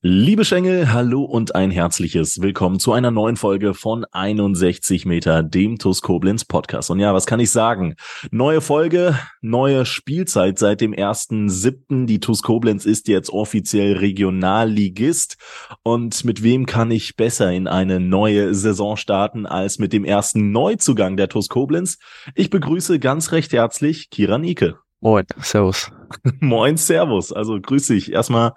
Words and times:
Liebe 0.00 0.44
Schengel, 0.44 0.92
hallo 0.92 1.24
und 1.24 1.56
ein 1.56 1.72
herzliches 1.72 2.40
Willkommen 2.40 2.78
zu 2.78 2.92
einer 2.92 3.10
neuen 3.10 3.34
Folge 3.34 3.74
von 3.74 4.04
61 4.04 5.06
Meter, 5.06 5.42
dem 5.42 5.76
TUS 5.76 6.02
Koblenz 6.02 6.44
Podcast. 6.44 6.92
Und 6.92 7.00
ja, 7.00 7.14
was 7.14 7.26
kann 7.26 7.40
ich 7.40 7.50
sagen? 7.50 7.96
Neue 8.30 8.60
Folge, 8.60 9.18
neue 9.40 9.84
Spielzeit 9.84 10.60
seit 10.60 10.82
dem 10.82 10.92
1.7. 10.92 12.06
Die 12.06 12.20
TUS 12.20 12.44
Koblenz 12.44 12.86
ist 12.86 13.08
jetzt 13.08 13.30
offiziell 13.30 13.96
Regionalligist. 13.96 15.36
Und 15.82 16.24
mit 16.24 16.44
wem 16.44 16.66
kann 16.66 16.92
ich 16.92 17.16
besser 17.16 17.50
in 17.50 17.66
eine 17.66 17.98
neue 17.98 18.54
Saison 18.54 18.96
starten 18.96 19.46
als 19.46 19.80
mit 19.80 19.92
dem 19.92 20.04
ersten 20.04 20.52
Neuzugang 20.52 21.16
der 21.16 21.28
TUS 21.28 21.48
Koblenz? 21.48 21.98
Ich 22.36 22.50
begrüße 22.50 23.00
ganz 23.00 23.32
recht 23.32 23.52
herzlich 23.52 24.10
Kiran 24.10 24.44
Ike. 24.44 24.78
Moin, 25.00 25.24
Servus. 25.40 25.90
Moin, 26.38 26.76
Servus. 26.76 27.32
Also 27.32 27.60
grüße 27.60 27.94
dich. 27.94 28.12
Erstmal 28.12 28.52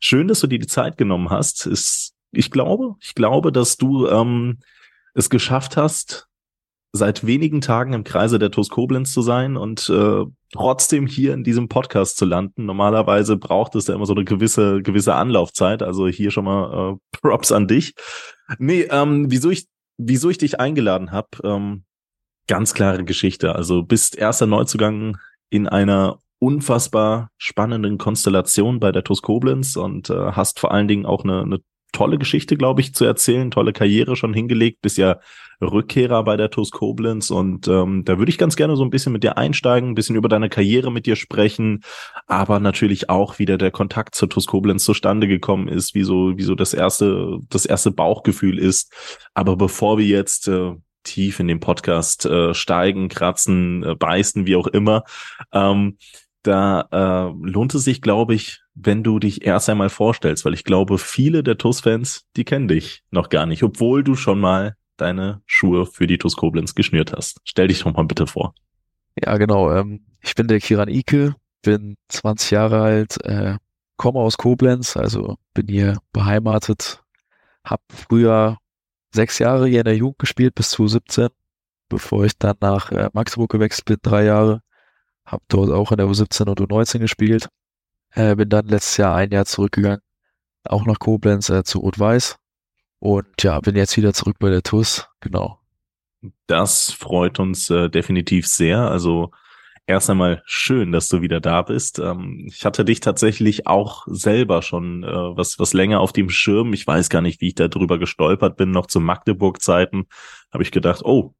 Schön, 0.00 0.28
dass 0.28 0.40
du 0.40 0.46
dir 0.46 0.58
die 0.58 0.66
Zeit 0.66 0.96
genommen 0.96 1.30
hast. 1.30 1.66
Ist, 1.66 2.14
ich 2.32 2.50
glaube, 2.50 2.94
ich 3.00 3.14
glaube, 3.14 3.52
dass 3.52 3.76
du 3.76 4.06
ähm, 4.06 4.58
es 5.14 5.30
geschafft 5.30 5.76
hast, 5.76 6.28
seit 6.92 7.26
wenigen 7.26 7.60
Tagen 7.60 7.92
im 7.92 8.04
Kreise 8.04 8.38
der 8.38 8.50
TuS 8.50 8.70
Koblenz 8.70 9.12
zu 9.12 9.22
sein 9.22 9.56
und 9.56 9.88
äh, 9.90 10.24
trotzdem 10.52 11.06
hier 11.06 11.34
in 11.34 11.44
diesem 11.44 11.68
Podcast 11.68 12.16
zu 12.16 12.24
landen. 12.24 12.64
Normalerweise 12.64 13.36
braucht 13.36 13.74
es 13.74 13.88
ja 13.88 13.94
immer 13.94 14.06
so 14.06 14.14
eine 14.14 14.24
gewisse 14.24 14.82
gewisse 14.82 15.14
Anlaufzeit. 15.14 15.82
Also 15.82 16.08
hier 16.08 16.30
schon 16.30 16.44
mal 16.44 16.94
äh, 16.94 16.96
Props 17.20 17.52
an 17.52 17.66
dich. 17.66 17.94
Nee, 18.58 18.88
ähm, 18.90 19.30
wieso 19.30 19.50
ich 19.50 19.66
wieso 19.98 20.30
ich 20.30 20.38
dich 20.38 20.60
eingeladen 20.60 21.12
habe, 21.12 21.28
ähm, 21.44 21.84
ganz 22.46 22.72
klare 22.72 23.04
Geschichte. 23.04 23.54
Also 23.54 23.82
bist 23.82 24.16
erster 24.16 24.46
Neuzugang 24.46 25.18
in 25.50 25.68
einer 25.68 26.18
unfassbar 26.38 27.30
spannenden 27.36 27.98
Konstellation 27.98 28.80
bei 28.80 28.92
der 28.92 29.04
TuS 29.04 29.22
Koblenz 29.22 29.76
und 29.76 30.10
äh, 30.10 30.32
hast 30.32 30.60
vor 30.60 30.72
allen 30.72 30.88
Dingen 30.88 31.06
auch 31.06 31.24
eine, 31.24 31.42
eine 31.42 31.58
tolle 31.92 32.18
Geschichte, 32.18 32.56
glaube 32.56 32.80
ich, 32.80 32.94
zu 32.94 33.04
erzählen, 33.04 33.50
tolle 33.50 33.72
Karriere 33.72 34.14
schon 34.14 34.34
hingelegt, 34.34 34.80
bist 34.82 34.98
ja 34.98 35.18
Rückkehrer 35.60 36.22
bei 36.22 36.36
der 36.36 36.50
TuS 36.50 36.70
Koblenz 36.70 37.30
und 37.30 37.66
ähm, 37.66 38.04
da 38.04 38.18
würde 38.18 38.30
ich 38.30 38.38
ganz 38.38 38.54
gerne 38.54 38.76
so 38.76 38.84
ein 38.84 38.90
bisschen 38.90 39.12
mit 39.12 39.24
dir 39.24 39.36
einsteigen, 39.36 39.90
ein 39.90 39.94
bisschen 39.94 40.14
über 40.14 40.28
deine 40.28 40.48
Karriere 40.48 40.92
mit 40.92 41.06
dir 41.06 41.16
sprechen, 41.16 41.82
aber 42.26 42.60
natürlich 42.60 43.10
auch, 43.10 43.38
wie 43.38 43.46
der, 43.46 43.58
der 43.58 43.72
Kontakt 43.72 44.14
zur 44.14 44.28
TuS 44.28 44.46
Koblenz 44.46 44.84
zustande 44.84 45.26
gekommen 45.26 45.66
ist, 45.66 45.94
wie 45.94 46.04
so, 46.04 46.36
wie 46.36 46.42
so 46.42 46.54
das 46.54 46.74
erste, 46.74 47.38
das 47.48 47.66
erste 47.66 47.90
Bauchgefühl 47.90 48.58
ist. 48.58 48.92
Aber 49.34 49.56
bevor 49.56 49.98
wir 49.98 50.06
jetzt 50.06 50.46
äh, 50.46 50.74
tief 51.02 51.40
in 51.40 51.48
den 51.48 51.58
Podcast 51.58 52.26
äh, 52.26 52.54
steigen, 52.54 53.08
kratzen, 53.08 53.82
äh, 53.82 53.94
beißen, 53.96 54.46
wie 54.46 54.56
auch 54.56 54.66
immer, 54.68 55.04
ähm, 55.52 55.96
da 56.48 56.88
äh, 56.90 57.46
lohnt 57.46 57.74
es 57.74 57.84
sich, 57.84 58.00
glaube 58.00 58.34
ich, 58.34 58.62
wenn 58.74 59.04
du 59.04 59.18
dich 59.18 59.44
erst 59.44 59.68
einmal 59.68 59.90
vorstellst, 59.90 60.44
weil 60.44 60.54
ich 60.54 60.64
glaube, 60.64 60.98
viele 60.98 61.42
der 61.42 61.58
TUS-Fans, 61.58 62.24
die 62.36 62.44
kennen 62.44 62.68
dich 62.68 63.02
noch 63.10 63.28
gar 63.28 63.46
nicht, 63.46 63.62
obwohl 63.62 64.02
du 64.02 64.14
schon 64.14 64.40
mal 64.40 64.76
deine 64.96 65.42
Schuhe 65.46 65.86
für 65.86 66.06
die 66.06 66.18
TUS 66.18 66.36
Koblenz 66.36 66.74
geschnürt 66.74 67.12
hast. 67.12 67.40
Stell 67.44 67.68
dich 67.68 67.82
doch 67.82 67.92
mal 67.92 68.04
bitte 68.04 68.26
vor. 68.26 68.54
Ja, 69.22 69.36
genau. 69.36 69.72
Ähm, 69.72 70.06
ich 70.20 70.34
bin 70.34 70.48
der 70.48 70.60
Kiran 70.60 70.88
Ike, 70.88 71.34
bin 71.62 71.96
20 72.08 72.50
Jahre 72.50 72.80
alt, 72.80 73.24
äh, 73.24 73.56
komme 73.96 74.20
aus 74.20 74.38
Koblenz, 74.38 74.96
also 74.96 75.36
bin 75.54 75.68
hier 75.68 75.98
beheimatet, 76.12 77.02
habe 77.62 77.82
früher 77.90 78.56
sechs 79.12 79.38
Jahre 79.38 79.68
hier 79.68 79.80
in 79.80 79.84
der 79.84 79.96
Jugend 79.96 80.18
gespielt 80.18 80.54
bis 80.54 80.70
zu 80.70 80.88
17, 80.88 81.28
bevor 81.88 82.24
ich 82.24 82.38
dann 82.38 82.56
nach 82.60 82.90
äh, 82.90 83.10
Magdeburg 83.12 83.50
gewechselt 83.50 83.84
bin, 83.84 83.98
drei 84.02 84.24
Jahre 84.24 84.62
habe 85.28 85.44
dort 85.48 85.70
auch 85.70 85.92
in 85.92 85.98
der 85.98 86.06
U17 86.06 86.48
und 86.48 86.60
U19 86.60 86.98
gespielt. 86.98 87.48
Äh, 88.12 88.34
bin 88.36 88.48
dann 88.48 88.66
letztes 88.66 88.96
Jahr 88.96 89.14
ein 89.14 89.30
Jahr 89.30 89.44
zurückgegangen, 89.44 90.00
auch 90.64 90.86
nach 90.86 90.98
Koblenz 90.98 91.50
äh, 91.50 91.62
zu 91.62 91.80
Rot-Weiß. 91.80 92.36
Und 93.00 93.42
ja, 93.42 93.60
bin 93.60 93.76
jetzt 93.76 93.96
wieder 93.96 94.12
zurück 94.12 94.36
bei 94.40 94.50
der 94.50 94.62
TUS, 94.62 95.06
genau. 95.20 95.60
Das 96.46 96.90
freut 96.90 97.38
uns 97.38 97.70
äh, 97.70 97.88
definitiv 97.88 98.48
sehr. 98.48 98.80
Also 98.80 99.30
erst 99.86 100.10
einmal 100.10 100.42
schön, 100.46 100.90
dass 100.90 101.08
du 101.08 101.20
wieder 101.20 101.40
da 101.40 101.62
bist. 101.62 101.98
Ähm, 101.98 102.46
ich 102.48 102.64
hatte 102.64 102.84
dich 102.84 103.00
tatsächlich 103.00 103.66
auch 103.66 104.06
selber 104.08 104.62
schon 104.62 105.04
äh, 105.04 105.06
was, 105.06 105.58
was 105.58 105.74
länger 105.74 106.00
auf 106.00 106.12
dem 106.12 106.30
Schirm. 106.30 106.72
Ich 106.72 106.86
weiß 106.86 107.08
gar 107.08 107.22
nicht, 107.22 107.40
wie 107.40 107.48
ich 107.48 107.54
da 107.54 107.68
drüber 107.68 107.98
gestolpert 107.98 108.56
bin, 108.56 108.70
noch 108.70 108.86
zu 108.86 108.98
Magdeburg-Zeiten. 108.98 110.06
Habe 110.52 110.62
ich 110.62 110.72
gedacht, 110.72 111.02
oh, 111.04 111.34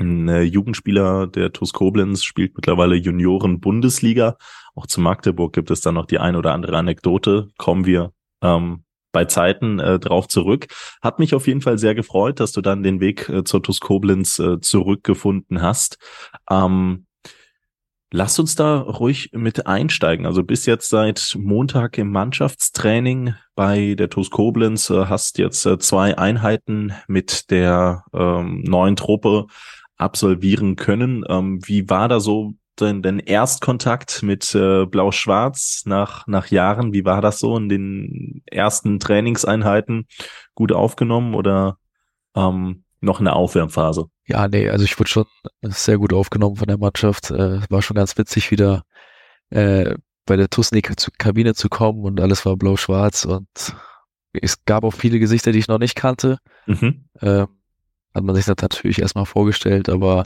ein 0.00 0.28
äh, 0.28 0.42
Jugendspieler 0.42 1.26
der 1.26 1.52
TuS 1.52 1.72
Koblenz 1.72 2.24
spielt 2.24 2.56
mittlerweile 2.56 2.96
Junioren-Bundesliga. 2.96 4.36
Auch 4.74 4.86
zu 4.86 5.00
Magdeburg 5.00 5.52
gibt 5.52 5.70
es 5.70 5.80
dann 5.80 5.94
noch 5.94 6.06
die 6.06 6.18
ein 6.18 6.36
oder 6.36 6.52
andere 6.54 6.76
Anekdote. 6.76 7.48
Kommen 7.58 7.84
wir 7.84 8.12
ähm, 8.42 8.84
bei 9.12 9.24
Zeiten 9.24 9.78
äh, 9.78 9.98
drauf 9.98 10.28
zurück. 10.28 10.68
Hat 11.02 11.18
mich 11.18 11.34
auf 11.34 11.46
jeden 11.46 11.60
Fall 11.60 11.78
sehr 11.78 11.94
gefreut, 11.94 12.40
dass 12.40 12.52
du 12.52 12.60
dann 12.60 12.82
den 12.82 13.00
Weg 13.00 13.28
äh, 13.28 13.44
zur 13.44 13.62
TuS 13.62 13.80
Koblenz 13.80 14.38
äh, 14.38 14.60
zurückgefunden 14.60 15.62
hast. 15.62 15.98
Ähm, 16.48 17.06
lass 18.12 18.38
uns 18.38 18.54
da 18.54 18.78
ruhig 18.78 19.30
mit 19.32 19.66
einsteigen. 19.66 20.26
Also 20.26 20.44
bis 20.44 20.66
jetzt 20.66 20.88
seit 20.88 21.36
Montag 21.38 21.98
im 21.98 22.10
Mannschaftstraining 22.10 23.34
bei 23.54 23.94
der 23.94 24.10
TuS 24.10 24.30
Koblenz, 24.30 24.90
äh, 24.90 25.06
hast 25.06 25.38
jetzt 25.38 25.66
äh, 25.66 25.78
zwei 25.78 26.16
Einheiten 26.16 26.94
mit 27.08 27.50
der 27.50 28.04
ähm, 28.14 28.62
neuen 28.62 28.96
Truppe 28.96 29.46
absolvieren 30.00 30.76
können. 30.76 31.24
Ähm, 31.28 31.60
wie 31.64 31.88
war 31.88 32.08
da 32.08 32.20
so 32.20 32.54
dein, 32.76 33.02
dein 33.02 33.18
Erstkontakt 33.18 34.22
mit 34.22 34.54
äh, 34.54 34.86
Blau-Schwarz 34.86 35.82
nach, 35.84 36.26
nach 36.26 36.48
Jahren? 36.48 36.92
Wie 36.92 37.04
war 37.04 37.20
das 37.20 37.38
so 37.38 37.56
in 37.56 37.68
den 37.68 38.42
ersten 38.46 38.98
Trainingseinheiten? 38.98 40.06
Gut 40.54 40.72
aufgenommen 40.72 41.34
oder 41.34 41.78
ähm, 42.34 42.84
noch 43.00 43.20
eine 43.20 43.34
Aufwärmphase? 43.34 44.06
Ja, 44.26 44.48
nee, 44.48 44.68
also 44.68 44.84
ich 44.84 44.98
wurde 44.98 45.10
schon 45.10 45.26
sehr 45.62 45.98
gut 45.98 46.12
aufgenommen 46.12 46.56
von 46.56 46.68
der 46.68 46.78
Mannschaft. 46.78 47.30
Äh, 47.30 47.60
war 47.68 47.82
schon 47.82 47.96
ganz 47.96 48.16
witzig, 48.16 48.50
wieder 48.50 48.82
äh, 49.50 49.94
bei 50.26 50.36
der 50.36 50.48
Tusnik-Kabine 50.48 51.54
zu 51.54 51.68
kommen 51.68 52.04
und 52.04 52.20
alles 52.20 52.46
war 52.46 52.56
blau-schwarz 52.56 53.24
und 53.24 53.48
es 54.32 54.64
gab 54.64 54.84
auch 54.84 54.92
viele 54.92 55.18
Gesichter, 55.18 55.50
die 55.50 55.58
ich 55.58 55.68
noch 55.68 55.78
nicht 55.78 55.96
kannte. 55.96 56.38
Mhm. 56.66 57.06
Ähm, 57.20 57.48
hat 58.14 58.24
man 58.24 58.34
sich 58.34 58.44
das 58.44 58.56
natürlich 58.60 59.00
erstmal 59.00 59.26
vorgestellt, 59.26 59.88
aber 59.88 60.24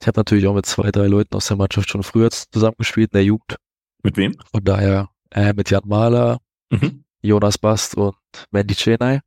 ich 0.00 0.06
habe 0.06 0.18
natürlich 0.20 0.46
auch 0.46 0.54
mit 0.54 0.66
zwei, 0.66 0.90
drei 0.90 1.06
Leuten 1.06 1.34
aus 1.34 1.46
der 1.46 1.56
Mannschaft 1.56 1.90
schon 1.90 2.02
früher 2.02 2.30
zusammengespielt 2.30 3.12
in 3.12 3.16
der 3.16 3.24
Jugend. 3.24 3.56
Mit 4.02 4.16
wem? 4.16 4.36
Von 4.52 4.64
daher 4.64 5.08
äh, 5.30 5.52
mit 5.52 5.70
Jan 5.70 5.82
Mahler, 5.86 6.38
mhm. 6.70 7.04
Jonas 7.22 7.58
Bast 7.58 7.96
und 7.96 8.16
Mandy 8.50 8.74
Chenay. 8.74 9.20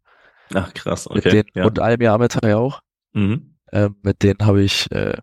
Ach 0.53 0.73
krass, 0.73 1.07
okay. 1.07 1.22
Mit 1.23 1.34
denen, 1.34 1.50
ja. 1.56 1.66
Und 1.66 1.79
Almir 1.79 2.13
Ametai 2.13 2.56
auch. 2.56 2.81
Mhm. 3.13 3.56
Ähm, 3.72 3.96
mit 4.01 4.23
denen 4.23 4.40
habe 4.46 4.62
ich, 4.62 4.90
äh, 4.91 5.17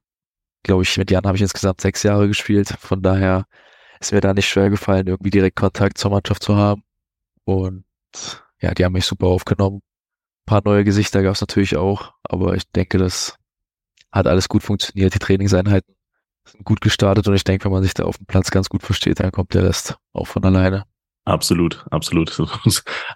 glaube 0.62 0.83
ich, 0.83 0.97
mit 0.99 1.11
Jan 1.11 1.25
habe 1.25 1.37
ich 1.37 1.43
insgesamt 1.43 1.81
sechs 1.81 2.03
Jahre 2.03 2.28
gespielt. 2.28 2.69
Von 2.78 3.00
daher 3.00 3.47
ist 4.00 4.12
mir 4.12 4.21
da 4.21 4.34
nicht 4.34 4.49
schwer 4.49 4.71
gefallen, 4.71 5.06
irgendwie 5.06 5.31
direkt 5.31 5.56
Kontakt 5.56 5.99
zur 5.99 6.11
Mannschaft 6.11 6.43
zu 6.43 6.56
haben. 6.56 6.83
Und 7.44 7.84
ja, 8.61 8.75
die 8.75 8.84
haben 8.84 8.93
mich 8.93 9.06
super 9.06 9.27
aufgenommen 9.27 9.81
paar 10.47 10.62
neue 10.65 10.84
Gesichter 10.84 11.22
gab 11.22 11.34
es 11.34 11.41
natürlich 11.41 11.77
auch, 11.77 12.12
aber 12.22 12.55
ich 12.55 12.65
denke, 12.72 12.99
das 12.99 13.37
hat 14.12 14.26
alles 14.26 14.49
gut 14.49 14.62
funktioniert. 14.62 15.14
Die 15.14 15.19
Trainingseinheiten 15.19 15.94
sind 16.44 16.64
gut 16.64 16.81
gestartet 16.81 17.26
und 17.26 17.35
ich 17.35 17.44
denke, 17.44 17.64
wenn 17.64 17.73
man 17.73 17.82
sich 17.82 17.94
da 17.94 18.05
auf 18.05 18.19
dem 18.19 18.26
Platz 18.26 18.50
ganz 18.50 18.69
gut 18.69 18.82
versteht, 18.82 19.20
dann 19.20 19.32
kommt 19.32 19.55
der 19.55 19.64
Rest 19.64 19.96
auch 20.12 20.26
von 20.26 20.44
alleine. 20.44 20.85
Absolut, 21.25 21.87
absolut. 21.91 22.38
Du 22.38 22.46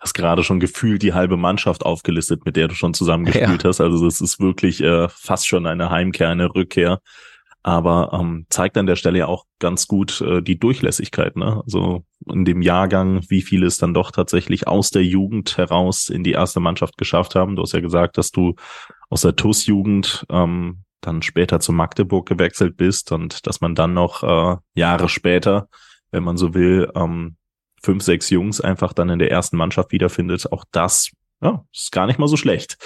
hast 0.00 0.14
gerade 0.14 0.42
schon 0.42 0.60
gefühlt 0.60 1.02
die 1.02 1.12
halbe 1.12 1.36
Mannschaft 1.36 1.84
aufgelistet, 1.84 2.46
mit 2.46 2.56
der 2.56 2.68
du 2.68 2.74
schon 2.74 2.94
zusammengespielt 2.94 3.62
ja. 3.62 3.68
hast. 3.68 3.80
Also 3.80 4.02
das 4.04 4.20
ist 4.20 4.40
wirklich 4.40 4.82
äh, 4.82 5.08
fast 5.10 5.46
schon 5.46 5.66
eine 5.66 5.90
Heimkehr, 5.90 6.30
eine 6.30 6.54
Rückkehr 6.54 7.00
aber 7.68 8.18
ähm, 8.18 8.46
zeigt 8.48 8.78
an 8.78 8.86
der 8.86 8.96
Stelle 8.96 9.18
ja 9.18 9.26
auch 9.26 9.44
ganz 9.58 9.86
gut 9.88 10.22
äh, 10.22 10.40
die 10.40 10.58
Durchlässigkeit. 10.58 11.36
Ne? 11.36 11.60
Also 11.64 12.04
in 12.26 12.46
dem 12.46 12.62
Jahrgang, 12.62 13.20
wie 13.28 13.42
viele 13.42 13.66
es 13.66 13.76
dann 13.76 13.92
doch 13.92 14.10
tatsächlich 14.10 14.66
aus 14.66 14.90
der 14.90 15.04
Jugend 15.04 15.58
heraus 15.58 16.08
in 16.08 16.24
die 16.24 16.32
erste 16.32 16.60
Mannschaft 16.60 16.96
geschafft 16.96 17.34
haben. 17.34 17.56
Du 17.56 17.62
hast 17.62 17.72
ja 17.72 17.80
gesagt, 17.80 18.16
dass 18.16 18.30
du 18.30 18.54
aus 19.10 19.20
der 19.20 19.36
TUS-Jugend 19.36 20.24
ähm, 20.30 20.84
dann 21.02 21.20
später 21.20 21.60
zu 21.60 21.72
Magdeburg 21.72 22.26
gewechselt 22.26 22.78
bist 22.78 23.12
und 23.12 23.46
dass 23.46 23.60
man 23.60 23.74
dann 23.74 23.92
noch 23.92 24.22
äh, 24.22 24.56
Jahre 24.74 25.10
später, 25.10 25.68
wenn 26.10 26.24
man 26.24 26.38
so 26.38 26.54
will, 26.54 26.90
ähm, 26.94 27.36
fünf, 27.82 28.02
sechs 28.02 28.30
Jungs 28.30 28.62
einfach 28.62 28.94
dann 28.94 29.10
in 29.10 29.18
der 29.18 29.30
ersten 29.30 29.58
Mannschaft 29.58 29.92
wiederfindet. 29.92 30.50
Auch 30.50 30.64
das 30.72 31.10
ja, 31.42 31.64
ist 31.72 31.92
gar 31.92 32.06
nicht 32.06 32.18
mal 32.18 32.28
so 32.28 32.38
schlecht. 32.38 32.78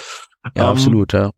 Ja, 0.43 0.51
Ähm, 0.55 0.69
absolut, 0.71 1.13
ja. 1.13 1.31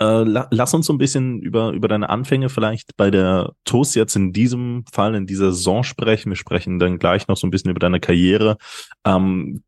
Äh, 0.00 0.24
la 0.24 0.48
lass 0.50 0.74
uns 0.74 0.86
so 0.86 0.92
ein 0.92 0.98
bisschen 0.98 1.40
über, 1.40 1.70
über 1.70 1.88
deine 1.88 2.08
Anfänge 2.08 2.48
vielleicht 2.48 2.96
bei 2.96 3.10
der 3.10 3.52
TUS 3.64 3.94
jetzt 3.94 4.16
in 4.16 4.32
diesem 4.32 4.84
Fall, 4.92 5.14
in 5.14 5.26
dieser 5.26 5.52
Saison 5.52 5.84
sprechen. 5.84 6.30
Wir 6.30 6.36
sprechen 6.36 6.78
dann 6.78 6.98
gleich 6.98 7.28
noch 7.28 7.36
so 7.36 7.46
ein 7.46 7.50
bisschen 7.50 7.70
über 7.70 7.80
deine 7.80 8.00
Karriere. 8.00 8.56
Ähm, 9.04 9.62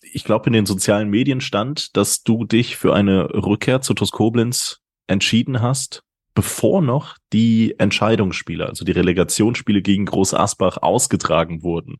ich 0.00 0.24
glaube, 0.24 0.46
in 0.46 0.52
den 0.52 0.66
sozialen 0.66 1.10
Medien 1.10 1.40
stand, 1.40 1.96
dass 1.96 2.22
du 2.22 2.44
dich 2.44 2.76
für 2.76 2.94
eine 2.94 3.32
Rückkehr 3.34 3.80
zu 3.80 3.94
TUS 3.94 4.10
Koblenz 4.10 4.80
entschieden 5.06 5.60
hast, 5.62 6.02
bevor 6.34 6.82
noch 6.82 7.16
die 7.32 7.78
Entscheidungsspiele, 7.78 8.66
also 8.66 8.84
die 8.84 8.92
Relegationsspiele 8.92 9.82
gegen 9.82 10.06
Groß 10.06 10.34
Asbach 10.34 10.78
ausgetragen 10.78 11.62
wurden. 11.62 11.96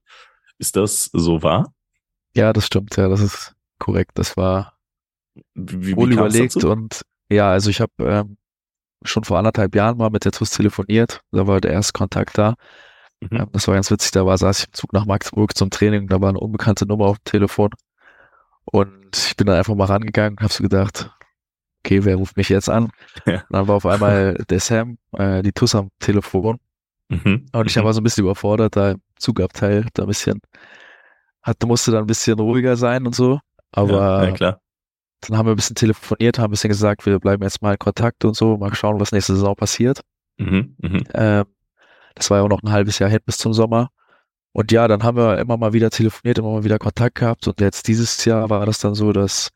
Ist 0.59 0.77
das 0.77 1.11
so 1.13 1.43
wahr? 1.43 1.73
Ja, 2.35 2.53
das 2.53 2.67
stimmt, 2.67 2.97
ja, 2.97 3.09
das 3.09 3.21
ist 3.21 3.55
korrekt. 3.79 4.13
Das 4.15 4.37
war 4.37 4.75
Wie, 5.55 5.97
wohl 5.97 6.15
kam's 6.15 6.35
überlegt 6.35 6.57
dazu? 6.57 6.71
und 6.71 7.03
ja, 7.31 7.51
also 7.51 7.71
ich 7.71 7.81
habe 7.81 7.93
ähm, 8.01 8.37
schon 9.05 9.25
vor 9.25 9.39
anderthalb 9.39 9.75
Jahren 9.75 9.97
mal 9.99 10.11
mit 10.11 10.25
der 10.25 10.33
TUS 10.33 10.51
telefoniert. 10.51 11.21
Da 11.31 11.47
war 11.47 11.61
der 11.61 11.73
erste 11.73 11.93
Kontakt 11.93 12.37
da. 12.39 12.55
Mhm. 13.21 13.29
Ähm, 13.33 13.49
das 13.53 13.67
war 13.69 13.75
ganz 13.75 13.91
witzig. 13.91 14.11
Da 14.13 14.27
war, 14.27 14.37
saß 14.39 14.61
ich 14.61 14.67
im 14.67 14.73
Zug 14.73 14.93
nach 14.93 15.07
Magdeburg 15.07 15.57
zum 15.57 15.71
Training. 15.71 16.09
Da 16.09 16.21
war 16.21 16.31
eine 16.31 16.41
unbekannte 16.41 16.87
Nummer 16.87 17.07
auf 17.07 17.19
dem 17.19 17.25
Telefon. 17.25 17.71
Und 18.65 19.17
ich 19.17 19.37
bin 19.37 19.47
dann 19.47 19.57
einfach 19.57 19.75
mal 19.75 19.87
rangegangen 19.87 20.33
und 20.39 20.43
habe 20.43 20.53
so 20.53 20.63
gedacht, 20.63 21.11
okay, 21.85 22.05
wer 22.05 22.17
ruft 22.17 22.37
mich 22.37 22.49
jetzt 22.49 22.69
an? 22.69 22.91
Ja. 23.27 23.45
Dann 23.51 23.69
war 23.69 23.77
auf 23.77 23.87
einmal 23.87 24.35
der 24.51 24.61
Sam, 24.61 24.99
äh, 25.13 25.43
die 25.43 25.53
TUS 25.53 25.75
am 25.75 25.91
Telefon. 26.01 26.59
Mhm. 27.09 27.47
Und 27.53 27.67
ich 27.67 27.77
Mhm. 27.77 27.85
war 27.85 27.93
so 27.95 28.01
ein 28.01 28.05
bisschen 28.05 28.25
überfordert, 28.25 28.77
da 28.77 28.91
im 28.93 29.03
Zugabteil, 29.19 29.87
da 29.95 30.03
ein 30.03 30.09
bisschen, 30.09 30.41
hatte, 31.43 31.67
musste 31.67 31.91
dann 31.91 32.03
ein 32.03 32.07
bisschen 32.07 32.39
ruhiger 32.39 32.77
sein 32.77 33.07
und 33.07 33.15
so. 33.15 33.41
Aber 33.73 34.23
ja, 34.23 34.25
ja, 34.25 34.33
klar. 34.33 34.61
Dann 35.21 35.37
haben 35.37 35.47
wir 35.47 35.53
ein 35.53 35.57
bisschen 35.57 35.77
telefoniert, 35.77 36.39
haben 36.39 36.49
ein 36.49 36.51
bisschen 36.53 36.69
gesagt, 36.69 37.07
wir 37.07 37.19
bleiben 37.19 37.43
jetzt 37.43 37.63
mal 37.63 37.73
in 37.73 37.79
Kontakt 37.79 38.25
und 38.25 38.37
so, 38.37 38.57
mal 38.57 38.75
schauen, 38.75 39.01
was 39.01 39.13
nächste 39.13 39.35
Saison 39.35 39.57
passiert. 39.57 40.01
Mhm. 40.39 40.77
Mhm. 40.79 41.05
Ähm, 41.15 41.45
das 42.15 42.31
war 42.31 42.39
ja 42.39 42.45
auch 42.45 42.49
noch 42.49 42.63
ein 42.63 42.71
halbes 42.71 42.99
Jahr 42.99 43.11
hin 43.11 43.21
bis 43.25 43.39
zum 43.39 43.53
Sommer. 43.53 43.91
Und 44.53 44.73
ja, 44.73 44.89
dann 44.89 45.03
haben 45.03 45.17
wir 45.17 45.39
immer 45.39 45.57
mal 45.57 45.73
wieder 45.73 45.91
telefoniert, 45.91 46.39
immer 46.39 46.53
mal 46.53 46.65
wieder 46.65 46.79
Kontakt 46.79 47.17
gehabt. 47.17 47.47
Und 47.47 47.61
jetzt 47.61 47.87
dieses 47.87 48.25
Jahr 48.25 48.51
war 48.51 48.65
das 48.67 48.79
dann 48.81 48.95
so, 48.95 49.13
dass 49.13 49.51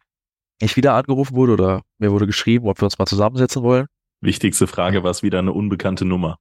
ich 0.61 0.77
wieder 0.77 0.95
angerufen 0.95 1.35
wurde 1.35 1.53
oder 1.55 1.83
mir 1.99 2.13
wurde 2.13 2.27
geschrieben, 2.27 2.69
ob 2.69 2.81
wir 2.81 2.85
uns 2.85 2.99
mal 2.99 3.07
zusammensetzen 3.07 3.63
wollen. 3.63 3.87
Wichtigste 4.21 4.67
Frage 4.67 5.03
war 5.03 5.11
es 5.11 5.23
wieder 5.23 5.41
eine 5.41 5.53
unbekannte 5.53 6.05
Nummer. 6.05 6.39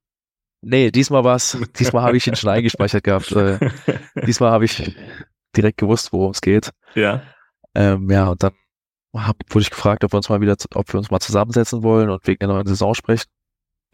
Nee, 0.60 0.92
diesmal 0.92 1.24
war's, 1.24 1.58
diesmal 1.78 2.04
habe 2.04 2.16
ich 2.16 2.26
ihn 2.26 2.36
schon 2.36 2.50
eingespeichert 2.50 3.02
gehabt. 3.02 3.32
Äh, 3.32 3.58
diesmal 4.26 4.52
habe 4.52 4.64
ich 4.64 4.94
direkt 5.56 5.78
gewusst, 5.78 6.12
worum 6.12 6.30
es 6.30 6.40
geht. 6.40 6.70
ja. 6.94 7.22
Ähm, 7.74 8.10
ja, 8.10 8.28
und 8.28 8.42
dann 8.42 8.52
hab, 9.14 9.36
wurde 9.50 9.62
ich 9.62 9.70
gefragt, 9.70 10.04
ob 10.04 10.12
wir 10.12 10.16
uns 10.16 10.28
mal 10.28 10.40
wieder, 10.40 10.56
ob 10.74 10.92
wir 10.92 10.98
uns 10.98 11.10
mal 11.10 11.20
zusammensetzen 11.20 11.82
wollen 11.82 12.10
und 12.10 12.26
wegen 12.26 12.38
der 12.40 12.48
neuen 12.48 12.66
Saison 12.66 12.94
sprechen 12.94 13.28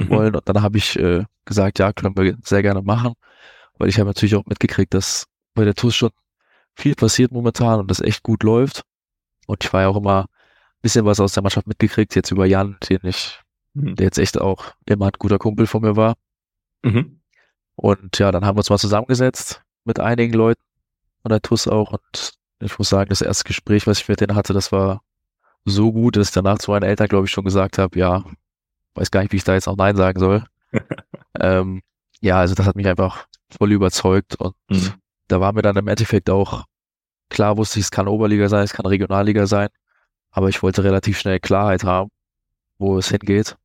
Mhm. 0.01 0.11
wollen. 0.11 0.37
Und 0.37 0.49
dann 0.49 0.63
habe 0.63 0.79
ich 0.79 0.97
äh, 0.99 1.25
gesagt, 1.45 1.79
ja, 1.81 1.93
können 1.93 2.17
wir 2.17 2.37
sehr 2.45 2.63
gerne 2.63 2.83
machen. 2.83 3.15
Weil 3.79 3.89
ich 3.89 3.99
habe 3.99 4.09
natürlich 4.09 4.37
auch 4.37 4.47
mitgekriegt, 4.47 4.95
dass 4.95 5.27
bei 5.55 5.65
der 5.65 5.75
TUS 5.75 5.97
schon 5.97 6.11
viel 6.77 6.95
passiert 6.95 7.33
momentan 7.33 7.81
und 7.81 7.91
das 7.91 8.01
echt 8.01 8.23
gut 8.23 8.45
läuft. 8.45 8.83
Und 9.49 9.65
ich 9.65 9.73
war 9.73 9.83
ja 9.83 9.89
auch 9.89 9.97
immer 9.97 10.23
ein 10.23 10.83
bisschen 10.83 11.05
was 11.05 11.19
aus 11.19 11.33
der 11.33 11.43
Mannschaft 11.43 11.67
mitgekriegt, 11.67 12.15
jetzt 12.15 12.31
über 12.31 12.47
Jan, 12.47 12.77
den 12.89 13.01
ich, 13.03 13.41
Mhm. 13.75 13.97
der 13.97 14.05
jetzt 14.07 14.19
echt 14.19 14.41
auch 14.41 14.73
immer 14.87 15.07
ein 15.07 15.13
guter 15.19 15.39
Kumpel 15.39 15.67
von 15.67 15.83
mir 15.83 15.97
war. 15.97 16.15
Mhm. 16.83 17.21
Und 17.75 18.19
ja, 18.19 18.31
dann 18.33 18.45
haben 18.45 18.57
wir 18.57 18.61
uns 18.61 18.71
mal 18.71 18.79
zusammengesetzt 18.79 19.63
mit 19.85 19.99
einigen 20.01 20.33
Leuten 20.35 20.63
von 21.23 21.31
der 21.31 21.43
TUS 21.43 21.67
auch. 21.69 21.93
Und 21.93 22.35
ich 22.61 22.79
muss 22.79 22.89
sagen, 22.89 23.09
das 23.11 23.21
erste 23.21 23.45
Gespräch, 23.45 23.87
was 23.87 24.01
ich 24.01 24.09
mit 24.09 24.21
denen 24.21 24.35
hatte, 24.37 24.53
das 24.53 24.71
war 24.73 25.03
so 25.65 25.93
gut, 25.93 26.17
dass 26.17 26.29
ich 26.29 26.35
danach 26.35 26.59
zu 26.59 26.71
meinen 26.71 26.85
Eltern, 26.85 27.09
glaube 27.09 27.27
ich, 27.27 27.31
schon 27.33 27.45
gesagt 27.45 27.79
habe, 27.79 27.99
ja, 27.99 28.25
weiß 28.95 29.11
gar 29.11 29.23
nicht, 29.23 29.33
wie 29.33 29.37
ich 29.37 29.45
da 29.45 29.55
jetzt 29.55 29.69
auch 29.69 29.77
Nein 29.77 29.97
sagen 29.97 30.19
soll. 30.19 30.45
ähm, 31.41 31.83
ja, 32.21 32.39
also 32.39 32.55
das 32.55 32.67
hat 32.67 32.77
mich 32.77 32.87
einfach 32.89 33.27
voll 33.51 33.73
überzeugt 33.73 34.37
und 34.37 34.55
Mhm. 34.71 34.93
da 35.29 35.41
war 35.41 35.53
mir 35.53 35.63
dann 35.63 35.77
im 35.77 35.89
Endeffekt 35.89 36.31
auch 36.31 36.65
klar, 37.31 37.57
wusste 37.57 37.79
ich, 37.79 37.87
es 37.87 37.91
kann 37.91 38.09
Oberliga 38.09 38.49
sein, 38.49 38.65
es 38.65 38.73
kann 38.73 38.87
Regionalliga 38.87 39.47
sein, 39.47 39.69
aber 40.31 40.49
ich 40.49 40.63
wollte 40.63 40.85
relativ 40.85 41.19
schnell 41.19 41.41
Klarheit 41.41 41.85
haben, 41.85 42.11
wo 42.79 42.99
es 42.99 43.09
hingeht 43.11 43.57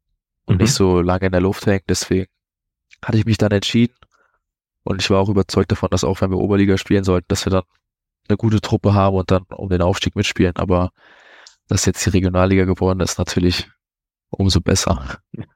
und 0.45 0.55
Mhm. 0.55 0.61
nicht 0.61 0.73
so 0.73 1.01
lange 1.01 1.25
in 1.25 1.31
der 1.31 1.41
Luft 1.41 1.65
hängen. 1.65 1.83
Deswegen 1.89 2.27
hatte 3.03 3.17
ich 3.17 3.25
mich 3.25 3.37
dann 3.37 3.51
entschieden 3.51 3.95
und 4.83 5.01
ich 5.01 5.09
war 5.09 5.19
auch 5.19 5.29
überzeugt 5.29 5.71
davon, 5.71 5.89
dass 5.89 6.03
auch 6.03 6.21
wenn 6.21 6.31
wir 6.31 6.37
Oberliga 6.37 6.77
spielen 6.77 7.03
sollten, 7.03 7.27
dass 7.29 7.45
wir 7.45 7.51
dann 7.51 7.63
eine 8.29 8.37
gute 8.37 8.61
Truppe 8.61 8.93
haben 8.93 9.15
und 9.17 9.31
dann 9.31 9.43
um 9.49 9.69
den 9.69 9.81
Aufstieg 9.81 10.15
mitspielen. 10.15 10.55
Aber 10.55 10.91
dass 11.67 11.85
jetzt 11.85 12.05
die 12.05 12.11
Regionalliga 12.11 12.65
geworden 12.65 12.99
ist, 12.99 13.17
natürlich 13.17 13.69
umso 14.29 14.61
besser. 14.61 15.19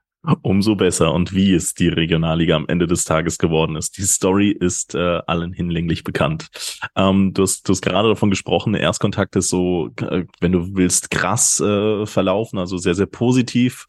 Umso 0.42 0.74
besser. 0.74 1.14
Und 1.14 1.32
wie 1.32 1.54
es 1.54 1.74
die 1.74 1.88
Regionalliga 1.88 2.56
am 2.56 2.66
Ende 2.66 2.88
des 2.88 3.04
Tages 3.04 3.38
geworden 3.38 3.76
ist. 3.76 3.96
Die 3.96 4.02
Story 4.02 4.50
ist 4.50 4.94
äh, 4.96 5.20
allen 5.26 5.52
hinlänglich 5.52 6.02
bekannt. 6.02 6.48
Ähm, 6.96 7.32
du 7.32 7.42
hast, 7.42 7.66
du 7.68 7.72
hast 7.72 7.82
gerade 7.82 8.08
davon 8.08 8.28
gesprochen, 8.28 8.72
der 8.72 8.82
Erstkontakt 8.82 9.36
ist 9.36 9.48
so, 9.48 9.90
äh, 10.00 10.24
wenn 10.40 10.52
du 10.52 10.74
willst, 10.74 11.10
krass 11.10 11.60
äh, 11.60 12.04
verlaufen, 12.04 12.58
also 12.58 12.78
sehr, 12.78 12.96
sehr 12.96 13.06
positiv. 13.06 13.86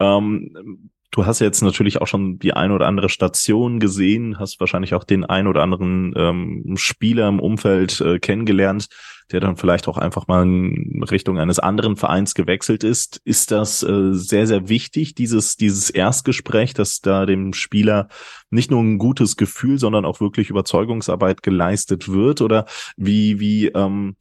Ähm, 0.00 0.90
du 1.10 1.26
hast 1.26 1.40
jetzt 1.40 1.62
natürlich 1.62 2.00
auch 2.00 2.06
schon 2.06 2.38
die 2.38 2.52
ein 2.52 2.70
oder 2.70 2.86
andere 2.86 3.08
Station 3.08 3.80
gesehen, 3.80 4.38
hast 4.38 4.60
wahrscheinlich 4.60 4.94
auch 4.94 5.04
den 5.04 5.24
ein 5.24 5.46
oder 5.46 5.62
anderen 5.62 6.12
ähm, 6.16 6.74
Spieler 6.76 7.28
im 7.28 7.40
Umfeld 7.40 8.00
äh, 8.00 8.18
kennengelernt, 8.18 8.88
der 9.32 9.40
dann 9.40 9.56
vielleicht 9.56 9.88
auch 9.88 9.98
einfach 9.98 10.28
mal 10.28 10.44
in 10.44 11.02
Richtung 11.02 11.38
eines 11.38 11.58
anderen 11.58 11.96
Vereins 11.96 12.34
gewechselt 12.34 12.84
ist. 12.84 13.20
Ist 13.24 13.50
das 13.50 13.82
äh, 13.82 14.12
sehr, 14.12 14.46
sehr 14.46 14.68
wichtig, 14.68 15.14
dieses, 15.14 15.56
dieses 15.56 15.90
Erstgespräch, 15.90 16.74
dass 16.74 17.00
da 17.00 17.26
dem 17.26 17.52
Spieler 17.52 18.08
nicht 18.50 18.70
nur 18.70 18.80
ein 18.80 18.98
gutes 18.98 19.36
Gefühl, 19.36 19.78
sondern 19.78 20.04
auch 20.04 20.20
wirklich 20.20 20.50
Überzeugungsarbeit 20.50 21.42
geleistet 21.42 22.08
wird? 22.08 22.40
Oder 22.40 22.66
wie, 22.96 23.40
wie, 23.40 23.66
ähm, 23.68 24.16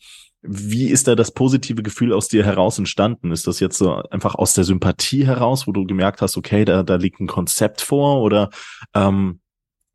wie 0.47 0.89
ist 0.89 1.07
da 1.07 1.15
das 1.15 1.31
positive 1.31 1.83
Gefühl 1.83 2.13
aus 2.13 2.27
dir 2.27 2.45
heraus 2.45 2.77
entstanden? 2.77 3.31
Ist 3.31 3.47
das 3.47 3.59
jetzt 3.59 3.77
so 3.77 3.95
einfach 4.09 4.35
aus 4.35 4.53
der 4.53 4.63
Sympathie 4.63 5.25
heraus, 5.25 5.67
wo 5.67 5.71
du 5.71 5.85
gemerkt 5.85 6.21
hast, 6.21 6.37
okay, 6.37 6.65
da, 6.65 6.83
da 6.83 6.95
liegt 6.95 7.19
ein 7.19 7.27
Konzept 7.27 7.81
vor 7.81 8.21
oder 8.21 8.49
ähm, 8.93 9.39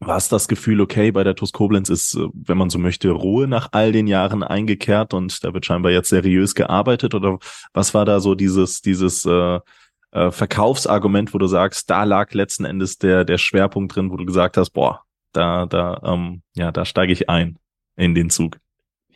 war 0.01 0.17
es 0.17 0.29
das 0.29 0.49
Gefühl, 0.49 0.81
okay, 0.81 1.13
bei 1.13 1.25
der 1.25 1.35
TuS 1.35 1.53
Koblenz 1.53 1.91
ist, 1.91 2.15
äh, 2.15 2.27
wenn 2.33 2.59
man 2.59 2.71
so 2.71 2.79
möchte, 2.79 3.11
Ruhe 3.11 3.47
nach 3.47 3.69
all 3.73 3.93
den 3.93 4.07
Jahren 4.07 4.43
eingekehrt 4.43 5.15
und 5.15 5.45
da 5.45 5.53
wird 5.53 5.67
scheinbar 5.67 5.93
jetzt 5.93 6.09
seriös 6.09 6.55
gearbeitet 6.55 7.15
oder 7.15 7.39
was 7.75 7.95
war 7.95 8.05
da 8.05 8.21
so 8.21 8.35
dieses, 8.35 8.81
dieses 8.81 9.27
äh, 9.27 9.61
äh, 10.13 10.31
Verkaufsargument, 10.31 11.35
wo 11.35 11.39
du 11.39 11.47
sagst, 11.47 11.91
da 11.91 12.05
lag 12.05 12.33
letzten 12.33 12.65
Endes 12.65 12.99
der, 12.99 13.25
der 13.25 13.39
Schwerpunkt 13.39 13.95
drin, 13.95 14.11
wo 14.11 14.17
du 14.17 14.25
gesagt 14.25 14.57
hast, 14.57 14.71
boah, 14.71 15.03
da, 15.33 15.67
da, 15.67 16.01
ähm, 16.03 16.43
ja, 16.55 16.73
da 16.73 16.85
steige 16.85 17.13
ich 17.13 17.29
ein 17.29 17.59
in 17.97 18.15
den 18.15 18.31
Zug. 18.31 18.59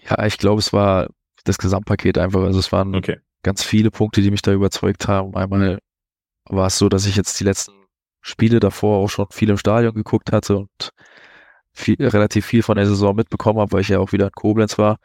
Ja, 0.09 0.25
ich 0.27 0.39
glaube, 0.39 0.61
es 0.61 0.73
war 0.73 1.09
das 1.45 1.59
Gesamtpaket 1.59 2.19
einfach. 2.19 2.43
Also 2.43 2.59
es 2.59 2.73
waren 2.73 2.95
Okay. 2.95 3.19
ganz 3.43 3.63
viele 3.63 3.91
Punkte, 3.91 4.23
die 4.23 4.31
mich 4.31 4.43
da 4.43 4.53
überzeugt 4.53 5.09
haben. 5.09 5.35
Einmal 5.37 5.79
war 6.47 6.67
es 6.67 6.79
so, 6.79 6.89
dass 6.89 7.07
ich 7.07 7.17
jetzt 7.17 7.39
die 7.41 7.45
letzten 7.45 7.73
Spiele 8.21 8.61
davor 8.61 8.99
auch 9.05 9.09
schon 9.09 9.27
viel 9.31 9.51
im 9.51 9.59
Stadion 9.59 9.95
geguckt 9.95 10.33
hatte 10.33 10.57
und 10.59 10.91
viel, 11.73 11.97
relativ 12.01 12.47
viel 12.47 12.63
von 12.63 12.77
der 12.77 12.87
Saison 12.87 13.15
mitbekommen 13.17 13.59
habe, 13.61 13.73
weil 13.73 13.81
ich 13.81 13.89
ja 13.89 13.99
auch 13.99 14.13
wieder 14.13 14.27
in 14.27 14.33
Koblenz 14.33 14.79
war. 14.79 14.97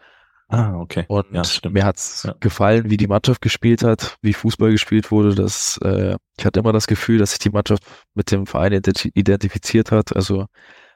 Ah, 0.48 0.74
okay. 0.80 1.06
Und 1.08 1.28
Ja, 1.32 1.44
mir 1.70 1.86
hat's 1.86 2.24
Ja. 2.24 2.34
gefallen, 2.40 2.90
wie 2.90 2.98
die 2.98 3.08
Mannschaft 3.08 3.42
gespielt 3.42 3.84
hat, 3.84 4.18
wie 4.22 4.34
Fußball 4.34 4.72
gespielt 4.72 5.12
wurde. 5.12 5.36
Das, 5.36 5.78
äh, 5.84 6.16
ich 6.38 6.46
hatte 6.46 6.60
immer 6.60 6.74
das 6.74 6.88
Gefühl, 6.88 7.20
dass 7.20 7.32
sich 7.32 7.40
die 7.40 7.52
Mannschaft 7.52 7.84
mit 8.16 8.32
dem 8.32 8.48
Verein 8.48 8.74
identi- 8.74 9.12
identifiziert 9.14 9.92
hat. 9.92 10.16
Also 10.16 10.48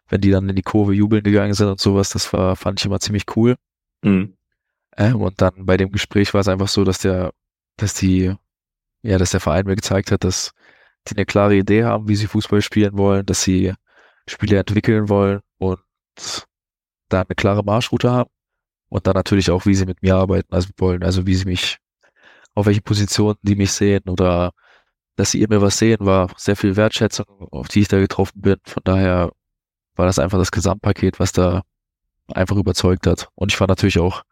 wenn 0.10 0.22
die 0.22 0.32
dann 0.32 0.50
in 0.50 0.56
die 0.56 0.64
Kurve 0.64 0.94
jubeln 0.94 1.24
gegangen 1.24 1.54
sind 1.54 1.68
und 1.68 1.80
sowas, 1.80 2.10
das 2.10 2.32
war, 2.34 2.56
fand 2.56 2.80
ich 2.80 2.86
immer 2.86 3.00
ziemlich 3.00 3.26
cool. 3.36 3.56
Mhm. 4.04 4.36
Ähm, 4.98 5.22
und 5.22 5.42
dann 5.42 5.66
bei 5.66 5.78
dem 5.78 5.92
Gespräch 5.92 6.34
war 6.34 6.42
es 6.42 6.48
einfach 6.48 6.68
so, 6.68 6.84
dass 6.84 7.00
der, 7.00 7.32
dass 7.78 7.94
die, 7.94 8.34
ja, 9.02 9.18
dass 9.18 9.32
der 9.32 9.40
Verein 9.40 9.66
mir 9.66 9.76
gezeigt 9.76 10.12
hat, 10.12 10.24
dass 10.24 10.52
die 11.08 11.16
eine 11.16 11.26
klare 11.26 11.56
Idee 11.56 11.84
haben, 11.84 12.08
wie 12.08 12.16
sie 12.16 12.28
Fußball 12.28 12.62
spielen 12.62 12.98
wollen, 12.98 13.26
dass 13.26 13.44
sie 13.44 13.74
Spiele 14.28 14.58
entwickeln 14.60 15.10
wollen 15.10 15.42
und 15.58 15.80
da 17.10 17.22
eine 17.22 17.36
klare 17.36 17.64
Marschroute 17.64 18.12
haben 18.12 18.30
und 18.90 19.08
dann 19.08 19.16
natürlich 19.16 19.52
auch, 19.52 19.66
wie 19.66 19.76
sie 19.76 19.86
mit 19.86 20.02
mir 20.02 20.16
arbeiten 20.16 20.54
also 20.54 20.70
wollen, 20.78 21.04
also 21.04 21.26
wie 21.26 21.36
sie 21.36 21.46
mich, 21.46 21.78
auf 22.56 22.66
welche 22.66 22.82
Positionen 22.82 23.38
die 23.42 23.56
mich 23.56 23.72
sehen 23.72 24.04
oder 24.08 24.52
dass 25.16 25.32
sie 25.32 25.42
in 25.42 25.50
mir 25.50 25.62
was 25.62 25.78
sehen, 25.78 25.98
war 26.00 26.32
sehr 26.38 26.56
viel 26.56 26.76
Wertschätzung, 26.76 27.26
auf 27.52 27.68
die 27.68 27.82
ich 27.82 27.88
da 27.88 28.00
getroffen 28.00 28.42
bin. 28.42 28.58
Von 28.66 28.82
daher 28.84 29.32
war 29.96 30.06
das 30.06 30.20
einfach 30.20 30.40
das 30.40 30.52
Gesamtpaket, 30.52 31.20
was 31.20 31.32
da 31.32 31.64
einfach 32.34 32.56
überzeugt 32.56 33.06
hat. 33.06 33.30
Und 33.36 33.52
ich 33.52 33.58
fand 33.58 33.70
natürlich 33.70 34.00
auch 34.00 34.24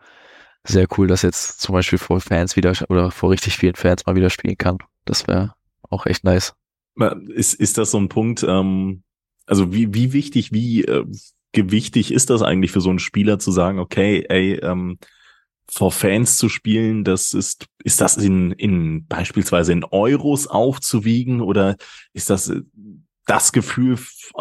sehr 0.64 0.88
cool, 0.98 1.08
dass 1.08 1.22
jetzt 1.22 1.60
zum 1.60 1.74
Beispiel 1.74 2.00
vor 2.00 2.22
Fans 2.22 2.56
wieder 2.56 2.74
oder 2.90 3.12
vor 3.12 3.32
richtig 3.32 3.58
vielen 3.58 3.76
Fans 3.76 4.06
mal 4.06 4.16
wieder 4.16 4.30
spielen 4.30 4.58
kann. 4.58 4.78
Das 5.06 5.28
wäre 5.28 5.56
auch 5.90 6.06
echt 6.06 6.24
nice. 6.24 6.54
Ist, 7.30 7.54
ist 7.56 7.78
das 7.78 7.92
so 7.92 8.00
ein 8.00 8.10
Punkt, 8.10 8.44
ähm, 8.44 9.04
also 9.46 9.74
wie, 9.74 9.94
wie 9.94 10.14
wichtig, 10.14 10.52
wie 10.52 10.84
äh, 10.84 11.06
gewichtig 11.52 12.12
ist 12.12 12.30
das 12.30 12.42
eigentlich 12.42 12.72
für 12.72 12.82
so 12.82 12.90
einen 12.90 13.00
Spieler 13.00 13.40
zu 13.40 13.52
sagen, 13.52 13.80
okay, 13.80 14.26
ey, 14.30 14.56
ähm, 14.56 14.98
vor 15.68 15.92
Fans 15.92 16.38
zu 16.38 16.50
spielen, 16.50 17.04
das 17.04 17.34
ist, 17.34 17.66
ist 17.84 18.02
das 18.02 18.18
in, 18.18 18.52
in 18.52 19.08
beispielsweise 19.08 19.72
in 19.72 19.86
Euros 19.86 20.48
aufzuwiegen 20.48 21.40
oder 21.42 21.78
ist 22.14 22.30
das 22.30 22.50
äh, 22.50 22.62
das 23.26 23.52
Gefühl, 23.52 23.98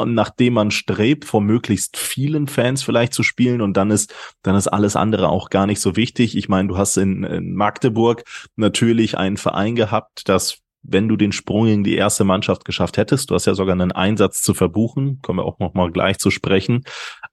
nach 0.06 0.30
dem 0.30 0.54
man 0.54 0.70
strebt, 0.70 1.24
vor 1.24 1.40
möglichst 1.40 1.96
vielen 1.96 2.48
Fans 2.48 2.82
vielleicht 2.82 3.12
zu 3.12 3.22
spielen 3.22 3.60
und 3.60 3.76
dann 3.76 3.90
ist, 3.90 4.14
dann 4.42 4.56
ist 4.56 4.68
alles 4.68 4.96
andere 4.96 5.28
auch 5.28 5.50
gar 5.50 5.66
nicht 5.66 5.80
so 5.80 5.96
wichtig. 5.96 6.36
Ich 6.36 6.48
meine, 6.48 6.68
du 6.68 6.78
hast 6.78 6.96
in, 6.96 7.24
in 7.24 7.54
Magdeburg 7.54 8.24
natürlich 8.56 9.18
einen 9.18 9.36
Verein 9.36 9.74
gehabt, 9.74 10.28
das 10.28 10.58
wenn 10.82 11.08
du 11.08 11.16
den 11.16 11.32
Sprung 11.32 11.66
in 11.66 11.84
die 11.84 11.96
erste 11.96 12.24
Mannschaft 12.24 12.64
geschafft 12.64 12.96
hättest, 12.96 13.30
du 13.30 13.34
hast 13.34 13.44
ja 13.44 13.54
sogar 13.54 13.74
einen 13.74 13.92
Einsatz 13.92 14.42
zu 14.42 14.54
verbuchen, 14.54 15.20
kommen 15.20 15.38
wir 15.38 15.44
auch 15.44 15.58
noch 15.58 15.74
mal 15.74 15.92
gleich 15.92 16.18
zu 16.18 16.30
sprechen, 16.30 16.84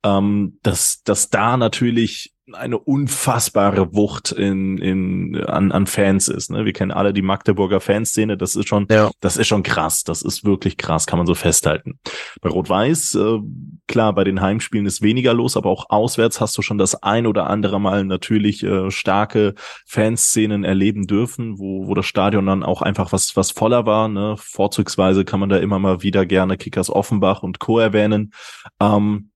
ähm, 0.03 0.59
dass, 0.63 1.01
dass 1.03 1.29
da 1.29 1.55
natürlich 1.55 2.33
eine 2.53 2.77
unfassbare 2.77 3.93
Wucht 3.93 4.31
in, 4.31 4.77
in, 4.77 5.43
an, 5.45 5.71
an 5.71 5.85
Fans 5.85 6.27
ist. 6.27 6.49
Ne? 6.49 6.65
Wir 6.65 6.73
kennen 6.73 6.91
alle 6.91 7.11
die 7.11 7.21
Magdeburger 7.21 7.81
Fanszene. 7.81 8.37
Das 8.37 8.55
ist 8.55 8.67
schon, 8.67 8.87
ja. 8.89 9.11
das 9.19 9.37
ist 9.37 9.47
schon 9.47 9.63
krass. 9.63 10.03
Das 10.03 10.21
ist 10.21 10.45
wirklich 10.45 10.77
krass, 10.77 11.05
kann 11.07 11.17
man 11.17 11.27
so 11.27 11.35
festhalten. 11.35 11.99
Bei 12.41 12.49
Rot-Weiß, 12.49 13.15
äh, 13.15 13.39
klar, 13.87 14.13
bei 14.13 14.23
den 14.23 14.41
Heimspielen 14.41 14.85
ist 14.85 15.01
weniger 15.01 15.33
los, 15.33 15.57
aber 15.57 15.69
auch 15.69 15.89
auswärts 15.89 16.39
hast 16.39 16.57
du 16.57 16.61
schon 16.61 16.77
das 16.77 17.03
ein 17.03 17.27
oder 17.27 17.49
andere 17.49 17.81
Mal 17.81 18.05
natürlich 18.05 18.63
äh, 18.63 18.91
starke 18.91 19.53
Fanszenen 19.85 20.63
erleben 20.63 21.05
dürfen, 21.05 21.59
wo, 21.59 21.87
wo 21.87 21.95
das 21.95 22.05
Stadion 22.05 22.45
dann 22.45 22.63
auch 22.63 22.81
einfach 22.81 23.11
was, 23.11 23.35
was 23.35 23.51
voller 23.51 23.85
war. 23.85 24.07
Ne? 24.07 24.35
Vorzugsweise 24.37 25.25
kann 25.25 25.39
man 25.39 25.49
da 25.49 25.57
immer 25.57 25.79
mal 25.79 26.01
wieder 26.01 26.25
gerne 26.25 26.57
Kickers 26.57 26.89
Offenbach 26.89 27.43
und 27.43 27.59
Co. 27.59 27.79
erwähnen. 27.79 28.31
Ähm, 28.79 29.31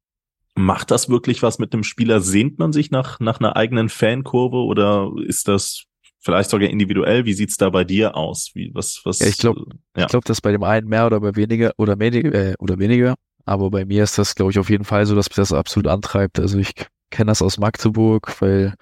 Macht 0.55 0.91
das 0.91 1.10
wirklich 1.10 1.41
was 1.41 1.60
mit 1.60 1.74
dem 1.74 1.84
Spieler? 1.84 2.20
Sehnt 2.20 2.60
man 2.60 2.74
sich 2.74 2.91
nach, 2.91 3.20
nach 3.20 3.39
einer 3.39 3.55
eigenen 3.55 3.89
Fankurve 3.89 4.58
oder 4.58 5.12
ist 5.25 5.48
das 5.48 5.86
vielleicht 6.20 6.50
sogar 6.50 6.70
individuell? 6.70 7.25
Wie 7.25 7.34
sieht's 7.34 7.58
da 7.58 7.70
bei 7.70 7.84
dir 7.84 8.15
aus? 8.15 8.51
Wie, 8.53 8.72
was, 8.74 9.01
was, 9.05 9.20
ja, 9.20 9.27
ich 9.27 9.38
glaube, 9.38 9.65
ja. 9.96 10.03
ich 10.03 10.08
glaube, 10.10 10.25
dass 10.25 10.41
bei 10.41 10.51
dem 10.51 10.63
einen 10.63 10.88
mehr 10.88 11.05
oder 11.05 11.20
bei 11.20 11.36
weniger 11.36 11.72
oder 11.77 12.00
weniger, 12.00 12.34
äh, 12.34 12.55
oder 12.60 12.79
weniger. 12.79 13.15
Aber 13.46 13.72
bei 13.72 13.86
mir 13.86 14.03
ist 14.03 14.17
das, 14.17 14.36
glaube 14.36 14.51
ich, 14.51 14.60
auf 14.60 14.70
jeden 14.70 14.84
Fall 14.84 15.05
so, 15.05 15.15
dass 15.15 15.29
mich 15.29 15.36
das 15.36 15.53
absolut 15.53 15.88
antreibt. 15.88 16.39
Also 16.39 16.60
ich 16.60 16.74
kenne 17.10 17.31
das 17.31 17.41
aus 17.41 17.58
Magdeburg, 17.58 18.41
weil 18.41 18.75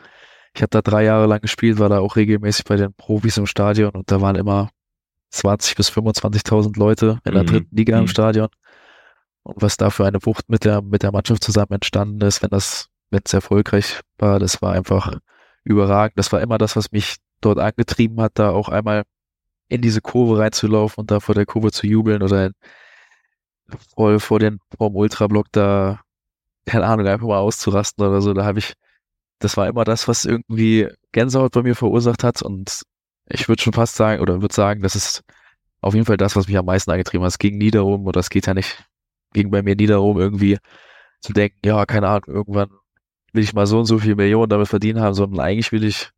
ich 0.56 0.62
habe 0.62 0.70
da 0.70 0.82
drei 0.82 1.04
Jahre 1.04 1.28
lang 1.28 1.42
gespielt, 1.42 1.80
war 1.80 1.90
da 1.90 2.00
auch 2.00 2.16
regelmäßig 2.16 2.66
bei 2.66 2.76
den 2.76 2.94
Profis 2.94 3.38
im 3.38 3.46
Stadion 3.46 3.92
und 3.92 4.12
da 4.12 4.22
waren 4.22 4.36
immer 4.36 4.70
20 5.32 5.76
bis 5.76 5.92
25.000 5.92 6.78
Leute 6.78 7.20
in 7.24 7.34
der 7.34 7.44
mhm. 7.44 7.48
dritten 7.48 7.76
Liga 7.76 7.98
im 7.98 8.06
mhm. 8.06 8.08
Stadion 8.08 8.48
und 9.44 9.62
was 9.62 9.78
da 9.78 9.90
für 9.90 10.06
eine 10.06 10.20
Wucht 10.26 10.50
mit 10.50 10.66
der, 10.66 10.82
mit 10.82 11.04
der 11.04 11.12
Mannschaft 11.12 11.44
zusammen 11.44 11.74
entstanden 11.74 12.22
ist, 12.22 12.42
wenn 12.44 12.50
das, 12.50 12.90
wenn 13.10 13.22
es 13.26 13.34
erfolgreich 13.34 14.02
war, 14.18 14.40
das 14.40 14.62
war 14.62 14.74
einfach 14.74 15.18
überragend. 15.64 16.18
Das 16.18 16.32
war 16.32 16.42
immer 16.42 16.58
das, 16.58 16.76
was 16.76 16.92
mich 16.92 17.18
dort 17.42 17.60
angetrieben 17.60 18.22
hat, 18.22 18.34
da 18.36 18.52
auch 18.52 18.70
einmal 18.70 19.04
in 19.70 19.82
diese 19.82 20.02
Kurve 20.02 20.40
reinzulaufen 20.40 21.02
und 21.02 21.12
da 21.12 21.20
vor 21.20 21.36
der 21.36 21.46
Kurve 21.46 21.72
zu 21.72 21.88
jubeln 21.88 22.24
oder 22.24 22.52
voll 23.96 24.20
vor 24.20 24.40
den, 24.40 24.60
vor 24.78 24.90
dem 24.90 24.96
Ultrablock 24.96 25.48
da, 25.52 26.02
keine 26.66 26.86
Ahnung, 26.86 27.08
einfach 27.08 27.28
mal 27.28 27.38
auszurasten 27.38 28.06
oder 28.06 28.22
so. 28.22 28.34
Da 28.34 28.46
habe 28.46 28.60
ich, 28.60 28.74
das 29.40 29.58
war 29.58 29.68
immer 29.68 29.86
das, 29.86 30.08
was 30.08 30.26
irgendwie 30.26 30.88
Gänsehaut 31.12 31.52
bei 31.54 31.64
mir 31.64 31.76
verursacht 31.76 32.24
hat 32.24 32.42
und 32.42 32.82
ich 33.30 33.48
würde 33.48 33.62
schon 33.62 33.74
fast 33.74 33.96
sagen, 33.96 34.22
oder 34.22 34.42
würde 34.42 34.56
sagen, 34.56 34.82
das 34.82 34.96
ist 34.96 35.24
auf 35.82 35.94
jeden 35.94 36.06
Fall 36.06 36.18
das, 36.18 36.36
was 36.36 36.48
mich 36.48 36.58
am 36.58 36.66
meisten 36.66 36.92
angetrieben 36.92 37.24
hat. 37.24 37.32
Es 37.32 37.38
ging 37.38 37.58
nie 37.58 37.72
darum, 37.72 38.06
oder 38.08 38.20
es 38.20 38.30
geht 38.30 38.48
ja 38.48 38.54
nicht 38.54 38.84
ging 39.34 39.52
bei 39.52 39.62
mir 39.62 39.76
nie 39.76 39.88
darum, 39.88 40.20
irgendwie 40.20 40.58
zu 41.22 41.34
denken, 41.34 41.60
ja, 41.66 41.86
keine 41.86 42.08
Ahnung, 42.08 42.24
irgendwann 42.28 42.70
will 43.34 43.44
ich 43.44 43.54
mal 43.54 43.68
so 43.68 43.80
und 43.80 43.86
so 43.86 44.00
viel 44.00 44.16
Millionen 44.16 44.50
damit 44.50 44.68
verdienen 44.68 45.02
haben, 45.02 45.14
sondern 45.14 45.40
eigentlich 45.40 45.72
will 45.72 45.84
ich 45.84 46.12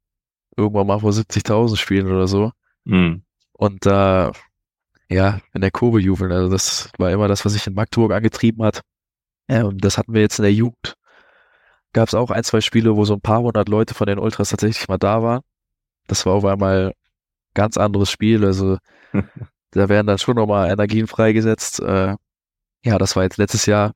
irgendwann 0.55 0.87
mal 0.87 0.99
vor 0.99 1.11
70.000 1.11 1.77
spielen 1.77 2.07
oder 2.07 2.27
so. 2.27 2.51
Mhm. 2.85 3.23
Und 3.53 3.85
da, 3.85 4.29
äh, 5.09 5.15
ja, 5.15 5.41
in 5.53 5.61
der 5.61 5.71
Kurve 5.71 5.99
jubeln. 5.99 6.31
Also 6.31 6.49
das 6.49 6.89
war 6.97 7.11
immer 7.11 7.27
das, 7.27 7.43
was 7.45 7.53
sich 7.53 7.67
in 7.67 7.73
Magdeburg 7.73 8.11
angetrieben 8.11 8.63
hat. 8.63 8.81
Ja, 9.49 9.65
und 9.65 9.83
das 9.83 9.97
hatten 9.97 10.13
wir 10.13 10.21
jetzt 10.21 10.39
in 10.39 10.43
der 10.43 10.53
Jugend. 10.53 10.95
Gab 11.93 12.07
es 12.07 12.13
auch 12.13 12.31
ein, 12.31 12.43
zwei 12.43 12.61
Spiele, 12.61 12.95
wo 12.95 13.03
so 13.03 13.13
ein 13.15 13.21
paar 13.21 13.41
hundert 13.41 13.67
Leute 13.67 13.93
von 13.93 14.07
den 14.07 14.19
Ultras 14.19 14.49
tatsächlich 14.49 14.87
mal 14.87 14.97
da 14.97 15.21
waren. 15.21 15.41
Das 16.07 16.25
war 16.25 16.33
auf 16.33 16.45
einmal 16.45 16.93
ganz 17.53 17.75
anderes 17.77 18.09
Spiel. 18.09 18.45
Also 18.45 18.77
da 19.71 19.89
werden 19.89 20.07
dann 20.07 20.17
schon 20.17 20.37
nochmal 20.37 20.69
Energien 20.71 21.07
freigesetzt. 21.07 21.81
Äh, 21.81 22.15
ja, 22.83 22.97
das 22.97 23.15
war 23.15 23.23
jetzt 23.23 23.37
letztes 23.37 23.65
Jahr 23.65 23.93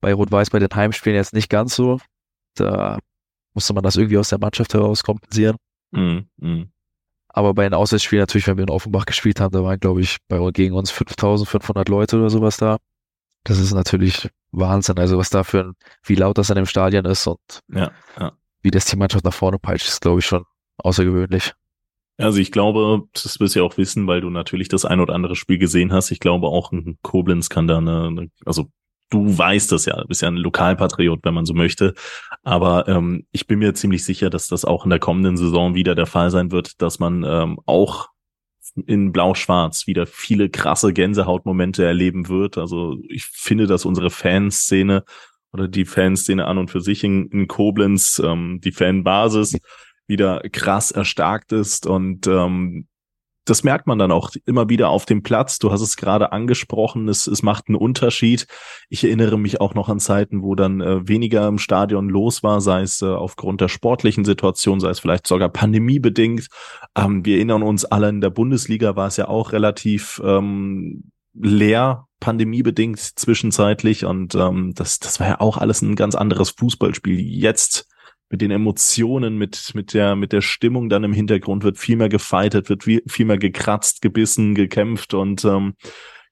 bei 0.00 0.14
Rot-Weiß 0.14 0.50
bei 0.50 0.58
den 0.58 0.74
Heimspielen 0.74 1.16
jetzt 1.16 1.34
nicht 1.34 1.50
ganz 1.50 1.74
so. 1.74 2.00
Da 2.54 2.98
musste 3.54 3.74
man 3.74 3.84
das 3.84 3.96
irgendwie 3.96 4.18
aus 4.18 4.30
der 4.30 4.38
Mannschaft 4.38 4.74
heraus 4.74 5.02
kompensieren. 5.02 5.56
Mm, 5.90 6.20
mm. 6.36 6.72
Aber 7.28 7.54
bei 7.54 7.64
den 7.64 7.74
Auswärtsspielen 7.74 8.22
natürlich, 8.22 8.46
wenn 8.46 8.56
wir 8.56 8.64
in 8.64 8.70
Offenbach 8.70 9.06
gespielt 9.06 9.40
haben, 9.40 9.52
da 9.52 9.62
waren, 9.62 9.78
glaube 9.78 10.00
ich, 10.00 10.18
bei 10.28 10.38
gegen 10.50 10.74
uns 10.74 10.90
5500 10.90 11.88
Leute 11.88 12.16
oder 12.16 12.30
sowas 12.30 12.56
da. 12.56 12.78
Das 13.44 13.58
ist 13.58 13.72
natürlich 13.72 14.28
Wahnsinn. 14.50 14.98
Also 14.98 15.16
was 15.16 15.30
da 15.30 15.44
für 15.44 15.60
ein, 15.60 15.72
wie 16.02 16.16
laut 16.16 16.38
das 16.38 16.50
an 16.50 16.56
dem 16.56 16.66
Stadion 16.66 17.04
ist 17.04 17.26
und 17.26 17.38
ja, 17.68 17.92
ja. 18.18 18.32
wie 18.62 18.70
das 18.70 18.86
die 18.86 18.96
Mannschaft 18.96 19.24
nach 19.24 19.32
vorne 19.32 19.58
peitscht, 19.58 19.88
ist, 19.88 20.00
glaube 20.00 20.18
ich, 20.20 20.26
schon 20.26 20.44
außergewöhnlich. 20.78 21.54
Also 22.20 22.38
ich 22.38 22.52
glaube, 22.52 23.04
das 23.12 23.40
wirst 23.40 23.54
du 23.54 23.60
ja 23.60 23.64
auch 23.64 23.76
wissen, 23.76 24.06
weil 24.06 24.20
du 24.20 24.30
natürlich 24.30 24.68
das 24.68 24.84
ein 24.84 25.00
oder 25.00 25.14
andere 25.14 25.36
Spiel 25.36 25.58
gesehen 25.58 25.92
hast. 25.92 26.10
Ich 26.10 26.20
glaube 26.20 26.48
auch 26.48 26.72
ein 26.72 26.98
Koblenz 27.02 27.48
kann 27.48 27.66
da 27.66 27.78
eine, 27.78 28.28
also 28.44 28.66
du 29.10 29.36
weißt 29.36 29.72
das 29.72 29.86
ja, 29.86 30.00
du 30.00 30.06
bist 30.06 30.22
ja 30.22 30.28
ein 30.28 30.36
Lokalpatriot, 30.36 31.20
wenn 31.22 31.34
man 31.34 31.46
so 31.46 31.54
möchte. 31.54 31.94
Aber 32.42 32.88
ähm, 32.88 33.26
ich 33.32 33.46
bin 33.46 33.58
mir 33.58 33.74
ziemlich 33.74 34.04
sicher, 34.04 34.30
dass 34.30 34.46
das 34.46 34.64
auch 34.64 34.84
in 34.84 34.90
der 34.90 34.98
kommenden 34.98 35.36
Saison 35.36 35.74
wieder 35.74 35.94
der 35.94 36.06
Fall 36.06 36.30
sein 36.30 36.52
wird, 36.52 36.80
dass 36.80 36.98
man 36.98 37.24
ähm, 37.24 37.58
auch 37.66 38.08
in 38.86 39.12
Blau-Schwarz 39.12 39.86
wieder 39.86 40.06
viele 40.06 40.48
krasse 40.48 40.92
Gänsehautmomente 40.92 41.84
erleben 41.84 42.28
wird. 42.28 42.56
Also 42.56 42.98
ich 43.08 43.24
finde, 43.24 43.66
dass 43.66 43.84
unsere 43.84 44.10
Fanszene 44.10 45.04
oder 45.52 45.66
die 45.66 45.84
Fanszene 45.84 46.46
an 46.46 46.58
und 46.58 46.70
für 46.70 46.80
sich 46.80 47.02
in, 47.02 47.26
in 47.28 47.48
Koblenz, 47.48 48.22
ähm, 48.24 48.60
die 48.62 48.72
Fanbasis, 48.72 49.58
wieder 50.10 50.42
krass 50.52 50.90
erstarkt 50.90 51.52
ist 51.52 51.86
und 51.86 52.26
ähm, 52.26 52.86
das 53.46 53.64
merkt 53.64 53.86
man 53.86 53.98
dann 53.98 54.12
auch 54.12 54.30
immer 54.44 54.68
wieder 54.68 54.90
auf 54.90 55.06
dem 55.06 55.22
Platz. 55.22 55.58
Du 55.58 55.72
hast 55.72 55.80
es 55.80 55.96
gerade 55.96 56.30
angesprochen, 56.32 57.08
es, 57.08 57.26
es 57.26 57.42
macht 57.42 57.68
einen 57.68 57.76
Unterschied. 57.76 58.46
Ich 58.88 59.02
erinnere 59.02 59.38
mich 59.38 59.60
auch 59.60 59.74
noch 59.74 59.88
an 59.88 59.98
Zeiten, 59.98 60.42
wo 60.42 60.54
dann 60.54 60.80
äh, 60.80 61.08
weniger 61.08 61.48
im 61.48 61.58
Stadion 61.58 62.08
los 62.08 62.42
war, 62.42 62.60
sei 62.60 62.82
es 62.82 63.02
äh, 63.02 63.06
aufgrund 63.06 63.60
der 63.60 63.68
sportlichen 63.68 64.24
Situation, 64.24 64.78
sei 64.78 64.90
es 64.90 65.00
vielleicht 65.00 65.26
sogar 65.26 65.48
pandemiebedingt. 65.48 66.48
Ähm, 66.96 67.24
wir 67.24 67.36
erinnern 67.36 67.62
uns 67.62 67.84
alle, 67.84 68.08
in 68.10 68.20
der 68.20 68.30
Bundesliga 68.30 68.94
war 68.94 69.08
es 69.08 69.16
ja 69.16 69.28
auch 69.28 69.52
relativ 69.52 70.20
ähm, 70.24 71.10
leer, 71.32 72.06
pandemiebedingt 72.20 73.00
zwischenzeitlich. 73.00 74.04
Und 74.04 74.34
ähm, 74.34 74.74
das, 74.76 74.98
das 74.98 75.18
war 75.18 75.26
ja 75.26 75.40
auch 75.40 75.56
alles 75.56 75.82
ein 75.82 75.96
ganz 75.96 76.14
anderes 76.14 76.50
Fußballspiel. 76.50 77.18
Jetzt 77.18 77.89
mit 78.30 78.40
den 78.40 78.52
Emotionen, 78.52 79.36
mit, 79.36 79.72
mit 79.74 79.92
der, 79.92 80.14
mit 80.14 80.32
der 80.32 80.40
Stimmung 80.40 80.88
dann 80.88 81.04
im 81.04 81.12
Hintergrund 81.12 81.64
wird 81.64 81.78
viel 81.78 81.96
mehr 81.96 82.08
gefeitet, 82.08 82.68
wird 82.68 82.84
viel, 82.84 83.02
viel 83.08 83.26
mehr 83.26 83.38
gekratzt, 83.38 84.02
gebissen, 84.02 84.54
gekämpft 84.54 85.14
und 85.14 85.44
ähm, 85.44 85.74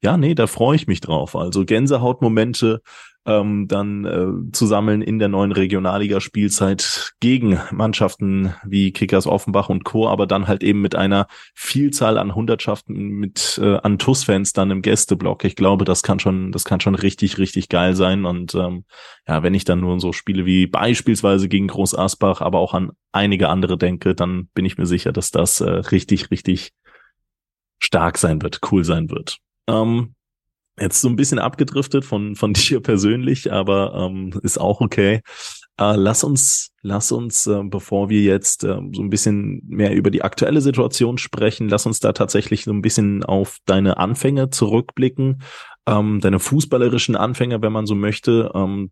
ja, 0.00 0.16
nee, 0.16 0.36
da 0.36 0.46
freue 0.46 0.76
ich 0.76 0.86
mich 0.86 1.00
drauf. 1.00 1.34
Also 1.34 1.64
Gänsehautmomente 1.64 2.82
ähm, 3.26 3.68
dann 3.68 4.04
äh, 4.04 4.52
zu 4.52 4.66
sammeln 4.66 5.02
in 5.02 5.18
der 5.18 5.28
neuen 5.28 5.52
Regionalliga-Spielzeit 5.52 7.12
gegen 7.20 7.60
Mannschaften 7.70 8.54
wie 8.64 8.92
Kickers 8.92 9.26
Offenbach 9.26 9.68
und 9.68 9.84
Co., 9.84 10.08
aber 10.08 10.26
dann 10.26 10.48
halt 10.48 10.62
eben 10.62 10.80
mit 10.80 10.94
einer 10.94 11.26
Vielzahl 11.54 12.16
an 12.16 12.34
Hundertschaften 12.34 12.94
mit 12.94 13.60
äh, 13.62 13.76
an 13.76 13.98
TUS-Fans 13.98 14.52
dann 14.54 14.70
im 14.70 14.82
Gästeblock. 14.82 15.44
Ich 15.44 15.56
glaube, 15.56 15.84
das 15.84 16.02
kann 16.02 16.18
schon, 16.18 16.52
das 16.52 16.64
kann 16.64 16.80
schon 16.80 16.94
richtig, 16.94 17.38
richtig 17.38 17.68
geil 17.68 17.94
sein. 17.94 18.24
Und 18.24 18.54
ähm, 18.54 18.84
ja, 19.26 19.42
wenn 19.42 19.54
ich 19.54 19.64
dann 19.64 19.80
nur 19.80 20.00
so 20.00 20.12
Spiele 20.12 20.46
wie 20.46 20.66
beispielsweise 20.66 21.48
gegen 21.48 21.68
Groß 21.68 21.94
Asbach, 21.96 22.40
aber 22.40 22.58
auch 22.58 22.72
an 22.72 22.92
einige 23.12 23.48
andere 23.48 23.76
denke, 23.76 24.14
dann 24.14 24.48
bin 24.54 24.64
ich 24.64 24.78
mir 24.78 24.86
sicher, 24.86 25.12
dass 25.12 25.30
das 25.30 25.60
äh, 25.60 25.68
richtig, 25.68 26.30
richtig 26.30 26.72
stark 27.78 28.18
sein 28.18 28.42
wird, 28.42 28.60
cool 28.70 28.84
sein 28.84 29.10
wird. 29.10 29.38
Ähm, 29.68 30.14
jetzt 30.80 31.00
so 31.00 31.08
ein 31.08 31.16
bisschen 31.16 31.38
abgedriftet 31.38 32.04
von, 32.04 32.34
von 32.36 32.52
dir 32.54 32.80
persönlich, 32.80 33.52
aber 33.52 33.94
ähm, 33.94 34.38
ist 34.42 34.60
auch 34.60 34.80
okay. 34.80 35.22
Äh, 35.78 35.94
lass 35.94 36.24
uns, 36.24 36.72
lass 36.82 37.12
uns, 37.12 37.46
äh, 37.46 37.62
bevor 37.62 38.08
wir 38.08 38.22
jetzt 38.22 38.64
äh, 38.64 38.80
so 38.92 39.02
ein 39.02 39.10
bisschen 39.10 39.62
mehr 39.66 39.94
über 39.94 40.10
die 40.10 40.22
aktuelle 40.22 40.60
Situation 40.60 41.18
sprechen, 41.18 41.68
lass 41.68 41.86
uns 41.86 42.00
da 42.00 42.12
tatsächlich 42.12 42.64
so 42.64 42.72
ein 42.72 42.82
bisschen 42.82 43.22
auf 43.22 43.58
deine 43.64 43.98
Anfänge 43.98 44.50
zurückblicken, 44.50 45.42
ähm, 45.86 46.20
deine 46.20 46.40
fußballerischen 46.40 47.14
Anfänge, 47.14 47.62
wenn 47.62 47.72
man 47.72 47.86
so 47.86 47.94
möchte. 47.94 48.50
Ähm, 48.54 48.90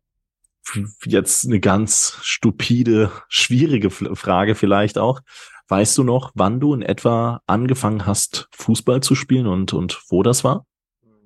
jetzt 1.05 1.47
eine 1.47 1.61
ganz 1.61 2.19
stupide, 2.23 3.11
schwierige 3.29 3.91
Frage 3.91 4.55
vielleicht 4.55 4.99
auch. 4.99 5.21
Weißt 5.69 5.99
du 5.99 6.05
noch, 6.05 6.31
wann 6.35 6.61
du 6.61 6.75
in 6.75 6.83
etwa 6.83 7.41
angefangen 7.47 8.07
hast, 8.07 8.49
Fußball 8.53 9.03
zu 9.03 9.17
spielen 9.17 9.47
und, 9.49 9.73
und 9.73 10.01
wo 10.09 10.23
das 10.23 10.45
war? 10.45 10.67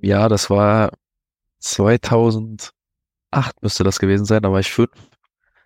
Ja, 0.01 0.29
das 0.29 0.51
war 0.51 0.93
2008 1.61 2.73
müsste 3.61 3.85
das 3.85 3.99
gewesen 3.99 4.25
sein, 4.25 4.43
da 4.43 4.51
war 4.51 4.61
ich 4.61 4.73
fünf. 4.73 4.91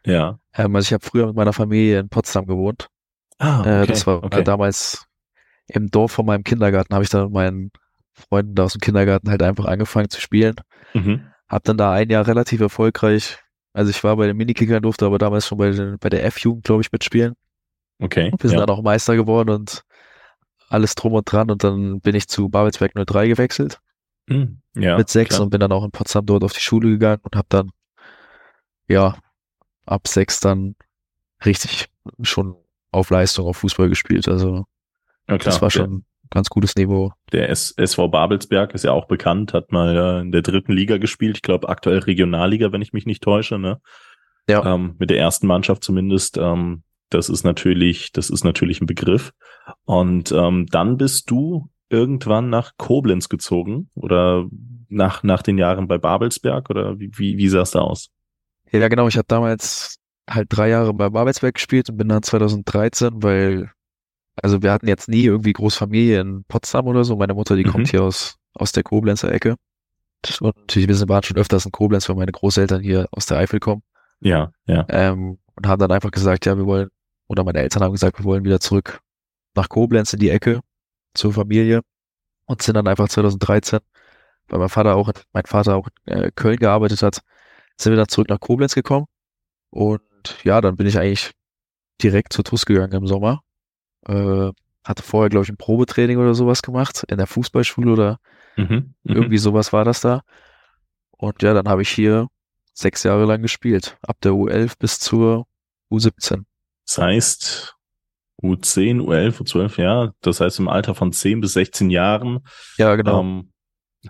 Ja. 0.04 0.38
Ähm, 0.54 0.74
also 0.76 0.86
ich 0.86 0.92
habe 0.92 1.04
früher 1.04 1.26
mit 1.26 1.36
meiner 1.36 1.52
Familie 1.52 2.00
in 2.00 2.08
Potsdam 2.08 2.46
gewohnt. 2.46 2.88
Ah, 3.38 3.60
okay. 3.60 3.82
Äh, 3.82 3.86
das 3.86 4.06
war 4.06 4.22
okay. 4.22 4.44
damals 4.44 5.06
im 5.66 5.90
Dorf 5.90 6.12
von 6.12 6.26
meinem 6.26 6.44
Kindergarten, 6.44 6.94
habe 6.94 7.04
ich 7.04 7.10
dann 7.10 7.24
mit 7.24 7.32
meinen 7.32 7.70
Freunden 8.12 8.54
da 8.54 8.64
aus 8.64 8.74
dem 8.74 8.80
Kindergarten 8.80 9.30
halt 9.30 9.42
einfach 9.42 9.64
angefangen 9.64 10.10
zu 10.10 10.20
spielen. 10.20 10.56
Mhm. 10.92 11.26
Hab 11.48 11.64
dann 11.64 11.78
da 11.78 11.92
ein 11.92 12.10
Jahr 12.10 12.26
relativ 12.26 12.60
erfolgreich, 12.60 13.38
also 13.72 13.90
ich 13.90 14.04
war 14.04 14.16
bei 14.16 14.26
den 14.26 14.36
Minikickern, 14.36 14.82
durfte 14.82 15.06
aber 15.06 15.18
damals 15.18 15.46
schon 15.46 15.58
bei, 15.58 15.70
den, 15.70 15.98
bei 15.98 16.08
der 16.08 16.24
F-Jugend, 16.24 16.64
glaube 16.64 16.82
ich, 16.82 16.92
mitspielen. 16.92 17.34
Okay. 17.98 18.32
Wir 18.38 18.50
sind 18.50 18.58
ja. 18.58 18.66
dann 18.66 18.76
auch 18.76 18.82
Meister 18.82 19.16
geworden 19.16 19.50
und 19.50 19.84
alles 20.68 20.94
drum 20.94 21.12
und 21.12 21.30
dran 21.30 21.50
und 21.50 21.62
dann 21.64 22.00
bin 22.00 22.14
ich 22.14 22.28
zu 22.28 22.48
Babelsberg 22.48 22.92
03 22.94 23.28
gewechselt 23.28 23.80
Mhm. 24.26 24.60
ja, 24.74 24.96
mit 24.96 25.08
sechs 25.08 25.34
klar. 25.34 25.42
und 25.42 25.50
bin 25.50 25.60
dann 25.60 25.72
auch 25.72 25.84
in 25.84 25.90
Potsdam 25.90 26.26
dort 26.26 26.44
auf 26.44 26.52
die 26.52 26.60
Schule 26.60 26.88
gegangen 26.88 27.20
und 27.22 27.36
habe 27.36 27.46
dann 27.50 27.70
ja 28.88 29.16
ab 29.86 30.08
sechs 30.08 30.40
dann 30.40 30.76
richtig 31.44 31.88
schon 32.22 32.56
auf 32.90 33.10
Leistung 33.10 33.46
auf 33.46 33.58
Fußball 33.58 33.88
gespielt. 33.88 34.28
Also 34.28 34.64
ja, 35.28 35.38
das 35.38 35.60
war 35.60 35.70
schon 35.70 35.92
ein 35.92 36.06
ganz 36.30 36.48
gutes 36.48 36.76
Niveau. 36.76 37.12
Der, 37.32 37.50
SV 37.50 38.08
Babelsberg 38.08 38.74
ist 38.74 38.84
ja 38.84 38.92
auch 38.92 39.06
bekannt, 39.06 39.52
hat 39.52 39.72
mal 39.72 39.96
äh, 39.96 40.20
in 40.20 40.32
der 40.32 40.42
dritten 40.42 40.72
Liga 40.72 40.98
gespielt. 40.98 41.36
Ich 41.36 41.42
glaube 41.42 41.68
aktuell 41.68 41.98
Regionalliga, 41.98 42.72
wenn 42.72 42.82
ich 42.82 42.92
mich 42.92 43.06
nicht 43.06 43.22
täusche. 43.22 43.58
Ne? 43.58 43.80
Ja. 44.48 44.74
Ähm, 44.74 44.96
mit 44.98 45.10
der 45.10 45.18
ersten 45.18 45.46
Mannschaft 45.46 45.84
zumindest. 45.84 46.38
Ähm, 46.38 46.82
das 47.10 47.28
ist 47.28 47.44
natürlich, 47.44 48.12
das 48.12 48.30
ist 48.30 48.44
natürlich 48.44 48.80
ein 48.80 48.86
Begriff. 48.86 49.32
Und 49.84 50.32
ähm, 50.32 50.66
dann 50.70 50.96
bist 50.96 51.30
du 51.30 51.68
irgendwann 51.88 52.50
nach 52.50 52.72
Koblenz 52.76 53.28
gezogen 53.28 53.90
oder 53.94 54.46
nach, 54.88 55.22
nach 55.22 55.42
den 55.42 55.58
Jahren 55.58 55.88
bei 55.88 55.98
Babelsberg 55.98 56.70
oder 56.70 56.98
wie, 56.98 57.10
wie, 57.16 57.36
wie 57.36 57.48
sah 57.48 57.62
es 57.62 57.72
da 57.72 57.80
aus? 57.80 58.08
Ja, 58.70 58.88
genau. 58.88 59.08
Ich 59.08 59.16
habe 59.16 59.26
damals 59.28 59.96
halt 60.28 60.48
drei 60.50 60.68
Jahre 60.70 60.94
bei 60.94 61.08
Babelsberg 61.10 61.54
gespielt 61.54 61.90
und 61.90 61.96
bin 61.96 62.08
dann 62.08 62.22
2013, 62.22 63.22
weil, 63.22 63.70
also 64.42 64.62
wir 64.62 64.72
hatten 64.72 64.88
jetzt 64.88 65.08
nie 65.08 65.24
irgendwie 65.24 65.52
Großfamilie 65.52 66.20
in 66.20 66.44
Potsdam 66.48 66.86
oder 66.86 67.04
so. 67.04 67.16
Meine 67.16 67.34
Mutter, 67.34 67.56
die 67.56 67.64
Mhm. 67.64 67.68
kommt 67.70 67.88
hier 67.90 68.02
aus, 68.02 68.36
aus 68.54 68.72
der 68.72 68.82
Koblenzer 68.82 69.30
Ecke. 69.32 69.56
Und 70.40 70.74
wir 70.74 71.08
waren 71.08 71.22
schon 71.22 71.36
öfters 71.36 71.66
in 71.66 71.72
Koblenz, 71.72 72.08
weil 72.08 72.16
meine 72.16 72.32
Großeltern 72.32 72.80
hier 72.80 73.06
aus 73.10 73.26
der 73.26 73.36
Eifel 73.38 73.60
kommen. 73.60 73.82
Ja, 74.20 74.52
ja. 74.66 74.86
Ähm, 74.88 75.38
und 75.54 75.66
haben 75.66 75.78
dann 75.80 75.92
einfach 75.92 76.10
gesagt, 76.10 76.46
ja, 76.46 76.56
wir 76.56 76.64
wollen, 76.64 76.88
oder 77.28 77.44
meine 77.44 77.58
Eltern 77.58 77.82
haben 77.82 77.92
gesagt, 77.92 78.18
wir 78.18 78.24
wollen 78.24 78.44
wieder 78.44 78.58
zurück 78.60 79.00
nach 79.54 79.68
Koblenz 79.68 80.12
in 80.14 80.20
die 80.20 80.30
Ecke 80.30 80.60
zur 81.14 81.32
Familie 81.32 81.82
und 82.46 82.62
sind 82.62 82.74
dann 82.74 82.86
einfach 82.88 83.08
2013, 83.08 83.80
weil 84.48 84.58
mein 84.58 84.68
Vater 84.68 84.96
auch, 84.96 85.10
mein 85.32 85.46
Vater 85.46 85.76
auch 85.76 85.88
in 86.06 86.12
äh, 86.12 86.30
Köln 86.34 86.58
gearbeitet 86.58 87.02
hat, 87.02 87.20
sind 87.78 87.92
wir 87.92 87.96
dann 87.96 88.08
zurück 88.08 88.28
nach 88.28 88.40
Koblenz 88.40 88.74
gekommen. 88.74 89.06
Und 89.70 90.02
ja, 90.44 90.60
dann 90.60 90.76
bin 90.76 90.86
ich 90.86 90.98
eigentlich 90.98 91.32
direkt 92.02 92.32
zur 92.32 92.44
TUS 92.44 92.66
gegangen 92.66 92.92
im 92.92 93.06
Sommer. 93.06 93.40
Äh, 94.06 94.50
hatte 94.84 95.02
vorher, 95.02 95.30
glaube 95.30 95.44
ich, 95.44 95.50
ein 95.50 95.56
Probetraining 95.56 96.18
oder 96.18 96.34
sowas 96.34 96.62
gemacht 96.62 97.04
in 97.08 97.16
der 97.16 97.26
Fußballschule 97.26 97.92
oder 97.92 98.20
Mhm. 98.56 98.94
Mhm. 99.02 99.16
irgendwie 99.16 99.38
sowas 99.38 99.72
war 99.72 99.84
das 99.84 100.00
da. 100.00 100.20
Und 101.10 101.42
ja, 101.42 101.54
dann 101.54 101.68
habe 101.68 101.82
ich 101.82 101.88
hier 101.90 102.28
sechs 102.72 103.02
Jahre 103.02 103.24
lang 103.24 103.42
gespielt. 103.42 103.96
Ab 104.02 104.18
der 104.22 104.32
U11 104.32 104.78
bis 104.78 105.00
zur 105.00 105.46
U17. 105.90 106.44
Das 106.86 106.98
heißt, 106.98 107.73
U10, 108.44 109.00
U11, 109.00 109.42
U12, 109.42 109.80
ja. 109.80 110.12
Das 110.20 110.40
heißt, 110.40 110.58
im 110.58 110.68
Alter 110.68 110.94
von 110.94 111.12
10 111.12 111.40
bis 111.40 111.54
16 111.54 111.90
Jahren 111.90 112.40
Ja, 112.76 112.94
genau. 112.94 113.20
ähm, 113.20 113.52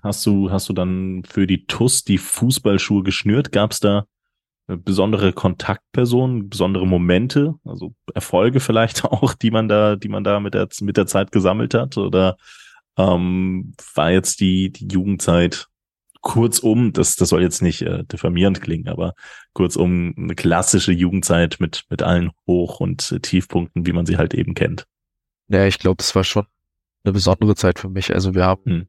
hast 0.03 0.27
du, 0.27 0.51
hast 0.51 0.69
du 0.69 0.73
dann 0.73 1.23
für 1.25 1.47
die 1.47 1.67
TUS 1.67 2.05
die 2.05 2.19
Fußballschuhe 2.19 3.03
geschnürt. 3.03 3.53
Gab 3.53 3.73
es 3.73 3.81
da 3.81 4.07
besondere 4.67 5.33
Kontaktpersonen, 5.33 6.49
besondere 6.49 6.87
Momente, 6.87 7.55
also 7.65 7.95
Erfolge 8.15 8.61
vielleicht 8.61 9.05
auch, 9.05 9.35
die 9.35 9.51
man 9.51 9.69
da, 9.69 9.97
die 9.97 10.09
man 10.09 10.25
da 10.25 10.41
mit 10.41 10.55
der, 10.55 10.69
mit 10.81 10.97
der 10.97 11.07
Zeit 11.07 11.33
gesammelt 11.33 11.75
hat? 11.75 11.97
Oder 11.97 12.37
ähm, 12.97 13.75
war 13.95 14.11
jetzt 14.11 14.41
die, 14.41 14.71
die 14.71 14.89
Jugendzeit 14.89 15.69
kurzum, 16.25 16.93
das, 16.95 17.17
das 17.17 17.29
soll 17.29 17.43
jetzt 17.43 17.63
nicht 17.63 17.83
äh, 17.83 18.03
diffamierend 18.05 18.63
klingen, 18.63 18.89
aber 18.89 19.13
kurzum 19.53 20.15
eine 20.17 20.35
klassische 20.35 20.91
Jugendzeit 20.91 21.57
mit, 21.61 21.85
mit 21.91 22.03
allen 22.03 22.33
Hoch- 22.49 22.81
und 22.81 23.13
äh, 23.13 23.21
Tiefpunkten, 23.21 23.87
wie 23.87 23.93
man 23.93 24.07
sie 24.07 24.17
halt 24.17 24.33
eben 24.33 24.55
kennt. 24.55 24.87
Ja, 25.49 25.67
ich 25.67 25.79
glaube, 25.79 25.99
das 25.99 26.15
war 26.15 26.25
schon 26.25 26.47
eine 27.05 27.13
besondere 27.13 27.55
Zeit 27.55 27.79
für 27.79 27.91
mich. 27.91 28.13
Also 28.13 28.35
wir 28.35 28.47
haben 28.47 28.65
Hm. 28.65 28.87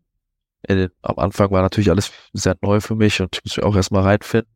den, 0.68 0.90
am 1.02 1.20
Anfang 1.20 1.52
war 1.52 1.62
natürlich 1.62 1.90
alles 1.90 2.12
sehr 2.32 2.56
neu 2.62 2.80
für 2.80 2.96
mich 2.96 3.22
und 3.22 3.36
ich 3.36 3.44
muss 3.44 3.58
mich 3.58 3.66
auch 3.66 3.76
erstmal 3.76 4.04
reinfinden. 4.04 4.50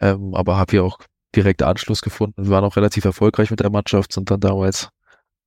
Ähm, 0.00 0.34
aber 0.34 0.56
habe 0.56 0.72
hier 0.72 0.84
auch 0.84 0.98
direkt 1.34 1.62
Anschluss 1.62 2.02
gefunden. 2.02 2.44
Wir 2.44 2.50
waren 2.50 2.64
auch 2.64 2.76
relativ 2.76 3.04
erfolgreich 3.04 3.50
mit 3.50 3.60
der 3.60 3.70
Mannschaft, 3.70 4.12
sind 4.12 4.30
dann 4.30 4.40
damals, 4.40 4.90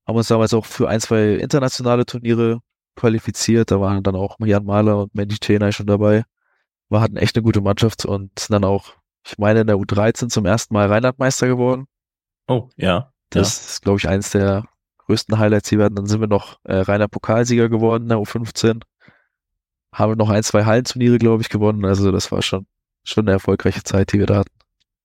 haben 0.08 0.15
uns 0.15 0.30
damals 0.30 0.54
auch 0.54 0.65
für 0.65 0.88
ein, 0.88 1.01
zwei 1.01 1.34
internationale 1.34 2.06
Turniere 2.06 2.62
qualifiziert. 2.95 3.69
Da 3.69 3.82
waren 3.82 4.01
dann 4.01 4.15
auch 4.15 4.38
Jan 4.39 4.63
Mahler 4.63 5.04
und 5.04 5.13
Mandy 5.13 5.38
Tenay 5.38 5.73
schon 5.73 5.86
dabei. 5.88 6.23
Wir 6.89 7.02
hatten 7.02 7.17
echt 7.17 7.36
eine 7.36 7.43
gute 7.43 7.62
Mannschaft 7.62 8.06
und 8.06 8.38
sind 8.39 8.54
dann 8.54 8.63
auch, 8.63 8.93
ich 9.25 9.38
meine, 9.38 9.62
in 9.62 9.67
der 9.67 9.78
U13 9.78 10.30
zum 10.30 10.45
ersten 10.45 10.73
Mal 10.73 10.88
Rheinlandmeister 10.88 11.47
geworden. 11.47 11.86
Oh, 12.47 12.69
ja. 12.75 13.12
Das 13.30 13.69
ist, 13.69 13.82
glaube 13.84 13.99
ich, 13.99 14.10
eines 14.10 14.32
der 14.32 14.65
größten 15.06 15.38
Highlights, 15.38 15.69
die 15.69 15.78
wir 15.78 15.86
hatten. 15.86 15.95
Dann 15.95 16.08
sind 16.08 16.19
wir 16.19 16.28
noch 16.28 16.60
äh, 16.63 16.78
reiner 16.78 17.08
Pokalsieger 17.08 17.69
geworden 17.69 18.04
in 18.04 18.10
der 18.10 18.17
U15. 18.17 18.82
Haben 19.93 20.17
noch 20.17 20.30
ein, 20.30 20.43
zwei 20.43 20.65
Hallenturniere, 20.65 21.19
glaube 21.19 21.41
ich, 21.43 21.49
gewonnen. 21.49 21.86
Also 21.86 22.12
das 22.12 22.32
war 22.32 22.41
schon, 22.41 22.65
schon 23.04 23.25
eine 23.25 23.32
erfolgreiche 23.34 23.84
Zeit, 23.84 24.13
die 24.13 24.19
wir 24.19 24.25
da 24.25 24.38
hatten. 24.39 24.52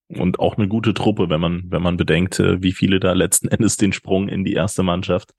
Und 0.09 0.39
auch 0.39 0.57
eine 0.57 0.69
gute 0.69 0.95
Truppe, 0.95 1.29
wenn 1.31 1.41
man, 1.41 1.65
wenn 1.71 1.83
man 1.83 1.97
bedenkt, 1.97 2.39
äh, 2.39 2.63
wie 2.63 2.73
viele 2.73 3.01
da 3.01 3.13
letzten 3.13 3.49
Endes 3.49 3.77
den 3.77 3.93
Sprung 3.93 4.29
in 4.29 4.45
die 4.45 4.55
erste 4.55 4.83
Mannschaft, 4.83 5.35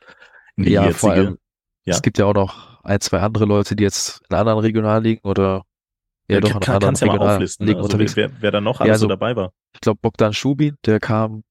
in 0.58 0.65
die 0.65 0.71
Ja, 0.71 0.84
jetzige, 0.84 0.99
vor 0.99 1.12
allem, 1.12 1.38
Ja. 1.86 1.93
es 1.93 2.01
gibt 2.01 2.17
ja 2.19 2.25
auch 2.25 2.34
noch 2.34 2.84
ein, 2.84 2.99
zwei 3.01 3.19
andere 3.21 3.45
Leute, 3.45 3.75
die 3.75 3.84
jetzt 3.84 4.21
in 4.29 4.36
anderen 4.36 4.60
Regionalligen 4.60 5.23
oder 5.27 5.63
ja, 6.27 6.39
doch 6.41 6.53
in 6.55 6.59
kann, 6.59 6.79
kannst 6.79 7.01
ja 7.01 7.07
mal 7.07 7.19
auflisten, 7.19 7.65
Regionalligen 7.67 7.77
also 7.77 7.85
unterwegs. 7.93 8.15
wer, 8.15 8.31
wer 8.41 8.51
da 8.51 8.61
noch 8.61 8.79
Ja, 8.79 8.85
alles 8.88 8.99
so 8.99 9.05
also- 9.05 9.07
dabei 9.07 9.35
war. 9.35 9.51
Ich 9.73 9.81
glaube, 9.81 9.99
Bogdan 10.01 10.33
Schubin, 10.33 10.75
der 10.85 10.99
kam 10.99 11.43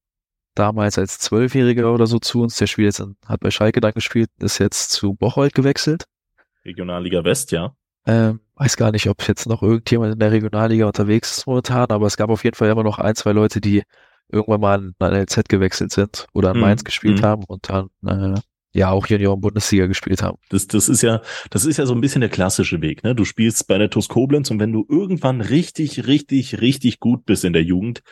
damals 0.55 0.97
als 0.97 1.19
Zwölfjähriger 1.19 1.93
oder 1.93 2.07
so 2.07 2.17
zu 2.19 2.41
uns. 2.41 2.55
Der 2.57 2.67
spielt 2.67 2.85
jetzt, 2.87 2.99
in, 2.99 3.15
hat 3.25 3.39
bei 3.41 3.51
Schalke 3.51 3.81
dann 3.81 3.93
gespielt, 3.93 4.29
ist 4.39 4.57
jetzt 4.59 4.91
zu 4.91 5.13
Bocholt 5.13 5.53
gewechselt. 5.53 6.05
Regionalliga 6.63 7.23
West, 7.23 7.51
ja. 7.51 7.75
Ähm, 8.07 8.39
weiß 8.55 8.77
gar 8.77 8.91
nicht, 8.91 9.09
ob 9.09 9.27
jetzt 9.27 9.47
noch 9.47 9.61
irgendjemand 9.63 10.13
in 10.13 10.19
der 10.19 10.31
Regionalliga 10.31 10.85
unterwegs 10.85 11.37
ist 11.37 11.47
momentan, 11.47 11.87
aber 11.89 12.05
es 12.07 12.17
gab 12.17 12.29
auf 12.29 12.43
jeden 12.43 12.55
Fall 12.55 12.69
immer 12.69 12.83
noch 12.83 12.99
ein, 12.99 13.15
zwei 13.15 13.31
Leute, 13.31 13.59
die 13.61 13.83
irgendwann 14.29 14.61
mal 14.61 14.75
an 14.75 14.95
an 14.99 15.13
LZ 15.13 15.49
gewechselt 15.49 15.91
sind 15.91 16.27
oder 16.33 16.49
an 16.51 16.55
Mhm, 16.57 16.61
Mainz 16.61 16.83
gespielt 16.83 17.19
mhm. 17.21 17.25
haben 17.25 17.43
und 17.47 17.69
dann 17.69 17.89
äh, 18.05 18.39
ja 18.75 18.91
auch 18.91 19.07
Junioren 19.07 19.41
Bundesliga 19.41 19.87
gespielt 19.87 20.21
haben. 20.21 20.37
Das, 20.49 20.67
das 20.67 20.89
ist 20.89 21.01
ja, 21.01 21.21
das 21.49 21.65
ist 21.65 21.77
ja 21.77 21.85
so 21.85 21.93
ein 21.93 22.01
bisschen 22.01 22.21
der 22.21 22.29
klassische 22.29 22.81
Weg, 22.81 23.03
ne? 23.03 23.15
Du 23.15 23.25
spielst 23.25 23.67
bei 23.67 23.77
der 23.77 23.89
TuS 23.89 24.09
Koblenz 24.09 24.51
und 24.51 24.59
wenn 24.59 24.73
du 24.73 24.85
irgendwann 24.89 25.41
richtig, 25.41 26.07
richtig, 26.07 26.61
richtig 26.61 26.99
gut 26.99 27.25
bist 27.25 27.45
in 27.45 27.53
der 27.53 27.63
Jugend, 27.63 28.03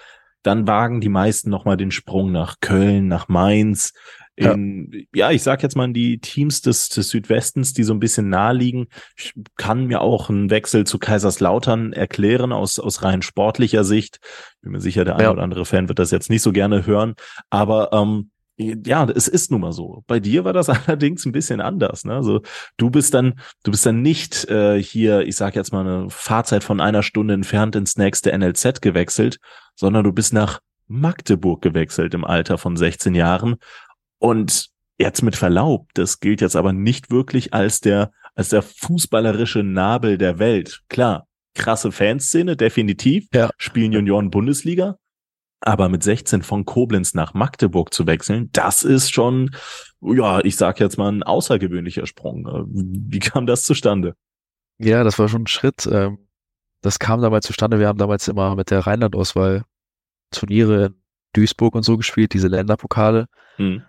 dann 0.41 0.67
wagen 0.67 1.02
die 1.02 1.10
meisten 1.10 1.49
nochmal 1.49 1.78
den 1.78 1.91
Sprung 1.91 2.32
nach 2.32 2.56
Köln, 2.60 3.08
nach 3.08 3.28
Mainz, 3.28 3.93
in, 4.36 5.06
ja. 5.13 5.30
ich 5.30 5.43
sag 5.43 5.62
jetzt 5.62 5.76
mal 5.76 5.86
in 5.86 5.93
die 5.93 6.19
Teams 6.19 6.62
des, 6.62 6.89
des 6.89 7.10
Südwestens, 7.10 7.73
die 7.73 7.84
so 7.84 7.93
ein 7.93 7.99
bisschen 7.99 8.30
nahe 8.30 8.54
liegen. 8.54 8.88
Ich 9.15 9.34
kann 9.58 9.86
mir 9.86 10.02
auch 10.02 10.30
einen 10.30 10.49
Wechsel 10.49 10.88
zu 10.88 10.97
Kaiserslautern 10.97 11.93
erklären 11.93 12.52
aus, 12.52 12.80
aus 12.80 13.04
rein 13.04 13.21
sportlicher 13.21 13.84
Sicht. 13.84 14.19
Bin 14.62 14.71
mir 14.71 14.82
sicher, 14.82 15.06
der 15.06 15.15
eine 15.15 15.26
Ja. 15.26 15.32
oder 15.32 15.43
andere 15.43 15.65
Fan 15.65 15.88
wird 15.88 15.99
das 15.99 16.10
jetzt 16.10 16.32
nicht 16.32 16.41
so 16.41 16.52
gerne 16.52 16.88
hören, 16.88 17.13
aber 17.52 17.93
ähm, 17.93 18.32
ja, 18.58 19.06
es 19.10 19.28
ist 19.28 19.52
nun 19.52 19.62
mal 19.62 19.72
so. 19.72 20.04
Bei 20.08 20.20
dir 20.20 20.44
war 20.44 20.54
das 20.54 20.70
allerdings 20.88 21.26
ein 21.26 21.32
bisschen 21.32 21.62
anders. 21.62 22.06
Ne? 22.06 22.13
Also 22.13 22.42
du 22.78 22.89
bist 22.89 23.13
dann, 23.13 23.39
du 23.63 23.72
bist 23.72 23.86
dann 23.86 24.02
nicht 24.02 24.46
äh, 24.50 24.82
hier, 24.82 25.22
ich 25.22 25.36
sag 25.36 25.56
jetzt 25.56 25.74
mal 25.74 25.86
eine 25.86 26.10
Fahrzeit 26.10 26.63
von 26.63 26.80
einer 26.80 27.04
Stunde 27.04 27.34
entfernt 27.34 27.76
ins 27.76 27.98
nächste 27.98 28.38
NLZ 28.38 28.82
gewechselt, 28.82 29.39
sondern 29.76 30.04
du 30.04 30.12
bist 30.12 30.34
nach 30.34 30.60
Magdeburg 30.88 31.62
gewechselt 31.62 32.13
im 32.13 32.26
Alter 32.26 32.58
von 32.58 32.78
16 32.78 33.16
Jahren. 33.16 33.56
Und 34.20 34.70
jetzt 34.98 35.24
mit 35.24 35.36
Verlaub, 35.36 35.89
das 35.96 36.20
gilt 36.20 36.42
jetzt 36.42 36.56
aber 36.56 36.74
nicht 36.74 37.10
wirklich 37.10 37.54
als 37.54 37.82
der, 37.82 38.12
als 38.36 38.50
der 38.50 38.62
fußballerische 38.62 39.63
Nabel 39.63 40.18
der 40.18 40.39
Welt. 40.39 40.82
Klar, 40.89 41.28
krasse 41.56 41.92
Fanszene, 41.92 42.56
definitiv. 42.56 43.28
Ja. 43.34 43.50
Spielen 43.58 43.92
Junioren 43.92 44.30
Bundesliga. 44.30 44.98
Aber 45.65 45.88
mit 45.88 46.04
16 46.04 46.41
von 46.41 46.65
Koblenz 46.65 47.13
nach 47.13 47.34
Magdeburg 47.34 47.93
zu 47.93 48.06
wechseln, 48.06 48.49
das 48.52 48.84
ist 48.84 49.13
schon, 49.13 49.56
ja, 50.02 50.43
ich 50.43 50.58
sag 50.58 50.82
jetzt 50.82 50.97
mal 50.97 51.10
ein 51.10 51.23
außergewöhnlicher 51.23 52.06
Sprung. 52.06 52.45
Äh, 52.45 52.63
Wie 52.67 53.19
kam 53.19 53.45
das 53.45 53.63
zustande? 53.63 54.15
Ja, 54.78 55.06
das 55.06 55.17
war 55.19 55.30
schon 55.30 55.43
ein 55.43 55.47
Schritt. 55.47 55.88
Ähm, 55.89 56.28
das 56.82 56.99
kam 56.99 57.21
damals 57.21 57.47
zustande. 57.47 57.80
Wir 57.80 57.88
haben 57.88 57.97
damals 57.97 58.28
immer 58.28 58.56
mit 58.56 58.71
der 58.71 58.82
Rheinland-Auswahl 58.82 59.63
Turniere 60.32 60.88
in 60.88 60.95
Duisburg 61.32 61.76
und 61.76 61.84
so 61.84 61.95
gespielt, 61.95 62.34
diese 62.34 62.49
Länderpokale. 62.49 63.28
Hm. 63.56 63.84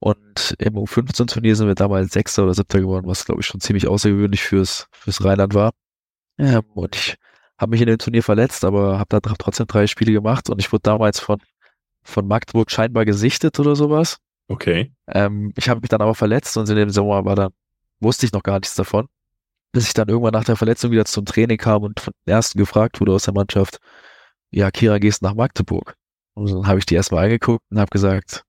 Und 0.00 0.54
im 0.58 0.74
U15-Turnier 0.74 1.56
sind 1.56 1.68
wir 1.68 1.74
damals 1.74 2.12
Sechster 2.12 2.44
oder 2.44 2.52
Siebter 2.52 2.80
geworden, 2.80 3.06
was 3.06 3.24
glaube 3.24 3.40
ich 3.40 3.46
schon 3.46 3.62
ziemlich 3.62 3.88
außergewöhnlich 3.88 4.42
fürs, 4.42 4.88
fürs 4.92 5.24
Rheinland 5.24 5.54
war. 5.54 5.72
Ähm, 6.36 6.64
und 6.74 6.94
ich 6.94 7.16
habe 7.64 7.70
mich 7.70 7.80
in 7.80 7.88
dem 7.88 7.98
Turnier 7.98 8.22
verletzt, 8.22 8.64
aber 8.64 8.98
habe 8.98 9.08
da 9.08 9.20
trotzdem 9.20 9.66
drei 9.66 9.86
Spiele 9.86 10.12
gemacht 10.12 10.50
und 10.50 10.60
ich 10.60 10.70
wurde 10.70 10.82
damals 10.82 11.18
von 11.18 11.38
von 12.04 12.28
Magdeburg 12.28 12.70
scheinbar 12.70 13.06
gesichtet 13.06 13.58
oder 13.58 13.74
sowas. 13.74 14.18
Okay. 14.48 14.92
Ähm, 15.08 15.52
ich 15.56 15.70
habe 15.70 15.80
mich 15.80 15.88
dann 15.88 16.02
aber 16.02 16.14
verletzt 16.14 16.56
und 16.58 16.68
in 16.68 16.76
dem 16.76 16.90
Sommer 16.90 17.24
war 17.24 17.34
dann, 17.34 17.52
wusste 17.98 18.26
ich 18.26 18.32
noch 18.32 18.42
gar 18.42 18.60
nichts 18.60 18.74
davon. 18.74 19.08
Bis 19.72 19.88
ich 19.88 19.94
dann 19.94 20.08
irgendwann 20.08 20.34
nach 20.34 20.44
der 20.44 20.56
Verletzung 20.56 20.90
wieder 20.90 21.06
zum 21.06 21.24
Training 21.24 21.56
kam 21.56 21.82
und 21.82 21.98
von 21.98 22.12
den 22.26 22.32
ersten 22.32 22.58
gefragt 22.58 23.00
wurde 23.00 23.12
aus 23.12 23.24
der 23.24 23.32
Mannschaft, 23.32 23.78
ja, 24.50 24.70
Kira, 24.70 24.98
gehst 24.98 25.22
nach 25.22 25.34
Magdeburg? 25.34 25.96
Und 26.34 26.50
dann 26.50 26.66
habe 26.66 26.78
ich 26.78 26.86
die 26.86 26.94
erstmal 26.94 27.24
angeguckt 27.24 27.64
und 27.70 27.78
habe 27.78 27.90
gesagt, 27.90 28.44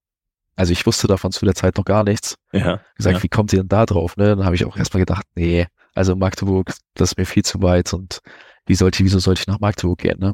also 0.57 0.73
ich 0.73 0.85
wusste 0.85 1.07
davon 1.07 1.31
zu 1.31 1.45
der 1.45 1.55
Zeit 1.55 1.77
noch 1.77 1.85
gar 1.85 2.03
nichts. 2.03 2.35
Ja. 2.51 2.81
Gesagt, 2.95 3.17
ja. 3.17 3.23
wie 3.23 3.29
kommt 3.29 3.53
ihr 3.53 3.59
denn 3.59 3.69
da 3.69 3.85
drauf? 3.85 4.17
Ne? 4.17 4.35
Dann 4.35 4.45
habe 4.45 4.55
ich 4.55 4.65
auch 4.65 4.77
erstmal 4.77 5.01
gedacht, 5.01 5.25
nee, 5.35 5.65
also 5.93 6.15
Magdeburg, 6.15 6.73
das 6.93 7.11
ist 7.11 7.17
mir 7.17 7.25
viel 7.25 7.43
zu 7.43 7.61
weit 7.61 7.93
und 7.93 8.19
wie 8.65 8.75
sollte, 8.75 9.03
wieso 9.03 9.19
sollte 9.19 9.41
ich 9.41 9.47
nach 9.47 9.59
Magdeburg 9.59 9.99
gehen? 9.99 10.19
Ne? 10.19 10.33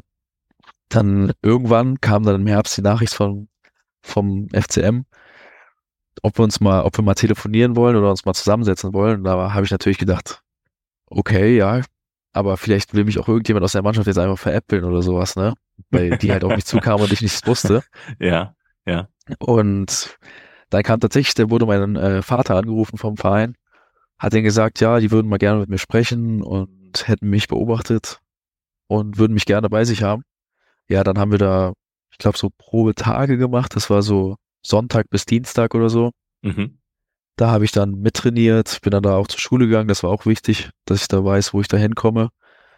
Dann 0.88 1.32
irgendwann 1.42 2.00
kam 2.00 2.22
dann 2.24 2.40
im 2.40 2.46
Herbst 2.46 2.76
die 2.76 2.82
Nachricht 2.82 3.14
von, 3.14 3.48
vom 4.02 4.48
FCM, 4.52 5.04
ob 6.22 6.38
wir 6.38 6.44
uns 6.44 6.60
mal, 6.60 6.82
ob 6.82 6.96
wir 6.96 7.04
mal 7.04 7.14
telefonieren 7.14 7.76
wollen 7.76 7.96
oder 7.96 8.10
uns 8.10 8.24
mal 8.24 8.34
zusammensetzen 8.34 8.92
wollen. 8.92 9.18
Und 9.18 9.24
da 9.24 9.52
habe 9.52 9.64
ich 9.64 9.70
natürlich 9.70 9.98
gedacht, 9.98 10.42
okay, 11.06 11.56
ja, 11.56 11.82
aber 12.32 12.56
vielleicht 12.56 12.94
will 12.94 13.04
mich 13.04 13.18
auch 13.18 13.28
irgendjemand 13.28 13.64
aus 13.64 13.72
der 13.72 13.82
Mannschaft 13.82 14.06
jetzt 14.06 14.18
einfach 14.18 14.38
veräppeln 14.38 14.84
oder 14.84 15.02
sowas, 15.02 15.36
ne? 15.36 15.54
Weil 15.90 16.16
die 16.18 16.32
halt 16.32 16.44
auf 16.44 16.54
mich 16.54 16.64
zukamen 16.64 17.04
und 17.04 17.12
ich 17.12 17.20
nichts 17.20 17.46
wusste. 17.46 17.82
Ja, 18.18 18.54
ja. 18.86 19.08
Und 19.38 20.18
dann 20.70 20.82
kam 20.82 21.00
tatsächlich, 21.00 21.34
da 21.34 21.50
wurde 21.50 21.66
mein 21.66 21.96
äh, 21.96 22.22
Vater 22.22 22.56
angerufen 22.56 22.96
vom 22.96 23.16
Verein, 23.16 23.56
hat 24.18 24.32
denen 24.32 24.44
gesagt, 24.44 24.80
ja, 24.80 25.00
die 25.00 25.10
würden 25.10 25.28
mal 25.28 25.38
gerne 25.38 25.60
mit 25.60 25.68
mir 25.68 25.78
sprechen 25.78 26.42
und 26.42 27.06
hätten 27.06 27.28
mich 27.28 27.48
beobachtet 27.48 28.21
und 28.88 29.18
würden 29.18 29.34
mich 29.34 29.46
gerne 29.46 29.68
bei 29.68 29.84
sich 29.84 30.02
haben. 30.02 30.22
Ja, 30.88 31.04
dann 31.04 31.18
haben 31.18 31.30
wir 31.30 31.38
da, 31.38 31.72
ich 32.10 32.18
glaube, 32.18 32.38
so 32.38 32.50
Probetage 32.56 33.38
gemacht. 33.38 33.74
Das 33.76 33.88
war 33.90 34.02
so 34.02 34.36
Sonntag 34.64 35.08
bis 35.10 35.24
Dienstag 35.26 35.74
oder 35.74 35.88
so. 35.88 36.10
Mhm. 36.42 36.78
Da 37.36 37.50
habe 37.50 37.64
ich 37.64 37.72
dann 37.72 38.00
mittrainiert, 38.00 38.80
bin 38.82 38.90
dann 38.90 39.02
da 39.02 39.16
auch 39.16 39.26
zur 39.26 39.40
Schule 39.40 39.66
gegangen. 39.66 39.88
Das 39.88 40.02
war 40.02 40.10
auch 40.10 40.26
wichtig, 40.26 40.70
dass 40.84 41.00
ich 41.00 41.08
da 41.08 41.24
weiß, 41.24 41.54
wo 41.54 41.60
ich 41.60 41.68
da 41.68 41.76
hinkomme. 41.78 42.28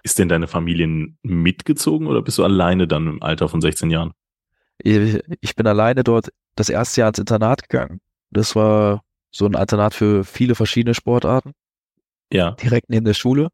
Ist 0.04 0.18
denn 0.18 0.28
deine 0.28 0.46
Familie 0.46 1.14
mitgezogen 1.22 2.06
oder 2.06 2.22
bist 2.22 2.38
du 2.38 2.44
alleine 2.44 2.86
dann 2.86 3.06
im 3.08 3.22
Alter 3.22 3.48
von 3.48 3.60
16 3.60 3.90
Jahren? 3.90 4.12
Ich 4.78 5.20
ich 5.40 5.56
bin 5.56 5.66
alleine 5.66 6.04
dort 6.04 6.30
das 6.56 6.68
erste 6.68 7.00
Jahr 7.00 7.08
ins 7.08 7.18
Internat 7.18 7.68
gegangen. 7.68 8.00
Das 8.30 8.54
war 8.54 9.02
so 9.30 9.46
ein 9.46 9.54
Internat 9.54 9.94
für 9.94 10.24
viele 10.24 10.54
verschiedene 10.54 10.94
Sportarten, 10.94 11.52
Ja. 12.32 12.52
direkt 12.52 12.90
neben 12.90 13.04
der 13.04 13.14
Schule. 13.14 13.48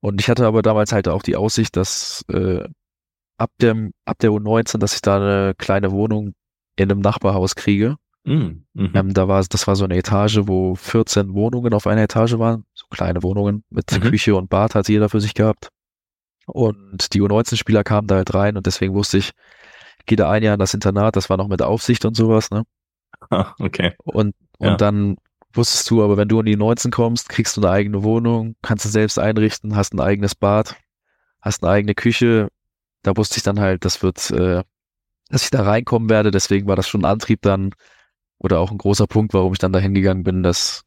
Und 0.00 0.20
ich 0.20 0.28
hatte 0.28 0.46
aber 0.46 0.62
damals 0.62 0.92
halt 0.92 1.08
auch 1.08 1.22
die 1.22 1.36
Aussicht, 1.36 1.76
dass 1.76 2.24
äh, 2.32 2.66
ab 3.38 3.50
dem 3.60 3.92
ab 4.04 4.18
der 4.20 4.30
U19, 4.30 4.78
dass 4.78 4.94
ich 4.94 5.02
da 5.02 5.16
eine 5.16 5.54
kleine 5.56 5.92
Wohnung 5.92 6.34
in 6.76 6.90
einem 6.90 7.00
Nachbarhaus 7.00 7.54
kriege. 7.54 7.96
Mhm. 8.24 8.64
Mhm. 8.74 8.90
Ähm, 8.94 9.14
da 9.14 9.28
war 9.28 9.42
das 9.44 9.66
war 9.66 9.76
so 9.76 9.84
eine 9.84 9.96
Etage, 9.96 10.40
wo 10.42 10.74
14 10.74 11.34
Wohnungen 11.34 11.72
auf 11.74 11.86
einer 11.86 12.02
Etage 12.02 12.38
waren, 12.38 12.64
so 12.74 12.86
kleine 12.90 13.22
Wohnungen 13.22 13.64
mit 13.70 13.90
Mhm. 13.92 14.00
Küche 14.00 14.34
und 14.36 14.50
Bad 14.50 14.74
hat 14.74 14.88
jeder 14.88 15.08
für 15.08 15.20
sich 15.20 15.34
gehabt. 15.34 15.68
Und 16.46 17.14
die 17.14 17.22
U19-Spieler 17.22 17.84
kamen 17.84 18.08
da 18.08 18.16
halt 18.16 18.34
rein 18.34 18.56
und 18.56 18.66
deswegen 18.66 18.94
wusste 18.94 19.18
ich, 19.18 19.30
ich 20.00 20.06
gehe 20.06 20.16
da 20.16 20.30
ein 20.30 20.42
Jahr 20.42 20.54
in 20.54 20.60
das 20.60 20.74
Internat, 20.74 21.16
das 21.16 21.30
war 21.30 21.36
noch 21.36 21.48
mit 21.48 21.62
Aufsicht 21.62 22.04
und 22.04 22.16
sowas, 22.16 22.50
ne? 22.50 22.64
Ah, 23.30 23.54
okay. 23.60 23.94
Und, 24.04 24.34
und 24.58 24.68
Ja. 24.68 24.76
dann 24.76 25.16
wusstest 25.52 25.90
du, 25.90 26.02
aber 26.02 26.16
wenn 26.16 26.28
du 26.28 26.40
in 26.40 26.46
die 26.46 26.56
19 26.56 26.90
kommst, 26.90 27.28
kriegst 27.28 27.56
du 27.56 27.60
eine 27.60 27.70
eigene 27.70 28.02
Wohnung, 28.02 28.56
kannst 28.62 28.84
du 28.84 28.88
selbst 28.88 29.18
einrichten, 29.18 29.76
hast 29.76 29.92
ein 29.94 30.00
eigenes 30.00 30.34
Bad, 30.34 30.76
hast 31.40 31.62
eine 31.62 31.72
eigene 31.72 31.94
Küche. 31.94 32.48
Da 33.02 33.16
wusste 33.16 33.38
ich 33.38 33.42
dann 33.42 33.60
halt, 33.60 33.84
das 33.84 34.02
wird, 34.02 34.30
äh, 34.30 34.62
dass 35.28 35.44
ich 35.44 35.50
da 35.50 35.62
reinkommen 35.62 36.08
werde. 36.10 36.30
Deswegen 36.30 36.66
war 36.66 36.76
das 36.76 36.88
schon 36.88 37.02
ein 37.02 37.10
Antrieb 37.10 37.42
dann 37.42 37.70
oder 38.38 38.58
auch 38.60 38.70
ein 38.70 38.78
großer 38.78 39.06
Punkt, 39.06 39.34
warum 39.34 39.52
ich 39.52 39.58
dann 39.58 39.72
da 39.72 39.78
hingegangen 39.78 40.22
bin, 40.22 40.42
dass 40.42 40.84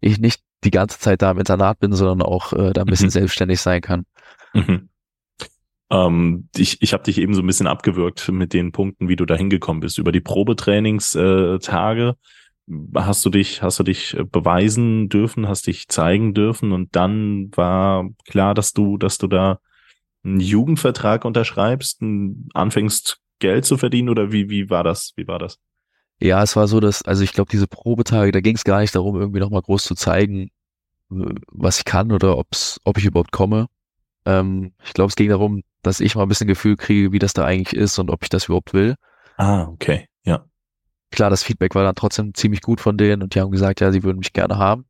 ich 0.00 0.18
nicht 0.18 0.42
die 0.64 0.70
ganze 0.70 0.98
Zeit 0.98 1.22
da 1.22 1.30
im 1.32 1.38
Internat 1.38 1.78
bin, 1.80 1.92
sondern 1.92 2.22
auch 2.22 2.52
äh, 2.52 2.72
da 2.72 2.82
ein 2.82 2.86
bisschen 2.86 3.06
Mhm. 3.08 3.12
selbstständig 3.12 3.60
sein 3.60 3.80
kann. 3.80 4.06
Mhm. 4.54 4.88
Ähm, 5.90 6.48
ich 6.56 6.82
ich 6.82 6.92
habe 6.92 7.04
dich 7.04 7.18
eben 7.18 7.34
so 7.34 7.40
ein 7.40 7.46
bisschen 7.46 7.66
abgewürgt 7.66 8.28
mit 8.28 8.52
den 8.52 8.72
Punkten, 8.72 9.08
wie 9.08 9.16
du 9.16 9.24
da 9.24 9.36
hingekommen 9.36 9.80
bist. 9.80 9.98
Über 9.98 10.12
die 10.12 10.20
Probetrainingstage 10.20 12.08
äh, 12.10 12.14
hast 12.94 13.24
du 13.24 13.30
dich, 13.30 13.62
hast 13.62 13.78
du 13.78 13.82
dich 13.82 14.14
äh, 14.14 14.24
beweisen 14.24 15.08
dürfen, 15.08 15.48
hast 15.48 15.66
dich 15.66 15.88
zeigen 15.88 16.34
dürfen 16.34 16.72
und 16.72 16.94
dann 16.94 17.50
war 17.54 18.08
klar, 18.26 18.54
dass 18.54 18.72
du, 18.72 18.98
dass 18.98 19.18
du 19.18 19.26
da 19.26 19.58
einen 20.24 20.40
Jugendvertrag 20.40 21.24
unterschreibst, 21.24 22.02
anfängst 22.54 23.20
Geld 23.38 23.64
zu 23.64 23.76
verdienen 23.76 24.08
oder 24.08 24.32
wie, 24.32 24.50
wie 24.50 24.68
war 24.68 24.84
das? 24.84 25.12
Wie 25.16 25.26
war 25.28 25.38
das? 25.38 25.58
Ja, 26.20 26.42
es 26.42 26.56
war 26.56 26.66
so, 26.66 26.80
dass, 26.80 27.02
also 27.02 27.22
ich 27.22 27.32
glaube, 27.32 27.50
diese 27.50 27.68
Probetage, 27.68 28.32
da 28.32 28.40
ging 28.40 28.56
es 28.56 28.64
gar 28.64 28.80
nicht 28.80 28.94
darum, 28.94 29.18
irgendwie 29.20 29.38
nochmal 29.38 29.62
groß 29.62 29.84
zu 29.84 29.94
zeigen, 29.94 30.50
was 31.08 31.78
ich 31.78 31.84
kann 31.84 32.12
oder 32.12 32.36
ob's, 32.36 32.80
ob 32.84 32.98
ich 32.98 33.04
überhaupt 33.04 33.30
komme. 33.32 33.68
Ähm, 34.26 34.72
ich 34.84 34.92
glaube, 34.92 35.08
es 35.08 35.16
ging 35.16 35.28
darum, 35.28 35.62
dass 35.82 36.00
ich 36.00 36.16
mal 36.16 36.22
ein 36.22 36.28
bisschen 36.28 36.48
Gefühl 36.48 36.76
kriege, 36.76 37.12
wie 37.12 37.20
das 37.20 37.32
da 37.32 37.44
eigentlich 37.44 37.80
ist 37.80 37.98
und 37.98 38.10
ob 38.10 38.24
ich 38.24 38.28
das 38.28 38.46
überhaupt 38.46 38.74
will. 38.74 38.96
Ah, 39.36 39.68
okay, 39.68 40.08
ja. 40.24 40.44
Klar, 41.10 41.30
das 41.30 41.42
Feedback 41.42 41.74
war 41.74 41.84
dann 41.84 41.94
trotzdem 41.94 42.34
ziemlich 42.34 42.60
gut 42.60 42.80
von 42.80 42.96
denen 42.98 43.22
und 43.22 43.34
die 43.34 43.40
haben 43.40 43.50
gesagt, 43.50 43.80
ja, 43.80 43.90
sie 43.92 44.02
würden 44.02 44.18
mich 44.18 44.32
gerne 44.32 44.58
haben. 44.58 44.84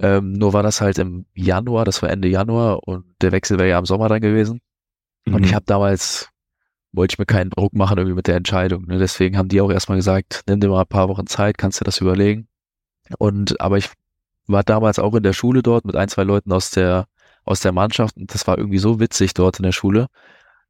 Ähm, 0.00 0.32
nur 0.32 0.52
war 0.52 0.62
das 0.62 0.80
halt 0.80 0.98
im 0.98 1.26
Januar, 1.34 1.84
das 1.84 2.02
war 2.02 2.10
Ende 2.10 2.28
Januar 2.28 2.86
und 2.86 3.04
der 3.20 3.32
Wechsel 3.32 3.58
wäre 3.58 3.68
ja 3.68 3.78
im 3.78 3.84
Sommer 3.84 4.08
dann 4.08 4.20
gewesen. 4.20 4.60
Und 5.26 5.38
Mhm. 5.40 5.44
ich 5.44 5.54
habe 5.54 5.64
damals, 5.66 6.28
wollte 6.92 7.14
ich 7.14 7.18
mir 7.18 7.26
keinen 7.26 7.50
Druck 7.50 7.74
machen 7.74 7.98
irgendwie 7.98 8.14
mit 8.14 8.28
der 8.28 8.36
Entscheidung. 8.36 8.86
Ne? 8.86 8.98
Deswegen 8.98 9.36
haben 9.36 9.48
die 9.48 9.60
auch 9.60 9.70
erstmal 9.70 9.98
gesagt, 9.98 10.42
nimm 10.46 10.60
dir 10.60 10.68
mal 10.68 10.82
ein 10.82 10.86
paar 10.86 11.08
Wochen 11.08 11.26
Zeit, 11.26 11.58
kannst 11.58 11.80
dir 11.80 11.84
das 11.84 12.00
überlegen. 12.00 12.48
Und 13.18 13.60
aber 13.60 13.78
ich 13.78 13.90
war 14.46 14.62
damals 14.62 14.98
auch 14.98 15.14
in 15.14 15.22
der 15.22 15.32
Schule 15.32 15.62
dort 15.62 15.84
mit 15.84 15.96
ein, 15.96 16.08
zwei 16.08 16.24
Leuten 16.24 16.52
aus 16.52 16.70
der, 16.70 17.06
aus 17.44 17.60
der 17.60 17.72
Mannschaft 17.72 18.16
und 18.16 18.32
das 18.32 18.46
war 18.46 18.58
irgendwie 18.58 18.78
so 18.78 19.00
witzig 19.00 19.34
dort 19.34 19.58
in 19.58 19.64
der 19.64 19.72
Schule, 19.72 20.06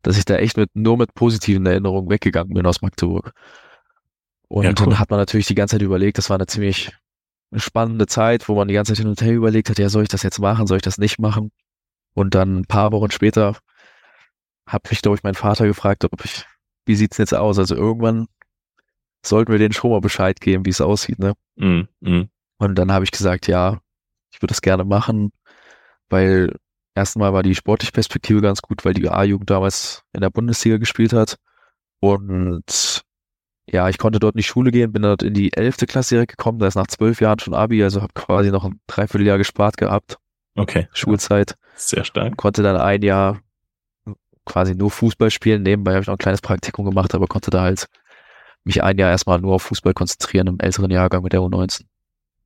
dass 0.03 0.17
ich 0.19 0.25
da 0.25 0.37
echt 0.37 0.57
mit, 0.57 0.71
nur 0.75 0.97
mit 0.97 1.15
positiven 1.15 1.67
Erinnerungen 1.67 2.11
weggegangen 2.11 2.55
bin 2.55 2.67
aus 2.67 2.83
Magdeburg. 2.83 3.33
Und 4.49 4.65
Ja, 4.65 4.71
cool. 4.71 4.87
dann 4.87 4.99
hat 4.99 5.11
man 5.11 5.19
natürlich 5.19 5.47
die 5.47 5.55
ganze 5.55 5.77
Zeit 5.77 5.83
überlegt, 5.83 6.19
das 6.19 6.31
war 6.31 6.37
eine 6.37 6.47
ziemlich 6.47 6.93
spannende 7.55 8.07
Zeit, 8.07 8.49
wo 8.49 8.55
man 8.55 8.69
die 8.69 8.75
ganze 8.75 8.93
Zeit 8.93 8.99
hin 8.99 9.09
und 9.09 9.21
her 9.23 9.33
überlegt 9.33 9.71
hat, 9.71 9.79
ja, 9.79 9.89
soll 9.89 10.03
ich 10.03 10.09
das 10.09 10.23
jetzt 10.23 10.39
machen, 10.39 10.67
soll 10.67 10.77
ich 10.79 10.83
das 10.83 10.99
nicht 10.99 11.19
machen? 11.19 11.51
Und 12.15 12.35
dann 12.35 12.59
ein 12.59 12.65
paar 12.67 12.93
Wochen 12.93 13.11
später 13.11 13.57
hat 14.67 14.91
mich, 14.91 15.01
glaube 15.03 15.17
ich, 15.17 15.23
mein 15.23 15.35
Vater 15.35 15.67
gefragt, 15.67 16.05
ob 16.05 16.25
ich, 16.25 16.45
wie 16.85 16.95
sieht's 16.95 17.17
jetzt 17.19 17.35
aus? 17.35 17.59
Also 17.59 17.75
irgendwann 17.75 18.27
sollten 19.25 19.51
wir 19.53 19.59
denen 19.59 19.73
schon 19.73 19.91
mal 19.91 20.01
Bescheid 20.01 20.41
geben, 20.41 20.65
wie 20.67 20.71
es 20.71 20.81
aussieht, 20.81 21.19
ne? 21.19 21.35
Mhm. 21.57 21.89
Mhm. 22.01 22.29
Und 22.59 22.75
dann 22.75 22.93
habe 22.93 23.05
ich 23.05 23.11
gesagt, 23.11 23.47
ja, 23.47 23.81
ich 24.31 24.43
würde 24.43 24.53
das 24.53 24.61
gerne 24.61 24.85
machen, 24.85 25.33
weil 26.09 26.55
erstmal 26.95 27.33
war 27.33 27.43
die 27.43 27.55
sportliche 27.55 27.93
Perspektive 27.93 28.41
ganz 28.43 28.61
gut, 28.61 28.85
weil 28.85 28.95
die 28.95 29.09
A-Jugend 29.09 29.49
damals 29.51 30.03
in 30.13 30.21
der 30.21 30.31
Bundesliga 30.31 30.77
gespielt 30.77 31.13
hat. 31.13 31.37
Und 32.01 33.03
ja, 33.71 33.89
ich 33.89 33.99
konnte 33.99 34.19
dort 34.19 34.35
in 34.35 34.39
die 34.39 34.45
Schule 34.45 34.71
gehen, 34.71 34.93
bin 34.93 35.03
dort 35.03 35.23
in 35.23 35.35
die 35.35 35.53
elfte 35.53 35.87
Klasse 35.87 36.15
direkt 36.15 36.37
gekommen, 36.37 36.59
da 36.59 36.67
ist 36.67 36.75
nach 36.75 36.87
zwölf 36.87 37.21
Jahren 37.21 37.39
schon 37.39 37.55
Abi, 37.55 37.83
also 37.83 38.03
habe 38.03 38.13
quasi 38.15 38.51
noch 38.51 38.65
ein 38.65 38.81
Dreivierteljahr 38.87 39.39
gespart 39.39 39.77
gehabt, 39.77 40.19
Okay. 40.59 40.89
Schulzeit 40.93 41.55
Sehr 41.77 42.05
stark. 42.05 42.37
konnte 42.37 42.63
dann 42.63 42.77
ein 42.77 43.03
Jahr 43.03 43.41
quasi 44.45 44.75
nur 44.75 44.91
Fußball 44.91 45.31
spielen. 45.31 45.63
Nebenbei 45.63 45.93
habe 45.93 46.01
ich 46.03 46.07
noch 46.09 46.15
ein 46.15 46.19
kleines 46.19 46.41
Praktikum 46.41 46.85
gemacht, 46.85 47.15
aber 47.15 47.27
konnte 47.27 47.51
da 47.51 47.63
halt 47.63 47.87
mich 48.65 48.83
ein 48.83 48.99
Jahr 48.99 49.11
erstmal 49.11 49.41
nur 49.41 49.55
auf 49.55 49.63
Fußball 49.63 49.95
konzentrieren 49.95 50.49
im 50.49 50.59
älteren 50.59 50.91
Jahrgang 50.91 51.23
mit 51.23 51.33
der 51.33 51.41
U19. 51.41 51.83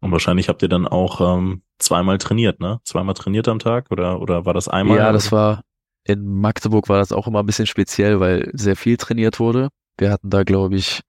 Und 0.00 0.12
wahrscheinlich 0.12 0.48
habt 0.48 0.62
ihr 0.62 0.68
dann 0.68 0.86
auch 0.86 1.20
ähm, 1.38 1.62
zweimal 1.78 2.18
trainiert, 2.18 2.60
ne? 2.60 2.80
Zweimal 2.84 3.14
trainiert 3.14 3.48
am 3.48 3.60
Tag 3.60 3.90
oder 3.90 4.20
oder 4.20 4.44
war 4.44 4.52
das 4.52 4.68
einmal? 4.68 4.98
Ja, 4.98 5.12
das 5.12 5.32
war 5.32 5.62
in 6.04 6.40
Magdeburg 6.40 6.88
war 6.88 6.98
das 6.98 7.12
auch 7.12 7.28
immer 7.28 7.40
ein 7.40 7.46
bisschen 7.46 7.66
speziell, 7.66 8.18
weil 8.20 8.50
sehr 8.52 8.76
viel 8.76 8.96
trainiert 8.96 9.38
wurde. 9.38 9.68
Wir 9.96 10.10
hatten 10.10 10.28
da, 10.28 10.42
glaube 10.42 10.74
ich, 10.76 11.00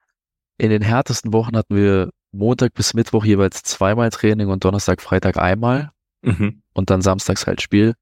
in 0.64 0.70
den 0.70 0.82
härtesten 0.82 1.34
Wochen 1.34 1.58
hatten 1.58 1.76
wir 1.76 2.10
Montag 2.32 2.74
bis 2.74 2.94
Mittwoch 2.94 3.26
jeweils 3.26 3.64
zweimal 3.64 4.10
Training 4.12 4.48
und 4.48 4.64
Donnerstag, 4.64 5.02
Freitag 5.02 5.38
einmal 5.38 5.92
Mhm. 6.22 6.64
und 6.74 6.90
dann 6.90 7.02
samstags 7.02 7.46
halt 7.46 7.62
Spiel. 7.62 7.96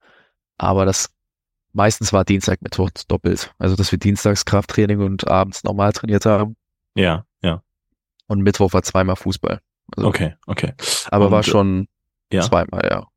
Aber 0.59 0.85
das 0.85 1.09
meistens 1.73 2.13
war 2.13 2.23
Dienstag, 2.23 2.61
Mittwoch 2.61 2.91
doppelt. 3.07 3.51
Also, 3.57 3.75
dass 3.75 3.91
wir 3.91 3.97
dienstags 3.97 4.45
Krafttraining 4.45 4.99
und 5.01 5.27
abends 5.27 5.63
normal 5.63 5.91
trainiert 5.91 6.25
haben. 6.27 6.55
Ja, 6.95 7.25
ja. 7.41 7.63
Und 8.27 8.41
Mittwoch 8.41 8.73
war 8.73 8.83
zweimal 8.83 9.15
Fußball. 9.15 9.59
Also, 9.95 10.07
Okay, 10.07 10.35
okay. 10.45 10.73
Aber 11.09 11.25
Und, 11.25 11.31
war 11.31 11.41
schon 11.43 11.87
ja. 12.31 12.41
zweimal, 12.41 12.87
ja. 12.89 13.07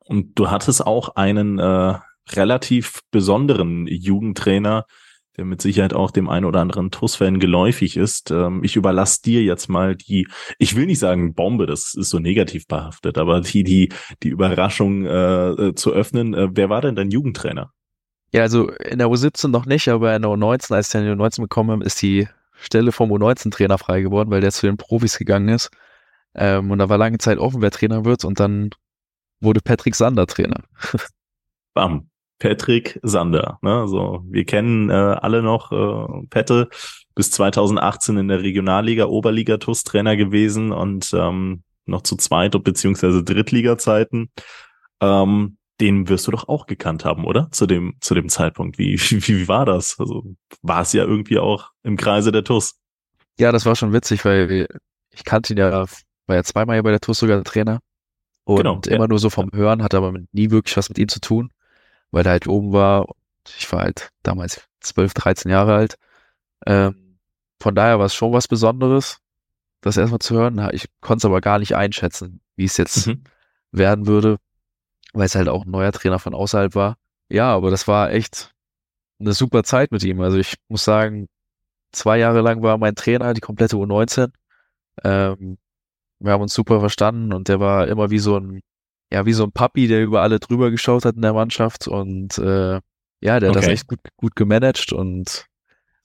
Und 0.00 0.36
du 0.38 0.50
hattest 0.50 0.84
auch 0.84 1.10
einen 1.10 1.60
äh, 1.60 1.94
relativ 2.30 3.00
besonderen 3.12 3.86
Jugendtrainer, 3.86 4.86
der 5.38 5.44
mit 5.44 5.62
Sicherheit 5.62 5.94
auch 5.94 6.10
dem 6.10 6.28
einen 6.28 6.44
oder 6.44 6.60
anderen 6.60 6.90
TUS-Fan 6.90 7.38
geläufig 7.38 7.96
ist. 7.96 8.30
Ähm, 8.30 8.62
ich 8.64 8.76
überlasse 8.76 9.22
dir 9.22 9.42
jetzt 9.42 9.68
mal 9.68 9.96
die, 9.96 10.28
ich 10.58 10.76
will 10.76 10.86
nicht 10.86 10.98
sagen 10.98 11.34
Bombe, 11.34 11.66
das 11.66 11.94
ist 11.94 12.10
so 12.10 12.18
negativ 12.18 12.66
behaftet, 12.66 13.16
aber 13.16 13.40
die, 13.40 13.62
die, 13.62 13.88
die 14.22 14.28
Überraschung 14.28 15.06
äh, 15.06 15.48
äh, 15.50 15.74
zu 15.74 15.92
öffnen. 15.92 16.34
Äh, 16.34 16.48
wer 16.52 16.68
war 16.68 16.82
denn 16.82 16.96
dein 16.96 17.10
Jugendtrainer? 17.10 17.72
Ja, 18.32 18.42
also 18.42 18.68
in 18.70 18.98
der 18.98 19.08
U17 19.08 19.48
noch 19.48 19.64
nicht, 19.64 19.88
aber 19.88 20.14
in 20.14 20.22
der 20.22 20.30
U19, 20.30 20.74
als 20.74 20.88
ich 20.88 21.00
in 21.00 21.06
der 21.06 21.16
U19 21.16 21.40
bekommen 21.40 21.70
habe, 21.70 21.84
ist 21.84 22.02
die 22.02 22.28
Stelle 22.60 22.92
vom 22.92 23.10
U19-Trainer 23.10 23.78
frei 23.78 24.02
geworden, 24.02 24.30
weil 24.30 24.40
der 24.40 24.50
zu 24.50 24.66
den 24.66 24.76
Profis 24.76 25.16
gegangen 25.16 25.48
ist. 25.48 25.70
Ähm, 26.34 26.70
und 26.70 26.78
da 26.78 26.88
war 26.88 26.98
lange 26.98 27.18
Zeit 27.18 27.38
offen, 27.38 27.62
wer 27.62 27.70
Trainer 27.70 28.04
wird 28.04 28.24
und 28.24 28.40
dann 28.40 28.70
wurde 29.40 29.60
Patrick 29.60 29.94
Sander 29.94 30.26
Trainer. 30.26 30.64
Bam. 31.74 32.07
Patrick 32.38 32.98
Sander. 33.02 33.58
Ne? 33.62 33.72
Also 33.72 34.22
wir 34.28 34.44
kennen 34.44 34.90
äh, 34.90 34.92
alle 34.92 35.42
noch 35.42 35.72
äh, 35.72 36.26
Pette, 36.30 36.68
bis 37.14 37.30
2018 37.32 38.16
in 38.16 38.28
der 38.28 38.42
Regionalliga 38.42 39.06
Oberliga 39.06 39.56
TUS 39.56 39.84
Trainer 39.84 40.16
gewesen 40.16 40.72
und 40.72 41.12
ähm, 41.14 41.62
noch 41.86 42.02
zu 42.02 42.16
Zweit- 42.16 42.62
beziehungsweise 42.62 43.24
Drittliga-Zeiten. 43.24 44.30
Ähm, 45.00 45.56
den 45.80 46.08
wirst 46.08 46.26
du 46.26 46.32
doch 46.32 46.48
auch 46.48 46.66
gekannt 46.66 47.04
haben, 47.04 47.24
oder? 47.24 47.48
Zu 47.50 47.66
dem, 47.66 47.94
zu 48.00 48.14
dem 48.14 48.28
Zeitpunkt. 48.28 48.78
Wie, 48.78 48.94
wie, 48.98 49.26
wie 49.26 49.48
war 49.48 49.64
das? 49.64 49.96
Also 49.98 50.24
war 50.62 50.82
es 50.82 50.92
ja 50.92 51.04
irgendwie 51.04 51.38
auch 51.38 51.70
im 51.82 51.96
Kreise 51.96 52.32
der 52.32 52.44
TUS. 52.44 52.78
Ja, 53.38 53.52
das 53.52 53.66
war 53.66 53.76
schon 53.76 53.92
witzig, 53.92 54.24
weil 54.24 54.68
ich 55.10 55.24
kannte 55.24 55.52
ihn 55.54 55.58
ja, 55.58 55.86
war 56.26 56.36
ja 56.36 56.42
zweimal 56.42 56.76
hier 56.76 56.82
bei 56.82 56.90
der 56.90 57.00
TUS 57.00 57.18
sogar 57.18 57.42
Trainer. 57.44 57.80
Und 58.44 58.56
genau, 58.56 58.80
immer 58.86 59.04
ja. 59.04 59.08
nur 59.08 59.18
so 59.18 59.28
vom 59.28 59.50
Hören, 59.52 59.82
hatte 59.82 59.98
aber 59.98 60.12
nie 60.32 60.50
wirklich 60.50 60.76
was 60.76 60.88
mit 60.88 60.98
ihm 60.98 61.08
zu 61.08 61.20
tun, 61.20 61.50
weil 62.10 62.26
er 62.26 62.32
halt 62.32 62.48
oben 62.48 62.72
war. 62.72 63.06
Ich 63.58 63.70
war 63.72 63.80
halt 63.80 64.10
damals 64.22 64.62
12, 64.80 65.14
13 65.14 65.50
Jahre 65.50 65.74
alt. 65.74 65.98
Ähm, 66.66 67.18
von 67.60 67.74
daher 67.74 67.98
war 67.98 68.06
es 68.06 68.14
schon 68.14 68.32
was 68.32 68.48
Besonderes, 68.48 69.20
das 69.80 69.96
erstmal 69.96 70.20
zu 70.20 70.34
hören. 70.36 70.68
Ich 70.72 70.88
konnte 71.00 71.18
es 71.18 71.24
aber 71.24 71.40
gar 71.40 71.58
nicht 71.58 71.74
einschätzen, 71.74 72.40
wie 72.56 72.64
es 72.64 72.76
jetzt 72.76 73.06
mhm. 73.06 73.24
werden 73.72 74.06
würde, 74.06 74.38
weil 75.12 75.26
es 75.26 75.34
halt 75.34 75.48
auch 75.48 75.64
ein 75.64 75.70
neuer 75.70 75.92
Trainer 75.92 76.18
von 76.18 76.34
außerhalb 76.34 76.74
war. 76.74 76.96
Ja, 77.28 77.54
aber 77.54 77.70
das 77.70 77.88
war 77.88 78.10
echt 78.12 78.54
eine 79.18 79.32
super 79.32 79.64
Zeit 79.64 79.90
mit 79.92 80.02
ihm. 80.04 80.20
Also 80.20 80.38
ich 80.38 80.56
muss 80.68 80.84
sagen, 80.84 81.28
zwei 81.92 82.18
Jahre 82.18 82.40
lang 82.40 82.62
war 82.62 82.78
mein 82.78 82.94
Trainer, 82.94 83.34
die 83.34 83.40
komplette 83.40 83.76
U19. 83.76 84.30
Ähm, 85.04 85.58
wir 86.20 86.32
haben 86.32 86.42
uns 86.42 86.54
super 86.54 86.80
verstanden 86.80 87.32
und 87.32 87.48
der 87.48 87.60
war 87.60 87.88
immer 87.88 88.10
wie 88.10 88.18
so 88.18 88.38
ein, 88.38 88.60
ja, 89.10 89.26
wie 89.26 89.32
so 89.32 89.44
ein 89.44 89.52
Papi, 89.52 89.88
der 89.88 90.02
über 90.02 90.22
alle 90.22 90.38
drüber 90.38 90.70
geschaut 90.70 91.04
hat 91.04 91.16
in 91.16 91.22
der 91.22 91.32
Mannschaft 91.32 91.88
und 91.88 92.38
äh, 92.38 92.80
ja, 93.20 93.40
der 93.40 93.50
hat 93.50 93.56
okay. 93.56 93.66
das 93.66 93.66
echt 93.66 93.88
gut, 93.88 94.00
gut 94.16 94.36
gemanagt 94.36 94.92
und 94.92 95.46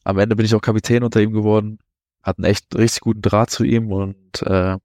am 0.03 0.17
Ende 0.17 0.35
bin 0.35 0.45
ich 0.45 0.55
auch 0.55 0.61
Kapitän 0.61 1.03
unter 1.03 1.21
ihm 1.21 1.33
geworden, 1.33 1.79
hatten 2.21 2.43
echt 2.43 2.75
richtig 2.75 3.01
guten 3.01 3.21
Draht 3.21 3.49
zu 3.49 3.63
ihm 3.63 3.91
und 3.91 4.41
äh, 4.43 4.77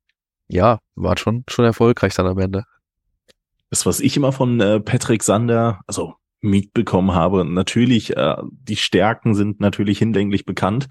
ja, 0.48 0.80
war 0.94 1.18
schon, 1.18 1.44
schon 1.48 1.64
erfolgreich 1.64 2.14
dann 2.14 2.26
am 2.26 2.38
Ende. 2.38 2.64
Das, 3.70 3.84
was 3.86 4.00
ich 4.00 4.16
immer 4.16 4.32
von 4.32 4.60
äh, 4.60 4.80
Patrick 4.80 5.22
Sander, 5.22 5.80
also 5.86 6.14
mitbekommen 6.40 7.12
habe, 7.14 7.44
natürlich, 7.44 8.16
äh, 8.16 8.36
die 8.50 8.76
Stärken 8.76 9.34
sind 9.34 9.60
natürlich 9.60 9.98
hinlänglich 9.98 10.46
bekannt, 10.46 10.86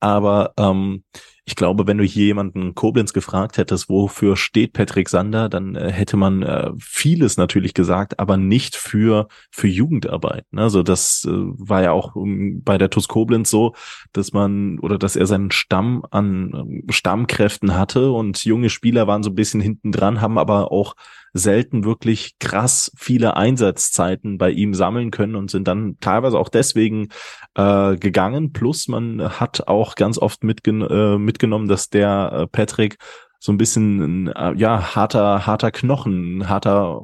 aber 0.00 0.52
ähm, 0.58 1.04
ich 1.50 1.56
glaube, 1.56 1.88
wenn 1.88 1.98
du 1.98 2.04
hier 2.04 2.26
jemanden 2.26 2.76
Koblenz 2.76 3.12
gefragt 3.12 3.58
hättest, 3.58 3.88
wofür 3.88 4.36
steht 4.36 4.72
Patrick 4.72 5.08
Sander, 5.08 5.48
dann 5.48 5.74
äh, 5.74 5.90
hätte 5.90 6.16
man 6.16 6.44
äh, 6.44 6.70
vieles 6.78 7.38
natürlich 7.38 7.74
gesagt, 7.74 8.20
aber 8.20 8.36
nicht 8.36 8.76
für 8.76 9.26
für 9.50 9.66
Jugendarbeit. 9.66 10.44
Ne? 10.52 10.62
Also 10.62 10.84
das 10.84 11.26
äh, 11.28 11.30
war 11.32 11.82
ja 11.82 11.90
auch 11.90 12.14
um, 12.14 12.30
ähm, 12.30 12.62
bei 12.62 12.78
der 12.78 12.88
TuS 12.88 13.08
Koblenz 13.08 13.50
so, 13.50 13.74
dass 14.12 14.32
man 14.32 14.78
oder 14.78 14.96
dass 14.96 15.16
er 15.16 15.26
seinen 15.26 15.50
Stamm 15.50 16.04
an 16.12 16.52
ähm, 16.54 16.84
Stammkräften 16.88 17.76
hatte 17.76 18.12
und 18.12 18.44
junge 18.44 18.70
Spieler 18.70 19.08
waren 19.08 19.24
so 19.24 19.30
ein 19.30 19.34
bisschen 19.34 19.60
hinten 19.60 19.90
dran, 19.90 20.20
haben 20.20 20.38
aber 20.38 20.70
auch 20.70 20.94
selten 21.32 21.84
wirklich 21.84 22.38
krass 22.38 22.92
viele 22.96 23.36
Einsatzzeiten 23.36 24.38
bei 24.38 24.50
ihm 24.50 24.74
sammeln 24.74 25.10
können 25.10 25.36
und 25.36 25.50
sind 25.50 25.68
dann 25.68 25.96
teilweise 26.00 26.38
auch 26.38 26.48
deswegen 26.48 27.08
äh, 27.54 27.96
gegangen. 27.96 28.52
Plus 28.52 28.88
man 28.88 29.40
hat 29.40 29.68
auch 29.68 29.94
ganz 29.94 30.18
oft 30.18 30.44
mitgen 30.44 30.82
äh, 30.82 31.18
mitgenommen, 31.40 31.68
dass 31.68 31.88
der 31.88 32.32
äh, 32.32 32.46
Patrick 32.46 32.98
so 33.38 33.52
ein 33.52 33.58
bisschen 33.58 34.28
äh, 34.28 34.52
ja 34.56 34.94
harter 34.94 35.46
harter 35.46 35.70
Knochen, 35.70 36.48
harter 36.48 37.02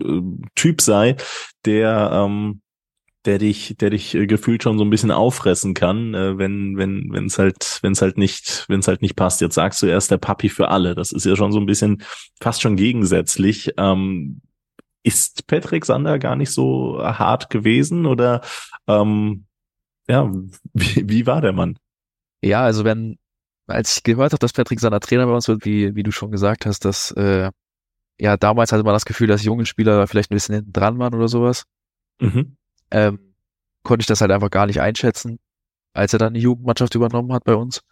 äh, 0.00 0.20
Typ 0.54 0.80
sei, 0.80 1.16
der 1.64 2.10
ähm, 2.12 2.60
der 3.24 3.38
dich, 3.38 3.76
der 3.78 3.90
dich 3.90 4.14
äh, 4.14 4.26
gefühlt 4.26 4.62
schon 4.62 4.78
so 4.78 4.84
ein 4.84 4.90
bisschen 4.90 5.10
auffressen 5.10 5.74
kann, 5.74 6.14
äh, 6.14 6.38
wenn, 6.38 6.76
wenn, 6.76 7.10
wenn 7.10 7.24
es 7.26 7.38
halt, 7.38 7.78
wenn 7.82 7.92
es 7.92 8.02
halt 8.02 8.18
nicht, 8.18 8.66
wenn 8.68 8.80
es 8.80 8.88
halt 8.88 9.00
nicht 9.00 9.16
passt. 9.16 9.40
Jetzt 9.40 9.54
sagst 9.54 9.82
du 9.82 9.86
erst 9.86 10.10
der 10.10 10.18
Papi 10.18 10.50
für 10.50 10.68
alle. 10.68 10.94
Das 10.94 11.10
ist 11.10 11.24
ja 11.24 11.34
schon 11.34 11.50
so 11.50 11.58
ein 11.58 11.64
bisschen 11.64 12.02
fast 12.40 12.60
schon 12.60 12.76
gegensätzlich. 12.76 13.72
Ähm, 13.78 14.42
ist 15.02 15.46
Patrick 15.46 15.86
Sander 15.86 16.18
gar 16.18 16.36
nicht 16.36 16.50
so 16.50 16.98
hart 17.02 17.48
gewesen 17.48 18.04
oder 18.04 18.42
ähm, 18.86 19.46
ja, 20.06 20.30
wie, 20.74 21.08
wie 21.08 21.26
war 21.26 21.40
der 21.40 21.54
Mann? 21.54 21.78
Ja, 22.42 22.62
also 22.62 22.84
wenn, 22.84 23.16
als 23.66 23.96
ich 23.96 24.02
gehört 24.02 24.32
habe, 24.32 24.40
dass 24.40 24.52
Patrick 24.52 24.80
Sander 24.80 25.00
Trainer 25.00 25.26
bei 25.26 25.32
uns 25.32 25.48
wird, 25.48 25.64
wie, 25.64 25.94
wie 25.94 26.02
du 26.02 26.12
schon 26.12 26.30
gesagt 26.30 26.66
hast, 26.66 26.84
dass 26.84 27.10
äh, 27.12 27.50
ja, 28.18 28.36
damals 28.36 28.72
hatte 28.72 28.84
man 28.84 28.94
das 28.94 29.06
Gefühl, 29.06 29.26
dass 29.26 29.42
junge 29.42 29.66
Spieler 29.66 30.06
vielleicht 30.06 30.30
ein 30.30 30.36
bisschen 30.36 30.54
hinten 30.54 30.72
dran 30.72 30.98
waren 30.98 31.14
oder 31.14 31.28
sowas. 31.28 31.64
Mhm 32.20 32.56
ähm, 32.94 33.34
konnte 33.82 34.02
ich 34.02 34.06
das 34.06 34.20
halt 34.20 34.30
einfach 34.30 34.50
gar 34.50 34.66
nicht 34.66 34.80
einschätzen, 34.80 35.40
als 35.92 36.12
er 36.12 36.20
dann 36.20 36.34
die 36.34 36.40
Jugendmannschaft 36.40 36.94
übernommen 36.94 37.32
hat 37.32 37.44
bei 37.44 37.54
uns. 37.54 37.82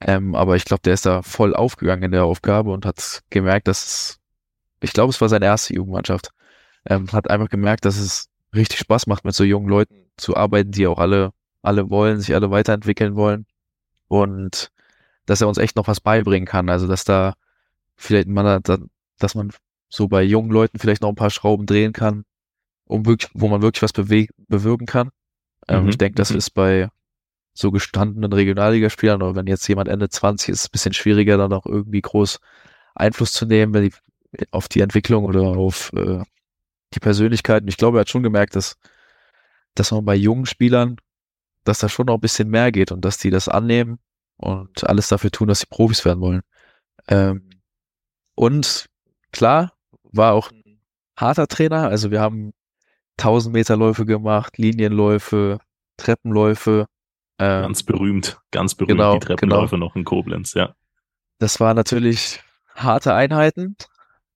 Ähm, 0.00 0.34
aber 0.34 0.56
ich 0.56 0.64
glaube, 0.64 0.82
der 0.82 0.94
ist 0.94 1.06
da 1.06 1.22
voll 1.22 1.54
aufgegangen 1.54 2.04
in 2.04 2.12
der 2.12 2.24
Aufgabe 2.24 2.70
und 2.70 2.86
hat 2.86 3.22
gemerkt, 3.30 3.68
dass 3.68 3.86
es, 3.86 4.20
ich 4.80 4.92
glaube, 4.92 5.10
es 5.10 5.20
war 5.20 5.28
seine 5.28 5.46
erste 5.46 5.74
Jugendmannschaft, 5.74 6.30
ähm, 6.86 7.12
hat 7.12 7.30
einfach 7.30 7.48
gemerkt, 7.50 7.84
dass 7.84 7.98
es 7.98 8.28
richtig 8.54 8.78
Spaß 8.78 9.06
macht, 9.06 9.24
mit 9.24 9.34
so 9.34 9.44
jungen 9.44 9.68
Leuten 9.68 10.06
zu 10.16 10.36
arbeiten, 10.36 10.70
die 10.72 10.86
auch 10.86 10.98
alle, 10.98 11.32
alle 11.62 11.90
wollen, 11.90 12.20
sich 12.20 12.34
alle 12.34 12.50
weiterentwickeln 12.50 13.16
wollen 13.16 13.46
und 14.08 14.70
dass 15.28 15.42
er 15.42 15.48
uns 15.48 15.58
echt 15.58 15.76
noch 15.76 15.88
was 15.88 16.00
beibringen 16.00 16.46
kann. 16.46 16.70
Also, 16.70 16.86
dass 16.86 17.04
da 17.04 17.34
vielleicht 17.96 18.28
man, 18.28 18.62
da, 18.62 18.78
dass 19.18 19.34
man 19.34 19.50
so 19.90 20.08
bei 20.08 20.22
jungen 20.22 20.50
Leuten 20.50 20.78
vielleicht 20.78 21.02
noch 21.02 21.10
ein 21.10 21.16
paar 21.16 21.30
Schrauben 21.30 21.66
drehen 21.66 21.92
kann, 21.92 22.24
um 22.86 23.04
wirklich, 23.04 23.30
wo 23.34 23.48
man 23.48 23.60
wirklich 23.60 23.82
was 23.82 23.92
bewirken 23.92 24.86
kann. 24.86 25.10
Ähm, 25.68 25.84
mhm. 25.84 25.88
Ich 25.90 25.98
denke, 25.98 26.14
das 26.14 26.30
mhm. 26.30 26.38
ist 26.38 26.50
bei 26.50 26.88
so 27.52 27.70
gestandenen 27.70 28.32
Regionalligaspielern 28.32 29.20
oder 29.20 29.34
wenn 29.34 29.46
jetzt 29.46 29.68
jemand 29.68 29.88
Ende 29.88 30.08
20 30.08 30.48
ist, 30.48 30.66
ein 30.66 30.72
bisschen 30.72 30.94
schwieriger, 30.94 31.36
dann 31.36 31.52
auch 31.52 31.66
irgendwie 31.66 32.00
groß 32.00 32.40
Einfluss 32.94 33.32
zu 33.32 33.44
nehmen, 33.44 33.74
wenn 33.74 33.84
die, 33.84 34.46
auf 34.50 34.68
die 34.68 34.80
Entwicklung 34.80 35.24
oder 35.24 35.42
auf 35.42 35.92
äh, 35.92 36.22
die 36.94 37.00
Persönlichkeiten. 37.00 37.68
Ich 37.68 37.76
glaube, 37.76 37.98
er 37.98 38.00
hat 38.02 38.08
schon 38.08 38.22
gemerkt, 38.22 38.56
dass, 38.56 38.78
dass 39.74 39.90
man 39.90 40.06
bei 40.06 40.14
jungen 40.14 40.46
Spielern, 40.46 40.96
dass 41.64 41.80
da 41.80 41.90
schon 41.90 42.06
noch 42.06 42.14
ein 42.14 42.20
bisschen 42.20 42.48
mehr 42.48 42.72
geht 42.72 42.92
und 42.92 43.04
dass 43.04 43.18
die 43.18 43.30
das 43.30 43.48
annehmen 43.48 43.98
und 44.38 44.88
alles 44.88 45.08
dafür 45.08 45.30
tun, 45.30 45.48
dass 45.48 45.60
sie 45.60 45.66
Profis 45.68 46.04
werden 46.04 46.20
wollen. 46.20 46.42
Ähm, 47.08 47.50
und 48.34 48.86
klar, 49.32 49.72
war 50.04 50.32
auch 50.32 50.50
ein 50.50 50.80
harter 51.16 51.48
Trainer. 51.48 51.88
Also 51.88 52.10
wir 52.10 52.20
haben 52.20 52.52
1000 53.18 53.52
Meter 53.52 53.76
Läufe 53.76 54.06
gemacht, 54.06 54.58
Linienläufe, 54.58 55.58
Treppenläufe. 55.96 56.86
Ähm, 57.38 57.62
ganz 57.62 57.82
berühmt, 57.82 58.40
ganz 58.50 58.74
berühmt 58.74 58.98
genau, 58.98 59.14
die 59.14 59.26
Treppenläufe 59.26 59.76
genau. 59.76 59.86
noch 59.86 59.96
in 59.96 60.04
Koblenz, 60.04 60.54
ja. 60.54 60.74
Das 61.38 61.60
waren 61.60 61.76
natürlich 61.76 62.40
harte 62.74 63.14
Einheiten, 63.14 63.76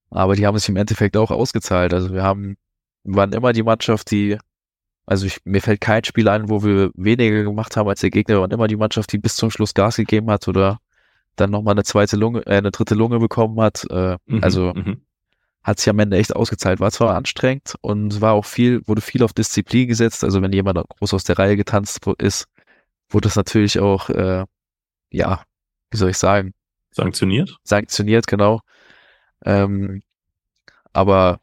aber 0.09 0.35
die 0.35 0.45
haben 0.45 0.57
sich 0.57 0.69
im 0.69 0.77
Endeffekt 0.77 1.17
auch 1.17 1.31
ausgezahlt. 1.31 1.93
Also 1.93 2.13
wir 2.13 2.23
haben, 2.23 2.57
waren 3.03 3.33
immer 3.33 3.51
die 3.51 3.63
Mannschaft, 3.63 4.11
die, 4.11 4.37
also 5.05 5.25
ich, 5.25 5.39
mir 5.43 5.61
fällt 5.61 5.81
kein 5.81 6.03
Spiel 6.03 6.29
ein, 6.29 6.49
wo 6.49 6.63
wir 6.63 6.91
weniger 6.95 7.43
gemacht 7.43 7.75
haben 7.77 7.89
als 7.89 8.01
der 8.01 8.09
Gegner, 8.09 8.35
wir 8.35 8.41
waren 8.41 8.51
immer 8.51 8.67
die 8.67 8.77
Mannschaft, 8.77 9.11
die 9.11 9.17
bis 9.17 9.35
zum 9.35 9.51
Schluss 9.51 9.73
Gas 9.73 9.97
gegeben 9.97 10.29
hat 10.29 10.47
oder 10.47 10.79
dann 11.35 11.51
nochmal 11.51 11.73
eine 11.73 11.83
zweite 11.83 12.15
Lunge, 12.15 12.45
äh, 12.45 12.57
eine 12.57 12.71
dritte 12.71 12.95
Lunge 12.95 13.19
bekommen 13.19 13.59
hat. 13.59 13.85
Äh, 13.89 14.17
mhm, 14.25 14.43
also 14.43 14.73
mhm 14.73 15.01
hat 15.63 15.79
sich 15.79 15.89
am 15.89 15.99
Ende 15.99 16.17
echt 16.17 16.35
ausgezahlt. 16.35 16.79
War 16.79 16.91
zwar 16.91 17.15
anstrengend 17.15 17.75
und 17.81 18.19
war 18.21 18.33
auch 18.33 18.45
viel, 18.45 18.85
wurde 18.85 19.01
viel 19.01 19.23
auf 19.23 19.33
Disziplin 19.33 19.87
gesetzt. 19.87 20.23
Also 20.23 20.41
wenn 20.41 20.51
jemand 20.51 20.77
groß 20.99 21.13
aus 21.13 21.23
der 21.23 21.39
Reihe 21.39 21.55
getanzt 21.55 22.05
ist, 22.17 22.47
wurde 23.09 23.27
das 23.27 23.37
natürlich 23.37 23.79
auch, 23.79 24.09
äh, 24.09 24.45
ja, 25.11 25.43
wie 25.89 25.97
soll 25.97 26.09
ich 26.09 26.17
sagen? 26.17 26.53
Sanktioniert? 26.91 27.57
Sanktioniert, 27.63 28.27
genau. 28.27 28.59
Ähm, 29.45 30.03
aber 30.91 31.39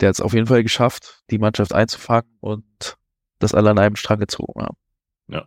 der 0.00 0.08
hat 0.08 0.16
es 0.16 0.20
auf 0.20 0.32
jeden 0.32 0.46
Fall 0.46 0.62
geschafft, 0.62 1.22
die 1.30 1.38
Mannschaft 1.38 1.74
einzufangen 1.74 2.30
und 2.40 2.96
das 3.38 3.54
alle 3.54 3.70
an 3.70 3.78
einem 3.78 3.96
Strang 3.96 4.20
gezogen 4.20 4.62
haben. 4.62 4.76
Ja. 5.28 5.46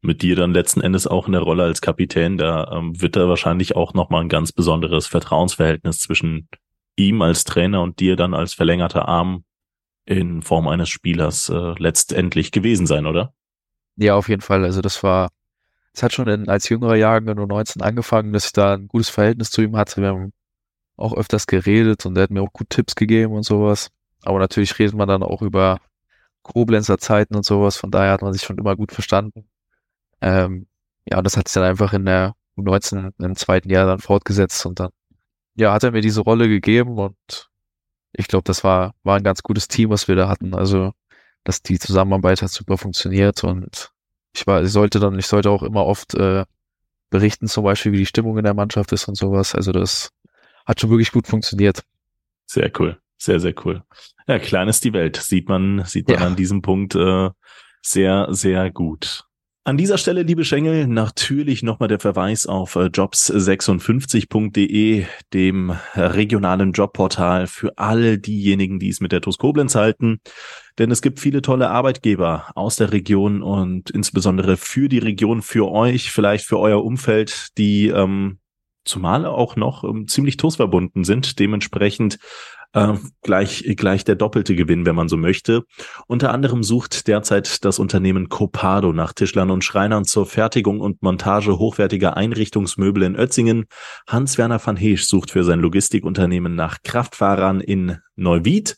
Mit 0.00 0.22
dir 0.22 0.36
dann 0.36 0.52
letzten 0.52 0.80
Endes 0.80 1.06
auch 1.06 1.26
in 1.26 1.32
der 1.32 1.42
Rolle 1.42 1.64
als 1.64 1.80
Kapitän, 1.80 2.38
da 2.38 2.70
ähm, 2.72 3.00
wird 3.00 3.16
da 3.16 3.28
wahrscheinlich 3.28 3.74
auch 3.74 3.94
nochmal 3.94 4.22
ein 4.22 4.28
ganz 4.28 4.52
besonderes 4.52 5.06
Vertrauensverhältnis 5.06 5.98
zwischen 6.00 6.48
ihm 6.96 7.22
als 7.22 7.44
Trainer 7.44 7.82
und 7.82 8.00
dir 8.00 8.16
dann 8.16 8.34
als 8.34 8.54
verlängerter 8.54 9.08
Arm 9.08 9.44
in 10.04 10.42
Form 10.42 10.68
eines 10.68 10.88
Spielers 10.88 11.48
äh, 11.48 11.74
letztendlich 11.78 12.50
gewesen 12.50 12.86
sein, 12.86 13.06
oder? 13.06 13.34
Ja, 13.96 14.14
auf 14.14 14.28
jeden 14.28 14.40
Fall. 14.40 14.64
Also 14.64 14.80
das 14.80 15.02
war, 15.02 15.30
es 15.92 16.02
hat 16.02 16.12
schon 16.12 16.28
in, 16.28 16.48
als 16.48 16.68
jüngerer 16.68 16.96
Jahrgang 16.96 17.36
nur 17.36 17.46
19 17.46 17.82
angefangen, 17.82 18.32
dass 18.32 18.46
ich 18.46 18.52
da 18.52 18.74
ein 18.74 18.88
gutes 18.88 19.10
Verhältnis 19.10 19.50
zu 19.50 19.62
ihm 19.62 19.76
hatte. 19.76 20.00
Wir 20.00 20.08
haben 20.08 20.32
auch 20.98 21.14
öfters 21.14 21.46
geredet 21.46 22.06
und 22.06 22.16
er 22.16 22.24
hat 22.24 22.30
mir 22.30 22.42
auch 22.42 22.52
gut 22.52 22.70
Tipps 22.70 22.94
gegeben 22.94 23.34
und 23.34 23.44
sowas. 23.44 23.90
Aber 24.22 24.38
natürlich 24.38 24.78
redet 24.78 24.94
man 24.94 25.08
dann 25.08 25.22
auch 25.22 25.42
über 25.42 25.80
Koblenzer 26.42 26.98
Zeiten 26.98 27.36
und 27.36 27.44
sowas. 27.44 27.76
Von 27.76 27.90
daher 27.90 28.12
hat 28.12 28.22
man 28.22 28.32
sich 28.32 28.42
schon 28.42 28.58
immer 28.58 28.76
gut 28.76 28.92
verstanden. 28.92 29.48
Ähm, 30.20 30.66
ja, 31.10 31.22
das 31.22 31.36
hat 31.36 31.48
sich 31.48 31.54
dann 31.54 31.64
einfach 31.64 31.92
in 31.92 32.04
der 32.04 32.34
U19 32.56 33.12
im 33.18 33.36
zweiten 33.36 33.70
Jahr 33.70 33.86
dann 33.86 34.00
fortgesetzt 34.00 34.66
und 34.66 34.80
dann, 34.80 34.90
ja, 35.56 35.72
hat 35.72 35.84
er 35.84 35.92
mir 35.92 36.00
diese 36.00 36.20
Rolle 36.22 36.48
gegeben 36.48 36.98
und 36.98 37.48
ich 38.12 38.28
glaube, 38.28 38.44
das 38.44 38.64
war, 38.64 38.94
war 39.04 39.16
ein 39.16 39.22
ganz 39.22 39.42
gutes 39.42 39.68
Team, 39.68 39.90
was 39.90 40.08
wir 40.08 40.16
da 40.16 40.28
hatten. 40.28 40.54
Also, 40.54 40.92
dass 41.44 41.62
die 41.62 41.78
Zusammenarbeit 41.78 42.42
hat 42.42 42.50
super 42.50 42.78
funktioniert 42.78 43.44
und 43.44 43.92
ich 44.34 44.46
war, 44.46 44.62
ich 44.62 44.72
sollte 44.72 45.00
dann, 45.00 45.18
ich 45.18 45.26
sollte 45.26 45.50
auch 45.50 45.62
immer 45.62 45.86
oft 45.86 46.14
äh, 46.14 46.44
berichten, 47.10 47.46
zum 47.46 47.64
Beispiel, 47.64 47.92
wie 47.92 47.98
die 47.98 48.06
Stimmung 48.06 48.38
in 48.38 48.44
der 48.44 48.54
Mannschaft 48.54 48.92
ist 48.92 49.08
und 49.08 49.14
sowas. 49.16 49.54
Also 49.54 49.72
das 49.72 50.10
hat 50.68 50.80
schon 50.80 50.90
wirklich 50.90 51.10
gut 51.10 51.26
funktioniert. 51.26 51.82
Sehr 52.46 52.70
cool. 52.78 53.00
Sehr, 53.16 53.40
sehr 53.40 53.54
cool. 53.64 53.82
Ja, 54.28 54.38
klein 54.38 54.68
ist 54.68 54.84
die 54.84 54.92
Welt. 54.92 55.16
Sieht 55.16 55.48
man, 55.48 55.84
sieht 55.84 56.06
man 56.06 56.20
ja. 56.20 56.26
an 56.26 56.36
diesem 56.36 56.62
Punkt 56.62 56.94
äh, 56.94 57.30
sehr, 57.82 58.28
sehr 58.30 58.70
gut. 58.70 59.24
An 59.64 59.76
dieser 59.76 59.98
Stelle, 59.98 60.22
liebe 60.22 60.44
Schengel, 60.44 60.86
natürlich 60.86 61.62
nochmal 61.62 61.88
der 61.88 61.98
Verweis 61.98 62.46
auf 62.46 62.76
äh, 62.76 62.84
jobs56.de, 62.84 65.04
dem 65.34 65.76
regionalen 65.94 66.72
Jobportal 66.72 67.46
für 67.46 67.76
alle 67.76 68.18
diejenigen, 68.18 68.78
die 68.78 68.88
es 68.88 69.00
mit 69.00 69.12
der 69.12 69.20
TUS 69.20 69.36
Koblenz 69.36 69.74
halten. 69.74 70.20
Denn 70.78 70.90
es 70.90 71.02
gibt 71.02 71.20
viele 71.20 71.42
tolle 71.42 71.68
Arbeitgeber 71.68 72.50
aus 72.54 72.76
der 72.76 72.92
Region 72.92 73.42
und 73.42 73.90
insbesondere 73.90 74.56
für 74.56 74.88
die 74.88 74.98
Region, 74.98 75.42
für 75.42 75.70
euch, 75.70 76.12
vielleicht 76.12 76.46
für 76.46 76.58
euer 76.58 76.82
Umfeld, 76.82 77.48
die 77.58 77.88
ähm, 77.88 78.38
zumal 78.88 79.26
auch 79.26 79.56
noch 79.56 79.84
ähm, 79.84 80.08
ziemlich 80.08 80.36
TUS 80.36 80.56
verbunden 80.56 81.04
sind. 81.04 81.38
Dementsprechend 81.38 82.18
äh, 82.72 82.94
gleich, 83.22 83.64
gleich 83.76 84.04
der 84.04 84.16
doppelte 84.16 84.54
Gewinn, 84.54 84.84
wenn 84.86 84.94
man 84.94 85.08
so 85.08 85.16
möchte. 85.16 85.64
Unter 86.06 86.32
anderem 86.32 86.62
sucht 86.62 87.06
derzeit 87.06 87.64
das 87.64 87.78
Unternehmen 87.78 88.28
Copado 88.28 88.92
nach 88.92 89.12
Tischlern 89.12 89.50
und 89.50 89.64
Schreinern 89.64 90.04
zur 90.04 90.26
Fertigung 90.26 90.80
und 90.80 91.02
Montage 91.02 91.58
hochwertiger 91.58 92.16
Einrichtungsmöbel 92.16 93.02
in 93.04 93.16
Ötzingen. 93.16 93.66
Hans-Werner 94.06 94.60
van 94.64 94.76
Heesch 94.76 95.06
sucht 95.06 95.30
für 95.30 95.44
sein 95.44 95.60
Logistikunternehmen 95.60 96.54
nach 96.54 96.78
Kraftfahrern 96.82 97.60
in 97.60 97.98
Neuwied 98.16 98.76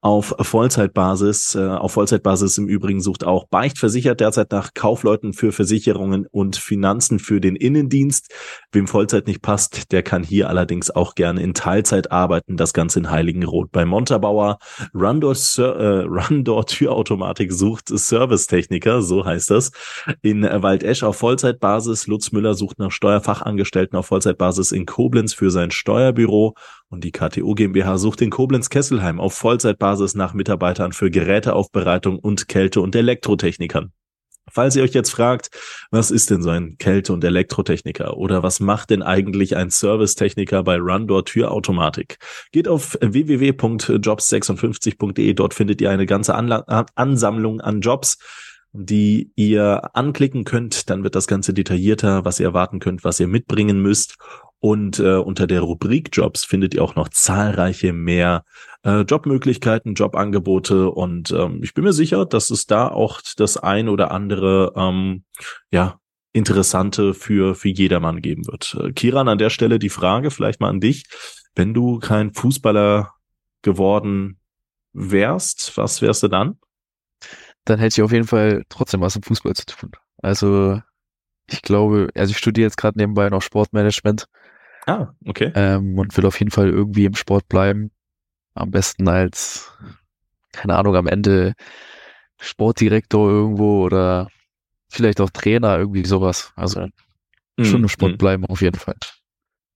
auf 0.00 0.34
Vollzeitbasis. 0.40 1.54
Äh, 1.54 1.66
auf 1.66 1.92
Vollzeitbasis 1.92 2.56
im 2.58 2.68
Übrigen 2.68 3.00
sucht 3.00 3.24
auch 3.24 3.46
Beicht 3.48 3.78
versichert 3.78 4.20
derzeit 4.20 4.50
nach 4.50 4.72
Kaufleuten 4.74 5.32
für 5.32 5.52
Versicherungen 5.52 6.26
und 6.30 6.56
Finanzen 6.56 7.18
für 7.18 7.40
den 7.40 7.56
Innendienst. 7.56 8.32
Wem 8.72 8.86
Vollzeit 8.86 9.26
nicht 9.26 9.42
passt, 9.42 9.92
der 9.92 10.02
kann 10.02 10.22
hier 10.22 10.48
allerdings 10.48 10.90
auch 10.90 11.14
gerne 11.14 11.42
in 11.42 11.54
Teilzeit 11.54 12.10
arbeiten. 12.10 12.56
Das 12.56 12.72
Ganze 12.72 13.00
in 13.00 13.10
Heiligenroth 13.10 13.70
bei 13.72 13.84
Montabauer. 13.84 14.58
Rundor, 14.94 15.36
äh, 15.58 15.62
Rundor 16.02 16.66
Türautomatik 16.66 17.52
sucht 17.52 17.88
Servicetechniker, 17.88 19.02
so 19.02 19.24
heißt 19.24 19.50
das. 19.50 19.70
In 20.22 20.42
Waldesch 20.42 21.02
auf 21.02 21.16
Vollzeitbasis. 21.16 22.06
Lutz 22.06 22.32
Müller 22.32 22.54
sucht 22.54 22.78
nach 22.78 22.90
Steuerfachangestellten 22.90 23.98
auf 23.98 24.06
Vollzeitbasis 24.06 24.72
in 24.72 24.86
Koblenz 24.86 25.34
für 25.34 25.50
sein 25.50 25.70
Steuerbüro. 25.70 26.54
Und 26.90 27.04
die 27.04 27.12
KTO 27.12 27.54
GmbH 27.54 27.98
sucht 27.98 28.20
in 28.20 28.30
Koblenz-Kesselheim 28.30 29.20
auf 29.20 29.34
Vollzeitbasis 29.34 30.16
nach 30.16 30.34
Mitarbeitern 30.34 30.92
für 30.92 31.10
Geräteaufbereitung 31.10 32.18
und 32.18 32.48
Kälte- 32.48 32.80
und 32.80 32.96
Elektrotechnikern. 32.96 33.92
Falls 34.52 34.74
ihr 34.74 34.82
euch 34.82 34.92
jetzt 34.92 35.10
fragt, 35.10 35.50
was 35.92 36.10
ist 36.10 36.30
denn 36.30 36.42
so 36.42 36.50
ein 36.50 36.76
Kälte- 36.78 37.12
und 37.12 37.22
Elektrotechniker 37.22 38.16
oder 38.16 38.42
was 38.42 38.58
macht 38.58 38.90
denn 38.90 39.04
eigentlich 39.04 39.56
ein 39.56 39.70
Servicetechniker 39.70 40.64
bei 40.64 40.78
Rundor 40.78 41.24
Türautomatik? 41.24 42.18
Geht 42.50 42.66
auf 42.66 42.98
www.jobs56.de, 43.00 45.34
dort 45.34 45.54
findet 45.54 45.80
ihr 45.80 45.90
eine 45.90 46.06
ganze 46.06 46.34
Anla 46.34 46.86
Ansammlung 46.96 47.60
an 47.60 47.80
Jobs, 47.80 48.18
die 48.72 49.30
ihr 49.36 49.94
anklicken 49.94 50.42
könnt. 50.44 50.90
Dann 50.90 51.04
wird 51.04 51.14
das 51.14 51.28
Ganze 51.28 51.54
detaillierter, 51.54 52.24
was 52.24 52.40
ihr 52.40 52.46
erwarten 52.46 52.80
könnt, 52.80 53.04
was 53.04 53.20
ihr 53.20 53.28
mitbringen 53.28 53.80
müsst. 53.80 54.16
Und 54.60 54.98
äh, 54.98 55.16
unter 55.16 55.46
der 55.46 55.62
Rubrik 55.62 56.10
Jobs 56.12 56.44
findet 56.44 56.74
ihr 56.74 56.84
auch 56.84 56.94
noch 56.94 57.08
zahlreiche 57.08 57.94
mehr 57.94 58.44
äh, 58.84 59.00
Jobmöglichkeiten, 59.00 59.94
Jobangebote. 59.94 60.90
Und 60.90 61.30
ähm, 61.32 61.60
ich 61.62 61.72
bin 61.72 61.84
mir 61.84 61.94
sicher, 61.94 62.26
dass 62.26 62.50
es 62.50 62.66
da 62.66 62.88
auch 62.88 63.22
das 63.36 63.56
ein 63.56 63.88
oder 63.88 64.10
andere 64.10 64.74
ähm, 64.76 65.24
ja 65.72 65.98
interessante 66.32 67.14
für 67.14 67.54
für 67.54 67.70
jedermann 67.70 68.20
geben 68.20 68.46
wird. 68.46 68.76
Äh, 68.78 68.92
Kiran, 68.92 69.28
an 69.28 69.38
der 69.38 69.50
Stelle 69.50 69.78
die 69.78 69.88
Frage 69.88 70.30
vielleicht 70.30 70.60
mal 70.60 70.68
an 70.68 70.80
dich: 70.80 71.06
Wenn 71.54 71.72
du 71.72 71.98
kein 71.98 72.34
Fußballer 72.34 73.14
geworden 73.62 74.38
wärst, 74.92 75.76
was 75.78 76.02
wärst 76.02 76.22
du 76.22 76.28
dann? 76.28 76.58
Dann 77.64 77.78
hätte 77.78 78.00
ich 78.00 78.02
auf 78.02 78.12
jeden 78.12 78.26
Fall 78.26 78.64
trotzdem 78.68 79.00
was 79.00 79.16
im 79.16 79.22
Fußball 79.22 79.54
zu 79.54 79.64
tun. 79.64 79.92
Also 80.18 80.80
ich 81.46 81.62
glaube, 81.62 82.08
also 82.14 82.30
ich 82.30 82.38
studiere 82.38 82.66
jetzt 82.66 82.76
gerade 82.76 82.98
nebenbei 82.98 83.28
noch 83.28 83.42
Sportmanagement 83.42 84.26
Ah, 84.90 85.14
okay. 85.24 85.52
Ähm, 85.54 85.96
und 85.98 86.16
will 86.16 86.26
auf 86.26 86.38
jeden 86.40 86.50
Fall 86.50 86.68
irgendwie 86.68 87.04
im 87.04 87.14
Sport 87.14 87.48
bleiben. 87.48 87.92
Am 88.54 88.72
besten 88.72 89.08
als, 89.08 89.70
keine 90.52 90.76
Ahnung, 90.76 90.96
am 90.96 91.06
Ende 91.06 91.54
Sportdirektor 92.40 93.30
irgendwo 93.30 93.84
oder 93.84 94.28
vielleicht 94.88 95.20
auch 95.20 95.30
Trainer, 95.30 95.78
irgendwie 95.78 96.04
sowas. 96.04 96.52
Also 96.56 96.88
mm, 97.56 97.64
schon 97.64 97.82
im 97.82 97.88
Sport 97.88 98.14
mm. 98.14 98.18
bleiben 98.18 98.46
auf 98.46 98.62
jeden 98.62 98.78
Fall. 98.78 98.96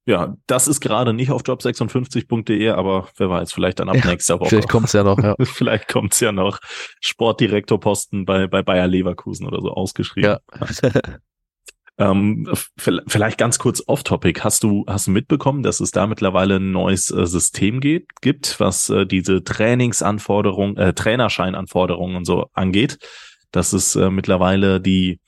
Ja, 0.07 0.37
das 0.49 0.67
ist 0.67 0.81
gerade 0.81 1.15
nicht 1.15 1.31
auf 1.31 1.43
job56.de, 1.43 2.71
aber 2.71 3.09
wer 3.17 3.31
weiß, 3.31 3.53
vielleicht 3.53 3.79
dann 3.79 3.89
ab 3.89 3.97
ja, 3.97 4.07
nächster 4.07 4.41
Woche. 4.41 4.51
Vielleicht 4.51 4.69
kommt's 4.69 4.93
ja 4.95 5.05
noch, 5.05 5.19
ja. 5.19 5.37
vielleicht 5.45 5.87
kommt's 5.87 6.19
ja 6.19 6.33
noch. 6.33 6.59
Sportdirektorposten 7.01 8.25
bei, 8.25 8.49
bei 8.49 8.63
Bayer 8.63 8.89
Leverkusen 8.89 9.47
oder 9.47 9.61
so 9.63 9.71
ausgeschrieben. 9.71 10.29
Ja. 10.29 10.41
Ähm, 11.97 12.53
vielleicht 12.77 13.39
ganz 13.39 13.59
kurz 13.59 13.83
off-topic. 13.87 14.43
Hast 14.43 14.65
du, 14.65 14.85
hast 14.89 15.07
du 15.07 15.13
mitbekommen, 15.13 15.63
dass 15.63 15.79
es 15.79 15.93
da 15.93 16.07
mittlerweile 16.07 16.57
ein 16.57 16.73
neues 16.73 17.11
äh, 17.11 17.27
System 17.27 17.81
geht, 17.81 18.09
gibt, 18.21 18.59
was 18.59 18.91
äh, 18.91 19.07
diese 19.07 19.45
Trainingsanforderungen, 19.45 20.77
äh, 20.77 20.93
Trainerscheinanforderungen 20.93 22.17
und 22.17 22.25
so 22.25 22.47
angeht? 22.53 22.99
Dass 23.53 23.73
es 23.73 23.95
äh, 23.95 24.11
mittlerweile 24.11 24.81
die 24.81 25.21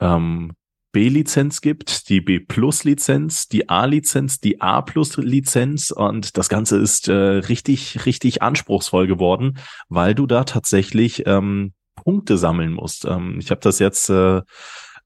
ähm, 0.00 0.52
B-Lizenz 0.92 1.60
gibt, 1.60 2.08
die 2.08 2.22
B-Plus-Lizenz, 2.22 3.48
die 3.48 3.68
A-Lizenz, 3.68 4.40
die 4.40 4.62
A-Plus-Lizenz 4.62 5.90
und 5.90 6.38
das 6.38 6.48
Ganze 6.48 6.78
ist 6.78 7.08
äh, 7.08 7.12
richtig, 7.12 8.06
richtig 8.06 8.40
anspruchsvoll 8.40 9.06
geworden, 9.06 9.58
weil 9.90 10.14
du 10.14 10.26
da 10.26 10.44
tatsächlich 10.44 11.24
ähm, 11.26 11.74
Punkte 11.96 12.38
sammeln 12.38 12.72
musst. 12.72 13.04
Ähm, 13.04 13.36
ich 13.38 13.50
habe 13.50 13.60
das 13.60 13.78
jetzt 13.78 14.08
äh, 14.08 14.40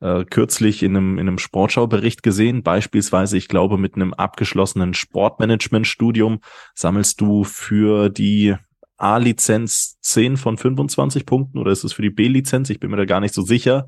äh, 0.01 0.25
kürzlich 0.25 0.83
in 0.83 0.97
einem, 0.97 1.19
in 1.19 1.29
einem 1.29 1.39
Sportschaubericht 1.39 2.23
gesehen. 2.23 2.63
Beispielsweise, 2.63 3.37
ich 3.37 3.49
glaube, 3.49 3.79
mit 3.79 3.95
einem 3.95 4.15
abgeschlossenen 4.15 4.95
Sportmanagement-Studium 4.95 6.41
sammelst 6.75 7.21
du 7.21 7.45
für 7.45 8.09
die 8.09 8.57
A-Lizenz 8.97 9.99
10 10.03 10.37
von 10.37 10.59
25 10.59 11.25
Punkten 11.25 11.59
oder 11.59 11.73
ist 11.73 11.85
es 11.85 11.93
für 11.93 12.03
die 12.03 12.11
B-Lizenz? 12.11 12.71
Ich 12.71 12.81
bin 12.81 12.91
mir 12.91 12.97
da 12.97 13.05
gar 13.05 13.21
nicht 13.21 13.35
so 13.35 13.43
sicher. 13.43 13.87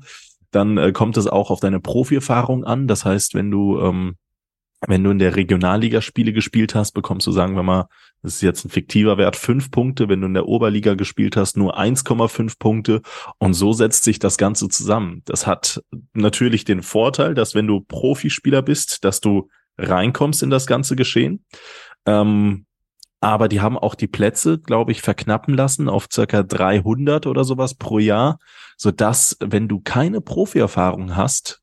Dann 0.51 0.77
äh, 0.77 0.91
kommt 0.91 1.17
es 1.17 1.27
auch 1.27 1.49
auf 1.51 1.59
deine 1.59 1.79
Profi-Erfahrung 1.79 2.63
an. 2.63 2.87
Das 2.87 3.05
heißt, 3.05 3.33
wenn 3.33 3.51
du 3.51 3.79
ähm, 3.79 4.15
wenn 4.87 5.03
du 5.03 5.11
in 5.11 5.19
der 5.19 5.35
Regionalliga 5.35 6.01
Spiele 6.01 6.33
gespielt 6.33 6.75
hast, 6.75 6.91
bekommst 6.91 7.27
du, 7.27 7.31
sagen 7.31 7.55
wir 7.55 7.63
mal, 7.63 7.87
das 8.21 8.35
ist 8.35 8.41
jetzt 8.41 8.65
ein 8.65 8.69
fiktiver 8.69 9.17
Wert, 9.17 9.35
fünf 9.35 9.71
Punkte. 9.71 10.09
Wenn 10.09 10.21
du 10.21 10.27
in 10.27 10.33
der 10.33 10.47
Oberliga 10.47 10.93
gespielt 10.93 11.35
hast, 11.35 11.57
nur 11.57 11.77
1,5 11.77 12.57
Punkte. 12.57 13.01
Und 13.37 13.53
so 13.53 13.73
setzt 13.73 14.03
sich 14.03 14.19
das 14.19 14.37
Ganze 14.37 14.69
zusammen. 14.69 15.21
Das 15.25 15.45
hat 15.45 15.81
natürlich 16.13 16.65
den 16.65 16.81
Vorteil, 16.81 17.33
dass 17.33 17.53
wenn 17.53 17.67
du 17.67 17.81
Profispieler 17.81 18.61
bist, 18.61 19.03
dass 19.03 19.19
du 19.19 19.49
reinkommst 19.77 20.43
in 20.43 20.49
das 20.49 20.67
ganze 20.67 20.95
Geschehen. 20.95 21.43
Ähm, 22.05 22.65
aber 23.19 23.47
die 23.47 23.61
haben 23.61 23.77
auch 23.77 23.95
die 23.95 24.07
Plätze, 24.07 24.59
glaube 24.59 24.91
ich, 24.91 25.01
verknappen 25.01 25.53
lassen 25.53 25.87
auf 25.87 26.07
circa 26.11 26.43
300 26.43 27.25
oder 27.25 27.45
sowas 27.45 27.73
pro 27.73 27.99
Jahr, 27.99 28.37
so 28.77 28.91
dass, 28.91 29.37
wenn 29.39 29.69
du 29.69 29.79
keine 29.79 30.19
Profierfahrung 30.19 31.15
hast, 31.15 31.61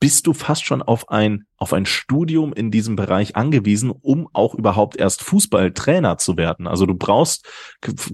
bist 0.00 0.26
du 0.26 0.32
fast 0.32 0.64
schon 0.64 0.82
auf 0.82 1.08
ein 1.08 1.45
auf 1.58 1.72
ein 1.72 1.86
Studium 1.86 2.52
in 2.52 2.70
diesem 2.70 2.96
Bereich 2.96 3.36
angewiesen, 3.36 3.90
um 3.90 4.28
auch 4.32 4.54
überhaupt 4.54 4.96
erst 4.96 5.22
Fußballtrainer 5.22 6.18
zu 6.18 6.36
werden. 6.36 6.66
Also 6.66 6.86
du 6.86 6.94
brauchst 6.94 7.48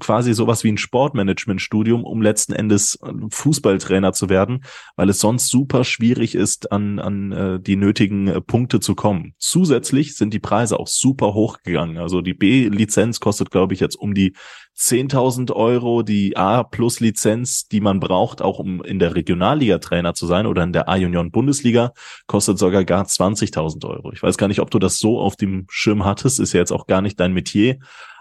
quasi 0.01 0.35
sowas 0.35 0.65
wie 0.65 0.71
ein 0.71 0.79
Sportmanagement-Studium, 0.79 2.05
um 2.05 2.23
letzten 2.23 2.53
Endes 2.53 2.99
äh, 3.03 3.13
Fußballtrainer 3.31 4.13
zu 4.13 4.29
werden, 4.29 4.65
weil 4.97 5.09
es 5.09 5.19
sonst 5.19 5.49
super 5.49 5.85
schwierig 5.85 6.35
ist, 6.35 6.71
an, 6.73 6.99
an 6.99 7.33
äh, 7.33 7.61
die 7.61 7.77
nötigen 7.77 8.29
äh, 8.29 8.41
Punkte 8.41 8.81
zu 8.81 8.95
kommen. 8.95 9.35
Zusätzlich 9.39 10.15
sind 10.17 10.33
die 10.33 10.41
Preise 10.41 10.79
auch 10.79 10.89
super 10.89 11.35
hoch 11.35 11.59
gegangen. 11.65 11.99
Also 11.99 12.21
die 12.21 12.35
B-Lizenz 12.35 13.21
kostet, 13.21 13.51
glaube 13.51 13.75
ich, 13.75 13.81
jetzt 13.81 13.97
um 13.97 14.15
die 14.15 14.35
10.000 14.77 15.53
Euro, 15.53 16.03
die 16.03 16.37
A-Plus-Lizenz, 16.37 17.69
die 17.69 17.81
man 17.81 18.01
braucht, 18.01 18.41
auch 18.41 18.59
um 18.59 18.83
in 18.83 18.99
der 18.99 19.15
Regionalliga 19.15 19.79
Trainer 19.79 20.15
zu 20.15 20.27
sein 20.27 20.47
oder 20.47 20.63
in 20.63 20.73
der 20.73 20.89
A-Union-Bundesliga, 20.89 21.93
kostet 22.27 22.59
sogar 22.59 22.85
gar 22.85 23.05
20 23.05 23.32
20.000 23.33 23.89
Euro. 23.89 24.13
Ich 24.13 24.23
weiß 24.23 24.37
gar 24.37 24.49
nicht, 24.49 24.61
ob 24.61 24.71
du 24.71 24.79
das 24.79 24.99
so 24.99 25.21
auf 25.21 25.37
dem 25.37 25.67
Schirm 25.71 26.05
hattest, 26.05 26.41
ist 26.41 26.53
ja 26.53 26.61
jetzt 26.61 26.73
auch 26.73 26.87
gar 26.87 27.03
nicht 27.03 27.19
dein 27.21 27.33
Metier, 27.33 27.79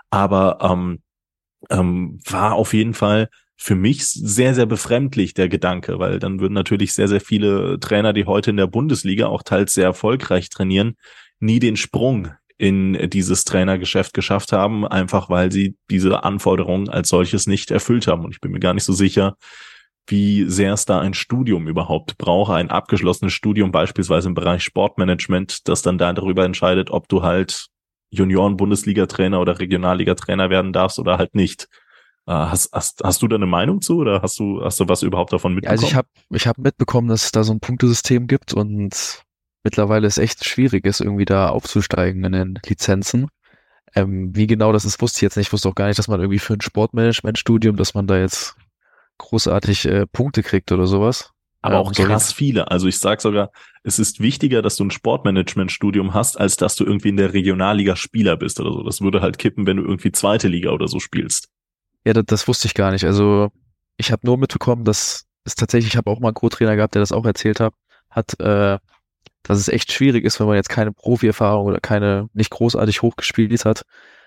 aber 0.09 0.59
ähm, 0.61 1.01
ähm, 1.69 2.19
war 2.25 2.53
auf 2.53 2.73
jeden 2.73 2.93
Fall 2.93 3.29
für 3.57 3.75
mich 3.75 4.07
sehr, 4.07 4.55
sehr 4.55 4.65
befremdlich, 4.65 5.35
der 5.35 5.47
Gedanke, 5.47 5.99
weil 5.99 6.17
dann 6.17 6.39
würden 6.39 6.53
natürlich 6.53 6.93
sehr, 6.93 7.07
sehr 7.07 7.21
viele 7.21 7.79
Trainer, 7.79 8.11
die 8.11 8.25
heute 8.25 8.49
in 8.49 8.57
der 8.57 8.65
Bundesliga 8.65 9.27
auch 9.27 9.43
teils 9.43 9.75
sehr 9.75 9.85
erfolgreich 9.85 10.49
trainieren, 10.49 10.95
nie 11.39 11.59
den 11.59 11.77
Sprung 11.77 12.29
in 12.57 13.09
dieses 13.09 13.43
Trainergeschäft 13.43 14.13
geschafft 14.13 14.51
haben, 14.51 14.87
einfach 14.87 15.29
weil 15.29 15.51
sie 15.51 15.75
diese 15.89 16.23
Anforderungen 16.23 16.89
als 16.89 17.09
solches 17.09 17.47
nicht 17.47 17.71
erfüllt 17.71 18.07
haben. 18.07 18.25
Und 18.25 18.33
ich 18.33 18.41
bin 18.41 18.51
mir 18.51 18.59
gar 18.59 18.73
nicht 18.73 18.83
so 18.83 18.93
sicher, 18.93 19.35
wie 20.07 20.45
sehr 20.49 20.73
es 20.73 20.85
da 20.85 20.99
ein 20.99 21.13
Studium 21.13 21.67
überhaupt 21.67 22.17
braucht, 22.17 22.51
ein 22.51 22.69
abgeschlossenes 22.69 23.33
Studium 23.33 23.71
beispielsweise 23.71 24.29
im 24.29 24.33
Bereich 24.33 24.63
Sportmanagement, 24.63 25.67
das 25.67 25.81
dann 25.81 25.97
da 25.97 26.11
darüber 26.13 26.43
entscheidet, 26.43 26.89
ob 26.89 27.07
du 27.07 27.23
halt 27.23 27.67
Junioren-Bundesliga-Trainer 28.11 29.39
oder 29.39 29.59
Regionalliga-Trainer 29.59 30.49
werden 30.49 30.73
darfst 30.73 30.99
oder 30.99 31.17
halt 31.17 31.33
nicht. 31.33 31.69
Äh, 32.27 32.33
hast, 32.33 32.71
hast, 32.73 33.03
hast 33.03 33.21
du 33.21 33.27
da 33.27 33.37
eine 33.37 33.45
Meinung 33.45 33.81
zu 33.81 33.97
oder 33.97 34.21
hast 34.21 34.37
du, 34.39 34.61
hast 34.63 34.79
du 34.79 34.87
was 34.87 35.01
überhaupt 35.01 35.33
davon 35.33 35.55
mitbekommen? 35.55 35.79
Also 35.79 35.87
ich 35.87 35.95
habe 35.95 36.07
ich 36.29 36.47
hab 36.47 36.57
mitbekommen, 36.57 37.07
dass 37.07 37.25
es 37.25 37.31
da 37.31 37.43
so 37.43 37.53
ein 37.53 37.59
Punktesystem 37.59 38.27
gibt 38.27 38.53
und 38.53 39.23
mittlerweile 39.63 40.07
es 40.07 40.17
echt 40.17 40.45
schwierig 40.45 40.85
ist, 40.85 41.01
irgendwie 41.01 41.25
da 41.25 41.49
aufzusteigen 41.49 42.23
in 42.23 42.31
den 42.33 42.59
Lizenzen. 42.65 43.27
Ähm, 43.95 44.35
wie 44.35 44.47
genau 44.47 44.71
das 44.71 44.85
ist, 44.85 45.01
wusste 45.01 45.17
ich 45.17 45.21
jetzt 45.21 45.37
nicht. 45.37 45.47
Ich 45.47 45.53
wusste 45.53 45.69
auch 45.69 45.75
gar 45.75 45.87
nicht, 45.87 45.99
dass 45.99 46.07
man 46.07 46.19
irgendwie 46.19 46.39
für 46.39 46.53
ein 46.53 46.61
Sportmanagement-Studium, 46.61 47.75
dass 47.75 47.93
man 47.93 48.07
da 48.07 48.17
jetzt 48.17 48.55
großartig 49.21 49.85
äh, 49.85 50.05
Punkte 50.07 50.43
kriegt 50.43 50.71
oder 50.71 50.87
sowas. 50.87 51.31
Aber 51.61 51.79
auch 51.79 51.93
krass 51.93 52.33
viele. 52.33 52.71
Also 52.71 52.87
ich 52.87 52.97
sag 52.97 53.21
sogar, 53.21 53.51
es 53.83 53.99
ist 53.99 54.19
wichtiger, 54.19 54.63
dass 54.63 54.77
du 54.77 54.83
ein 54.83 54.91
Sportmanagement-Studium 54.91 56.13
hast, 56.13 56.39
als 56.39 56.57
dass 56.57 56.75
du 56.75 56.85
irgendwie 56.85 57.09
in 57.09 57.17
der 57.17 57.33
Regionalliga 57.33 57.95
Spieler 57.95 58.35
bist 58.35 58.59
oder 58.59 58.71
so. 58.71 58.83
Das 58.83 59.01
würde 59.01 59.21
halt 59.21 59.37
kippen, 59.37 59.67
wenn 59.67 59.77
du 59.77 59.83
irgendwie 59.83 60.11
zweite 60.11 60.47
Liga 60.47 60.71
oder 60.71 60.87
so 60.87 60.99
spielst. 60.99 61.49
Ja, 62.03 62.13
das, 62.13 62.25
das 62.25 62.47
wusste 62.47 62.67
ich 62.67 62.73
gar 62.73 62.91
nicht. 62.91 63.05
Also 63.05 63.51
ich 63.97 64.11
habe 64.11 64.25
nur 64.25 64.39
mitbekommen, 64.39 64.85
dass 64.85 65.27
es 65.43 65.55
tatsächlich, 65.55 65.93
ich 65.93 65.97
habe 65.97 66.09
auch 66.09 66.19
mal 66.19 66.29
einen 66.29 66.35
Co-Trainer 66.35 66.75
gehabt, 66.75 66.95
der 66.95 67.01
das 67.01 67.11
auch 67.11 67.25
erzählt 67.25 67.59
hat, 67.59 67.73
hat, 68.09 68.39
äh, 68.39 68.79
dass 69.43 69.59
es 69.59 69.67
echt 69.67 69.91
schwierig 69.91 70.25
ist, 70.25 70.39
wenn 70.39 70.47
man 70.47 70.55
jetzt 70.55 70.69
keine 70.69 70.91
Profi-Erfahrung 70.91 71.67
oder 71.67 71.79
keine 71.79 72.27
nicht 72.33 72.49
großartig 72.49 73.03
hochgespielt 73.03 73.65
hat, 73.65 73.83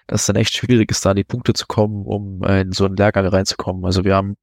dass 0.06 0.22
es 0.22 0.26
dann 0.26 0.36
echt 0.36 0.56
schwierig 0.56 0.90
ist, 0.90 1.04
da 1.04 1.10
an 1.10 1.16
die 1.16 1.24
Punkte 1.24 1.52
zu 1.52 1.66
kommen, 1.66 2.04
um 2.04 2.44
in 2.44 2.72
so 2.72 2.84
einen 2.84 2.96
Lehrgang 2.96 3.26
reinzukommen. 3.26 3.84
Also 3.84 4.04
wir 4.04 4.14
haben 4.14 4.36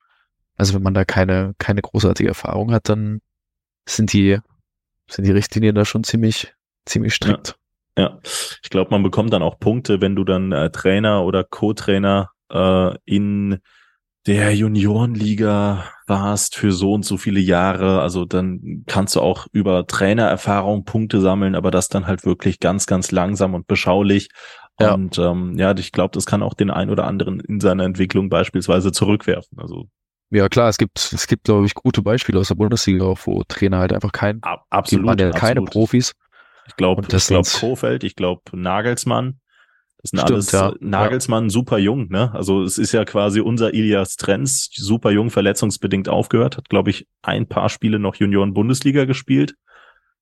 also 0.62 0.76
wenn 0.76 0.84
man 0.84 0.93
da 0.93 1.05
keine, 1.05 1.55
keine 1.57 1.82
großartige 1.82 2.30
Erfahrung 2.30 2.72
hat, 2.72 2.88
dann 2.88 3.22
sind 3.89 4.14
die, 4.14 4.38
sind 5.09 5.26
die 5.26 5.32
Richtlinien 5.32 5.74
da 5.74 5.86
schon 5.86 6.03
ziemlich, 6.03 6.53
ziemlich 6.86 7.16
strikt. 7.16 7.55
Ja, 7.97 8.03
ja. 8.03 8.20
ich 8.62 8.70
glaube, 8.70 8.91
man 8.91 9.01
bekommt 9.01 9.34
dann 9.34 9.41
auch 9.41 9.57
Punkte, 9.57 10.01
wenn 10.01 10.16
du 10.16 10.24
dann 10.24 10.51
äh, 10.51 10.70
Trainer 10.70 11.26
oder 11.26 11.43
Co-Trainer 11.43 12.30
äh, 12.53 12.95
in 13.05 13.57
der 14.28 14.53
Juniorenliga 14.53 15.86
warst 16.05 16.55
für 16.55 16.72
so 16.72 16.93
und 16.93 17.05
so 17.05 17.18
viele 17.18 17.39
Jahre. 17.39 17.99
Also 18.01 18.26
dann 18.26 18.84
kannst 18.86 19.16
du 19.16 19.22
auch 19.22 19.47
über 19.53 19.88
Trainererfahrung 19.88 20.86
Punkte 20.86 21.22
sammeln, 21.22 21.55
aber 21.55 21.72
das 21.72 21.89
dann 21.89 22.05
halt 22.05 22.24
wirklich 22.24 22.59
ganz, 22.59 22.86
ganz 22.86 23.09
langsam 23.09 23.55
und 23.55 23.66
beschaulich. 23.66 24.30
Ja. 24.80 24.93
Und 24.93 25.18
ähm, 25.18 25.57
ja, 25.57 25.76
ich 25.76 25.91
glaube, 25.91 26.12
das 26.14 26.28
kann 26.28 26.43
auch 26.43 26.53
den 26.53 26.70
einen 26.70 26.91
oder 26.91 27.07
anderen 27.07 27.39
in 27.39 27.59
seiner 27.59 27.84
Entwicklung 27.84 28.30
beispielsweise 28.30 28.91
zurückwerfen. 28.91 29.57
Also 29.57 29.88
ja, 30.32 30.48
klar, 30.48 30.70
es 30.70 30.78
gibt, 30.78 30.98
es 31.14 31.28
gibt, 31.28 31.44
glaube 31.44 31.66
ich, 31.66 31.74
gute 31.74 32.02
Beispiele 32.02 32.40
aus 32.40 32.48
der 32.48 32.56
Bundesliga, 32.56 33.04
auch, 33.04 33.20
wo 33.26 33.44
Trainer 33.44 33.80
halt 33.80 33.92
einfach 33.92 34.14
kein, 34.14 34.40
absolut, 34.70 35.06
waren 35.06 35.20
ja 35.20 35.32
keine 35.32 35.62
Profis. 35.62 36.14
Ich 36.68 36.76
glaube, 36.78 37.02
ich 37.02 37.28
glaube 37.28 37.50
Kofeld, 37.60 38.04
ich 38.04 38.16
glaube 38.16 38.42
Nagelsmann. 38.54 39.40
Das 40.02 40.12
sind 40.12 40.20
Stimmt, 40.20 40.32
alles 40.32 40.52
ja. 40.52 40.74
Nagelsmann 40.80 41.50
super 41.50 41.78
jung, 41.78 42.08
ne? 42.10 42.34
Also 42.34 42.64
es 42.64 42.78
ist 42.78 42.92
ja 42.92 43.06
quasi 43.06 43.42
unser 43.42 43.74
Ilias 43.74 44.16
Trends, 44.16 44.70
super 44.74 45.12
jung, 45.12 45.30
verletzungsbedingt 45.30 46.10
aufgehört, 46.10 46.58
hat, 46.58 46.70
glaube 46.70 46.90
ich, 46.90 47.08
ein 47.22 47.46
paar 47.46 47.70
Spiele 47.70 48.00
noch 48.00 48.16
Junioren-Bundesliga 48.16 49.06
gespielt 49.06 49.56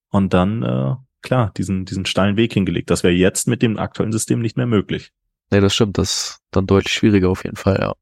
und 0.10 0.34
dann, 0.34 0.64
äh, 0.64 0.95
klar, 1.22 1.51
diesen, 1.55 1.86
diesen 1.86 2.05
steilen 2.05 2.36
Weg 2.36 2.51
hingelegt. 2.51 2.89
Das 2.89 3.03
wäre 3.03 3.14
jetzt 3.14 3.47
mit 3.47 3.62
dem 3.62 3.78
aktuellen 3.78 4.12
System 4.12 4.39
nicht 4.39 4.57
mehr 4.57 4.66
möglich. 4.66 5.12
Nee, 5.51 5.62
das 5.62 5.76
stimmt, 5.76 5.97
das 5.97 6.12
ist 6.12 6.39
dann 6.51 6.68
deutlich 6.68 6.93
schwieriger 6.93 7.30
auf 7.30 7.43
jeden 7.43 7.55
Fall, 7.55 7.78
ja 7.80 7.93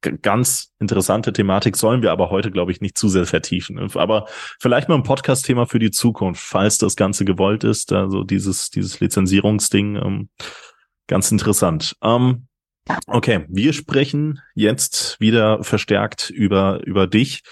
ganz 0.00 0.72
interessante 0.78 1.32
Thematik, 1.32 1.76
sollen 1.76 2.02
wir 2.02 2.12
aber 2.12 2.30
heute, 2.30 2.50
glaube 2.50 2.72
ich, 2.72 2.80
nicht 2.80 2.96
zu 2.96 3.08
sehr 3.08 3.26
vertiefen. 3.26 3.78
Aber 3.94 4.26
vielleicht 4.58 4.88
mal 4.88 4.94
ein 4.94 5.02
Podcast-Thema 5.02 5.66
für 5.66 5.78
die 5.78 5.90
Zukunft, 5.90 6.42
falls 6.42 6.78
das 6.78 6.96
Ganze 6.96 7.24
gewollt 7.24 7.64
ist. 7.64 7.92
Also 7.92 8.24
dieses, 8.24 8.70
dieses 8.70 9.00
Lizenzierungsding, 9.00 9.96
ähm, 9.96 10.28
ganz 11.06 11.30
interessant. 11.30 11.96
Ähm, 12.02 12.46
okay, 13.06 13.44
wir 13.48 13.72
sprechen 13.72 14.40
jetzt 14.54 15.20
wieder 15.20 15.62
verstärkt 15.62 16.30
über, 16.30 16.80
über 16.86 17.06
dich. 17.06 17.42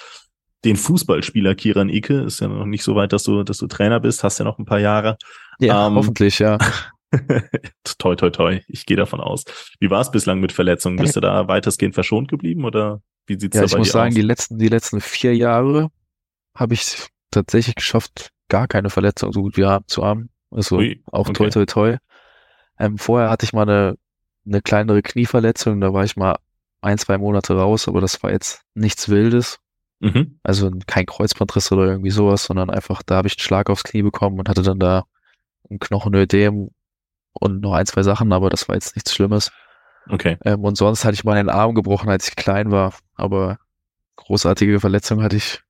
Den 0.64 0.76
Fußballspieler 0.76 1.54
Kiran 1.54 1.88
Ike 1.88 2.22
ist 2.22 2.40
ja 2.40 2.48
noch 2.48 2.66
nicht 2.66 2.82
so 2.82 2.96
weit, 2.96 3.12
dass 3.12 3.22
du, 3.22 3.44
dass 3.44 3.58
du 3.58 3.66
Trainer 3.66 4.00
bist, 4.00 4.24
hast 4.24 4.38
ja 4.38 4.44
noch 4.44 4.58
ein 4.58 4.64
paar 4.64 4.80
Jahre. 4.80 5.16
Ja, 5.60 5.86
ähm, 5.86 5.94
hoffentlich, 5.94 6.38
ja. 6.38 6.58
toi, 7.98 8.14
toi, 8.16 8.30
toi. 8.30 8.60
Ich 8.68 8.86
gehe 8.86 8.96
davon 8.96 9.20
aus. 9.20 9.44
Wie 9.80 9.90
war 9.90 10.00
es 10.00 10.10
bislang 10.10 10.40
mit 10.40 10.52
Verletzungen? 10.52 10.96
Bist 10.96 11.16
du 11.16 11.20
da 11.20 11.48
weitestgehend 11.48 11.94
verschont 11.94 12.28
geblieben 12.28 12.64
oder 12.64 13.02
wie 13.26 13.38
sieht's 13.38 13.56
ja, 13.56 13.62
da 13.62 13.66
bei 13.66 13.70
dir 13.70 13.72
aus? 13.72 13.72
Ich 13.72 13.78
muss 13.78 13.92
sagen, 13.92 14.14
die 14.14 14.22
letzten, 14.22 14.58
die 14.58 14.68
letzten 14.68 15.00
vier 15.00 15.34
Jahre 15.36 15.90
habe 16.54 16.74
ich 16.74 17.08
tatsächlich 17.30 17.76
geschafft, 17.76 18.30
gar 18.48 18.68
keine 18.68 18.90
Verletzung 18.90 19.32
so 19.32 19.42
gut 19.42 19.56
wie 19.56 19.66
zu 19.86 20.04
haben. 20.04 20.30
Also 20.50 20.76
Ui, 20.76 21.02
auch 21.06 21.28
toi, 21.30 21.50
toi, 21.50 21.66
toi. 21.66 21.96
Ähm, 22.78 22.98
vorher 22.98 23.30
hatte 23.30 23.44
ich 23.44 23.52
mal 23.52 23.62
eine, 23.62 23.96
eine 24.46 24.62
kleinere 24.62 25.02
Knieverletzung, 25.02 25.80
da 25.80 25.92
war 25.92 26.04
ich 26.04 26.16
mal 26.16 26.38
ein, 26.80 26.98
zwei 26.98 27.18
Monate 27.18 27.54
raus, 27.54 27.88
aber 27.88 28.00
das 28.00 28.22
war 28.22 28.30
jetzt 28.30 28.62
nichts 28.74 29.08
Wildes. 29.08 29.58
Mhm. 30.00 30.38
Also 30.42 30.70
kein 30.86 31.06
Kreuzbandriss 31.06 31.72
oder 31.72 31.86
irgendwie 31.86 32.10
sowas, 32.10 32.44
sondern 32.44 32.70
einfach, 32.70 33.02
da 33.02 33.16
habe 33.16 33.28
ich 33.28 33.34
einen 33.34 33.42
Schlag 33.42 33.68
aufs 33.68 33.82
Knie 33.82 34.02
bekommen 34.02 34.38
und 34.38 34.48
hatte 34.48 34.62
dann 34.62 34.78
da 34.78 35.04
ein 35.70 35.80
Knochenödem 35.80 36.70
und 37.32 37.60
noch 37.60 37.72
ein, 37.72 37.86
zwei 37.86 38.02
Sachen, 38.02 38.32
aber 38.32 38.50
das 38.50 38.68
war 38.68 38.74
jetzt 38.74 38.96
nichts 38.96 39.14
Schlimmes. 39.14 39.50
Okay. 40.08 40.38
Ähm, 40.44 40.64
und 40.64 40.76
sonst 40.76 41.04
hatte 41.04 41.14
ich 41.14 41.24
mal 41.24 41.36
einen 41.36 41.50
Arm 41.50 41.74
gebrochen, 41.74 42.08
als 42.08 42.28
ich 42.28 42.36
klein 42.36 42.70
war, 42.70 42.94
aber 43.14 43.58
großartige 44.16 44.80
Verletzung 44.80 45.22
hatte 45.22 45.36
ich 45.36 45.60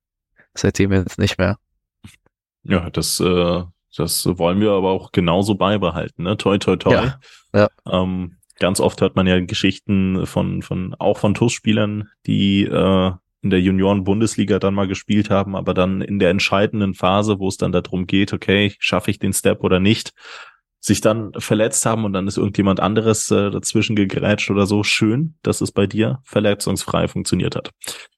seitdem 0.53 0.91
jetzt 0.91 1.19
nicht 1.19 1.37
mehr. 1.37 1.57
Ja, 2.63 2.89
das, 2.89 3.19
äh, 3.19 3.63
das 3.95 4.25
wollen 4.25 4.59
wir 4.59 4.71
aber 4.71 4.91
auch 4.91 5.11
genauso 5.11 5.55
beibehalten, 5.55 6.23
ne? 6.23 6.37
Toi, 6.37 6.57
toi, 6.57 6.75
toi. 6.75 6.93
Ja. 6.93 7.19
ja. 7.53 7.69
Ähm, 7.85 8.37
ganz 8.59 8.79
oft 8.79 9.01
hört 9.01 9.15
man 9.15 9.27
ja 9.27 9.39
Geschichten 9.39 10.25
von, 10.25 10.61
von, 10.61 10.95
auch 10.99 11.17
von 11.17 11.33
TUS-Spielern, 11.33 12.09
die, 12.25 12.63
äh, 12.63 13.11
in 13.41 13.49
der 13.49 13.61
Junioren-Bundesliga 13.61 14.59
dann 14.59 14.73
mal 14.73 14.87
gespielt 14.87 15.29
haben, 15.29 15.55
aber 15.55 15.73
dann 15.73 16.01
in 16.01 16.19
der 16.19 16.29
entscheidenden 16.29 16.93
Phase, 16.93 17.39
wo 17.39 17.47
es 17.47 17.57
dann 17.57 17.71
darum 17.71 18.05
geht, 18.05 18.33
okay, 18.33 18.75
schaffe 18.79 19.11
ich 19.11 19.19
den 19.19 19.33
Step 19.33 19.63
oder 19.63 19.79
nicht, 19.79 20.13
sich 20.79 21.01
dann 21.01 21.31
verletzt 21.37 21.85
haben 21.85 22.05
und 22.05 22.13
dann 22.13 22.27
ist 22.27 22.37
irgendjemand 22.37 22.79
anderes 22.79 23.29
äh, 23.31 23.51
dazwischen 23.51 23.95
gegrätscht 23.95 24.49
oder 24.49 24.65
so. 24.65 24.83
Schön, 24.83 25.35
dass 25.43 25.61
es 25.61 25.71
bei 25.71 25.87
dir 25.87 26.19
verletzungsfrei 26.23 27.07
funktioniert 27.07 27.55
hat. 27.55 27.71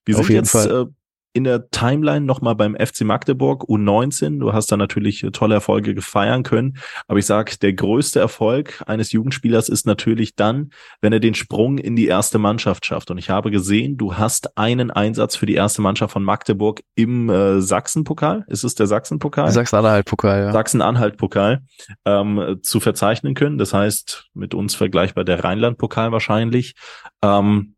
Wir 0.06 0.18
Auf 0.18 0.28
sind 0.28 0.36
jetzt 0.36 0.52
Fall. 0.52 0.88
Äh, 0.88 1.01
in 1.34 1.44
der 1.44 1.70
Timeline 1.70 2.26
nochmal 2.26 2.56
beim 2.56 2.76
FC 2.76 3.02
Magdeburg 3.02 3.64
U19. 3.64 4.40
Du 4.40 4.54
hast 4.54 4.72
da 4.72 4.78
natürlich 4.78 5.26
tolle 5.34 5.56
Erfolge 5.56 5.94
gefeiern 5.94 6.44
können. 6.44 6.78
Aber 7.08 7.20
ich 7.20 7.26
sag, 7.26 7.60
der 7.60 7.74
größte 7.74 8.20
Erfolg 8.20 8.84
eines 8.86 9.12
Jugendspielers 9.12 9.70
ist 9.70 9.86
natürlich 9.86 10.36
dann, 10.36 10.72
wenn 11.00 11.14
er 11.14 11.20
den 11.20 11.34
Sprung 11.34 11.78
in 11.78 11.96
die 11.96 12.08
erste 12.08 12.38
Mannschaft 12.38 12.86
schafft. 12.86 13.12
Und 13.12 13.18
ich 13.18 13.30
habe 13.30 13.52
gesehen, 13.52 13.98
du 13.98 14.16
hast 14.16 14.58
einen 14.58 14.92
Einsatz 14.92 15.36
für 15.36 15.46
die 15.46 15.56
erste 15.56 15.82
Mannschaft 15.82 16.14
von 16.14 16.24
Magdeburg 16.24 16.82
im 16.96 17.30
äh, 17.30 17.62
Sachsenpokal. 17.62 18.46
Ist 18.48 18.64
es 18.64 18.76
der 18.76 18.88
Sachsenpokal? 18.88 19.52
Sachsen-Anhalt-Pokal, 19.52 20.40
ja. 20.40 20.52
Sachsen-Anhalt-Pokal 20.52 21.62
ähm, 22.06 22.58
zu 22.62 22.80
verzeichnen 22.80 23.36
können. 23.36 23.58
Das 23.58 23.74
heißt, 23.74 24.30
mit 24.34 24.54
uns 24.54 24.76
vergleichbar 24.76 25.24
der 25.24 25.44
Rheinland-Pokal 25.44 26.12
wahrscheinlich. 26.12 26.76
Ähm, 27.24 27.76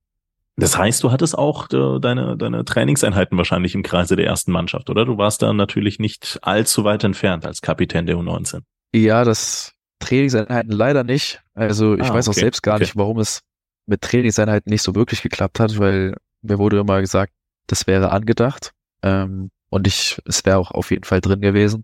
das 0.55 0.77
heißt, 0.77 1.03
du 1.03 1.11
hattest 1.11 1.37
auch 1.37 1.67
äh, 1.71 1.99
deine, 1.99 2.37
deine 2.37 2.63
Trainingseinheiten 2.63 3.37
wahrscheinlich 3.37 3.73
im 3.73 3.81
Kreise 3.81 4.15
der 4.15 4.27
ersten 4.27 4.51
Mannschaft, 4.51 4.89
oder? 4.89 5.05
Du 5.05 5.17
warst 5.17 5.41
da 5.41 5.51
natürlich 5.51 5.97
nicht 5.97 6.39
allzu 6.43 6.83
weit 6.83 7.03
entfernt 7.03 7.45
als 7.45 7.61
Kapitän 7.61 8.05
der 8.05 8.17
U19. 8.17 8.61
Ja, 8.93 9.23
das 9.23 9.73
Trainingseinheiten 9.99 10.71
leider 10.71 11.03
nicht. 11.03 11.41
Also 11.55 11.95
ich 11.95 12.03
ah, 12.03 12.13
weiß 12.13 12.29
auch 12.29 12.33
selbst 12.33 12.61
gar 12.61 12.75
okay. 12.75 12.83
nicht, 12.83 12.95
warum 12.95 13.19
es 13.19 13.41
mit 13.87 14.01
Trainingseinheiten 14.01 14.69
nicht 14.69 14.83
so 14.83 14.93
wirklich 14.93 15.23
geklappt 15.23 15.59
hat, 15.59 15.79
weil 15.79 16.15
mir 16.43 16.59
wurde 16.59 16.79
immer 16.79 17.01
gesagt, 17.01 17.33
das 17.65 17.87
wäre 17.87 18.11
angedacht. 18.11 18.73
Ähm, 19.01 19.49
und 19.69 19.87
ich, 19.87 20.21
es 20.25 20.45
wäre 20.45 20.59
auch 20.59 20.69
auf 20.69 20.91
jeden 20.91 21.03
Fall 21.03 21.19
drin 21.19 21.41
gewesen. 21.41 21.83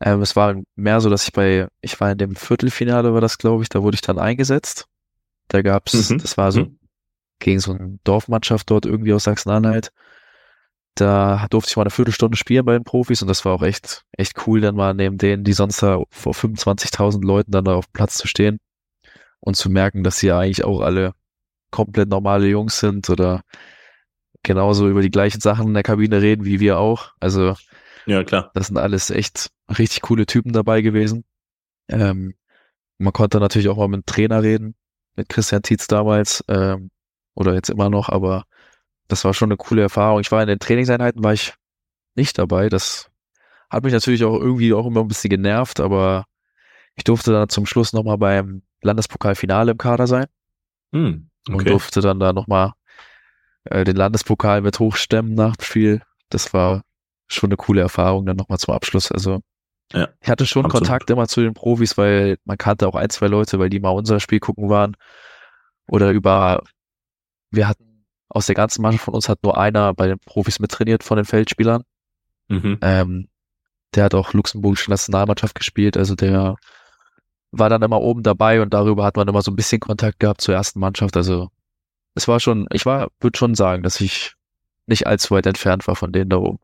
Ähm, 0.00 0.20
es 0.20 0.36
war 0.36 0.56
mehr 0.76 1.00
so, 1.00 1.08
dass 1.08 1.24
ich 1.24 1.32
bei, 1.32 1.68
ich 1.80 1.98
war 2.00 2.12
in 2.12 2.18
dem 2.18 2.36
Viertelfinale, 2.36 3.14
war 3.14 3.22
das, 3.22 3.38
glaube 3.38 3.62
ich, 3.62 3.70
da 3.70 3.82
wurde 3.82 3.94
ich 3.94 4.02
dann 4.02 4.18
eingesetzt. 4.18 4.86
Da 5.48 5.62
gab's, 5.62 6.10
mhm. 6.10 6.18
das 6.18 6.36
war 6.36 6.52
so 6.52 6.62
mhm 6.62 6.78
gegen 7.44 7.60
so 7.60 7.72
eine 7.72 7.98
Dorfmannschaft 8.04 8.70
dort 8.70 8.86
irgendwie 8.86 9.12
aus 9.12 9.24
Sachsen-Anhalt. 9.24 9.92
Da 10.94 11.46
durfte 11.50 11.70
ich 11.70 11.76
mal 11.76 11.82
eine 11.82 11.90
Viertelstunde 11.90 12.36
spielen 12.38 12.64
bei 12.64 12.72
den 12.72 12.84
Profis 12.84 13.20
und 13.20 13.28
das 13.28 13.44
war 13.44 13.52
auch 13.52 13.62
echt, 13.62 14.04
echt 14.12 14.46
cool, 14.46 14.60
dann 14.60 14.76
mal 14.76 14.94
neben 14.94 15.18
denen, 15.18 15.44
die 15.44 15.52
sonst 15.52 15.82
da 15.82 16.02
vor 16.10 16.32
25.000 16.32 17.24
Leuten 17.24 17.50
dann 17.50 17.64
da 17.64 17.74
auf 17.74 17.86
dem 17.86 17.92
Platz 17.92 18.14
zu 18.14 18.26
stehen 18.26 18.60
und 19.40 19.56
zu 19.56 19.68
merken, 19.68 20.04
dass 20.04 20.18
sie 20.18 20.28
ja 20.28 20.38
eigentlich 20.38 20.64
auch 20.64 20.80
alle 20.80 21.12
komplett 21.70 22.08
normale 22.08 22.46
Jungs 22.46 22.78
sind 22.78 23.10
oder 23.10 23.42
genauso 24.42 24.88
über 24.88 25.02
die 25.02 25.10
gleichen 25.10 25.40
Sachen 25.40 25.68
in 25.68 25.74
der 25.74 25.82
Kabine 25.82 26.22
reden 26.22 26.44
wie 26.44 26.60
wir 26.60 26.78
auch. 26.78 27.12
Also 27.20 27.56
ja, 28.06 28.24
klar. 28.24 28.52
Das 28.54 28.68
sind 28.68 28.78
alles 28.78 29.10
echt 29.10 29.50
richtig 29.76 30.02
coole 30.02 30.24
Typen 30.24 30.52
dabei 30.52 30.80
gewesen. 30.80 31.24
Ähm, 31.88 32.34
man 32.96 33.12
konnte 33.12 33.38
natürlich 33.38 33.68
auch 33.68 33.76
mal 33.76 33.88
mit 33.88 34.02
dem 34.02 34.06
Trainer 34.06 34.42
reden, 34.42 34.76
mit 35.16 35.28
Christian 35.28 35.62
Tietz 35.62 35.88
damals, 35.88 36.42
ähm, 36.48 36.90
oder 37.34 37.54
jetzt 37.54 37.70
immer 37.70 37.90
noch, 37.90 38.08
aber 38.08 38.44
das 39.08 39.24
war 39.24 39.34
schon 39.34 39.48
eine 39.48 39.56
coole 39.56 39.82
Erfahrung. 39.82 40.20
Ich 40.20 40.32
war 40.32 40.42
in 40.42 40.48
den 40.48 40.58
Trainingseinheiten, 40.58 41.22
war 41.22 41.32
ich 41.32 41.54
nicht 42.14 42.38
dabei. 42.38 42.68
Das 42.68 43.10
hat 43.68 43.84
mich 43.84 43.92
natürlich 43.92 44.24
auch 44.24 44.38
irgendwie 44.38 44.72
auch 44.72 44.86
immer 44.86 45.00
ein 45.00 45.08
bisschen 45.08 45.30
genervt, 45.30 45.80
aber 45.80 46.24
ich 46.96 47.04
durfte 47.04 47.32
dann 47.32 47.48
zum 47.48 47.66
Schluss 47.66 47.92
nochmal 47.92 48.18
beim 48.18 48.62
Landespokalfinale 48.82 49.72
im 49.72 49.78
Kader 49.78 50.06
sein. 50.06 50.26
Hm, 50.92 51.28
okay. 51.48 51.58
Und 51.58 51.68
durfte 51.68 52.00
dann 52.00 52.20
da 52.20 52.32
nochmal 52.32 52.72
äh, 53.64 53.84
den 53.84 53.96
Landespokal 53.96 54.62
mit 54.62 54.78
hochstemmen 54.78 55.34
nach 55.34 55.56
dem 55.56 55.64
Spiel. 55.64 56.02
Das 56.30 56.52
war 56.54 56.82
schon 57.26 57.48
eine 57.48 57.56
coole 57.56 57.80
Erfahrung 57.80 58.26
dann 58.26 58.36
nochmal 58.36 58.58
zum 58.58 58.74
Abschluss. 58.74 59.10
Also 59.10 59.40
ja, 59.92 60.08
ich 60.20 60.28
hatte 60.28 60.46
schon 60.46 60.64
absolut. 60.64 60.86
Kontakt 60.86 61.10
immer 61.10 61.28
zu 61.28 61.40
den 61.40 61.54
Profis, 61.54 61.98
weil 61.98 62.38
man 62.44 62.58
kannte 62.58 62.88
auch 62.88 62.94
ein, 62.94 63.10
zwei 63.10 63.26
Leute, 63.26 63.58
weil 63.58 63.70
die 63.70 63.80
mal 63.80 63.90
unser 63.90 64.20
Spiel 64.20 64.40
gucken 64.40 64.68
waren. 64.68 64.96
Oder 65.86 66.10
über, 66.10 66.62
wir 67.54 67.68
hatten 67.68 68.04
aus 68.28 68.46
der 68.46 68.54
ganzen 68.54 68.82
Mannschaft 68.82 69.04
von 69.04 69.14
uns 69.14 69.28
hat 69.28 69.42
nur 69.42 69.56
einer 69.58 69.94
bei 69.94 70.08
den 70.08 70.18
Profis 70.18 70.58
mittrainiert 70.58 71.04
von 71.04 71.16
den 71.16 71.24
Feldspielern. 71.24 71.82
Mhm. 72.48 72.78
Ähm, 72.80 73.28
der 73.94 74.04
hat 74.04 74.14
auch 74.14 74.32
luxemburgische 74.32 74.90
Nationalmannschaft 74.90 75.54
gespielt, 75.54 75.96
also 75.96 76.14
der 76.14 76.56
war 77.52 77.70
dann 77.70 77.82
immer 77.82 78.00
oben 78.00 78.22
dabei 78.22 78.60
und 78.60 78.74
darüber 78.74 79.04
hat 79.04 79.16
man 79.16 79.28
immer 79.28 79.42
so 79.42 79.52
ein 79.52 79.56
bisschen 79.56 79.80
Kontakt 79.80 80.18
gehabt 80.18 80.40
zur 80.40 80.54
ersten 80.54 80.80
Mannschaft. 80.80 81.16
Also 81.16 81.50
es 82.14 82.26
war 82.26 82.40
schon, 82.40 82.66
ich 82.72 82.84
war, 82.84 83.08
würde 83.20 83.38
schon 83.38 83.54
sagen, 83.54 83.82
dass 83.82 84.00
ich 84.00 84.34
nicht 84.86 85.06
allzu 85.06 85.34
weit 85.34 85.46
entfernt 85.46 85.86
war 85.86 85.94
von 85.96 86.12
denen 86.12 86.30
da 86.30 86.38
oben. 86.38 86.58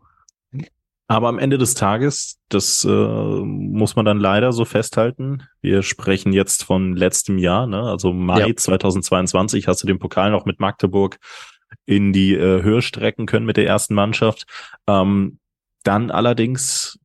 Aber 1.10 1.26
am 1.26 1.40
Ende 1.40 1.58
des 1.58 1.74
Tages, 1.74 2.38
das 2.50 2.84
äh, 2.84 2.88
muss 2.88 3.96
man 3.96 4.04
dann 4.04 4.20
leider 4.20 4.52
so 4.52 4.64
festhalten. 4.64 5.42
Wir 5.60 5.82
sprechen 5.82 6.32
jetzt 6.32 6.62
von 6.62 6.94
letztem 6.94 7.36
Jahr, 7.36 7.66
ne? 7.66 7.82
also 7.82 8.12
Mai 8.12 8.46
ja. 8.46 8.54
2022 8.54 9.66
hast 9.66 9.82
du 9.82 9.88
den 9.88 9.98
Pokal 9.98 10.30
noch 10.30 10.44
mit 10.44 10.60
Magdeburg 10.60 11.18
in 11.84 12.12
die 12.12 12.34
äh, 12.34 12.62
Höhe 12.62 12.80
strecken 12.80 13.26
können 13.26 13.44
mit 13.44 13.56
der 13.56 13.66
ersten 13.66 13.92
Mannschaft. 13.94 14.44
Ähm, 14.86 15.40
dann 15.82 16.12
allerdings 16.12 16.96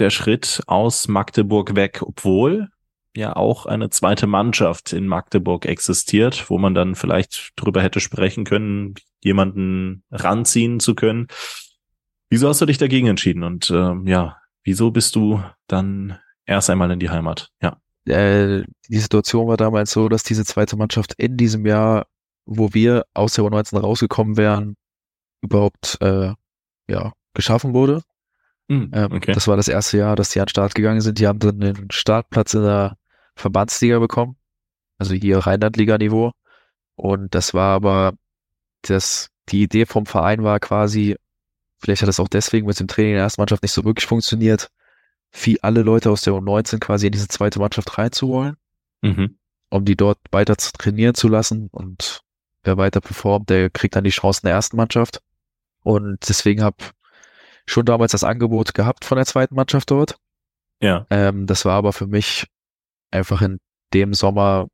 der 0.00 0.10
Schritt 0.10 0.64
aus 0.66 1.06
Magdeburg 1.06 1.76
weg, 1.76 2.02
obwohl 2.02 2.66
ja 3.14 3.36
auch 3.36 3.66
eine 3.66 3.90
zweite 3.90 4.26
Mannschaft 4.26 4.92
in 4.92 5.06
Magdeburg 5.06 5.66
existiert, 5.66 6.50
wo 6.50 6.58
man 6.58 6.74
dann 6.74 6.96
vielleicht 6.96 7.52
drüber 7.54 7.80
hätte 7.80 8.00
sprechen 8.00 8.42
können, 8.42 8.96
jemanden 9.22 10.02
ranziehen 10.10 10.80
zu 10.80 10.96
können. 10.96 11.28
Wieso 12.28 12.48
hast 12.48 12.60
du 12.60 12.66
dich 12.66 12.78
dagegen 12.78 13.06
entschieden? 13.06 13.42
Und 13.42 13.70
ähm, 13.70 14.06
ja, 14.06 14.36
wieso 14.64 14.90
bist 14.90 15.14
du 15.14 15.42
dann 15.66 16.18
erst 16.44 16.70
einmal 16.70 16.90
in 16.90 16.98
die 16.98 17.10
Heimat? 17.10 17.50
Ja. 17.62 17.78
Äh, 18.06 18.64
die 18.88 18.98
Situation 18.98 19.48
war 19.48 19.56
damals 19.56 19.92
so, 19.92 20.08
dass 20.08 20.22
diese 20.22 20.44
zweite 20.44 20.76
Mannschaft 20.76 21.14
in 21.18 21.36
diesem 21.36 21.66
Jahr, 21.66 22.06
wo 22.44 22.72
wir 22.72 23.04
aus 23.14 23.34
der 23.34 23.44
U19 23.44 23.78
rausgekommen 23.80 24.36
wären, 24.36 24.76
überhaupt 25.40 25.98
äh, 26.00 26.32
ja, 26.88 27.12
geschaffen 27.34 27.74
wurde. 27.74 28.02
Mm, 28.68 28.92
okay. 28.92 29.32
das 29.32 29.46
war 29.46 29.56
das 29.56 29.68
erste 29.68 29.98
Jahr, 29.98 30.16
dass 30.16 30.30
die 30.30 30.40
an 30.40 30.46
den 30.46 30.50
Start 30.50 30.74
gegangen 30.74 31.00
sind. 31.00 31.18
Die 31.18 31.26
haben 31.26 31.38
dann 31.38 31.60
den 31.60 31.90
Startplatz 31.90 32.54
in 32.54 32.62
der 32.62 32.96
Verbandsliga 33.36 33.98
bekommen, 33.98 34.36
also 34.98 35.14
hier 35.14 35.38
Rheinlandliga-Niveau. 35.38 36.32
Und 36.96 37.34
das 37.34 37.54
war 37.54 37.74
aber 37.74 38.14
das, 38.82 39.28
die 39.50 39.62
Idee 39.62 39.86
vom 39.86 40.06
Verein 40.06 40.42
war 40.42 40.58
quasi, 40.58 41.16
Vielleicht 41.78 42.02
hat 42.02 42.08
es 42.08 42.20
auch 42.20 42.28
deswegen 42.28 42.66
mit 42.66 42.78
dem 42.80 42.88
Training 42.88 43.12
in 43.12 43.16
der 43.16 43.24
ersten 43.24 43.40
Mannschaft 43.40 43.62
nicht 43.62 43.72
so 43.72 43.84
wirklich 43.84 44.06
funktioniert, 44.06 44.70
wie 45.32 45.62
alle 45.62 45.82
Leute 45.82 46.10
aus 46.10 46.22
der 46.22 46.34
U19 46.34 46.78
quasi 46.78 47.06
in 47.06 47.12
diese 47.12 47.28
zweite 47.28 47.58
Mannschaft 47.58 47.98
reinzuholen, 47.98 48.56
mhm. 49.02 49.38
um 49.70 49.84
die 49.84 49.96
dort 49.96 50.18
weiter 50.30 50.56
zu 50.56 50.72
trainieren 50.72 51.14
zu 51.14 51.28
lassen 51.28 51.68
und 51.70 52.22
wer 52.64 52.76
weiter 52.76 53.00
performt, 53.00 53.50
der 53.50 53.70
kriegt 53.70 53.96
dann 53.96 54.04
die 54.04 54.10
Chance 54.10 54.40
in 54.42 54.48
der 54.48 54.54
ersten 54.54 54.76
Mannschaft. 54.76 55.22
Und 55.82 56.28
deswegen 56.28 56.62
habe 56.62 56.76
schon 57.66 57.86
damals 57.86 58.12
das 58.12 58.24
Angebot 58.24 58.74
gehabt 58.74 59.04
von 59.04 59.16
der 59.16 59.26
zweiten 59.26 59.54
Mannschaft 59.54 59.90
dort. 59.90 60.18
Ja. 60.80 61.06
Ähm, 61.10 61.46
das 61.46 61.64
war 61.64 61.74
aber 61.74 61.92
für 61.92 62.06
mich 62.06 62.46
einfach 63.10 63.42
in 63.42 63.58
dem 63.94 64.14
Sommer, 64.14 64.68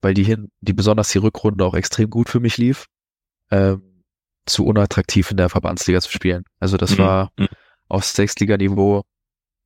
weil 0.00 0.14
die 0.14 0.24
hin, 0.24 0.50
die 0.60 0.72
besonders 0.72 1.10
die 1.10 1.18
Rückrunde 1.18 1.64
auch 1.64 1.74
extrem 1.74 2.10
gut 2.10 2.28
für 2.28 2.40
mich 2.40 2.58
lief. 2.58 2.86
Ähm, 3.50 3.91
zu 4.46 4.66
unattraktiv 4.66 5.30
in 5.30 5.36
der 5.36 5.48
Verbandsliga 5.48 6.00
zu 6.00 6.10
spielen. 6.10 6.44
Also 6.58 6.76
das 6.76 6.92
mhm. 6.92 6.98
war 6.98 7.32
mhm. 7.36 7.48
auf 7.88 8.04
Sechsliga-Niveau, 8.04 9.02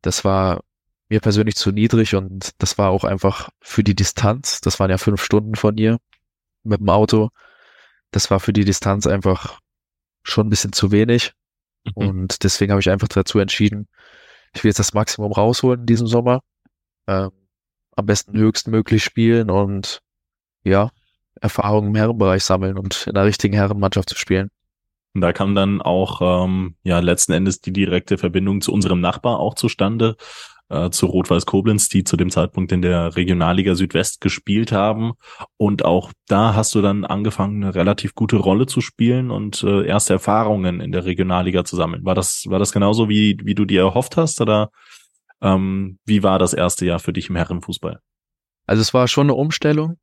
das 0.02 0.24
war 0.24 0.60
mir 1.08 1.20
persönlich 1.20 1.56
zu 1.56 1.70
niedrig 1.70 2.14
und 2.14 2.50
das 2.58 2.78
war 2.78 2.90
auch 2.90 3.04
einfach 3.04 3.48
für 3.60 3.84
die 3.84 3.94
Distanz, 3.94 4.60
das 4.60 4.80
waren 4.80 4.90
ja 4.90 4.98
fünf 4.98 5.22
Stunden 5.22 5.54
von 5.54 5.76
hier 5.76 5.98
mit 6.64 6.80
dem 6.80 6.88
Auto, 6.88 7.30
das 8.10 8.30
war 8.30 8.40
für 8.40 8.52
die 8.52 8.64
Distanz 8.64 9.06
einfach 9.06 9.60
schon 10.22 10.46
ein 10.46 10.50
bisschen 10.50 10.72
zu 10.72 10.90
wenig 10.90 11.32
mhm. 11.84 11.92
und 11.94 12.44
deswegen 12.44 12.72
habe 12.72 12.80
ich 12.80 12.90
einfach 12.90 13.08
dazu 13.08 13.38
entschieden, 13.38 13.88
ich 14.54 14.64
will 14.64 14.70
jetzt 14.70 14.78
das 14.78 14.94
Maximum 14.94 15.32
rausholen 15.32 15.80
in 15.80 15.86
diesem 15.86 16.06
Sommer, 16.06 16.40
äh, 17.06 17.28
am 17.96 18.06
besten 18.06 18.36
höchstmöglich 18.36 19.04
spielen 19.04 19.50
und 19.50 20.02
ja, 20.64 20.90
Erfahrungen 21.40 21.88
im 21.90 21.94
Herrenbereich 21.94 22.44
sammeln 22.44 22.78
und 22.78 23.06
in 23.06 23.14
der 23.14 23.24
richtigen 23.24 23.54
Herrenmannschaft 23.54 24.08
zu 24.08 24.16
spielen. 24.16 24.50
Und 25.16 25.22
da 25.22 25.32
kam 25.32 25.54
dann 25.54 25.80
auch 25.80 26.44
ähm, 26.44 26.74
ja 26.82 26.98
letzten 26.98 27.32
Endes 27.32 27.62
die 27.62 27.72
direkte 27.72 28.18
Verbindung 28.18 28.60
zu 28.60 28.70
unserem 28.70 29.00
Nachbar 29.00 29.40
auch 29.40 29.54
zustande, 29.54 30.16
äh, 30.68 30.90
zu 30.90 31.06
Rot-Weiß 31.06 31.46
Koblenz, 31.46 31.88
die 31.88 32.04
zu 32.04 32.18
dem 32.18 32.28
Zeitpunkt 32.28 32.70
in 32.70 32.82
der 32.82 33.16
Regionalliga 33.16 33.74
Südwest 33.74 34.20
gespielt 34.20 34.72
haben. 34.72 35.14
Und 35.56 35.86
auch 35.86 36.12
da 36.28 36.54
hast 36.54 36.74
du 36.74 36.82
dann 36.82 37.06
angefangen, 37.06 37.64
eine 37.64 37.74
relativ 37.74 38.14
gute 38.14 38.36
Rolle 38.36 38.66
zu 38.66 38.82
spielen 38.82 39.30
und 39.30 39.62
äh, 39.62 39.86
erste 39.86 40.12
Erfahrungen 40.12 40.82
in 40.82 40.92
der 40.92 41.06
Regionalliga 41.06 41.64
zu 41.64 41.76
sammeln. 41.76 42.04
War 42.04 42.14
das, 42.14 42.44
war 42.48 42.58
das 42.58 42.72
genauso, 42.72 43.08
wie, 43.08 43.38
wie 43.42 43.54
du 43.54 43.64
dir 43.64 43.80
erhofft 43.80 44.18
hast? 44.18 44.42
Oder 44.42 44.68
ähm, 45.40 45.98
wie 46.04 46.22
war 46.22 46.38
das 46.38 46.52
erste 46.52 46.84
Jahr 46.84 46.98
für 46.98 47.14
dich 47.14 47.30
im 47.30 47.36
Herrenfußball? 47.36 48.00
Also 48.66 48.82
es 48.82 48.92
war 48.92 49.08
schon 49.08 49.28
eine 49.28 49.34
Umstellung. 49.34 49.96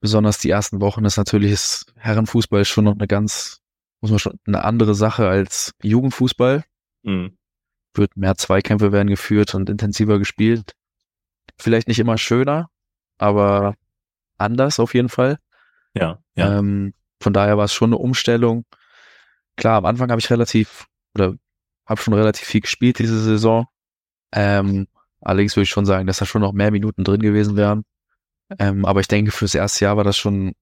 Besonders 0.00 0.38
die 0.38 0.48
ersten 0.48 0.80
Wochen 0.80 1.04
ist 1.04 1.18
natürlich 1.18 1.52
ist 1.52 1.92
Herrenfußball 1.98 2.64
schon 2.64 2.84
noch 2.84 2.94
eine 2.94 3.06
ganz 3.06 3.60
muss 4.04 4.10
man 4.10 4.18
schon 4.18 4.38
eine 4.46 4.64
andere 4.64 4.94
Sache 4.94 5.26
als 5.26 5.72
Jugendfußball. 5.82 6.62
Mhm. 7.04 7.38
Wird 7.94 8.18
mehr 8.18 8.34
Zweikämpfe 8.36 8.92
werden 8.92 9.08
geführt 9.08 9.54
und 9.54 9.70
intensiver 9.70 10.18
gespielt. 10.18 10.74
Vielleicht 11.58 11.88
nicht 11.88 11.98
immer 11.98 12.18
schöner, 12.18 12.68
aber 13.16 13.76
anders 14.36 14.78
auf 14.78 14.92
jeden 14.92 15.08
Fall. 15.08 15.38
Ja, 15.94 16.18
ja. 16.34 16.58
Ähm, 16.58 16.92
von 17.18 17.32
daher 17.32 17.56
war 17.56 17.64
es 17.64 17.72
schon 17.72 17.90
eine 17.90 17.98
Umstellung. 17.98 18.66
Klar, 19.56 19.78
am 19.78 19.86
Anfang 19.86 20.10
habe 20.10 20.20
ich 20.20 20.28
relativ 20.28 20.84
oder 21.14 21.36
habe 21.86 22.02
schon 22.02 22.12
relativ 22.12 22.46
viel 22.46 22.60
gespielt 22.60 22.98
diese 22.98 23.18
Saison. 23.22 23.68
Ähm, 24.32 24.86
allerdings 25.22 25.56
würde 25.56 25.64
ich 25.64 25.70
schon 25.70 25.86
sagen, 25.86 26.06
dass 26.06 26.18
da 26.18 26.26
schon 26.26 26.42
noch 26.42 26.52
mehr 26.52 26.72
Minuten 26.72 27.04
drin 27.04 27.22
gewesen 27.22 27.56
wären. 27.56 27.84
Ähm, 28.58 28.84
aber 28.84 29.00
ich 29.00 29.08
denke, 29.08 29.30
fürs 29.30 29.54
erste 29.54 29.86
Jahr 29.86 29.96
war 29.96 30.04
das 30.04 30.18
schon 30.18 30.52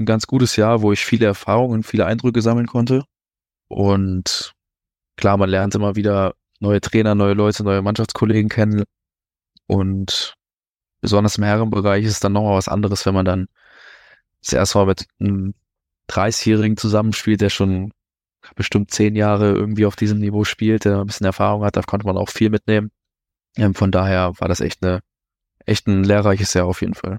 ein 0.00 0.06
ganz 0.06 0.26
gutes 0.26 0.56
Jahr, 0.56 0.82
wo 0.82 0.92
ich 0.92 1.04
viele 1.04 1.26
Erfahrungen, 1.26 1.82
viele 1.82 2.06
Eindrücke 2.06 2.42
sammeln 2.42 2.66
konnte. 2.66 3.04
Und 3.68 4.54
klar, 5.16 5.36
man 5.36 5.50
lernt 5.50 5.74
immer 5.74 5.96
wieder 5.96 6.34
neue 6.58 6.80
Trainer, 6.80 7.14
neue 7.14 7.34
Leute, 7.34 7.62
neue 7.62 7.82
Mannschaftskollegen 7.82 8.48
kennen. 8.48 8.84
Und 9.66 10.34
besonders 11.00 11.38
im 11.38 11.44
Herrenbereich 11.44 12.04
ist 12.04 12.12
es 12.12 12.20
dann 12.20 12.32
nochmal 12.32 12.56
was 12.56 12.68
anderes, 12.68 13.06
wenn 13.06 13.14
man 13.14 13.24
dann 13.24 13.48
das 14.42 14.52
erste 14.52 14.78
Mal 14.78 14.86
mit 14.86 15.06
einem 15.20 15.54
30-Jährigen 16.08 16.76
zusammenspielt, 16.76 17.40
der 17.40 17.50
schon 17.50 17.92
bestimmt 18.56 18.90
zehn 18.90 19.14
Jahre 19.14 19.52
irgendwie 19.52 19.86
auf 19.86 19.96
diesem 19.96 20.18
Niveau 20.18 20.44
spielt, 20.44 20.84
der 20.84 20.98
ein 20.98 21.06
bisschen 21.06 21.26
Erfahrung 21.26 21.62
hat, 21.62 21.76
da 21.76 21.82
konnte 21.82 22.06
man 22.06 22.16
auch 22.16 22.30
viel 22.30 22.50
mitnehmen. 22.50 22.90
Ähm, 23.56 23.74
von 23.74 23.90
daher 23.90 24.32
war 24.38 24.48
das 24.48 24.60
echt 24.60 24.82
eine, 24.82 25.00
echt 25.66 25.86
ein 25.86 26.04
lehrreiches 26.04 26.54
Jahr 26.54 26.66
auf 26.66 26.80
jeden 26.80 26.94
Fall. 26.94 27.18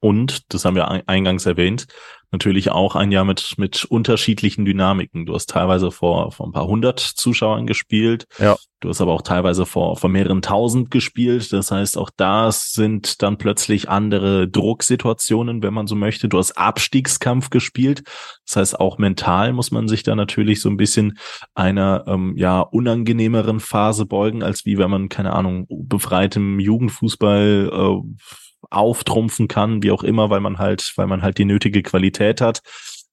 Und, 0.00 0.52
das 0.52 0.64
haben 0.64 0.76
wir 0.76 1.08
eingangs 1.08 1.46
erwähnt, 1.46 1.86
natürlich 2.32 2.70
auch 2.70 2.96
ein 2.96 3.12
Jahr 3.12 3.24
mit, 3.24 3.54
mit 3.56 3.84
unterschiedlichen 3.84 4.64
Dynamiken. 4.64 5.26
Du 5.26 5.34
hast 5.34 5.48
teilweise 5.48 5.90
vor, 5.90 6.32
vor 6.32 6.46
ein 6.46 6.52
paar 6.52 6.66
hundert 6.66 7.00
Zuschauern 7.00 7.66
gespielt. 7.66 8.26
Ja. 8.38 8.56
Du 8.80 8.90
hast 8.90 9.00
aber 9.00 9.12
auch 9.12 9.22
teilweise 9.22 9.64
vor, 9.64 9.96
vor 9.96 10.10
mehreren 10.10 10.42
tausend 10.42 10.90
gespielt. 10.90 11.52
Das 11.52 11.70
heißt, 11.70 11.96
auch 11.96 12.10
da 12.14 12.52
sind 12.52 13.22
dann 13.22 13.38
plötzlich 13.38 13.88
andere 13.88 14.48
Drucksituationen, 14.48 15.62
wenn 15.62 15.72
man 15.72 15.86
so 15.86 15.94
möchte. 15.94 16.28
Du 16.28 16.38
hast 16.38 16.52
Abstiegskampf 16.58 17.48
gespielt. 17.48 18.02
Das 18.44 18.56
heißt, 18.56 18.80
auch 18.80 18.98
mental 18.98 19.52
muss 19.52 19.70
man 19.70 19.88
sich 19.88 20.02
da 20.02 20.14
natürlich 20.14 20.60
so 20.60 20.68
ein 20.68 20.76
bisschen 20.76 21.18
einer, 21.54 22.04
ähm, 22.06 22.34
ja, 22.36 22.60
unangenehmeren 22.60 23.60
Phase 23.60 24.04
beugen, 24.04 24.42
als 24.42 24.66
wie 24.66 24.76
wenn 24.76 24.90
man, 24.90 25.08
keine 25.08 25.32
Ahnung, 25.32 25.66
befreitem 25.68 26.60
Jugendfußball, 26.60 27.70
äh, 27.72 28.36
auftrumpfen 28.70 29.48
kann, 29.48 29.82
wie 29.82 29.90
auch 29.90 30.02
immer, 30.02 30.30
weil 30.30 30.40
man 30.40 30.58
halt, 30.58 30.92
weil 30.96 31.06
man 31.06 31.22
halt 31.22 31.38
die 31.38 31.44
nötige 31.44 31.82
Qualität 31.82 32.40
hat. 32.40 32.60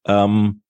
Ähm, 0.06 0.62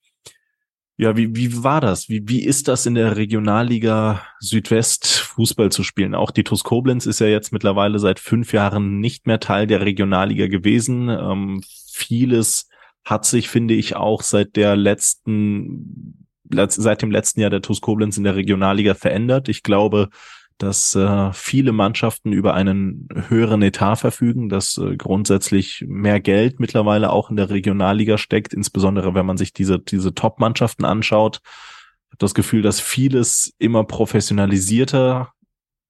Ja, 0.95 1.17
wie, 1.17 1.36
wie 1.36 1.63
war 1.63 1.81
das? 1.81 2.07
Wie, 2.07 2.21
wie 2.27 2.45
ist 2.45 2.67
das 2.67 2.86
in 2.86 2.93
der 2.93 3.17
Regionalliga 3.17 4.21
Südwest 4.39 5.07
Fußball 5.07 5.71
zu 5.71 5.84
spielen? 5.84 6.13
Auch 6.13 6.29
die 6.29 6.43
TuS 6.43 6.63
Koblenz 6.63 7.07
ist 7.07 7.19
ja 7.19 7.25
jetzt 7.25 7.51
mittlerweile 7.51 7.97
seit 7.97 8.19
fünf 8.19 8.53
Jahren 8.53 8.99
nicht 8.99 9.25
mehr 9.25 9.39
Teil 9.39 9.65
der 9.65 9.81
Regionalliga 9.81 10.47
gewesen. 10.47 11.09
Ähm, 11.09 11.63
vieles 11.91 12.69
hat 13.03 13.25
sich, 13.25 13.49
finde 13.49 13.73
ich, 13.73 13.95
auch 13.95 14.21
seit 14.21 14.55
der 14.55 14.75
letzten, 14.75 16.27
seit 16.51 17.01
dem 17.01 17.09
letzten 17.09 17.41
Jahr 17.41 17.49
der 17.49 17.63
TuS 17.63 17.81
Koblenz 17.81 18.17
in 18.17 18.23
der 18.23 18.36
Regionalliga 18.36 18.93
verändert. 18.93 19.49
Ich 19.49 19.63
glaube, 19.63 20.09
dass 20.58 20.95
äh, 20.95 21.32
viele 21.34 21.72
Mannschaften 21.72 22.32
über 22.32 22.54
einen 22.54 23.08
höheren 23.28 23.62
Etat 23.62 23.97
verfügen, 23.97 24.49
dass 24.49 24.78
äh, 24.78 24.95
grundsätzlich 24.95 25.84
mehr 25.88 26.20
Geld 26.20 26.60
mittlerweile 26.60 27.12
auch 27.12 27.30
in 27.30 27.36
der 27.36 27.49
Regionalliga 27.49 28.18
steckt, 28.18 28.54
insbesondere 28.54 29.14
wenn 29.16 29.26
man 29.26 29.38
sich 29.38 29.54
diese, 29.54 29.80
diese 29.80 30.14
Top-Mannschaften 30.14 30.86
anschaut. 30.86 31.41
Ich 31.43 32.12
habe 32.12 32.18
das 32.20 32.34
Gefühl, 32.34 32.62
dass 32.62 32.80
vieles 32.80 33.54
immer 33.58 33.84
professionalisierter 33.84 35.32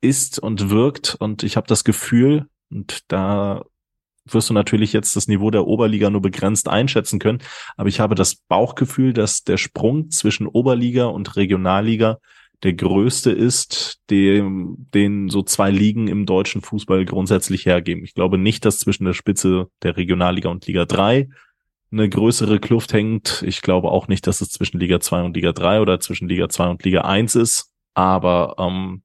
ist 0.02 0.40
und 0.40 0.70
wirkt 0.70 1.16
und 1.16 1.44
ich 1.44 1.58
habe 1.58 1.68
das 1.68 1.84
Gefühl, 1.84 2.48
und 2.70 3.02
da 3.10 3.64
wirst 4.26 4.50
du 4.50 4.54
natürlich 4.54 4.94
jetzt 4.94 5.16
das 5.16 5.28
Niveau 5.28 5.52
der 5.52 5.66
Oberliga 5.68 6.10
nur 6.10 6.22
begrenzt 6.22 6.68
einschätzen 6.70 7.20
können, 7.20 7.40
aber 7.78 7.90
ich 7.90 8.00
habe 8.00 8.16
das 8.16 8.36
Bauchgefühl, 8.36 9.14
dass 9.14 9.44
der 9.44 9.58
Sprung 9.58 10.10
zwischen 10.10 10.48
Oberliga 10.48 11.06
und 11.06 11.36
Regionalliga 11.36 12.20
der 12.64 12.74
größte 12.74 13.32
ist, 13.32 14.00
dem, 14.10 14.88
den 14.94 15.30
so 15.30 15.44
zwei 15.44 15.70
Ligen 15.70 16.08
im 16.08 16.26
deutschen 16.26 16.62
Fußball 16.62 17.04
grundsätzlich 17.06 17.66
hergeben. 17.66 18.04
Ich 18.04 18.14
glaube 18.14 18.38
nicht, 18.38 18.64
dass 18.64 18.80
zwischen 18.80 19.04
der 19.04 19.14
Spitze 19.14 19.68
der 19.84 19.98
Regionalliga 19.98 20.50
und 20.50 20.66
Liga 20.66 20.86
3 20.86 21.28
eine 21.92 22.10
größere 22.10 22.60
Kluft 22.60 22.94
hängt. 22.94 23.44
Ich 23.46 23.62
glaube 23.62 23.90
auch 23.90 24.08
nicht, 24.08 24.26
dass 24.28 24.42
es 24.42 24.50
zwischen 24.50 24.80
Liga 24.80 25.00
2 25.00 25.24
und 25.24 25.36
Liga 25.36 25.52
3 25.52 25.82
oder 25.82 26.00
zwischen 26.00 26.30
Liga 26.30 26.48
2 26.48 26.70
und 26.70 26.84
Liga 26.84 27.02
1 27.02 27.36
ist. 27.36 27.72
Aber 27.94 28.56
ähm, 28.58 29.04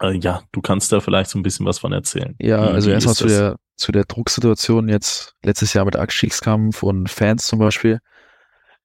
äh, 0.00 0.16
ja, 0.16 0.42
du 0.52 0.62
kannst 0.62 0.90
da 0.90 1.00
vielleicht 1.00 1.30
so 1.30 1.38
ein 1.38 1.42
bisschen 1.42 1.66
was 1.66 1.78
von 1.78 1.92
erzählen. 1.92 2.34
Ja, 2.40 2.64
wie, 2.64 2.74
also 2.74 2.90
erstmal 2.90 3.14
zu 3.14 3.26
der, 3.26 3.56
zu 3.76 3.92
der 3.92 4.04
Drucksituation 4.04 4.88
jetzt 4.88 5.34
letztes 5.44 5.74
Jahr 5.74 5.84
mit 5.84 5.96
Abstiegskampf 5.96 6.82
und 6.82 7.10
Fans 7.10 7.46
zum 7.46 7.58
Beispiel. 7.58 8.00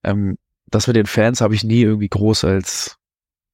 Ähm, 0.03 0.37
das 0.67 0.87
mit 0.87 0.95
den 0.95 1.05
Fans 1.05 1.41
habe 1.41 1.55
ich 1.55 1.63
nie 1.63 1.81
irgendwie 1.81 2.09
groß 2.09 2.43
als 2.45 2.97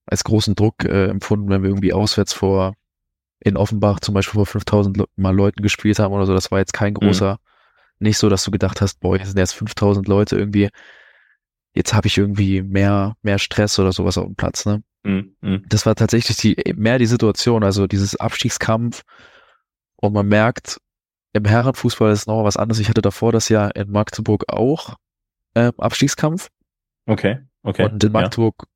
als 0.08 0.24
großen 0.24 0.56
Druck 0.56 0.84
äh, 0.84 1.08
empfunden, 1.08 1.50
wenn 1.50 1.62
wir 1.62 1.70
irgendwie 1.70 1.94
auswärts 1.94 2.34
vor 2.34 2.74
in 3.40 3.58
Offenbach 3.58 4.00
zum 4.00 4.14
Beispiel 4.14 4.34
vor 4.34 4.46
5000 4.46 4.98
Le 4.98 5.06
mal 5.16 5.36
Leuten 5.36 5.62
gespielt 5.62 6.00
haben 6.00 6.14
oder 6.14 6.26
so. 6.26 6.34
Das 6.34 6.52
war 6.52 6.60
jetzt 6.60 6.74
kein 6.74 6.94
mhm. 6.94 6.98
großer, 6.98 7.34
mhm. 7.34 7.38
nicht 8.08 8.18
so, 8.18 8.30
dass 8.30 8.44
du 8.44 8.52
gedacht 8.52 8.82
hast, 8.82 9.00
boah, 9.00 9.18
hier 9.18 9.26
sind 9.26 9.38
jetzt 9.38 9.54
5000 9.54 10.08
Leute 10.08 10.38
irgendwie. 10.38 10.70
Jetzt 11.74 11.94
habe 11.94 12.08
ich 12.08 12.18
irgendwie 12.18 12.64
mehr, 12.64 13.16
mehr 13.22 13.38
Stress 13.38 13.78
oder 13.78 13.92
sowas 13.92 14.18
auf 14.18 14.26
dem 14.26 14.36
Platz, 14.36 14.66
ne? 14.66 14.82
Mhm. 15.04 15.36
mhm. 15.42 15.66
Das 15.68 15.86
war 15.86 15.96
tatsächlich 15.96 16.38
die, 16.38 16.74
mehr 16.76 16.98
die 16.98 17.06
Situation, 17.06 17.64
also 17.64 17.86
dieses 17.86 18.16
Abstiegskampf. 18.16 19.04
Und 19.98 20.14
man 20.14 20.28
merkt, 20.28 20.80
im 21.34 21.46
Herrenfußball 21.46 22.12
ist 22.12 22.28
noch 22.28 22.44
was 22.44 22.58
anderes. 22.58 22.80
Ich 22.80 22.90
hatte 22.90 23.02
davor 23.02 23.32
das 23.32 23.50
Jahr 23.50 23.76
in 23.76 23.92
Magdeburg 23.92 24.46
auch 24.48 24.96
äh, 25.54 25.72
Abstiegskampf. 25.78 26.50
Okay, 27.06 27.40
okay. 27.64 27.86
Und 27.86 28.04
in 28.04 28.12
Magdeburg 28.12 28.56
ja. 28.60 28.68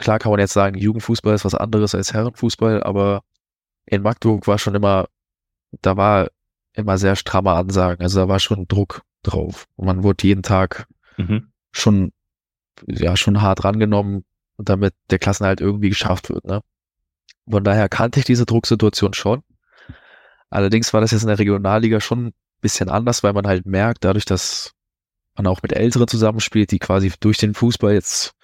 Klar 0.00 0.18
kann 0.18 0.30
man 0.30 0.40
jetzt 0.40 0.54
sagen, 0.54 0.78
Jugendfußball 0.78 1.34
ist 1.34 1.44
was 1.44 1.54
anderes 1.54 1.94
als 1.94 2.14
Herrenfußball, 2.14 2.82
aber 2.82 3.22
in 3.84 4.00
Magdeburg 4.00 4.46
war 4.46 4.58
schon 4.58 4.74
immer, 4.74 5.08
da 5.82 5.98
war 5.98 6.30
immer 6.72 6.96
sehr 6.96 7.16
stramme 7.16 7.52
Ansagen. 7.52 8.02
Also 8.02 8.20
da 8.20 8.26
war 8.26 8.40
schon 8.40 8.66
Druck 8.66 9.02
drauf. 9.22 9.68
Und 9.76 9.84
man 9.84 10.02
wurde 10.02 10.26
jeden 10.26 10.42
Tag 10.42 10.86
mhm. 11.18 11.52
schon, 11.70 12.12
ja, 12.86 13.14
schon 13.14 13.42
hart 13.42 13.62
rangenommen, 13.62 14.24
damit 14.56 14.94
der 15.10 15.18
Klassenhalt 15.18 15.60
irgendwie 15.60 15.90
geschafft 15.90 16.30
wird, 16.30 16.46
ne? 16.46 16.62
Von 17.46 17.62
daher 17.62 17.90
kannte 17.90 18.20
ich 18.20 18.24
diese 18.24 18.46
Drucksituation 18.46 19.12
schon. 19.12 19.42
Allerdings 20.48 20.94
war 20.94 21.02
das 21.02 21.10
jetzt 21.10 21.22
in 21.22 21.28
der 21.28 21.38
Regionalliga 21.38 22.00
schon 22.00 22.28
ein 22.28 22.34
bisschen 22.62 22.88
anders, 22.88 23.22
weil 23.22 23.34
man 23.34 23.46
halt 23.46 23.66
merkt, 23.66 24.04
dadurch, 24.04 24.24
dass 24.24 24.72
man 25.36 25.46
auch 25.46 25.60
mit 25.62 25.74
Älteren 25.74 26.08
zusammenspielt, 26.08 26.70
die 26.70 26.78
quasi 26.78 27.12
durch 27.20 27.36
den 27.36 27.52
Fußball 27.52 27.92
jetzt 27.92 28.34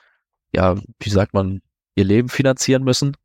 ja, 0.55 0.77
wie 1.01 1.11
sagt 1.11 1.35
man, 1.35 1.61
ihr 1.95 2.05
Leben 2.05 2.29
finanzieren 2.29 2.85
müssen, 2.85 3.17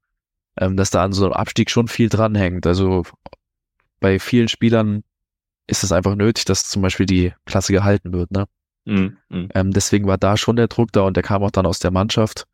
ähm, 0.58 0.78
dass 0.78 0.90
da 0.90 1.04
an 1.04 1.14
so 1.14 1.26
einem 1.26 1.34
Abstieg 1.34 1.70
schon 1.70 1.88
viel 1.88 2.10
dranhängt. 2.10 2.66
Also 2.66 3.04
bei 4.00 4.20
vielen 4.20 4.48
Spielern 4.48 5.04
ist 5.68 5.84
es 5.84 5.92
einfach 5.92 6.16
nötig, 6.16 6.46
dass 6.46 6.68
zum 6.68 6.82
Beispiel 6.82 7.06
die 7.06 7.34
Klasse 7.46 7.74
gehalten 7.74 8.14
wird. 8.14 8.32
Ne? 8.32 8.46
Mm, 8.86 9.18
mm. 9.30 9.50
Ähm, 9.54 9.72
deswegen 9.72 10.08
war 10.08 10.18
da 10.18 10.38
schon 10.38 10.56
der 10.56 10.68
Druck 10.68 10.92
da 10.92 11.02
und 11.02 11.16
der 11.16 11.24
kam 11.24 11.44
auch 11.44 11.52
dann 11.52 11.66
aus 11.66 11.80
der 11.80 11.92
Mannschaft 11.92 12.48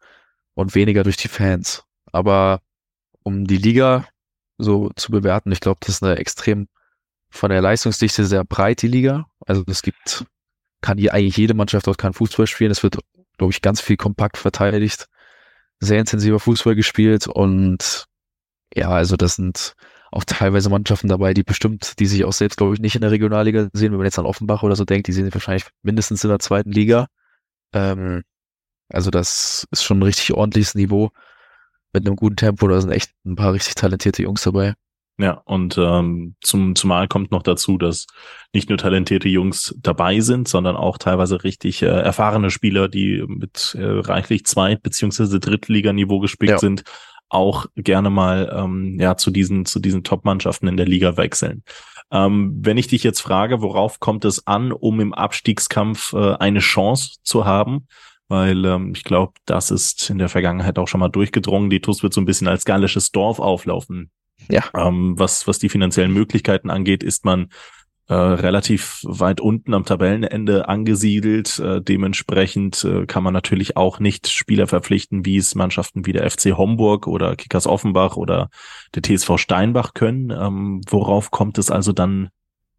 und 0.54 0.76
weniger 0.76 1.04
durch 1.04 1.18
die 1.18 1.30
Fans. 1.30 1.86
Aber 2.12 2.62
um 3.24 3.46
die 3.46 3.58
Liga 3.58 4.08
so 4.58 4.92
zu 4.96 5.12
bewerten, 5.12 5.52
ich 5.52 5.60
glaube, 5.60 5.80
das 5.82 5.90
ist 5.90 6.04
eine 6.04 6.18
extrem 6.18 6.68
von 7.30 7.50
der 7.50 7.62
Leistungsdichte 7.62 8.26
sehr 8.26 8.44
breit 8.44 8.82
die 8.82 8.88
Liga. 8.88 9.28
Also 9.46 9.64
es 9.68 9.82
gibt, 9.82 10.26
kann 10.82 10.98
hier 10.98 11.14
eigentlich 11.14 11.38
jede 11.38 11.54
Mannschaft 11.54 11.88
dort 11.88 11.98
kann 11.98 12.14
Fußball 12.14 12.48
spielen. 12.48 12.72
Es 12.72 12.84
wird 12.84 12.98
glaube 13.38 13.52
ich, 13.52 13.62
ganz 13.62 13.82
viel 13.82 13.98
kompakt 13.98 14.38
verteidigt, 14.38 15.08
sehr 15.80 16.00
intensiver 16.00 16.40
Fußball 16.40 16.76
gespielt 16.76 17.28
und 17.28 18.06
ja, 18.76 18.90
also 18.90 19.16
das 19.16 19.36
sind 19.36 19.76
auch 20.12 20.24
teilweise 20.24 20.70
Mannschaften 20.70 21.08
dabei, 21.08 21.34
die 21.34 21.44
bestimmt, 21.44 22.00
die 22.00 22.06
sich 22.06 22.24
auch 22.26 22.34
selbst, 22.34 22.58
glaube 22.58 22.74
ich, 22.74 22.80
nicht 22.80 22.96
in 22.96 23.02
der 23.02 23.12
Regionalliga 23.12 23.70
sehen. 23.74 23.92
Wenn 23.92 23.98
man 23.98 24.06
jetzt 24.06 24.20
an 24.20 24.26
Offenbach 24.26 24.64
oder 24.64 24.76
so 24.76 24.86
denkt, 24.86 25.08
die 25.08 25.12
sehen 25.12 25.26
sich 25.26 25.34
wahrscheinlich 25.34 25.66
mindestens 25.84 26.24
in 26.24 26.30
der 26.30 26.40
zweiten 26.40 26.72
Liga. 26.72 27.08
Ähm, 27.74 28.24
also 28.90 29.12
das 29.12 29.68
ist 29.72 29.84
schon 29.84 30.00
ein 30.00 30.04
richtig 30.04 30.34
ordentliches 30.34 30.76
Niveau 30.76 31.12
mit 31.94 32.06
einem 32.06 32.16
guten 32.16 32.38
Tempo. 32.38 32.68
Da 32.68 32.80
sind 32.80 32.92
echt 32.92 33.12
ein 33.26 33.36
paar 33.36 33.54
richtig 33.54 33.76
talentierte 33.76 34.24
Jungs 34.24 34.44
dabei. 34.44 34.76
Ja, 35.20 35.42
und 35.46 35.78
ähm, 35.80 36.36
zum, 36.42 36.76
zumal 36.76 37.08
kommt 37.08 37.32
noch 37.32 37.42
dazu, 37.42 37.80
dass 37.80 38.06
nicht 38.54 38.70
nur 38.70 38.78
talentierte 38.78 39.28
Jungs 39.28 39.76
dabei 39.82 40.20
sind, 40.20 40.48
sondern 40.48 40.76
auch 40.76 41.00
teilweise 41.00 41.44
richtig 41.44 41.82
äh, 41.82 41.88
erfahrene 41.88 42.52
Spieler, 42.52 42.88
die 42.88 43.24
mit 43.28 43.76
äh, 43.80 43.84
reichlich 43.84 44.46
Zweit- 44.46 44.84
beziehungsweise 44.84 45.40
Drittliganiveau 45.40 46.20
gespickt 46.20 46.52
ja. 46.52 46.60
sind, 46.60 46.84
auch 47.30 47.66
gerne 47.76 48.12
mal 48.12 48.54
ähm, 48.56 49.00
ja 49.00 49.18
zu 49.18 49.32
diesen 49.32 49.66
zu 49.66 49.80
diesen 49.80 50.04
Top-Mannschaften 50.04 50.68
in 50.68 50.78
der 50.78 50.86
Liga 50.86 51.18
wechseln. 51.18 51.64
Ähm, 52.12 52.54
wenn 52.62 52.78
ich 52.78 52.88
dich 52.88 53.04
jetzt 53.04 53.20
frage, 53.20 53.62
worauf 53.62 54.00
kommt 54.00 54.24
es 54.24 54.46
an, 54.48 54.72
um 54.72 55.00
im 55.00 55.14
Abstiegskampf 55.14 56.14
äh, 56.14 56.36
eine 56.36 56.60
Chance 56.60 57.18
zu 57.24 57.46
haben? 57.46 57.88
Weil 58.30 58.64
ähm, 58.66 58.94
ich 58.96 59.04
glaube, 59.04 59.34
das 59.46 59.72
ist 59.72 60.10
in 60.10 60.20
der 60.20 60.30
Vergangenheit 60.30 60.78
auch 60.80 60.88
schon 60.88 61.00
mal 61.00 61.10
durchgedrungen. 61.10 61.70
Die 61.70 61.82
TUS 61.82 62.04
wird 62.04 62.14
so 62.14 62.22
ein 62.22 62.26
bisschen 62.26 62.48
als 62.48 62.66
gallisches 62.66 63.12
Dorf 63.12 63.40
auflaufen. 63.40 64.12
Ja. 64.50 64.64
Ähm, 64.74 65.16
was, 65.18 65.48
was 65.48 65.60
die 65.60 65.70
finanziellen 65.70 66.14
Möglichkeiten 66.14 66.70
angeht, 66.70 67.04
ist 67.04 67.26
man 67.26 67.50
äh, 68.10 68.14
relativ 68.14 69.02
weit 69.04 69.42
unten 69.42 69.74
am 69.74 69.84
Tabellenende 69.84 70.70
angesiedelt. 70.70 71.60
Äh, 71.60 71.82
dementsprechend 71.82 72.84
äh, 72.86 73.06
kann 73.06 73.24
man 73.24 73.34
natürlich 73.34 73.76
auch 73.76 74.00
nicht 74.00 74.30
Spieler 74.30 74.68
verpflichten, 74.68 75.26
wie 75.26 75.36
es 75.36 75.56
Mannschaften 75.56 76.06
wie 76.06 76.14
der 76.14 76.30
FC 76.30 76.58
Homburg 76.58 77.08
oder 77.08 77.36
Kickers 77.36 77.68
Offenbach 77.68 78.16
oder 78.16 78.50
der 78.96 79.04
TSV 79.04 79.38
Steinbach 79.38 79.94
können. 79.94 80.30
Ähm, 80.32 80.82
worauf 80.88 81.32
kommt 81.32 81.58
es 81.58 81.70
also 81.70 81.92
dann 81.92 82.30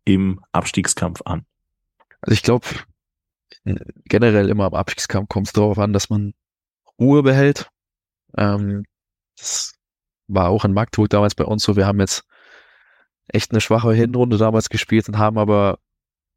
im 0.06 0.40
Abstiegskampf 0.52 1.20
an? 1.26 1.44
Also 2.22 2.32
ich 2.32 2.42
glaube, 2.42 2.66
generell 4.06 4.48
immer 4.48 4.64
am 4.64 4.74
Abstiegskampf 4.74 5.28
kommt 5.28 5.48
es 5.48 5.52
darauf 5.52 5.78
an, 5.78 5.92
dass 5.92 6.08
man 6.08 6.32
Ruhe 6.98 7.22
behält. 7.22 7.68
Ähm, 8.36 8.84
das 9.36 9.77
war 10.28 10.48
auch 10.48 10.64
in 10.64 10.72
Magdeburg 10.72 11.10
damals 11.10 11.34
bei 11.34 11.44
uns 11.44 11.62
so. 11.62 11.76
Wir 11.76 11.86
haben 11.86 12.00
jetzt 12.00 12.24
echt 13.28 13.50
eine 13.50 13.60
schwache 13.60 13.92
Hinrunde 13.92 14.38
damals 14.38 14.68
gespielt 14.68 15.08
und 15.08 15.18
haben 15.18 15.38
aber 15.38 15.78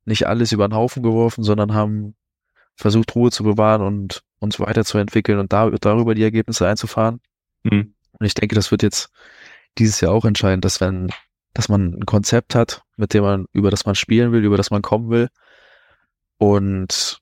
nicht 0.06 0.28
alles 0.28 0.52
über 0.52 0.68
den 0.68 0.76
Haufen 0.76 1.04
geworfen, 1.04 1.44
sondern 1.44 1.74
haben 1.74 2.16
versucht, 2.76 3.16
Ruhe 3.16 3.32
zu 3.32 3.44
bewahren 3.44 3.82
und 3.82 4.24
uns 4.39 4.60
weiterzuentwickeln 4.60 5.39
und 5.39 5.54
da, 5.54 5.70
darüber 5.70 6.16
die 6.16 6.24
Ergebnisse 6.24 6.68
einzufahren. 6.68 7.22
Mhm. 7.64 7.94
Und 8.20 8.26
ich 8.26 8.34
denke, 8.34 8.56
das 8.56 8.72
wird 8.72 8.84
jetzt 8.84 9.12
dieses 9.78 10.02
Jahr 10.02 10.12
auch 10.12 10.26
entscheidend, 10.26 10.66
dass 10.66 10.82
wenn, 10.82 11.12
dass 11.54 11.70
man 11.70 11.94
ein 11.94 12.06
Konzept 12.06 12.56
hat, 12.56 12.84
mit 12.98 13.14
dem 13.14 13.24
man, 13.24 13.46
über 13.54 13.70
das 13.70 13.86
man 13.86 13.96
spielen 13.96 14.32
will, 14.32 14.44
über 14.44 14.58
das 14.58 14.72
man 14.72 14.82
kommen 14.82 15.10
will. 15.10 15.30
Und 16.38 17.22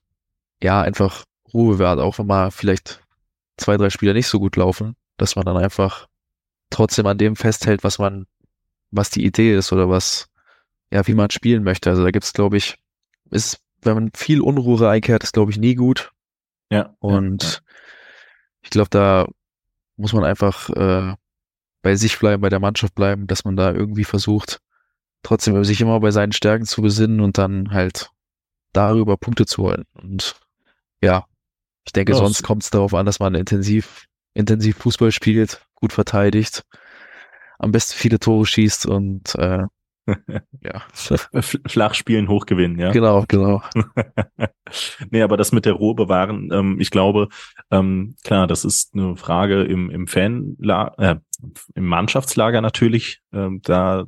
ja, 0.62 0.80
einfach 0.80 1.24
Ruhe 1.52 1.78
wert, 1.78 1.98
auch 1.98 2.18
wenn 2.18 2.26
mal 2.26 2.50
vielleicht 2.50 3.02
zwei, 3.56 3.76
drei 3.76 3.90
Spieler 3.90 4.14
nicht 4.14 4.28
so 4.28 4.40
gut 4.40 4.56
laufen, 4.56 4.96
dass 5.16 5.36
man 5.36 5.44
dann 5.44 5.56
einfach 5.56 6.06
trotzdem 6.70 7.06
an 7.06 7.18
dem 7.18 7.36
festhält, 7.36 7.84
was 7.84 7.98
man, 7.98 8.26
was 8.90 9.10
die 9.10 9.24
Idee 9.24 9.56
ist 9.56 9.72
oder 9.72 9.88
was, 9.88 10.28
ja, 10.92 11.06
wie 11.06 11.14
man 11.14 11.30
spielen 11.30 11.62
möchte. 11.64 11.90
Also 11.90 12.02
da 12.04 12.10
gibt's, 12.10 12.32
glaube 12.32 12.56
ich, 12.56 12.78
ist, 13.30 13.60
wenn 13.82 13.94
man 13.94 14.10
viel 14.14 14.40
Unruhe 14.40 14.88
einkehrt, 14.88 15.22
ist, 15.24 15.32
glaube 15.32 15.50
ich, 15.52 15.58
nie 15.58 15.74
gut. 15.74 16.12
Ja. 16.70 16.94
Und 17.00 17.42
ja, 17.42 17.48
ja. 17.50 17.58
ich 18.62 18.70
glaube, 18.70 18.90
da 18.90 19.28
muss 19.96 20.12
man 20.12 20.24
einfach 20.24 20.70
äh, 20.70 21.14
bei 21.82 21.96
sich 21.96 22.18
bleiben, 22.18 22.42
bei 22.42 22.48
der 22.48 22.60
Mannschaft 22.60 22.94
bleiben, 22.94 23.26
dass 23.26 23.44
man 23.44 23.56
da 23.56 23.72
irgendwie 23.72 24.04
versucht, 24.04 24.60
trotzdem 25.22 25.62
sich 25.64 25.80
immer 25.80 26.00
bei 26.00 26.10
seinen 26.10 26.32
Stärken 26.32 26.66
zu 26.66 26.82
besinnen 26.82 27.20
und 27.20 27.38
dann 27.38 27.70
halt 27.72 28.10
darüber 28.72 29.16
Punkte 29.16 29.46
zu 29.46 29.62
holen. 29.64 29.84
Und 29.94 30.36
ja, 31.02 31.26
Ich 31.86 31.92
denke, 31.92 32.12
Ja, 32.12 32.18
sonst 32.18 32.38
es- 32.40 32.42
kommt 32.42 32.62
es 32.62 32.70
darauf 32.70 32.94
an, 32.94 33.06
dass 33.06 33.18
man 33.20 33.34
intensiv, 33.34 34.06
intensiv 34.34 34.76
Fußball 34.78 35.12
spielt, 35.12 35.64
gut 35.74 35.92
verteidigt, 35.92 36.64
am 37.58 37.72
besten 37.72 37.94
viele 37.96 38.18
Tore 38.18 38.46
schießt 38.46 38.86
und 38.86 39.34
äh, 39.36 39.64
ja, 40.62 40.82
Flach 40.92 41.94
spielen, 41.94 42.28
hoch 42.28 42.46
gewinnen, 42.46 42.78
ja. 42.78 42.90
genau, 42.90 43.24
genau. 43.28 43.62
nee, 45.10 45.22
aber 45.22 45.36
das 45.36 45.52
mit 45.52 45.66
der 45.66 45.74
Ruhe 45.74 45.94
bewahren, 45.94 46.50
ähm, 46.52 46.80
ich 46.80 46.90
glaube, 46.90 47.28
ähm, 47.70 48.16
klar, 48.24 48.46
das 48.46 48.64
ist 48.64 48.94
eine 48.94 49.16
Frage 49.16 49.62
im, 49.62 49.90
im 49.90 50.06
Fanlager, 50.06 50.94
äh, 50.98 51.16
im 51.74 51.86
Mannschaftslager 51.86 52.60
natürlich, 52.60 53.20
ähm, 53.32 53.60
da 53.62 54.06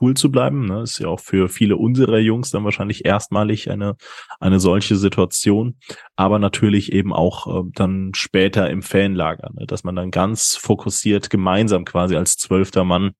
cool 0.00 0.14
zu 0.14 0.30
bleiben. 0.30 0.66
Ne? 0.66 0.82
Ist 0.82 0.98
ja 0.98 1.08
auch 1.08 1.20
für 1.20 1.48
viele 1.48 1.76
unserer 1.76 2.18
Jungs 2.18 2.50
dann 2.50 2.64
wahrscheinlich 2.64 3.04
erstmalig 3.04 3.70
eine, 3.70 3.96
eine 4.40 4.60
solche 4.60 4.96
Situation, 4.96 5.76
aber 6.16 6.38
natürlich 6.38 6.92
eben 6.92 7.12
auch 7.12 7.46
äh, 7.46 7.68
dann 7.74 8.12
später 8.14 8.70
im 8.70 8.82
Fanlager, 8.82 9.50
ne? 9.52 9.66
dass 9.66 9.84
man 9.84 9.96
dann 9.96 10.10
ganz 10.10 10.56
fokussiert 10.56 11.30
gemeinsam 11.30 11.84
quasi 11.84 12.16
als 12.16 12.36
zwölfter 12.36 12.84
Mann 12.84 13.12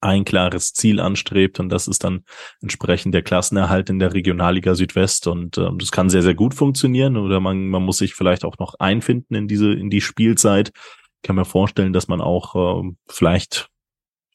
ein 0.00 0.24
klares 0.24 0.72
Ziel 0.72 1.00
anstrebt 1.00 1.60
und 1.60 1.68
das 1.68 1.88
ist 1.88 2.04
dann 2.04 2.24
entsprechend 2.60 3.14
der 3.14 3.22
Klassenerhalt 3.22 3.90
in 3.90 3.98
der 3.98 4.14
Regionalliga 4.14 4.74
Südwest 4.74 5.26
und 5.26 5.58
ähm, 5.58 5.78
das 5.78 5.92
kann 5.92 6.10
sehr 6.10 6.22
sehr 6.22 6.34
gut 6.34 6.54
funktionieren 6.54 7.16
oder 7.16 7.40
man 7.40 7.68
man 7.68 7.82
muss 7.82 7.98
sich 7.98 8.14
vielleicht 8.14 8.44
auch 8.44 8.58
noch 8.58 8.74
einfinden 8.78 9.34
in 9.34 9.48
diese 9.48 9.72
in 9.72 9.90
die 9.90 10.00
Spielzeit. 10.00 10.72
Ich 10.74 11.26
kann 11.26 11.36
mir 11.36 11.44
vorstellen, 11.44 11.92
dass 11.92 12.08
man 12.08 12.20
auch 12.20 12.80
ähm, 12.80 12.96
vielleicht 13.08 13.70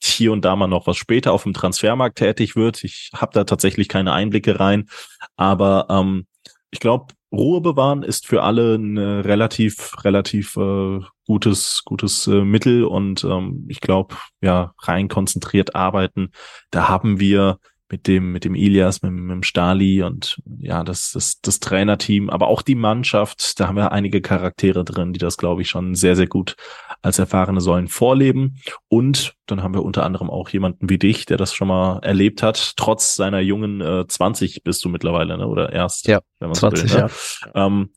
hier 0.02 0.32
und 0.32 0.46
da 0.46 0.56
mal 0.56 0.68
noch 0.68 0.88
was 0.88 0.98
später 0.98 1.34
auf 1.34 1.44
dem 1.44 1.54
Transfermarkt 1.54 2.18
tätig 2.18 2.56
wird. 2.56 2.84
Ich 2.84 3.12
habe 3.14 3.34
da 3.34 3.44
tatsächlich 3.44 3.88
keine 3.88 4.14
Einblicke 4.14 4.60
rein, 4.60 4.90
aber 5.36 5.88
ähm, 5.90 6.26
ich 6.72 6.80
glaube, 6.80 7.14
Ruhe 7.32 7.62
bewahren 7.62 8.04
ist 8.04 8.26
für 8.26 8.44
alle 8.44 8.76
ein 8.76 8.98
äh, 8.98 9.02
relativ, 9.02 10.04
relativ 10.04 10.56
äh, 10.58 11.00
gutes, 11.28 11.84
gutes 11.86 12.26
äh, 12.28 12.42
Mittel 12.44 12.86
und 12.86 13.24
ähm, 13.24 13.66
ich 13.70 13.82
glaube, 13.82 14.16
ja, 14.42 14.74
rein 14.80 15.10
konzentriert 15.10 15.76
arbeiten. 15.76 16.32
Da 16.72 16.90
haben 16.90 17.20
wir 17.20 17.60
mit 17.92 18.08
dem, 18.08 18.32
mit 18.32 18.46
dem 18.46 18.56
Ilias, 18.56 19.02
mit, 19.02 19.12
mit 19.12 19.32
dem 19.32 19.44
Stali 19.44 20.04
und 20.04 20.42
ja, 20.60 20.84
das, 20.84 21.12
das, 21.12 21.42
das 21.42 21.60
Trainerteam, 21.60 22.30
aber 22.30 22.48
auch 22.48 22.62
die 22.62 22.76
Mannschaft, 22.76 23.60
da 23.60 23.68
haben 23.68 23.76
wir 23.78 23.92
einige 23.92 24.22
Charaktere 24.22 24.84
drin, 24.84 25.14
die 25.14 25.20
das, 25.20 25.38
glaube 25.38 25.62
ich, 25.64 25.70
schon 25.70 25.96
sehr, 25.96 26.16
sehr 26.16 26.28
gut 26.28 26.56
als 27.02 27.18
erfahrene 27.18 27.62
Säulen 27.62 27.88
vorleben. 27.88 28.58
Und 28.90 29.34
dann 29.48 29.64
haben 29.64 29.74
wir 29.74 29.84
unter 29.84 30.06
anderem 30.06 30.30
auch 30.30 30.50
jemanden 30.50 30.90
wie 30.90 30.98
dich, 31.00 31.26
der 31.26 31.38
das 31.38 31.54
schon 31.54 31.68
mal 31.70 32.00
erlebt 32.00 32.44
hat, 32.44 32.74
trotz 32.78 33.16
seiner 33.16 33.40
jungen 33.40 33.82
äh, 33.82 34.06
20 34.08 34.64
bist 34.64 34.84
du 34.86 34.90
mittlerweile, 34.90 35.38
ne? 35.38 35.48
Oder 35.48 35.72
erst, 35.74 36.08
Ja, 36.08 36.20
wenn 36.40 36.50
man 36.50 36.56
so 36.56 36.70
20, 36.70 36.94
will, 36.94 37.02
ne? 37.02 37.10
ähm, 37.56 37.90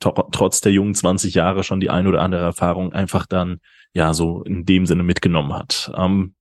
tro- 0.00 0.28
trotz 0.30 0.60
der 0.60 0.72
jungen 0.72 0.94
20 0.94 1.34
Jahre 1.34 1.64
schon 1.64 1.80
die 1.80 1.90
ein 1.90 2.06
oder 2.06 2.20
andere 2.20 2.42
Erfahrung 2.42 2.92
einfach 2.92 3.26
dann 3.26 3.58
ja 3.94 4.14
so 4.14 4.42
in 4.44 4.64
dem 4.64 4.86
Sinne 4.86 5.02
mitgenommen 5.02 5.52
hat. 5.54 5.90
Ähm, 5.96 6.34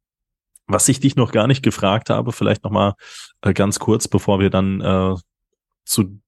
was 0.72 0.88
ich 0.88 1.00
dich 1.00 1.16
noch 1.16 1.32
gar 1.32 1.48
nicht 1.48 1.64
gefragt 1.64 2.10
habe, 2.10 2.32
vielleicht 2.32 2.64
noch 2.64 2.72
mal 2.72 2.96
äh, 3.42 3.54
ganz 3.54 3.80
kurz, 3.80 4.08
bevor 4.08 4.40
wir 4.40 4.50
dann 4.50 4.82
äh, 4.82 5.16
zu 5.86 6.22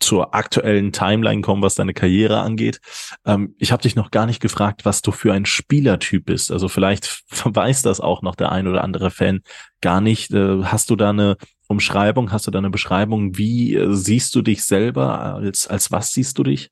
zur 0.00 0.34
aktuellen 0.34 0.92
Timeline 0.92 1.40
kommen, 1.40 1.62
was 1.62 1.74
deine 1.74 1.94
Karriere 1.94 2.40
angeht. 2.40 2.80
Ähm, 3.24 3.54
ich 3.58 3.72
habe 3.72 3.82
dich 3.82 3.96
noch 3.96 4.10
gar 4.10 4.26
nicht 4.26 4.40
gefragt, 4.40 4.84
was 4.84 5.02
du 5.02 5.10
für 5.10 5.32
ein 5.32 5.46
Spielertyp 5.46 6.26
bist. 6.26 6.52
Also 6.52 6.68
vielleicht 6.68 7.24
weiß 7.44 7.82
das 7.82 8.00
auch 8.00 8.22
noch 8.22 8.34
der 8.34 8.52
ein 8.52 8.66
oder 8.66 8.84
andere 8.84 9.10
Fan 9.10 9.40
gar 9.80 10.00
nicht. 10.00 10.32
Äh, 10.32 10.62
hast 10.64 10.90
du 10.90 10.96
da 10.96 11.10
eine 11.10 11.36
Umschreibung, 11.66 12.32
hast 12.32 12.46
du 12.46 12.50
da 12.50 12.58
eine 12.58 12.70
Beschreibung, 12.70 13.36
wie 13.36 13.74
äh, 13.74 13.92
siehst 13.94 14.34
du 14.34 14.42
dich 14.42 14.64
selber, 14.64 15.20
als, 15.20 15.66
als 15.66 15.90
was 15.90 16.12
siehst 16.12 16.38
du 16.38 16.42
dich, 16.42 16.70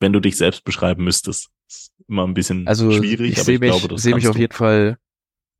wenn 0.00 0.12
du 0.12 0.20
dich 0.20 0.36
selbst 0.36 0.64
beschreiben 0.64 1.04
müsstest? 1.04 1.48
Ist 1.68 1.92
immer 2.08 2.24
ein 2.24 2.34
bisschen 2.34 2.66
Also 2.66 2.90
schwierig, 2.90 3.32
ich 3.32 3.40
aber 3.40 3.52
ich 3.52 3.60
mich, 3.60 3.70
glaube, 3.70 3.88
das 3.88 4.02
sehe 4.02 4.14
mich 4.14 4.28
auf 4.28 4.38
jeden 4.38 4.54
Fall 4.54 4.98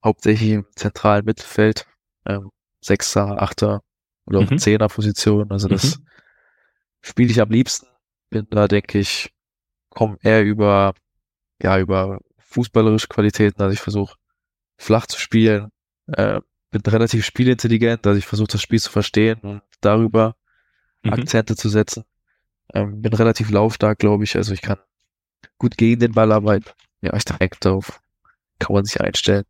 hauptsächlich 0.07 0.51
im 0.51 0.67
zentralen 0.77 1.25
Mittelfeld, 1.25 1.87
ähm, 2.27 2.51
Sechser, 2.81 3.43
Achter 3.43 3.83
oder 4.27 4.41
auch 4.41 4.51
Mhm. 4.51 4.59
Zehner 4.59 4.89
Position. 4.89 5.51
Also 5.51 5.69
das 5.69 6.01
spiele 7.03 7.31
ich 7.31 7.41
am 7.41 7.51
liebsten. 7.51 7.87
Bin 8.31 8.47
da, 8.51 8.67
denke 8.69 8.99
ich, 8.99 9.33
komme 9.91 10.17
eher 10.23 10.43
über, 10.45 10.95
ja, 11.63 11.79
über 11.79 12.21
fußballerische 12.39 13.09
Qualitäten. 13.09 13.61
Also 13.63 13.73
ich 13.73 13.81
versuche 13.81 14.17
flach 14.79 15.07
zu 15.07 15.19
spielen, 15.21 15.71
äh, 16.09 16.41
bin 16.71 16.83
relativ 16.83 17.25
spielintelligent, 17.25 18.07
also 18.07 18.19
ich 18.19 18.27
versuche 18.27 18.49
das 18.49 18.61
Spiel 18.63 18.81
zu 18.81 18.91
verstehen 18.91 19.39
und 19.41 19.63
darüber 19.81 20.37
Mhm. 21.03 21.13
Akzente 21.13 21.57
zu 21.57 21.69
setzen. 21.69 22.05
Ähm, 22.75 23.01
bin 23.01 23.13
relativ 23.13 23.51
laufstark, 23.51 23.99
glaube 23.99 24.25
ich. 24.25 24.37
Also 24.37 24.53
ich 24.53 24.63
kann 24.63 24.79
gut 25.59 25.77
gegen 25.77 26.01
den 26.01 26.13
Ball 26.13 26.33
arbeiten. 26.33 26.71
Ja, 27.01 27.15
ich 27.15 27.25
denke, 27.25 27.57
darauf 27.61 28.01
kann 28.59 28.75
man 28.75 28.85
sich 28.85 29.01
einstellen. 29.01 29.45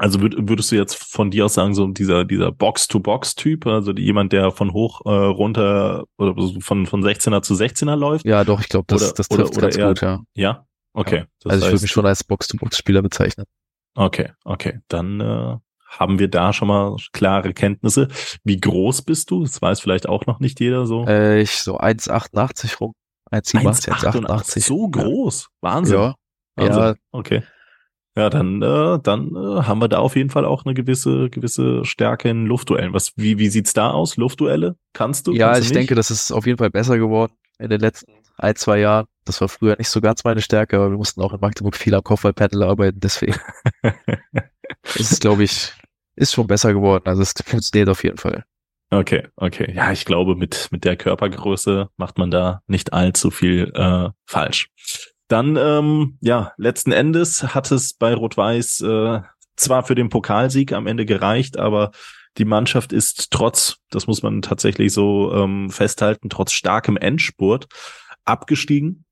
Also 0.00 0.20
würd, 0.20 0.34
würdest 0.48 0.72
du 0.72 0.76
jetzt 0.76 0.94
von 0.96 1.30
dir 1.30 1.44
aus 1.44 1.54
sagen, 1.54 1.74
so 1.74 1.86
dieser, 1.88 2.24
dieser 2.24 2.52
Box-to-Box-Typ, 2.52 3.66
also 3.66 3.92
jemand, 3.92 4.32
der 4.32 4.50
von 4.50 4.72
hoch 4.72 5.02
äh, 5.04 5.10
runter 5.10 6.04
oder 6.18 6.34
von, 6.60 6.86
von 6.86 7.02
16er 7.04 7.42
zu 7.42 7.54
16er 7.54 7.96
läuft? 7.96 8.24
Ja, 8.24 8.44
doch, 8.44 8.60
ich 8.60 8.68
glaube, 8.68 8.86
das, 8.88 9.02
Oder- 9.02 9.12
das 9.14 9.30
oder- 9.30 9.42
trifft 9.44 9.56
oder 9.58 9.66
ganz 9.68 9.76
eher- 9.76 9.88
gut, 9.88 10.00
ja. 10.00 10.20
Ja? 10.34 10.66
Okay. 10.94 11.16
Ja. 11.18 11.24
Also 11.50 11.66
ich 11.66 11.70
würde 11.70 11.76
heißt- 11.78 11.82
mich 11.82 11.90
schon 11.90 12.06
als 12.06 12.24
Box-to-Box-Spieler 12.24 13.02
bezeichnen. 13.02 13.46
Okay, 13.94 14.30
okay. 14.44 14.80
Dann 14.88 15.20
äh, 15.20 15.56
haben 15.88 16.18
wir 16.18 16.28
da 16.28 16.52
schon 16.52 16.68
mal 16.68 16.96
klare 17.12 17.52
Kenntnisse. 17.52 18.08
Wie 18.44 18.58
groß 18.58 19.02
bist 19.02 19.30
du? 19.30 19.42
Das 19.42 19.60
weiß 19.60 19.80
vielleicht 19.80 20.08
auch 20.08 20.26
noch 20.26 20.40
nicht 20.40 20.60
jeder 20.60 20.86
so. 20.86 21.04
Äh, 21.06 21.42
ich 21.42 21.50
so 21.62 21.78
1,88 21.78 22.78
rum. 22.78 22.94
1,87, 23.32 23.90
1,88. 23.92 24.64
So 24.66 24.88
groß. 24.88 25.48
Wahnsinn. 25.60 25.96
Ja. 25.96 26.14
Wahnsinn. 26.56 26.82
Ja, 26.82 26.94
Okay. 27.12 27.42
Ja, 28.16 28.28
dann, 28.28 28.60
äh, 28.60 28.98
dann 29.02 29.28
äh, 29.36 29.62
haben 29.62 29.80
wir 29.80 29.88
da 29.88 29.98
auf 29.98 30.16
jeden 30.16 30.30
Fall 30.30 30.44
auch 30.44 30.64
eine 30.64 30.74
gewisse, 30.74 31.30
gewisse 31.30 31.84
Stärke 31.84 32.28
in 32.28 32.46
Luftduellen. 32.46 32.92
Was, 32.92 33.12
wie, 33.16 33.38
wie 33.38 33.48
sieht's 33.48 33.72
da 33.72 33.90
aus? 33.90 34.16
Luftduelle? 34.16 34.76
Kannst 34.92 35.26
du? 35.26 35.32
ja, 35.32 35.46
kannst 35.46 35.56
also 35.56 35.62
ich 35.62 35.68
du 35.68 35.74
nicht? 35.74 35.80
denke, 35.82 35.94
das 35.94 36.10
ist 36.10 36.32
auf 36.32 36.46
jeden 36.46 36.58
Fall 36.58 36.70
besser 36.70 36.98
geworden 36.98 37.32
in 37.58 37.70
den 37.70 37.80
letzten 37.80 38.12
ein, 38.36 38.56
zwei 38.56 38.80
Jahren. 38.80 39.06
Das 39.24 39.40
war 39.40 39.48
früher 39.48 39.76
nicht 39.78 39.90
so 39.90 40.00
ganz 40.00 40.24
meine 40.24 40.40
Stärke, 40.42 40.76
aber 40.76 40.90
wir 40.90 40.96
mussten 40.96 41.20
auch 41.20 41.32
in 41.32 41.40
Magdeburg 41.40 41.76
viel 41.76 41.94
am 41.94 42.02
Kopfballpanel 42.02 42.62
arbeiten, 42.62 42.98
deswegen 43.00 43.38
ist 44.94 45.12
es, 45.12 45.20
glaube 45.20 45.44
ich, 45.44 45.72
ist 46.16 46.32
schon 46.32 46.46
besser 46.46 46.72
geworden. 46.72 47.04
Also 47.06 47.22
es 47.22 47.34
funktioniert 47.44 47.88
auf 47.88 48.02
jeden 48.02 48.18
Fall. 48.18 48.44
Okay, 48.90 49.28
okay. 49.36 49.72
Ja, 49.72 49.92
ich 49.92 50.04
glaube, 50.04 50.34
mit, 50.34 50.68
mit 50.72 50.84
der 50.84 50.96
Körpergröße 50.96 51.90
macht 51.96 52.18
man 52.18 52.30
da 52.32 52.62
nicht 52.66 52.92
allzu 52.92 53.30
viel 53.30 53.70
äh, 53.74 54.08
falsch. 54.26 54.68
Dann, 55.30 55.56
ähm, 55.56 56.18
ja, 56.20 56.52
letzten 56.56 56.90
Endes 56.90 57.54
hat 57.54 57.70
es 57.70 57.94
bei 57.94 58.14
Rot-Weiß 58.14 58.80
äh, 58.80 59.20
zwar 59.54 59.84
für 59.84 59.94
den 59.94 60.08
Pokalsieg 60.08 60.72
am 60.72 60.88
Ende 60.88 61.06
gereicht, 61.06 61.56
aber 61.56 61.92
die 62.36 62.44
Mannschaft 62.44 62.92
ist 62.92 63.30
trotz, 63.30 63.76
das 63.90 64.08
muss 64.08 64.24
man 64.24 64.42
tatsächlich 64.42 64.92
so 64.92 65.32
ähm, 65.32 65.70
festhalten, 65.70 66.30
trotz 66.30 66.50
starkem 66.50 66.96
Endspurt 66.96 67.68
abgestiegen. 68.24 69.04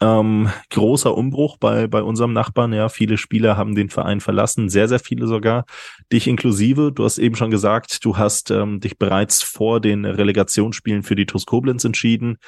Ähm, 0.00 0.50
großer 0.70 1.14
Umbruch 1.14 1.58
bei, 1.58 1.86
bei 1.86 2.02
unserem 2.02 2.32
Nachbarn. 2.32 2.72
Ja, 2.72 2.88
viele 2.88 3.18
Spieler 3.18 3.58
haben 3.58 3.74
den 3.74 3.90
Verein 3.90 4.20
verlassen, 4.20 4.70
sehr, 4.70 4.88
sehr 4.88 4.98
viele 4.98 5.26
sogar. 5.26 5.66
Dich 6.10 6.26
inklusive. 6.26 6.90
Du 6.90 7.04
hast 7.04 7.18
eben 7.18 7.36
schon 7.36 7.50
gesagt, 7.50 8.02
du 8.02 8.16
hast 8.16 8.50
ähm, 8.50 8.80
dich 8.80 8.98
bereits 8.98 9.42
vor 9.42 9.80
den 9.80 10.06
Relegationsspielen 10.06 11.02
für 11.02 11.16
die 11.16 11.26
TuS 11.26 11.44
Koblenz 11.44 11.84
entschieden. 11.84 12.38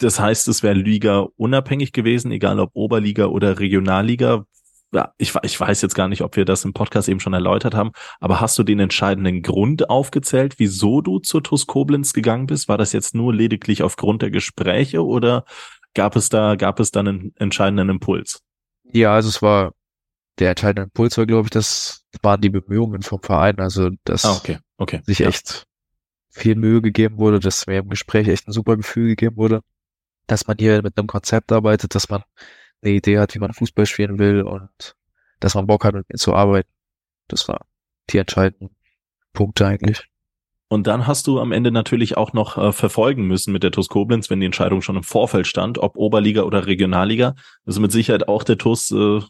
Das 0.00 0.18
heißt, 0.18 0.48
es 0.48 0.62
wäre 0.62 0.74
Liga 0.74 1.26
unabhängig 1.36 1.92
gewesen, 1.92 2.30
egal 2.32 2.58
ob 2.58 2.70
Oberliga 2.74 3.26
oder 3.26 3.58
Regionalliga. 3.60 4.44
Ja, 4.92 5.12
ich, 5.18 5.32
ich 5.42 5.60
weiß 5.60 5.82
jetzt 5.82 5.94
gar 5.94 6.08
nicht, 6.08 6.22
ob 6.22 6.34
wir 6.36 6.44
das 6.44 6.64
im 6.64 6.72
Podcast 6.72 7.08
eben 7.08 7.20
schon 7.20 7.32
erläutert 7.32 7.74
haben, 7.76 7.92
aber 8.18 8.40
hast 8.40 8.58
du 8.58 8.64
den 8.64 8.80
entscheidenden 8.80 9.42
Grund 9.42 9.88
aufgezählt, 9.88 10.54
wieso 10.58 11.00
du 11.00 11.20
zur 11.20 11.44
TuS 11.44 11.68
Koblenz 11.68 12.12
gegangen 12.12 12.46
bist? 12.46 12.68
War 12.68 12.76
das 12.78 12.92
jetzt 12.92 13.14
nur 13.14 13.32
lediglich 13.32 13.84
aufgrund 13.84 14.22
der 14.22 14.30
Gespräche 14.32 15.04
oder 15.04 15.44
gab 15.94 16.16
es 16.16 16.28
da, 16.28 16.56
gab 16.56 16.80
es 16.80 16.90
dann 16.90 17.06
einen 17.06 17.32
entscheidenden 17.36 17.88
Impuls? 17.88 18.42
Ja, 18.92 19.14
also 19.14 19.28
es 19.28 19.42
war 19.42 19.72
der 20.40 20.50
entscheidende 20.50 20.82
Impuls 20.84 21.16
war, 21.18 21.26
glaube 21.26 21.46
ich, 21.46 21.50
das 21.50 22.04
waren 22.22 22.40
die 22.40 22.50
Bemühungen 22.50 23.02
vom 23.02 23.22
Verein. 23.22 23.58
Also, 23.60 23.90
dass 24.04 24.24
Ah, 24.24 24.36
okay, 24.36 24.58
okay. 24.78 25.02
sich 25.04 25.20
Ja. 25.20 25.28
echt 25.28 25.66
viel 26.30 26.54
Mühe 26.54 26.80
gegeben 26.80 27.18
wurde, 27.18 27.38
dass 27.40 27.66
mir 27.66 27.78
im 27.78 27.90
Gespräch 27.90 28.26
echt 28.26 28.48
ein 28.48 28.52
super 28.52 28.76
Gefühl 28.76 29.08
gegeben 29.08 29.36
wurde, 29.36 29.60
dass 30.30 30.46
man 30.46 30.56
hier 30.58 30.82
mit 30.82 30.96
einem 30.96 31.08
Konzept 31.08 31.50
arbeitet, 31.50 31.94
dass 31.94 32.08
man 32.08 32.22
eine 32.82 32.94
Idee 32.94 33.18
hat, 33.18 33.34
wie 33.34 33.40
man 33.40 33.52
Fußball 33.52 33.86
spielen 33.86 34.18
will 34.18 34.42
und 34.42 34.94
dass 35.40 35.54
man 35.54 35.66
Bock 35.66 35.84
hat, 35.84 35.94
mit 35.94 36.08
mir 36.08 36.18
zu 36.18 36.34
arbeiten. 36.34 36.70
Das 37.28 37.48
war 37.48 37.66
die 38.10 38.18
entscheidenden 38.18 38.74
Punkte 39.32 39.66
eigentlich. 39.66 40.06
Und 40.68 40.86
dann 40.86 41.08
hast 41.08 41.26
du 41.26 41.40
am 41.40 41.50
Ende 41.50 41.72
natürlich 41.72 42.16
auch 42.16 42.32
noch 42.32 42.56
äh, 42.56 42.72
verfolgen 42.72 43.26
müssen 43.26 43.52
mit 43.52 43.64
der 43.64 43.72
TuS 43.72 43.88
Koblenz, 43.88 44.30
wenn 44.30 44.38
die 44.38 44.46
Entscheidung 44.46 44.82
schon 44.82 44.96
im 44.96 45.02
Vorfeld 45.02 45.48
stand, 45.48 45.78
ob 45.78 45.96
Oberliga 45.96 46.42
oder 46.42 46.66
Regionalliga. 46.66 47.34
Das 47.64 47.74
ist 47.74 47.80
mit 47.80 47.90
Sicherheit 47.90 48.28
auch 48.28 48.44
der 48.44 48.56
TuS 48.56 48.92
äh, 48.92 49.20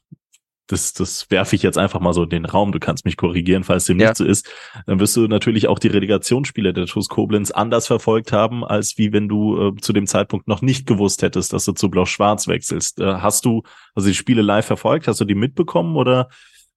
das, 0.70 0.92
das 0.92 1.30
werfe 1.30 1.56
ich 1.56 1.62
jetzt 1.62 1.78
einfach 1.78 2.00
mal 2.00 2.12
so 2.12 2.22
in 2.22 2.30
den 2.30 2.44
Raum, 2.44 2.72
du 2.72 2.78
kannst 2.78 3.04
mich 3.04 3.16
korrigieren, 3.16 3.64
falls 3.64 3.84
dem 3.84 3.98
Ja. 3.98 4.08
nicht 4.08 4.16
so 4.18 4.24
ist, 4.24 4.48
dann 4.86 5.00
wirst 5.00 5.16
du 5.16 5.26
natürlich 5.26 5.68
auch 5.68 5.78
die 5.78 5.88
Relegationsspiele 5.88 6.72
der 6.72 6.86
TuS 6.86 7.08
Koblenz 7.08 7.50
anders 7.50 7.86
verfolgt 7.86 8.32
haben, 8.32 8.64
als 8.64 8.96
wie 8.98 9.12
wenn 9.12 9.28
du 9.28 9.68
äh, 9.68 9.76
zu 9.80 9.92
dem 9.92 10.06
Zeitpunkt 10.06 10.48
noch 10.48 10.62
nicht 10.62 10.86
gewusst 10.86 11.22
hättest, 11.22 11.52
dass 11.52 11.64
du 11.64 11.72
zu 11.72 11.90
Blau-Schwarz 11.90 12.48
wechselst. 12.48 13.00
Äh, 13.00 13.14
hast 13.14 13.44
du 13.44 13.62
also 13.94 14.08
die 14.08 14.14
Spiele 14.14 14.42
live 14.42 14.66
verfolgt? 14.66 15.08
Hast 15.08 15.20
du 15.20 15.24
die 15.24 15.34
mitbekommen 15.34 15.96
oder 15.96 16.28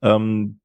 ähm, 0.02 0.60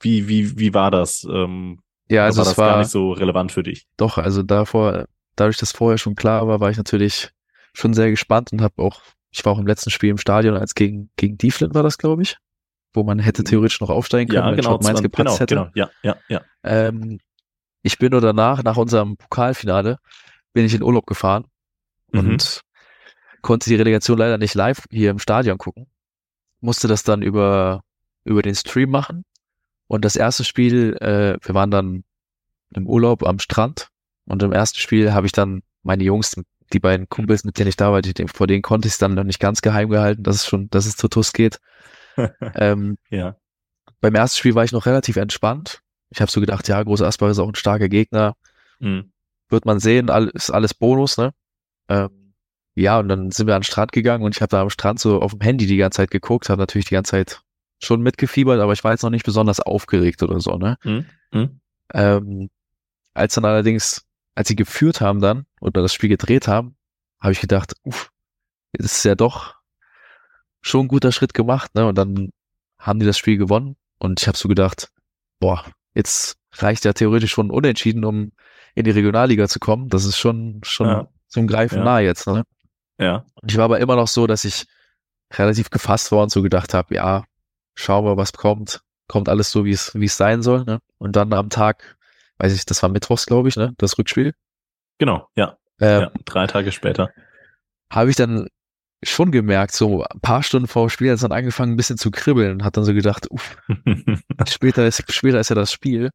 wie, 0.00 0.28
wie, 0.28 0.58
wie 0.58 0.74
war 0.74 0.90
das? 0.90 1.26
Ähm, 1.30 1.78
Ja, 2.10 2.24
also 2.24 2.38
war 2.38 2.44
das 2.46 2.58
war 2.58 2.68
gar 2.72 2.78
nicht 2.78 2.90
so 2.90 3.12
relevant 3.12 3.52
für 3.52 3.62
dich? 3.62 3.86
doch, 3.96 4.18
also 4.18 4.42
davor, 4.42 5.06
dadurch, 5.36 5.58
dass 5.58 5.72
vorher 5.72 5.98
schon 5.98 6.14
klar 6.14 6.46
war, 6.48 6.60
war 6.60 6.70
ich 6.70 6.76
natürlich 6.76 7.30
schon 7.72 7.94
sehr 7.94 8.10
gespannt 8.10 8.52
und 8.52 8.62
habe 8.62 8.82
auch, 8.82 9.00
ich 9.30 9.44
war 9.44 9.52
auch 9.52 9.58
im 9.58 9.66
letzten 9.66 9.90
Spiel 9.90 10.10
im 10.10 10.18
Stadion, 10.18 10.56
als 10.56 10.74
gegen, 10.74 11.10
gegen 11.16 11.38
Dieflin 11.38 11.74
war 11.74 11.82
das, 11.82 11.98
glaube 11.98 12.22
ich, 12.22 12.36
wo 12.92 13.02
man 13.04 13.18
hätte 13.18 13.44
theoretisch 13.44 13.80
noch 13.80 13.90
aufsteigen 13.90 14.28
können, 14.30 14.44
Ja, 14.44 14.50
wenn 14.50 14.56
genau, 14.56 14.70
Mainz 14.72 14.84
20, 14.98 15.02
gepatzt 15.04 15.24
genau, 15.24 15.38
hätte. 15.38 15.54
genau, 15.54 15.68
ja, 15.74 15.90
ja, 16.02 16.16
ja. 16.28 16.40
Ähm, 16.64 17.20
ich 17.82 17.98
bin 17.98 18.10
nur 18.10 18.20
danach, 18.20 18.62
nach 18.62 18.76
unserem 18.76 19.16
Pokalfinale, 19.16 19.98
bin 20.52 20.64
ich 20.64 20.74
in 20.74 20.82
Urlaub 20.82 21.06
gefahren 21.06 21.44
Mhm. 22.12 22.18
und 22.18 22.60
konnte 23.42 23.70
die 23.70 23.76
Relegation 23.76 24.18
leider 24.18 24.36
nicht 24.36 24.54
live 24.54 24.84
hier 24.90 25.10
im 25.10 25.18
Stadion 25.20 25.58
gucken. 25.58 25.86
Musste 26.60 26.88
das 26.88 27.04
dann 27.04 27.22
über, 27.22 27.82
über 28.24 28.42
den 28.42 28.54
Stream 28.56 28.90
machen. 28.90 29.24
Und 29.86 30.04
das 30.04 30.16
erste 30.16 30.44
Spiel, 30.44 30.94
äh, 31.00 31.38
wir 31.40 31.54
waren 31.54 31.70
dann 31.70 32.04
im 32.74 32.86
Urlaub 32.86 33.22
am 33.24 33.38
Strand 33.38 33.88
und 34.26 34.42
im 34.42 34.52
ersten 34.52 34.78
Spiel 34.78 35.12
habe 35.12 35.26
ich 35.26 35.32
dann 35.32 35.62
meine 35.82 36.02
Jungs, 36.04 36.36
die 36.72 36.80
beiden 36.80 37.08
Kumpels, 37.08 37.44
mit 37.44 37.58
denen 37.58 37.68
ich 37.68 37.76
da 37.76 37.92
war, 37.92 38.02
die, 38.02 38.14
vor 38.28 38.46
denen 38.46 38.62
konnte 38.62 38.88
ich 38.88 38.94
es 38.94 38.98
dann 38.98 39.14
noch 39.14 39.24
nicht 39.24 39.40
ganz 39.40 39.62
geheim 39.62 39.90
gehalten, 39.90 40.22
dass 40.22 40.36
es 40.36 40.46
schon, 40.46 40.70
dass 40.70 40.86
es 40.86 40.96
zu 40.96 41.08
TUS 41.08 41.32
geht. 41.32 41.60
ähm, 42.54 42.98
ja. 43.08 43.36
beim 44.00 44.14
ersten 44.14 44.38
Spiel 44.38 44.54
war 44.54 44.64
ich 44.64 44.72
noch 44.72 44.86
relativ 44.86 45.16
entspannt. 45.16 45.82
Ich 46.10 46.20
habe 46.20 46.30
so 46.30 46.40
gedacht, 46.40 46.68
ja, 46.68 46.82
Große 46.82 47.06
Asbach 47.06 47.30
ist 47.30 47.38
auch 47.38 47.48
ein 47.48 47.54
starker 47.54 47.88
Gegner. 47.88 48.34
Mhm. 48.78 49.12
Wird 49.48 49.64
man 49.64 49.80
sehen, 49.80 50.10
all, 50.10 50.28
ist 50.28 50.50
alles 50.50 50.74
Bonus, 50.74 51.16
ne? 51.16 51.32
Ähm, 51.88 52.34
ja, 52.74 52.98
und 52.98 53.08
dann 53.08 53.30
sind 53.30 53.46
wir 53.46 53.54
an 53.54 53.60
den 53.60 53.64
Strand 53.64 53.92
gegangen 53.92 54.24
und 54.24 54.34
ich 54.34 54.42
habe 54.42 54.50
da 54.50 54.62
am 54.62 54.70
Strand 54.70 55.00
so 55.00 55.20
auf 55.20 55.32
dem 55.32 55.40
Handy 55.40 55.66
die 55.66 55.76
ganze 55.76 55.98
Zeit 55.98 56.10
geguckt, 56.10 56.48
habe 56.48 56.60
natürlich 56.60 56.86
die 56.86 56.94
ganze 56.94 57.10
Zeit 57.12 57.42
schon 57.78 58.00
mitgefiebert, 58.00 58.60
aber 58.60 58.72
ich 58.72 58.84
war 58.84 58.92
jetzt 58.92 59.02
noch 59.02 59.10
nicht 59.10 59.24
besonders 59.24 59.60
aufgeregt 59.60 60.22
oder 60.22 60.40
so, 60.40 60.56
ne? 60.56 60.76
Mhm. 60.84 61.06
Mhm. 61.32 61.60
Ähm, 61.92 62.50
als 63.14 63.34
dann 63.34 63.44
allerdings, 63.44 64.06
als 64.40 64.48
sie 64.48 64.56
geführt 64.56 65.00
haben 65.00 65.20
dann 65.20 65.44
oder 65.60 65.82
das 65.82 65.92
Spiel 65.94 66.08
gedreht 66.08 66.48
haben, 66.48 66.76
habe 67.20 67.32
ich 67.32 67.40
gedacht, 67.40 67.74
uff, 67.84 68.10
das 68.72 68.86
ist 68.96 69.04
ja 69.04 69.14
doch 69.14 69.54
schon 70.62 70.86
ein 70.86 70.88
guter 70.88 71.12
Schritt 71.12 71.34
gemacht, 71.34 71.74
ne? 71.74 71.86
Und 71.86 71.96
dann 71.98 72.30
haben 72.78 72.98
die 73.00 73.06
das 73.06 73.18
Spiel 73.18 73.36
gewonnen 73.36 73.76
und 73.98 74.20
ich 74.20 74.26
habe 74.28 74.38
so 74.38 74.48
gedacht, 74.48 74.90
boah, 75.38 75.64
jetzt 75.94 76.36
reicht 76.54 76.84
ja 76.86 76.92
theoretisch 76.94 77.30
schon 77.32 77.50
unentschieden, 77.50 78.04
um 78.04 78.32
in 78.74 78.84
die 78.84 78.90
Regionalliga 78.90 79.46
zu 79.48 79.58
kommen. 79.60 79.88
Das 79.90 80.04
ist 80.04 80.16
schon 80.18 80.60
schon 80.64 80.86
Ja. 80.88 81.08
zum 81.28 81.46
Greifen 81.46 81.78
Ja. 81.78 81.84
nah 81.84 81.98
jetzt, 82.00 82.26
ne? 82.26 82.44
Ja. 82.98 83.24
Und 83.34 83.50
ich 83.50 83.56
war 83.58 83.64
aber 83.64 83.80
immer 83.80 83.96
noch 83.96 84.08
so, 84.08 84.26
dass 84.26 84.44
ich 84.44 84.66
relativ 85.34 85.70
gefasst 85.70 86.12
war 86.12 86.22
und 86.22 86.30
so 86.30 86.40
gedacht 86.42 86.72
habe, 86.74 86.94
ja, 86.94 87.24
schauen 87.74 88.04
wir, 88.04 88.16
was 88.16 88.32
kommt. 88.32 88.82
Kommt 89.08 89.28
alles 89.28 89.50
so, 89.50 89.64
wie 89.64 89.72
es 89.72 89.94
wie 89.94 90.06
es 90.06 90.16
sein 90.16 90.42
soll, 90.42 90.64
ne? 90.64 90.80
Und 90.98 91.16
dann 91.16 91.32
am 91.34 91.50
Tag, 91.50 91.98
weiß 92.40 92.54
ich, 92.54 92.64
das 92.66 92.82
war 92.82 92.90
mittwochs, 92.90 93.26
glaube 93.26 93.48
ich, 93.48 93.56
ne? 93.56 93.74
Das 93.78 93.98
Rückspiel. 93.98 94.34
Genau, 94.98 95.28
ja. 95.36 95.56
Ähm, 95.80 96.00
ja. 96.02 96.12
Drei 96.24 96.46
Tage 96.46 96.72
später. 96.72 97.10
habe 97.92 98.10
ich 98.10 98.16
dann 98.16 98.48
schon 99.02 99.30
gemerkt, 99.30 99.72
so 99.72 100.02
ein 100.04 100.20
paar 100.20 100.42
Stunden 100.42 100.68
vor 100.68 100.86
dem 100.86 100.90
Spiel 100.90 101.08
hat 101.08 101.14
es 101.14 101.20
dann 101.22 101.32
angefangen, 101.32 101.72
ein 101.72 101.76
bisschen 101.76 101.96
zu 101.96 102.10
kribbeln 102.10 102.52
und 102.52 102.64
hat 102.64 102.76
dann 102.76 102.84
so 102.84 102.92
gedacht, 102.92 103.30
uff, 103.30 103.56
später 104.48 104.86
ist, 104.86 105.10
später 105.12 105.40
ist 105.40 105.48
ja 105.48 105.54
das 105.54 105.72
Spiel. 105.72 106.10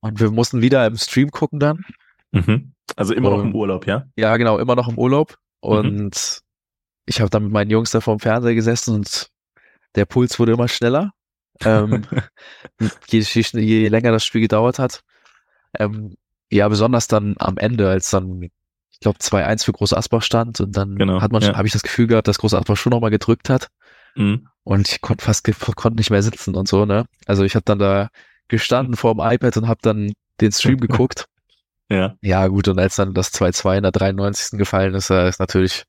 Und 0.00 0.20
wir 0.20 0.30
mussten 0.30 0.62
wieder 0.62 0.86
im 0.86 0.96
Stream 0.96 1.30
gucken 1.30 1.58
dann. 1.60 1.84
Mhm. 2.32 2.72
Also 2.96 3.12
immer 3.14 3.30
noch 3.30 3.38
Und- 3.40 3.48
im 3.48 3.54
Urlaub, 3.54 3.86
ja? 3.86 4.06
Ja, 4.16 4.36
genau, 4.36 4.58
immer 4.58 4.74
noch 4.76 4.88
im 4.88 4.98
Urlaub. 4.98 5.36
Und 5.60 6.40
ich 7.06 7.20
habe 7.20 7.30
dann 7.30 7.44
mit 7.44 7.52
meinen 7.52 7.70
Jungs 7.70 7.90
da 7.90 8.00
vorm 8.00 8.20
Fernseher 8.20 8.54
gesessen 8.54 8.94
und 8.94 9.28
der 9.96 10.04
Puls 10.06 10.38
wurde 10.38 10.52
immer 10.52 10.68
schneller. 10.68 11.12
Ähm, 11.64 12.04
je, 13.08 13.20
je, 13.20 13.60
je 13.60 13.88
länger 13.88 14.12
das 14.12 14.24
Spiel 14.24 14.42
gedauert 14.42 14.78
hat. 14.78 15.02
Ähm, 15.78 16.16
ja, 16.50 16.68
besonders 16.68 17.08
dann 17.08 17.34
am 17.38 17.58
Ende, 17.58 17.88
als 17.88 18.10
dann, 18.10 18.42
ich 18.42 19.00
glaube, 19.00 19.18
2-1 19.18 19.64
für 19.64 19.72
Groß 19.72 19.92
Asbach 19.92 20.22
stand 20.22 20.60
und 20.60 20.76
dann 20.76 20.96
Genau, 20.96 21.20
hat 21.20 21.32
man, 21.32 21.42
ja. 21.42 21.56
habe 21.56 21.66
ich 21.66 21.72
das 21.72 21.82
Gefühl 21.82 22.06
gehabt, 22.06 22.28
dass 22.28 22.38
Groß 22.38 22.54
Asbach 22.54 22.76
schon 22.76 22.90
nochmal 22.90 23.10
gedrückt 23.10 23.50
hat. 23.50 23.68
Mhm. 24.14 24.48
Und 24.64 24.88
ich 24.88 25.00
konnte 25.00 25.24
fast 25.24 25.44
konnte 25.76 25.96
nicht 25.96 26.10
mehr 26.10 26.22
sitzen 26.22 26.54
und 26.54 26.68
so, 26.68 26.86
ne? 26.86 27.06
Also 27.26 27.44
ich 27.44 27.54
habe 27.54 27.64
dann 27.64 27.78
da 27.78 28.08
gestanden 28.48 28.96
vor 28.96 29.14
dem 29.14 29.20
iPad 29.20 29.56
und 29.58 29.68
habe 29.68 29.80
dann 29.82 30.12
den 30.40 30.52
Stream 30.52 30.78
geguckt. 30.78 31.26
Ja. 31.88 32.16
Ja, 32.20 32.48
gut, 32.48 32.66
und 32.66 32.80
als 32.80 32.96
dann 32.96 33.14
das 33.14 33.32
2-2 33.32 33.76
in 33.76 33.84
der 33.84 33.92
93. 33.92 34.58
gefallen 34.58 34.92
ist, 34.96 35.08
ist 35.08 35.38
natürlich, 35.38 35.84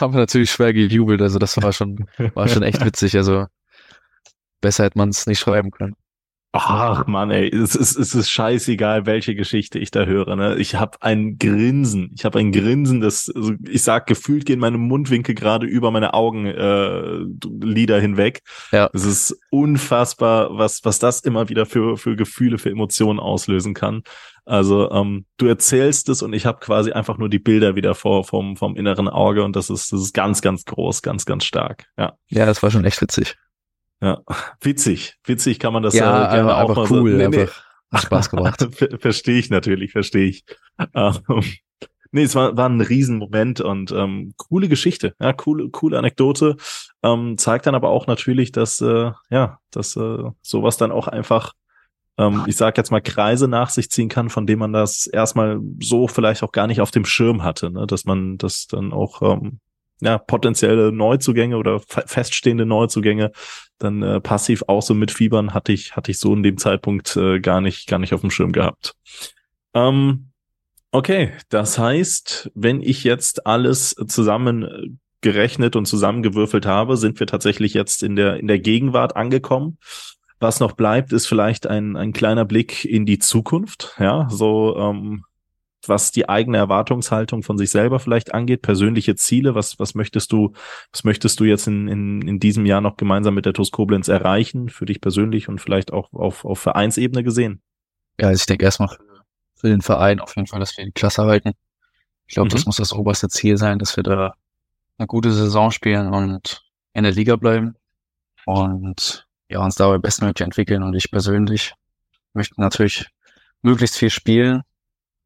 haben 0.00 0.14
wir 0.14 0.20
natürlich 0.20 0.52
schwer 0.52 0.72
gejubelt. 0.72 1.20
Also 1.20 1.40
das 1.40 1.60
war 1.60 1.72
schon, 1.72 2.06
war 2.34 2.46
schon 2.46 2.62
echt 2.62 2.84
witzig. 2.84 3.16
Also 3.16 3.46
besser 4.60 4.84
hätte 4.84 4.98
man 4.98 5.10
es 5.10 5.26
nicht 5.26 5.40
schreiben 5.40 5.70
können. 5.70 5.94
Ach 6.52 7.06
Mann, 7.06 7.30
ey, 7.30 7.54
es 7.54 7.74
ist, 7.74 7.96
es 7.96 8.14
ist 8.14 8.30
scheißegal, 8.30 9.04
welche 9.04 9.34
Geschichte 9.34 9.78
ich 9.78 9.90
da 9.90 10.06
höre. 10.06 10.34
Ne? 10.34 10.56
Ich 10.56 10.76
habe 10.76 10.96
ein 11.02 11.36
Grinsen, 11.36 12.10
ich 12.16 12.24
habe 12.24 12.38
ein 12.38 12.52
Grinsen, 12.52 13.02
das, 13.02 13.30
also 13.34 13.52
ich 13.68 13.82
sag, 13.82 14.06
gefühlt 14.06 14.46
gehen 14.46 14.58
meine 14.58 14.78
Mundwinkel 14.78 15.34
gerade 15.34 15.66
über 15.66 15.90
meine 15.90 16.14
Augenlider 16.14 17.98
äh, 17.98 18.00
hinweg. 18.00 18.40
Ja. 18.72 18.88
Es 18.94 19.04
ist 19.04 19.38
unfassbar, 19.50 20.56
was, 20.56 20.84
was 20.84 20.98
das 20.98 21.20
immer 21.20 21.50
wieder 21.50 21.66
für, 21.66 21.98
für 21.98 22.16
Gefühle, 22.16 22.56
für 22.56 22.70
Emotionen 22.70 23.20
auslösen 23.20 23.74
kann. 23.74 24.02
Also 24.46 24.90
ähm, 24.90 25.26
du 25.36 25.46
erzählst 25.46 26.08
es 26.08 26.22
und 26.22 26.32
ich 26.32 26.46
habe 26.46 26.60
quasi 26.60 26.92
einfach 26.92 27.18
nur 27.18 27.28
die 27.28 27.38
Bilder 27.38 27.76
wieder 27.76 27.94
vor 27.94 28.24
vom, 28.24 28.56
vom 28.56 28.74
inneren 28.74 29.08
Auge 29.08 29.44
und 29.44 29.54
das 29.54 29.68
ist, 29.68 29.92
das 29.92 30.00
ist 30.00 30.14
ganz, 30.14 30.40
ganz 30.40 30.64
groß, 30.64 31.02
ganz, 31.02 31.26
ganz 31.26 31.44
stark. 31.44 31.84
Ja. 31.98 32.14
Ja, 32.28 32.46
das 32.46 32.62
war 32.62 32.70
schon 32.70 32.86
echt 32.86 33.02
witzig. 33.02 33.36
Ja, 34.00 34.20
witzig, 34.60 35.16
witzig 35.24 35.58
kann 35.58 35.72
man 35.72 35.82
das 35.82 35.94
ja, 35.94 36.26
äh, 36.26 36.34
gerne 36.36 36.54
einfach, 36.54 36.76
auch 36.76 36.76
mal 36.90 36.98
cool, 37.00 37.10
so. 37.12 37.16
Nee, 37.16 37.28
nee. 37.28 37.48
Spaß 37.98 38.30
gemacht. 38.30 38.66
Ver 38.72 38.98
verstehe 38.98 39.38
ich 39.38 39.50
natürlich, 39.50 39.92
verstehe 39.92 40.26
ich. 40.26 40.44
Ähm, 40.94 41.14
nee, 42.12 42.22
es 42.22 42.34
war, 42.34 42.56
war 42.56 42.68
ein 42.68 42.80
Riesenmoment 42.80 43.60
und 43.60 43.90
ähm, 43.92 44.34
coole 44.36 44.68
Geschichte, 44.68 45.14
ja, 45.20 45.32
coole, 45.32 45.70
coole 45.70 45.98
Anekdote. 45.98 46.56
Ähm, 47.02 47.38
zeigt 47.38 47.66
dann 47.66 47.74
aber 47.74 47.88
auch 47.88 48.06
natürlich, 48.06 48.52
dass 48.52 48.80
äh, 48.80 49.10
ja, 49.30 49.58
dass 49.70 49.96
äh, 49.96 50.24
sowas 50.42 50.76
dann 50.76 50.92
auch 50.92 51.08
einfach, 51.08 51.54
ähm, 52.18 52.44
ich 52.46 52.56
sag 52.56 52.76
jetzt 52.76 52.90
mal, 52.90 53.00
Kreise 53.00 53.48
nach 53.48 53.70
sich 53.70 53.90
ziehen 53.90 54.08
kann, 54.08 54.28
von 54.30 54.46
denen 54.46 54.60
man 54.60 54.72
das 54.72 55.06
erstmal 55.06 55.58
so 55.80 56.08
vielleicht 56.08 56.42
auch 56.42 56.52
gar 56.52 56.66
nicht 56.66 56.80
auf 56.80 56.90
dem 56.90 57.04
Schirm 57.04 57.42
hatte, 57.42 57.70
ne? 57.70 57.86
dass 57.86 58.04
man 58.04 58.36
das 58.38 58.66
dann 58.66 58.92
auch 58.92 59.22
ähm, 59.22 59.60
ja, 60.00 60.18
potenzielle 60.18 60.92
Neuzugänge 60.92 61.56
oder 61.56 61.80
fe- 61.80 62.04
feststehende 62.06 62.66
Neuzugänge 62.66 63.32
dann 63.78 64.02
äh, 64.02 64.20
passiv 64.20 64.64
auch 64.66 64.82
so 64.82 64.94
mitfiebern, 64.94 65.54
hatte 65.54 65.72
ich, 65.72 65.96
hatte 65.96 66.10
ich 66.10 66.18
so 66.18 66.34
in 66.34 66.42
dem 66.42 66.58
Zeitpunkt 66.58 67.16
äh, 67.16 67.40
gar 67.40 67.60
nicht, 67.60 67.88
gar 67.88 67.98
nicht 67.98 68.14
auf 68.14 68.20
dem 68.20 68.30
Schirm 68.30 68.52
gehabt. 68.52 68.94
Ähm, 69.74 70.30
okay, 70.90 71.32
das 71.48 71.78
heißt, 71.78 72.50
wenn 72.54 72.82
ich 72.82 73.04
jetzt 73.04 73.46
alles 73.46 73.94
zusammen 74.06 74.62
äh, 74.62 74.88
gerechnet 75.20 75.76
und 75.76 75.86
zusammengewürfelt 75.86 76.66
habe, 76.66 76.96
sind 76.96 77.18
wir 77.18 77.26
tatsächlich 77.26 77.74
jetzt 77.74 78.02
in 78.02 78.16
der, 78.16 78.38
in 78.38 78.46
der 78.46 78.58
Gegenwart 78.58 79.16
angekommen. 79.16 79.78
Was 80.40 80.60
noch 80.60 80.72
bleibt, 80.72 81.12
ist 81.12 81.26
vielleicht 81.26 81.66
ein, 81.66 81.96
ein 81.96 82.12
kleiner 82.12 82.44
Blick 82.44 82.84
in 82.84 83.06
die 83.06 83.18
Zukunft, 83.18 83.96
ja, 83.98 84.28
so, 84.30 84.76
ähm, 84.76 85.24
was 85.88 86.12
die 86.12 86.28
eigene 86.28 86.58
Erwartungshaltung 86.58 87.42
von 87.42 87.58
sich 87.58 87.70
selber 87.70 88.00
vielleicht 88.00 88.34
angeht, 88.34 88.62
persönliche 88.62 89.14
Ziele, 89.16 89.54
was, 89.54 89.78
was 89.78 89.94
möchtest 89.94 90.32
du, 90.32 90.52
was 90.92 91.04
möchtest 91.04 91.40
du 91.40 91.44
jetzt 91.44 91.66
in, 91.66 91.88
in, 91.88 92.22
in 92.22 92.40
diesem 92.40 92.66
Jahr 92.66 92.80
noch 92.80 92.96
gemeinsam 92.96 93.34
mit 93.34 93.46
der 93.46 93.52
TuS 93.52 93.70
Koblenz 93.70 94.08
erreichen, 94.08 94.68
für 94.68 94.86
dich 94.86 95.00
persönlich 95.00 95.48
und 95.48 95.60
vielleicht 95.60 95.92
auch 95.92 96.12
auf, 96.12 96.44
auf 96.44 96.58
Vereinsebene 96.58 97.22
gesehen? 97.24 97.62
Ja, 98.20 98.28
also 98.28 98.40
ich 98.40 98.46
denke 98.46 98.64
erstmal 98.64 98.88
für, 98.88 99.22
für 99.56 99.68
den 99.68 99.82
Verein 99.82 100.20
auf 100.20 100.34
jeden 100.36 100.46
Fall, 100.48 100.60
dass 100.60 100.76
wir 100.76 100.84
die 100.84 100.92
Klasse 100.92 101.22
halten. 101.24 101.52
Ich 102.26 102.34
glaube, 102.34 102.50
das 102.50 102.64
Mhm. 102.64 102.68
muss 102.68 102.76
das 102.76 102.92
oberste 102.92 103.28
Ziel 103.28 103.56
sein, 103.56 103.78
dass 103.78 103.96
wir 103.96 104.02
da 104.02 104.34
eine 104.98 105.06
gute 105.06 105.32
Saison 105.32 105.70
spielen 105.70 106.12
und 106.12 106.62
in 106.92 107.04
der 107.04 107.12
Liga 107.12 107.36
bleiben 107.36 107.76
und 108.44 109.26
ja, 109.48 109.60
uns 109.64 109.76
dabei 109.76 109.98
bestmöglich 109.98 110.44
entwickeln. 110.44 110.82
Und 110.82 110.94
ich 110.94 111.10
persönlich 111.10 111.74
möchte 112.34 112.60
natürlich 112.60 113.06
möglichst 113.62 113.96
viel 113.96 114.10
spielen, 114.10 114.62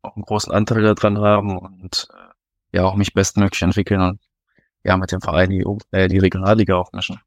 auch 0.03 0.16
einen 0.16 0.24
großen 0.24 0.53
Anteil 0.53 0.82
daran 0.82 1.18
haben 1.18 1.57
und 1.59 2.09
äh, 2.12 2.76
ja, 2.78 2.84
auch 2.84 2.94
mich 2.96 3.12
bestmöglich 3.14 3.62
entwickeln 3.62 4.00
und 4.00 4.20
ja, 4.84 4.96
mit 4.96 5.12
dem 5.12 5.20
Verein 5.20 5.50
die, 5.50 5.64
äh, 5.92 6.09
die 6.09 6.18
Regionalliga 6.18 6.74
aufmischen. 6.76 7.20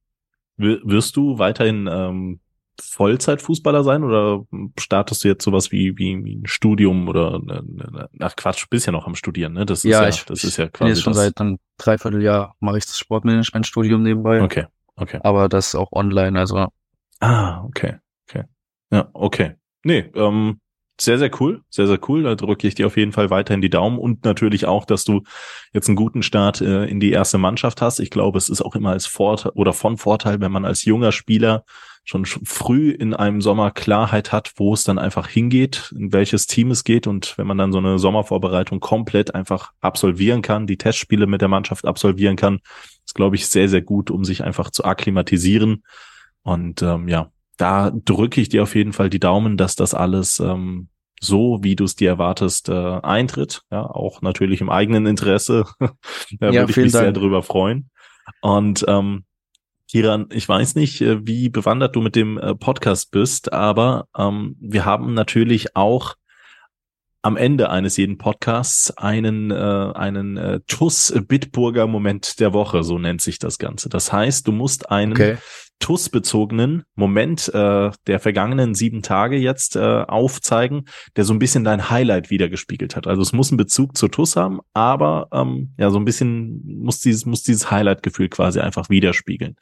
Wir- 0.58 0.82
Wirst 0.84 1.16
du 1.16 1.38
weiterhin 1.40 1.88
ähm, 1.92 2.40
Vollzeitfußballer 2.82 3.84
sein 3.84 4.04
oder 4.04 4.46
startest 4.80 5.24
du 5.24 5.28
jetzt 5.30 5.44
sowas 5.44 5.72
wie, 5.72 5.98
wie, 5.98 6.24
wie 6.26 6.36
ein 6.38 6.48
Studium 6.48 7.08
oder 7.08 7.40
ne, 7.40 7.64
ne, 7.66 8.10
nach 8.14 8.36
Quatsch, 8.36 8.66
bist 8.70 8.86
ja 8.86 8.92
noch 8.92 9.08
am 9.08 9.16
Studieren, 9.16 9.54
ne? 9.54 9.66
Das 9.66 9.80
ist 9.80 9.92
ja, 9.92 10.04
Ja, 10.04 10.10
ich- 10.10 10.26
das 10.26 10.44
ist 10.44 10.58
ja 10.58 10.66
bin 10.66 10.74
quasi 10.74 10.90
jetzt 10.94 11.02
schon 11.04 11.14
das. 11.14 11.24
seit 11.24 11.40
einem 11.40 11.60
Dreivierteljahr 11.78 12.56
mache 12.60 12.78
ich 12.78 12.86
das 12.86 12.98
Sportmanagementstudium 12.98 14.02
nebenbei. 14.04 14.42
Okay, 14.42 14.66
Okay. 14.98 15.20
Aber 15.24 15.50
das 15.50 15.76
auch 15.76 15.92
online, 15.92 16.40
also. 16.40 16.68
Ah, 17.20 17.64
okay. 17.66 17.98
Okay. 18.30 18.44
Ja, 18.92 19.10
okay. 19.14 19.56
Nee, 19.84 20.10
ähm, 20.16 20.60
sehr, 21.00 21.18
sehr 21.18 21.32
cool, 21.40 21.62
sehr, 21.70 21.88
sehr 21.88 22.00
cool. 22.08 22.24
Da 22.24 22.36
drücke 22.36 22.68
ich 22.68 22.76
dir 22.76 22.88
auf 22.88 22.98
jeden 22.98 23.12
Fall 23.12 23.30
weiterhin 23.30 23.62
die 23.62 23.70
Daumen 23.70 23.98
und 24.00 24.24
natürlich 24.24 24.66
auch, 24.66 24.86
dass 24.86 25.04
du 25.04 25.24
jetzt 25.74 25.88
einen 25.88 25.96
guten 25.96 26.24
Start 26.24 26.62
äh, 26.62 26.86
in 26.86 27.00
die 27.00 27.12
erste 27.12 27.38
Mannschaft 27.38 27.82
hast. 27.82 28.00
Ich 28.00 28.10
glaube, 28.10 28.38
es 28.38 28.50
ist 28.50 28.62
auch 28.62 28.76
immer 28.76 28.92
als 28.92 29.06
Vorteil 29.06 29.52
oder 29.56 29.74
von 29.74 29.98
Vorteil, 29.98 30.40
wenn 30.40 30.52
man 30.52 30.66
als 30.66 30.86
junger 30.86 31.12
Spieler 31.12 31.66
schon 32.06 32.26
früh 32.26 32.92
in 32.92 33.16
einem 33.16 33.42
Sommer 33.42 33.72
Klarheit 33.72 34.32
hat, 34.32 34.54
wo 34.58 34.74
es 34.74 34.84
dann 34.84 35.00
einfach 35.00 35.28
hingeht, 35.28 35.92
in 35.98 36.14
welches 36.14 36.46
Team 36.46 36.70
es 36.70 36.84
geht 36.84 37.08
und 37.08 37.36
wenn 37.38 37.48
man 37.48 37.58
dann 37.58 37.72
so 37.72 37.80
eine 37.80 37.98
Sommervorbereitung 37.98 38.80
komplett 38.80 39.34
einfach 39.34 39.72
absolvieren 39.82 40.44
kann, 40.44 40.68
die 40.68 40.78
Testspiele 40.78 41.26
mit 41.26 41.42
der 41.42 41.48
Mannschaft 41.48 41.86
absolvieren 41.86 42.36
kann, 42.36 42.60
ist, 43.04 43.16
glaube 43.16 43.36
ich, 43.36 43.48
sehr, 43.48 43.70
sehr 43.70 43.82
gut, 43.82 44.12
um 44.12 44.24
sich 44.24 44.44
einfach 44.44 44.70
zu 44.70 44.86
akklimatisieren. 44.86 45.84
Und 46.44 46.84
ähm, 46.84 47.08
ja, 47.08 47.32
da 47.58 47.92
drücke 47.92 48.42
ich 48.42 48.50
dir 48.50 48.64
auf 48.64 48.76
jeden 48.76 48.94
Fall 48.94 49.10
die 49.10 49.20
Daumen, 49.20 49.58
dass 49.58 49.76
das 49.76 49.94
alles 49.94 50.40
ähm, 50.40 50.90
so, 51.22 51.60
wie 51.62 51.76
du 51.76 51.86
es 51.86 51.96
dir 51.96 52.10
erwartest, 52.10 52.70
äh, 52.70 52.74
eintritt. 52.74 53.62
Ja, 53.72 53.86
auch 53.86 54.22
natürlich 54.22 54.62
im 54.62 54.70
eigenen 54.70 55.06
Interesse. 55.06 55.66
da 55.80 56.50
ja, 56.52 56.62
würde 56.62 56.72
ich 56.72 56.78
mich 56.78 56.92
Dank. 56.92 57.04
sehr 57.04 57.12
drüber 57.12 57.44
freuen. 57.44 57.90
Und 58.42 58.86
ähm, 58.88 59.26
Kiran, 59.90 60.28
ich 60.32 60.48
weiß 60.48 60.76
nicht, 60.76 61.02
äh, 61.02 61.26
wie 61.26 61.50
bewandert 61.50 61.96
du 61.96 62.02
mit 62.02 62.16
dem 62.16 62.38
äh, 62.38 62.56
Podcast 62.56 63.12
bist, 63.12 63.54
aber 63.54 64.08
ähm, 64.18 64.56
wir 64.60 64.86
haben 64.86 65.14
natürlich 65.14 65.76
auch 65.76 66.16
am 67.22 67.38
Ende 67.38 67.72
eines 67.72 67.98
jeden 67.98 68.20
Podcasts 68.20 68.96
einen, 68.98 69.50
äh, 69.50 69.56
einen 69.56 70.38
äh, 70.38 70.60
TUS 70.68 71.12
Bitburger 71.28 71.88
Moment 71.88 72.40
der 72.40 72.54
Woche, 72.54 72.84
so 72.84 73.00
nennt 73.00 73.22
sich 73.22 73.40
das 73.40 73.58
Ganze. 73.58 73.90
Das 73.90 74.14
heißt, 74.14 74.48
du 74.48 74.52
musst 74.52 74.92
einen 74.92 75.14
okay. 75.14 75.38
TUS-bezogenen 75.80 76.84
Moment 76.96 77.54
äh, 77.54 77.92
der 78.08 78.20
vergangenen 78.20 78.76
sieben 78.76 79.02
Tage 79.02 79.38
jetzt 79.38 79.76
äh, 79.76 80.04
aufzeigen, 80.08 80.86
der 81.16 81.26
so 81.26 81.34
ein 81.34 81.40
bisschen 81.40 81.64
dein 81.64 81.90
Highlight 81.90 82.30
wiedergespiegelt 82.30 82.96
hat. 82.96 83.08
Also 83.08 83.22
es 83.22 83.34
muss 83.34 83.52
einen 83.52 83.58
Bezug 83.58 83.98
zur 83.98 84.12
TUS 84.12 84.36
haben, 84.36 84.60
aber 84.74 85.28
ähm, 85.32 85.74
ja, 85.78 85.90
so 85.90 86.00
ein 86.00 86.06
bisschen 86.06 86.62
muss 86.66 87.02
dieses, 87.02 87.26
muss 87.26 87.44
dieses 87.44 87.70
Highlight-Gefühl 87.72 88.30
quasi 88.30 88.60
einfach 88.60 88.90
widerspiegeln. 88.90 89.56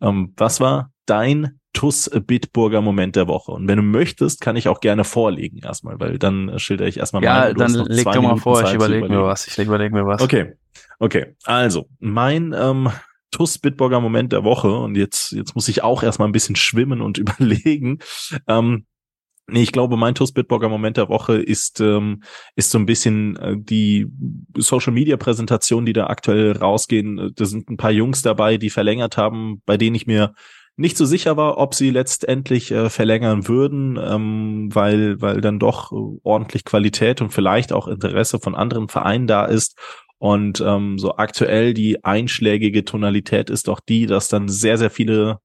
Ähm, 0.00 0.32
was 0.36 0.60
war 0.60 0.90
dein 1.06 1.60
TUS 1.72 2.10
Bitburger 2.26 2.80
Moment 2.80 3.16
der 3.16 3.28
Woche. 3.28 3.52
Und 3.52 3.68
wenn 3.68 3.76
du 3.76 3.82
möchtest, 3.82 4.40
kann 4.40 4.56
ich 4.56 4.68
auch 4.68 4.80
gerne 4.80 5.04
vorlegen 5.04 5.58
erstmal, 5.58 6.00
weil 6.00 6.18
dann 6.18 6.58
schilder 6.58 6.86
ich 6.86 6.98
erstmal 6.98 7.22
ja, 7.22 7.48
Ja, 7.48 7.54
dann 7.54 7.72
leg 7.86 8.04
doch 8.04 8.22
mal 8.22 8.36
vor, 8.36 8.56
Zeit 8.56 8.68
ich 8.68 8.74
überlege 8.74 9.08
mir 9.08 9.22
was. 9.22 9.46
Ich 9.46 9.58
überlege 9.58 9.94
mir 9.94 10.04
was. 10.04 10.20
Okay. 10.20 10.54
Okay. 10.98 11.34
Also, 11.44 11.88
mein 11.98 12.54
ähm, 12.58 12.90
TUS 13.30 13.58
Bitburger 13.58 14.00
Moment 14.00 14.32
der 14.32 14.44
Woche 14.44 14.72
und 14.72 14.96
jetzt 14.96 15.32
jetzt 15.32 15.54
muss 15.54 15.68
ich 15.68 15.82
auch 15.82 16.02
erstmal 16.02 16.28
ein 16.28 16.32
bisschen 16.32 16.56
schwimmen 16.56 17.00
und 17.00 17.18
überlegen. 17.18 17.98
Ähm, 18.46 18.86
Nee, 19.52 19.62
ich 19.62 19.72
glaube, 19.72 19.96
mein 19.96 20.14
TUS 20.14 20.32
Bitburger 20.32 20.68
Moment 20.68 20.96
der 20.96 21.08
Woche 21.08 21.36
ist, 21.36 21.80
ähm, 21.80 22.22
ist 22.54 22.70
so 22.70 22.78
ein 22.78 22.86
bisschen 22.86 23.36
äh, 23.36 23.56
die 23.58 24.06
Social 24.56 24.92
Media 24.92 25.16
Präsentation, 25.16 25.84
die 25.84 25.92
da 25.92 26.06
aktuell 26.06 26.52
rausgehen. 26.52 27.32
Da 27.34 27.44
sind 27.44 27.68
ein 27.68 27.76
paar 27.76 27.90
Jungs 27.90 28.22
dabei, 28.22 28.58
die 28.58 28.70
verlängert 28.70 29.16
haben, 29.16 29.60
bei 29.66 29.76
denen 29.76 29.96
ich 29.96 30.06
mir 30.06 30.34
nicht 30.76 30.96
so 30.96 31.04
sicher 31.04 31.36
war, 31.36 31.58
ob 31.58 31.74
sie 31.74 31.90
letztendlich 31.90 32.70
äh, 32.70 32.88
verlängern 32.90 33.48
würden, 33.48 33.98
ähm, 34.02 34.68
weil, 34.72 35.20
weil 35.20 35.40
dann 35.40 35.58
doch 35.58 35.92
ordentlich 36.22 36.64
Qualität 36.64 37.20
und 37.20 37.30
vielleicht 37.30 37.72
auch 37.72 37.88
Interesse 37.88 38.38
von 38.38 38.54
anderen 38.54 38.88
Vereinen 38.88 39.26
da 39.26 39.44
ist. 39.44 39.76
Und 40.20 40.60
ähm, 40.60 40.98
so 40.98 41.16
aktuell 41.16 41.72
die 41.72 42.04
einschlägige 42.04 42.84
Tonalität 42.84 43.48
ist 43.48 43.68
doch 43.68 43.80
die, 43.80 44.04
dass 44.04 44.28
dann 44.28 44.50
sehr, 44.50 44.76
sehr 44.76 44.90
viele 44.90 45.38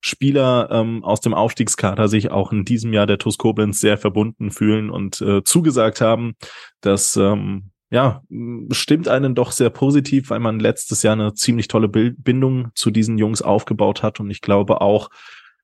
Spieler 0.00 0.68
ähm, 0.70 1.02
aus 1.02 1.20
dem 1.20 1.34
Aufstiegskader 1.34 2.06
sich 2.06 2.30
auch 2.30 2.52
in 2.52 2.64
diesem 2.64 2.92
Jahr 2.92 3.08
der 3.08 3.18
TuS 3.18 3.38
Koblenz 3.38 3.80
sehr 3.80 3.98
verbunden 3.98 4.52
fühlen 4.52 4.88
und 4.88 5.20
äh, 5.20 5.42
zugesagt 5.42 6.00
haben, 6.00 6.36
dass 6.80 7.16
ähm, 7.16 7.72
ja, 7.90 8.22
stimmt 8.70 9.08
einen 9.08 9.34
doch 9.34 9.50
sehr 9.50 9.70
positiv, 9.70 10.30
weil 10.30 10.38
man 10.38 10.60
letztes 10.60 11.02
Jahr 11.02 11.14
eine 11.14 11.34
ziemlich 11.34 11.66
tolle 11.66 11.88
Bindung 11.88 12.68
zu 12.76 12.92
diesen 12.92 13.18
Jungs 13.18 13.42
aufgebaut 13.42 14.04
hat. 14.04 14.20
Und 14.20 14.30
ich 14.30 14.42
glaube 14.42 14.80
auch, 14.80 15.10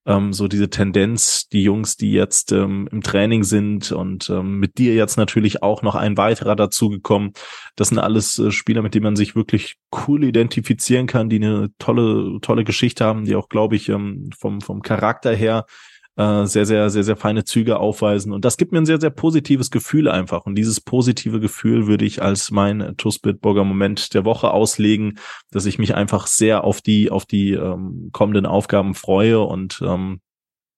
ähm, 0.07 0.33
so 0.33 0.49
diese 0.49 0.71
Tendenz, 0.71 1.49
die 1.49 1.63
Jungs, 1.63 1.97
die 1.97 2.13
jetzt 2.13 2.53
ähm, 2.53 2.89
im 2.91 3.03
Training 3.03 3.43
sind 3.43 3.93
und 3.93 4.31
ähm, 4.31 4.59
mit 4.59 4.79
dir 4.79 4.95
jetzt 4.95 5.17
natürlich 5.17 5.63
auch 5.63 5.83
noch 5.83 5.97
ein 5.97 6.17
weiterer 6.17 6.57
dazugekommen. 6.57 7.33
Das 7.75 7.89
sind 7.89 7.99
alles 7.99 8.39
äh, 8.39 8.51
Spieler, 8.53 8.83
mit 8.83 8.95
denen 8.95 9.05
man 9.05 9.17
sich 9.17 9.35
wirklich 9.35 9.77
cool 10.07 10.25
identifizieren 10.25 11.07
kann, 11.07 11.29
die 11.29 11.37
eine 11.37 11.71
tolle, 11.79 12.39
tolle 12.41 12.65
Geschichte 12.65 13.05
haben, 13.05 13.25
die 13.25 13.35
auch, 13.35 13.49
glaube 13.49 13.77
ich, 13.77 13.89
ähm, 13.89 14.31
vom, 14.39 14.61
vom 14.61 14.83
Charakter 14.83 15.35
her 15.35 15.67
äh, 16.17 16.47
sehr, 16.47 16.67
sehr, 16.67 16.91
sehr, 16.91 17.05
sehr 17.05 17.17
feine 17.17 17.45
Züge 17.45 17.79
aufweisen. 17.79 18.33
Und 18.33 18.45
das 18.45 18.57
gibt 18.57 18.73
mir 18.73 18.79
ein 18.79 18.87
sehr, 18.87 19.01
sehr 19.01 19.11
positives 19.11 19.71
Gefühl 19.71 20.09
einfach. 20.09 20.47
Und 20.47 20.55
dieses 20.55 20.81
positive 20.81 21.41
Gefühl 21.41 21.87
würde 21.87 22.05
ich 22.05 22.23
als 22.23 22.51
mein 22.51 22.97
Tussbitburger 22.97 23.65
Moment 23.65 24.15
der 24.15 24.25
Woche 24.25 24.51
auslegen, 24.51 25.19
dass 25.51 25.67
ich 25.67 25.79
mich 25.79 25.95
einfach 25.95 26.27
sehr 26.27 26.65
auf 26.65 26.81
die, 26.81 27.11
auf 27.11 27.27
die 27.27 27.53
ähm, 27.53 28.11
kommenden 28.13 28.47
Aufgaben 28.47 28.95
freue. 28.95 29.41
Und 29.41 29.83
ähm, 29.85 30.21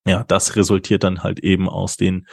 ja, 0.05 0.23
das 0.25 0.55
resultiert 0.55 1.03
dann 1.03 1.23
halt 1.23 1.39
eben 1.39 1.69
aus 1.69 1.95
den 1.97 2.27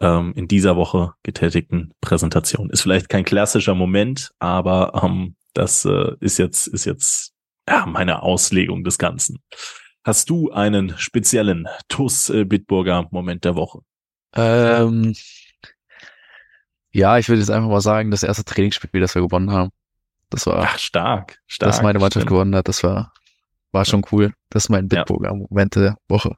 ähm, 0.00 0.32
in 0.36 0.48
dieser 0.48 0.76
Woche 0.76 1.12
getätigten 1.22 1.92
Präsentationen. 2.00 2.70
Ist 2.70 2.82
vielleicht 2.82 3.08
kein 3.08 3.24
klassischer 3.24 3.74
Moment, 3.74 4.32
aber 4.38 5.02
ähm, 5.02 5.36
das 5.54 5.84
äh, 5.84 6.12
ist 6.20 6.38
jetzt, 6.38 6.66
ist 6.66 6.84
jetzt 6.84 7.32
ja, 7.68 7.86
meine 7.86 8.22
Auslegung 8.22 8.84
des 8.84 8.98
Ganzen. 8.98 9.42
Hast 10.04 10.30
du 10.30 10.50
einen 10.50 10.98
speziellen 10.98 11.68
TUS 11.88 12.28
äh, 12.28 12.44
Bitburger 12.44 13.06
Moment 13.12 13.44
der 13.44 13.54
Woche? 13.54 13.80
Ähm, 14.34 15.14
ja, 16.90 17.18
ich 17.18 17.28
würde 17.28 17.40
jetzt 17.40 17.50
einfach 17.50 17.68
mal 17.68 17.80
sagen, 17.80 18.10
das 18.10 18.24
erste 18.24 18.44
Trainingsspiel, 18.44 19.00
das 19.00 19.14
wir 19.14 19.22
gewonnen 19.22 19.52
haben. 19.52 19.70
Das 20.28 20.46
war 20.46 20.64
Ach, 20.64 20.78
stark, 20.78 21.38
stark. 21.46 21.70
Dass 21.70 21.82
meine 21.82 22.00
Mannschaft 22.00 22.22
stimmt. 22.22 22.30
gewonnen 22.30 22.56
hat, 22.56 22.66
das 22.66 22.82
war, 22.82 23.12
war 23.70 23.84
schon 23.84 24.02
cool. 24.10 24.32
Das 24.50 24.64
ist 24.64 24.68
mein 24.70 24.88
Bitburger 24.88 25.28
ja. 25.28 25.34
Moment 25.34 25.76
der 25.76 25.96
Woche. 26.08 26.34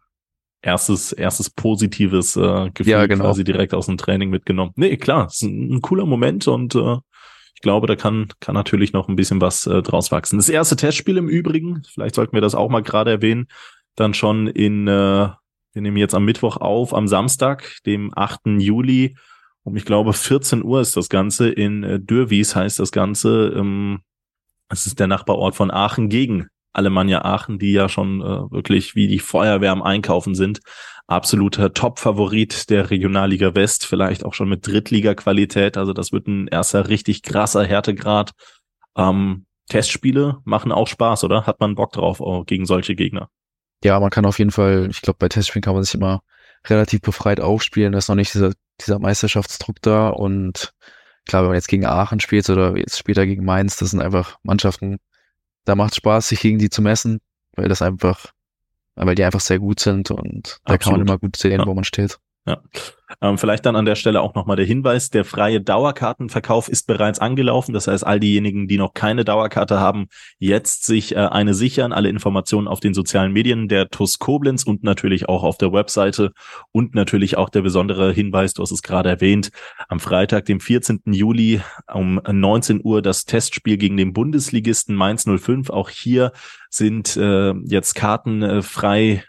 Erstes, 0.60 1.12
erstes 1.12 1.48
positives 1.48 2.36
äh, 2.36 2.70
Gefühl 2.70 2.92
ja, 2.92 3.06
genau. 3.06 3.24
quasi 3.24 3.44
direkt 3.44 3.72
aus 3.72 3.86
dem 3.86 3.96
Training 3.96 4.30
mitgenommen. 4.30 4.72
Nee, 4.76 4.96
klar, 4.96 5.26
ist 5.26 5.42
ein, 5.42 5.74
ein 5.74 5.80
cooler 5.80 6.06
Moment 6.06 6.48
und 6.48 6.74
äh, 6.74 6.96
glaube, 7.64 7.88
da 7.88 7.96
kann, 7.96 8.28
kann 8.38 8.54
natürlich 8.54 8.92
noch 8.92 9.08
ein 9.08 9.16
bisschen 9.16 9.40
was 9.40 9.66
äh, 9.66 9.82
draus 9.82 10.12
wachsen. 10.12 10.36
Das 10.36 10.48
erste 10.48 10.76
Testspiel 10.76 11.16
im 11.16 11.28
Übrigen, 11.28 11.82
vielleicht 11.92 12.14
sollten 12.14 12.34
wir 12.34 12.40
das 12.40 12.54
auch 12.54 12.68
mal 12.68 12.82
gerade 12.82 13.10
erwähnen, 13.10 13.48
dann 13.96 14.14
schon 14.14 14.46
in, 14.46 14.86
äh, 14.86 15.28
wir 15.72 15.82
nehmen 15.82 15.96
jetzt 15.96 16.14
am 16.14 16.24
Mittwoch 16.24 16.58
auf, 16.58 16.94
am 16.94 17.08
Samstag, 17.08 17.78
dem 17.86 18.12
8. 18.14 18.60
Juli, 18.60 19.16
um 19.64 19.76
ich 19.76 19.84
glaube 19.84 20.12
14 20.12 20.62
Uhr 20.62 20.80
ist 20.80 20.96
das 20.96 21.08
Ganze, 21.08 21.48
in 21.48 21.82
äh, 21.82 21.98
Dürwies 21.98 22.54
heißt 22.54 22.78
das 22.78 22.92
Ganze, 22.92 23.52
ähm, 23.56 24.00
das 24.68 24.86
ist 24.86 25.00
der 25.00 25.08
Nachbarort 25.08 25.56
von 25.56 25.70
Aachen 25.70 26.08
gegen 26.08 26.48
Alemannia 26.74 27.24
Aachen, 27.24 27.58
die 27.58 27.72
ja 27.72 27.88
schon 27.88 28.20
äh, 28.20 28.50
wirklich 28.50 28.94
wie 28.94 29.08
die 29.08 29.20
Feuerwehr 29.20 29.72
am 29.72 29.82
Einkaufen 29.82 30.34
sind 30.34 30.60
absoluter 31.06 31.72
Top-Favorit 31.72 32.70
der 32.70 32.90
Regionalliga 32.90 33.54
West, 33.54 33.84
vielleicht 33.86 34.24
auch 34.24 34.34
schon 34.34 34.48
mit 34.48 34.66
Drittliga-Qualität. 34.66 35.76
Also 35.76 35.92
das 35.92 36.12
wird 36.12 36.26
ein 36.26 36.48
erster 36.48 36.88
richtig 36.88 37.22
krasser 37.22 37.64
Härtegrad. 37.64 38.32
Ähm, 38.96 39.46
Testspiele 39.68 40.38
machen 40.44 40.72
auch 40.72 40.88
Spaß, 40.88 41.24
oder? 41.24 41.46
Hat 41.46 41.60
man 41.60 41.74
Bock 41.74 41.92
drauf 41.92 42.20
oh, 42.20 42.44
gegen 42.44 42.66
solche 42.66 42.94
Gegner? 42.94 43.28
Ja, 43.82 44.00
man 44.00 44.10
kann 44.10 44.26
auf 44.26 44.38
jeden 44.38 44.50
Fall, 44.50 44.88
ich 44.90 45.02
glaube, 45.02 45.18
bei 45.18 45.28
Testspielen 45.28 45.62
kann 45.62 45.74
man 45.74 45.84
sich 45.84 45.94
immer 45.94 46.22
relativ 46.66 47.02
befreit 47.02 47.40
aufspielen. 47.40 47.92
Da 47.92 47.98
ist 47.98 48.08
noch 48.08 48.14
nicht 48.14 48.32
dieser, 48.32 48.52
dieser 48.80 48.98
Meisterschaftsdruck 48.98 49.76
da. 49.82 50.08
Und 50.08 50.72
klar, 51.26 51.42
wenn 51.42 51.48
man 51.48 51.56
jetzt 51.56 51.68
gegen 51.68 51.84
Aachen 51.84 52.20
spielt 52.20 52.48
oder 52.48 52.76
jetzt 52.76 52.98
später 52.98 53.26
gegen 53.26 53.44
Mainz, 53.44 53.76
das 53.76 53.90
sind 53.90 54.00
einfach 54.00 54.38
Mannschaften, 54.42 54.98
da 55.64 55.74
macht 55.74 55.94
Spaß, 55.94 56.28
sich 56.28 56.40
gegen 56.40 56.58
die 56.58 56.70
zu 56.70 56.82
messen, 56.82 57.20
weil 57.56 57.68
das 57.68 57.82
einfach 57.82 58.32
weil 58.96 59.14
die 59.14 59.24
einfach 59.24 59.40
sehr 59.40 59.58
gut 59.58 59.80
sind 59.80 60.10
und 60.10 60.60
da 60.64 60.78
kann 60.78 60.92
man 60.92 61.00
immer 61.00 61.18
gut 61.18 61.36
sehen, 61.36 61.60
ja. 61.60 61.66
wo 61.66 61.74
man 61.74 61.84
steht. 61.84 62.18
Ja. 62.46 62.60
Ähm, 63.22 63.38
vielleicht 63.38 63.64
dann 63.64 63.76
an 63.76 63.86
der 63.86 63.94
Stelle 63.94 64.20
auch 64.20 64.34
nochmal 64.34 64.56
der 64.56 64.66
Hinweis, 64.66 65.08
der 65.08 65.24
freie 65.24 65.62
Dauerkartenverkauf 65.62 66.68
ist 66.68 66.86
bereits 66.86 67.18
angelaufen. 67.18 67.72
Das 67.72 67.86
heißt, 67.86 68.06
all 68.06 68.20
diejenigen, 68.20 68.68
die 68.68 68.76
noch 68.76 68.92
keine 68.92 69.24
Dauerkarte 69.24 69.80
haben, 69.80 70.08
jetzt 70.38 70.84
sich 70.84 71.16
äh, 71.16 71.20
eine 71.20 71.54
sichern. 71.54 71.92
Alle 71.92 72.10
Informationen 72.10 72.68
auf 72.68 72.80
den 72.80 72.92
sozialen 72.92 73.32
Medien 73.32 73.68
der 73.68 73.88
TUS 73.88 74.18
Koblenz 74.18 74.64
und 74.64 74.82
natürlich 74.82 75.26
auch 75.28 75.42
auf 75.42 75.56
der 75.56 75.72
Webseite 75.72 76.32
und 76.70 76.94
natürlich 76.94 77.38
auch 77.38 77.48
der 77.48 77.62
besondere 77.62 78.12
Hinweis, 78.12 78.52
du 78.52 78.62
hast 78.62 78.72
es 78.72 78.82
gerade 78.82 79.08
erwähnt, 79.08 79.50
am 79.88 80.00
Freitag, 80.00 80.44
dem 80.44 80.60
14. 80.60 81.00
Juli 81.06 81.62
um 81.92 82.20
19 82.30 82.80
Uhr 82.84 83.00
das 83.00 83.24
Testspiel 83.24 83.78
gegen 83.78 83.96
den 83.96 84.12
Bundesligisten 84.12 84.94
Mainz 84.94 85.24
05. 85.24 85.70
Auch 85.70 85.88
hier 85.88 86.32
sind 86.68 87.16
äh, 87.16 87.54
jetzt 87.64 87.94
Karten 87.94 88.42
äh, 88.42 88.62
frei 88.62 89.24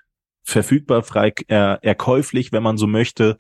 verfügbar, 0.46 1.04
frei 1.04 1.34
äh, 1.48 1.78
erkäuflich, 1.82 2.52
wenn 2.52 2.64
man 2.64 2.78
so 2.78 2.88
möchte. 2.88 3.38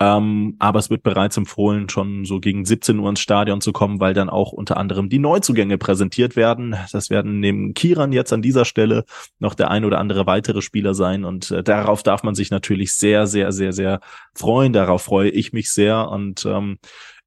Ähm, 0.00 0.56
aber 0.58 0.78
es 0.80 0.90
wird 0.90 1.02
bereits 1.02 1.36
empfohlen, 1.36 1.88
schon 1.88 2.24
so 2.24 2.40
gegen 2.40 2.64
17 2.64 2.98
Uhr 2.98 3.08
ins 3.08 3.20
Stadion 3.20 3.60
zu 3.60 3.72
kommen, 3.72 4.00
weil 4.00 4.12
dann 4.12 4.28
auch 4.28 4.52
unter 4.52 4.76
anderem 4.76 5.08
die 5.08 5.18
Neuzugänge 5.18 5.78
präsentiert 5.78 6.36
werden. 6.36 6.76
Das 6.92 7.10
werden 7.10 7.40
neben 7.40 7.74
Kiran 7.74 8.12
jetzt 8.12 8.32
an 8.32 8.42
dieser 8.42 8.64
Stelle 8.64 9.04
noch 9.38 9.54
der 9.54 9.70
ein 9.70 9.84
oder 9.84 9.98
andere 9.98 10.26
weitere 10.26 10.62
Spieler 10.62 10.94
sein. 10.94 11.24
Und 11.24 11.50
äh, 11.50 11.62
darauf 11.62 12.02
darf 12.02 12.22
man 12.22 12.34
sich 12.34 12.50
natürlich 12.50 12.94
sehr, 12.94 13.26
sehr, 13.26 13.52
sehr, 13.52 13.72
sehr 13.72 14.00
freuen. 14.34 14.72
Darauf 14.72 15.02
freue 15.02 15.30
ich 15.30 15.52
mich 15.52 15.70
sehr. 15.70 16.08
Und 16.08 16.44
ähm, 16.44 16.78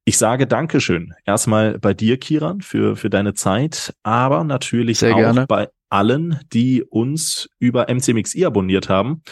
ich 0.04 0.18
sage 0.18 0.46
Dankeschön. 0.46 1.14
Erstmal 1.24 1.78
bei 1.78 1.94
dir, 1.94 2.18
Kiran, 2.18 2.60
für, 2.60 2.96
für 2.96 3.10
deine 3.10 3.34
Zeit, 3.34 3.94
aber 4.02 4.44
natürlich 4.44 5.00
Sehr 5.00 5.14
auch 5.14 5.18
gerne. 5.18 5.46
bei 5.46 5.68
allen, 5.90 6.40
die 6.52 6.82
uns 6.82 7.48
über 7.58 7.86
MCMXI 7.88 8.44
abonniert 8.44 8.88
haben. 8.88 9.22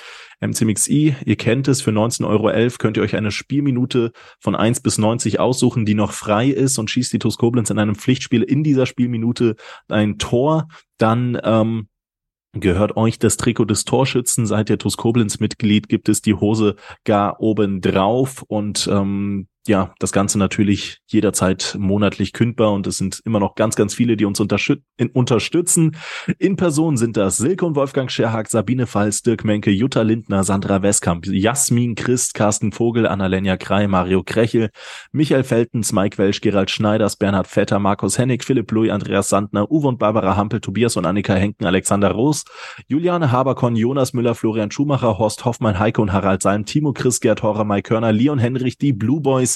MCMXI, 0.40 1.16
ihr 1.24 1.36
kennt 1.36 1.68
es, 1.68 1.80
für 1.80 1.90
19,11 1.90 2.26
Euro 2.26 2.76
könnt 2.78 2.96
ihr 2.96 3.02
euch 3.02 3.16
eine 3.16 3.30
Spielminute 3.30 4.12
von 4.40 4.54
1 4.54 4.80
bis 4.80 4.98
90 4.98 5.40
aussuchen, 5.40 5.86
die 5.86 5.94
noch 5.94 6.12
frei 6.12 6.48
ist 6.48 6.78
und 6.78 6.90
schießt 6.90 7.12
die 7.12 7.18
TuS 7.18 7.38
Koblenz 7.38 7.70
in 7.70 7.78
einem 7.78 7.94
Pflichtspiel 7.94 8.42
in 8.42 8.62
dieser 8.62 8.86
Spielminute 8.86 9.56
ein 9.88 10.18
Tor. 10.18 10.68
Dann 10.98 11.38
ähm, 11.42 11.88
gehört 12.52 12.96
euch 12.96 13.18
das 13.18 13.36
Trikot 13.36 13.64
des 13.64 13.84
Torschützen. 13.84 14.46
Seid 14.46 14.70
ihr 14.70 14.78
TuS 14.78 14.96
Koblenz 14.96 15.40
Mitglied, 15.40 15.88
gibt 15.88 16.08
es 16.08 16.20
die 16.22 16.34
Hose 16.34 16.76
gar 17.04 17.40
oben 17.40 17.80
drauf 17.80 18.42
und 18.46 18.88
ähm, 18.90 19.48
ja, 19.66 19.94
das 19.98 20.12
Ganze 20.12 20.38
natürlich 20.38 20.98
jederzeit 21.06 21.76
monatlich 21.78 22.32
kündbar 22.32 22.72
und 22.72 22.86
es 22.86 22.98
sind 22.98 23.20
immer 23.24 23.40
noch 23.40 23.54
ganz, 23.54 23.76
ganz 23.76 23.94
viele, 23.94 24.16
die 24.16 24.24
uns 24.24 24.40
in, 24.96 25.10
unterstützen. 25.10 25.96
In 26.38 26.56
Person 26.56 26.96
sind 26.96 27.16
das 27.16 27.36
Silke 27.36 27.66
und 27.66 27.76
Wolfgang 27.76 28.10
Scherhag, 28.10 28.48
Sabine 28.48 28.86
Falls, 28.86 29.22
Dirk 29.22 29.44
Menke, 29.44 29.70
Jutta 29.70 30.02
Lindner, 30.02 30.44
Sandra 30.44 30.82
Westkamp, 30.82 31.26
Jasmin 31.26 31.94
Christ, 31.94 32.34
Carsten 32.34 32.72
Vogel, 32.72 33.06
Annalena 33.06 33.56
Krei, 33.56 33.88
Mario 33.88 34.22
Krechel, 34.22 34.70
Michael 35.12 35.44
Feltens, 35.44 35.92
Mike 35.92 36.18
Welsch, 36.18 36.40
Gerald 36.40 36.70
Schneiders, 36.70 37.16
Bernhard 37.16 37.46
Vetter, 37.46 37.78
Markus 37.78 38.18
Hennig, 38.18 38.44
Philipp 38.44 38.70
Louis, 38.72 38.90
Andreas 38.90 39.28
Sandner, 39.28 39.70
Uwe 39.70 39.88
und 39.88 39.98
Barbara 39.98 40.36
Hampel, 40.36 40.60
Tobias 40.60 40.96
und 40.96 41.06
Annika 41.06 41.34
Henken, 41.34 41.66
Alexander 41.66 42.12
Roos, 42.12 42.44
Juliane 42.88 43.32
Haberkorn, 43.32 43.76
Jonas 43.76 44.12
Müller, 44.12 44.34
Florian 44.34 44.70
Schumacher, 44.70 45.18
Horst 45.18 45.44
Hoffmann, 45.44 45.78
Heike 45.78 46.00
und 46.00 46.12
Harald 46.12 46.42
Salm, 46.42 46.64
Timo 46.64 46.92
Chris, 46.92 47.20
Gerd 47.20 47.42
Horrer, 47.42 47.64
Mike 47.64 47.88
Körner, 47.88 48.12
Leon 48.12 48.38
Henrich, 48.38 48.78
die 48.78 48.92
Blue 48.92 49.20
Boys, 49.20 49.55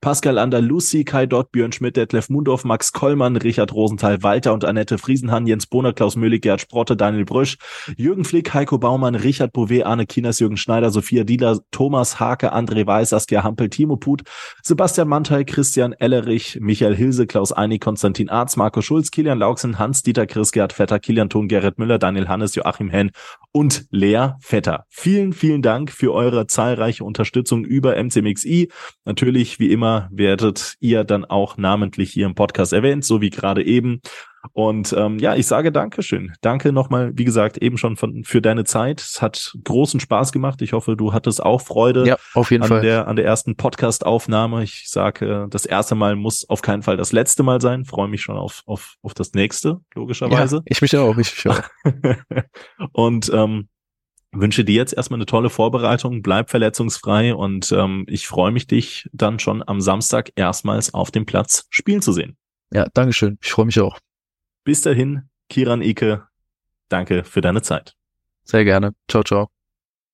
Pascal 0.00 0.38
Andalusi, 0.38 1.04
Kai 1.04 1.26
Dott, 1.26 1.50
Björn 1.50 1.72
Schmidt, 1.72 1.96
Detlef 1.96 2.28
Mundorf, 2.28 2.62
Max 2.62 2.92
Kollmann, 2.92 3.36
Richard 3.36 3.74
Rosenthal, 3.74 4.22
Walter 4.22 4.54
und 4.54 4.64
Annette 4.64 4.96
Friesenhahn, 4.96 5.44
Jens 5.44 5.66
Bohner, 5.66 5.92
Klaus 5.92 6.14
Möhlig, 6.14 6.42
Gerd 6.42 6.60
Sprotte, 6.60 6.96
Daniel 6.96 7.24
Brüsch, 7.24 7.58
Jürgen 7.96 8.24
Flick, 8.24 8.54
Heiko 8.54 8.78
Baumann, 8.78 9.16
Richard 9.16 9.52
Bouvet, 9.52 9.84
Arne 9.84 10.06
Kinas, 10.06 10.38
Jürgen 10.38 10.56
Schneider, 10.56 10.90
Sophia 10.90 11.24
Dieler, 11.24 11.58
Thomas 11.72 12.20
Hake, 12.20 12.52
André 12.52 12.86
Weiß, 12.86 13.08
Saskia 13.08 13.42
Hampel, 13.42 13.70
Timo 13.70 13.96
Put, 13.96 14.22
Sebastian 14.62 15.08
Mantel, 15.08 15.44
Christian 15.44 15.92
Ellerich, 15.94 16.58
Michael 16.60 16.94
Hilse, 16.94 17.26
Klaus 17.26 17.50
Einig, 17.50 17.80
Konstantin 17.80 18.28
Arz, 18.28 18.56
Marco 18.56 18.82
Schulz, 18.82 19.10
Kilian 19.10 19.40
Lauksen, 19.40 19.80
Hans-Dieter 19.80 20.28
Chris, 20.28 20.52
Gerd 20.52 20.72
Vetter, 20.72 21.00
Kilian 21.00 21.28
Thun, 21.28 21.48
Gerrit 21.48 21.78
Müller, 21.78 21.98
Daniel 21.98 22.28
Hannes, 22.28 22.54
Joachim 22.54 22.88
Henn 22.90 23.10
und 23.50 23.86
Lea 23.90 24.34
Vetter. 24.40 24.84
Vielen, 24.88 25.32
vielen 25.32 25.62
Dank 25.62 25.90
für 25.90 26.12
eure 26.12 26.46
zahlreiche 26.46 27.02
Unterstützung 27.02 27.64
über 27.64 27.96
MCMXI. 28.00 28.70
Natürlich, 29.04 29.58
wie 29.58 29.72
immer, 29.72 29.87
werdet 30.10 30.76
ihr 30.80 31.04
dann 31.04 31.24
auch 31.24 31.56
namentlich 31.56 32.10
hier 32.12 32.26
im 32.26 32.34
Podcast 32.34 32.72
erwähnt, 32.72 33.04
so 33.04 33.20
wie 33.20 33.30
gerade 33.30 33.64
eben. 33.64 34.00
Und 34.52 34.94
ähm, 34.96 35.18
ja, 35.18 35.34
ich 35.34 35.46
sage 35.46 35.72
Dankeschön. 35.72 36.32
Danke 36.40 36.72
nochmal, 36.72 37.12
wie 37.14 37.24
gesagt, 37.24 37.58
eben 37.58 37.76
schon 37.76 37.96
von, 37.96 38.24
für 38.24 38.40
deine 38.40 38.64
Zeit. 38.64 39.00
Es 39.00 39.20
hat 39.20 39.56
großen 39.64 40.00
Spaß 40.00 40.32
gemacht. 40.32 40.62
Ich 40.62 40.72
hoffe, 40.72 40.96
du 40.96 41.12
hattest 41.12 41.42
auch 41.42 41.60
Freude 41.60 42.06
Ja, 42.06 42.16
auf 42.34 42.50
jeden 42.50 42.62
an 42.62 42.68
Fall. 42.68 42.80
der, 42.82 43.08
an 43.08 43.16
der 43.16 43.24
ersten 43.24 43.56
Podcast-Aufnahme. 43.56 44.62
Ich 44.62 44.88
sage, 44.88 45.46
das 45.50 45.66
erste 45.66 45.94
Mal 45.94 46.16
muss 46.16 46.48
auf 46.48 46.62
keinen 46.62 46.82
Fall 46.82 46.96
das 46.96 47.12
letzte 47.12 47.42
Mal 47.42 47.60
sein. 47.60 47.84
Freue 47.84 48.08
mich 48.08 48.22
schon 48.22 48.36
auf, 48.36 48.62
auf, 48.66 48.94
auf 49.02 49.14
das 49.14 49.32
nächste, 49.32 49.80
logischerweise. 49.94 50.56
Ja, 50.56 50.62
ich 50.66 50.82
mich 50.82 50.96
auch, 50.96 51.18
ich 51.18 51.44
mich 51.44 51.48
auch. 51.48 51.62
und 52.92 53.30
ähm, 53.34 53.68
wünsche 54.32 54.64
dir 54.64 54.74
jetzt 54.74 54.92
erstmal 54.94 55.18
eine 55.18 55.26
tolle 55.26 55.50
Vorbereitung, 55.50 56.22
bleib 56.22 56.50
verletzungsfrei 56.50 57.34
und 57.34 57.72
ähm, 57.72 58.04
ich 58.08 58.26
freue 58.26 58.52
mich, 58.52 58.66
dich 58.66 59.08
dann 59.12 59.38
schon 59.38 59.62
am 59.66 59.80
Samstag 59.80 60.30
erstmals 60.36 60.94
auf 60.94 61.10
dem 61.10 61.26
Platz 61.26 61.66
spielen 61.70 62.02
zu 62.02 62.12
sehen. 62.12 62.36
Ja, 62.72 62.86
Dankeschön. 62.92 63.38
Ich 63.42 63.50
freue 63.50 63.66
mich 63.66 63.80
auch. 63.80 63.98
Bis 64.64 64.82
dahin, 64.82 65.28
Kiran 65.48 65.82
Ike, 65.82 66.26
danke 66.88 67.24
für 67.24 67.40
deine 67.40 67.62
Zeit. 67.62 67.94
Sehr 68.44 68.64
gerne. 68.64 68.94
Ciao, 69.08 69.22
ciao. 69.22 69.57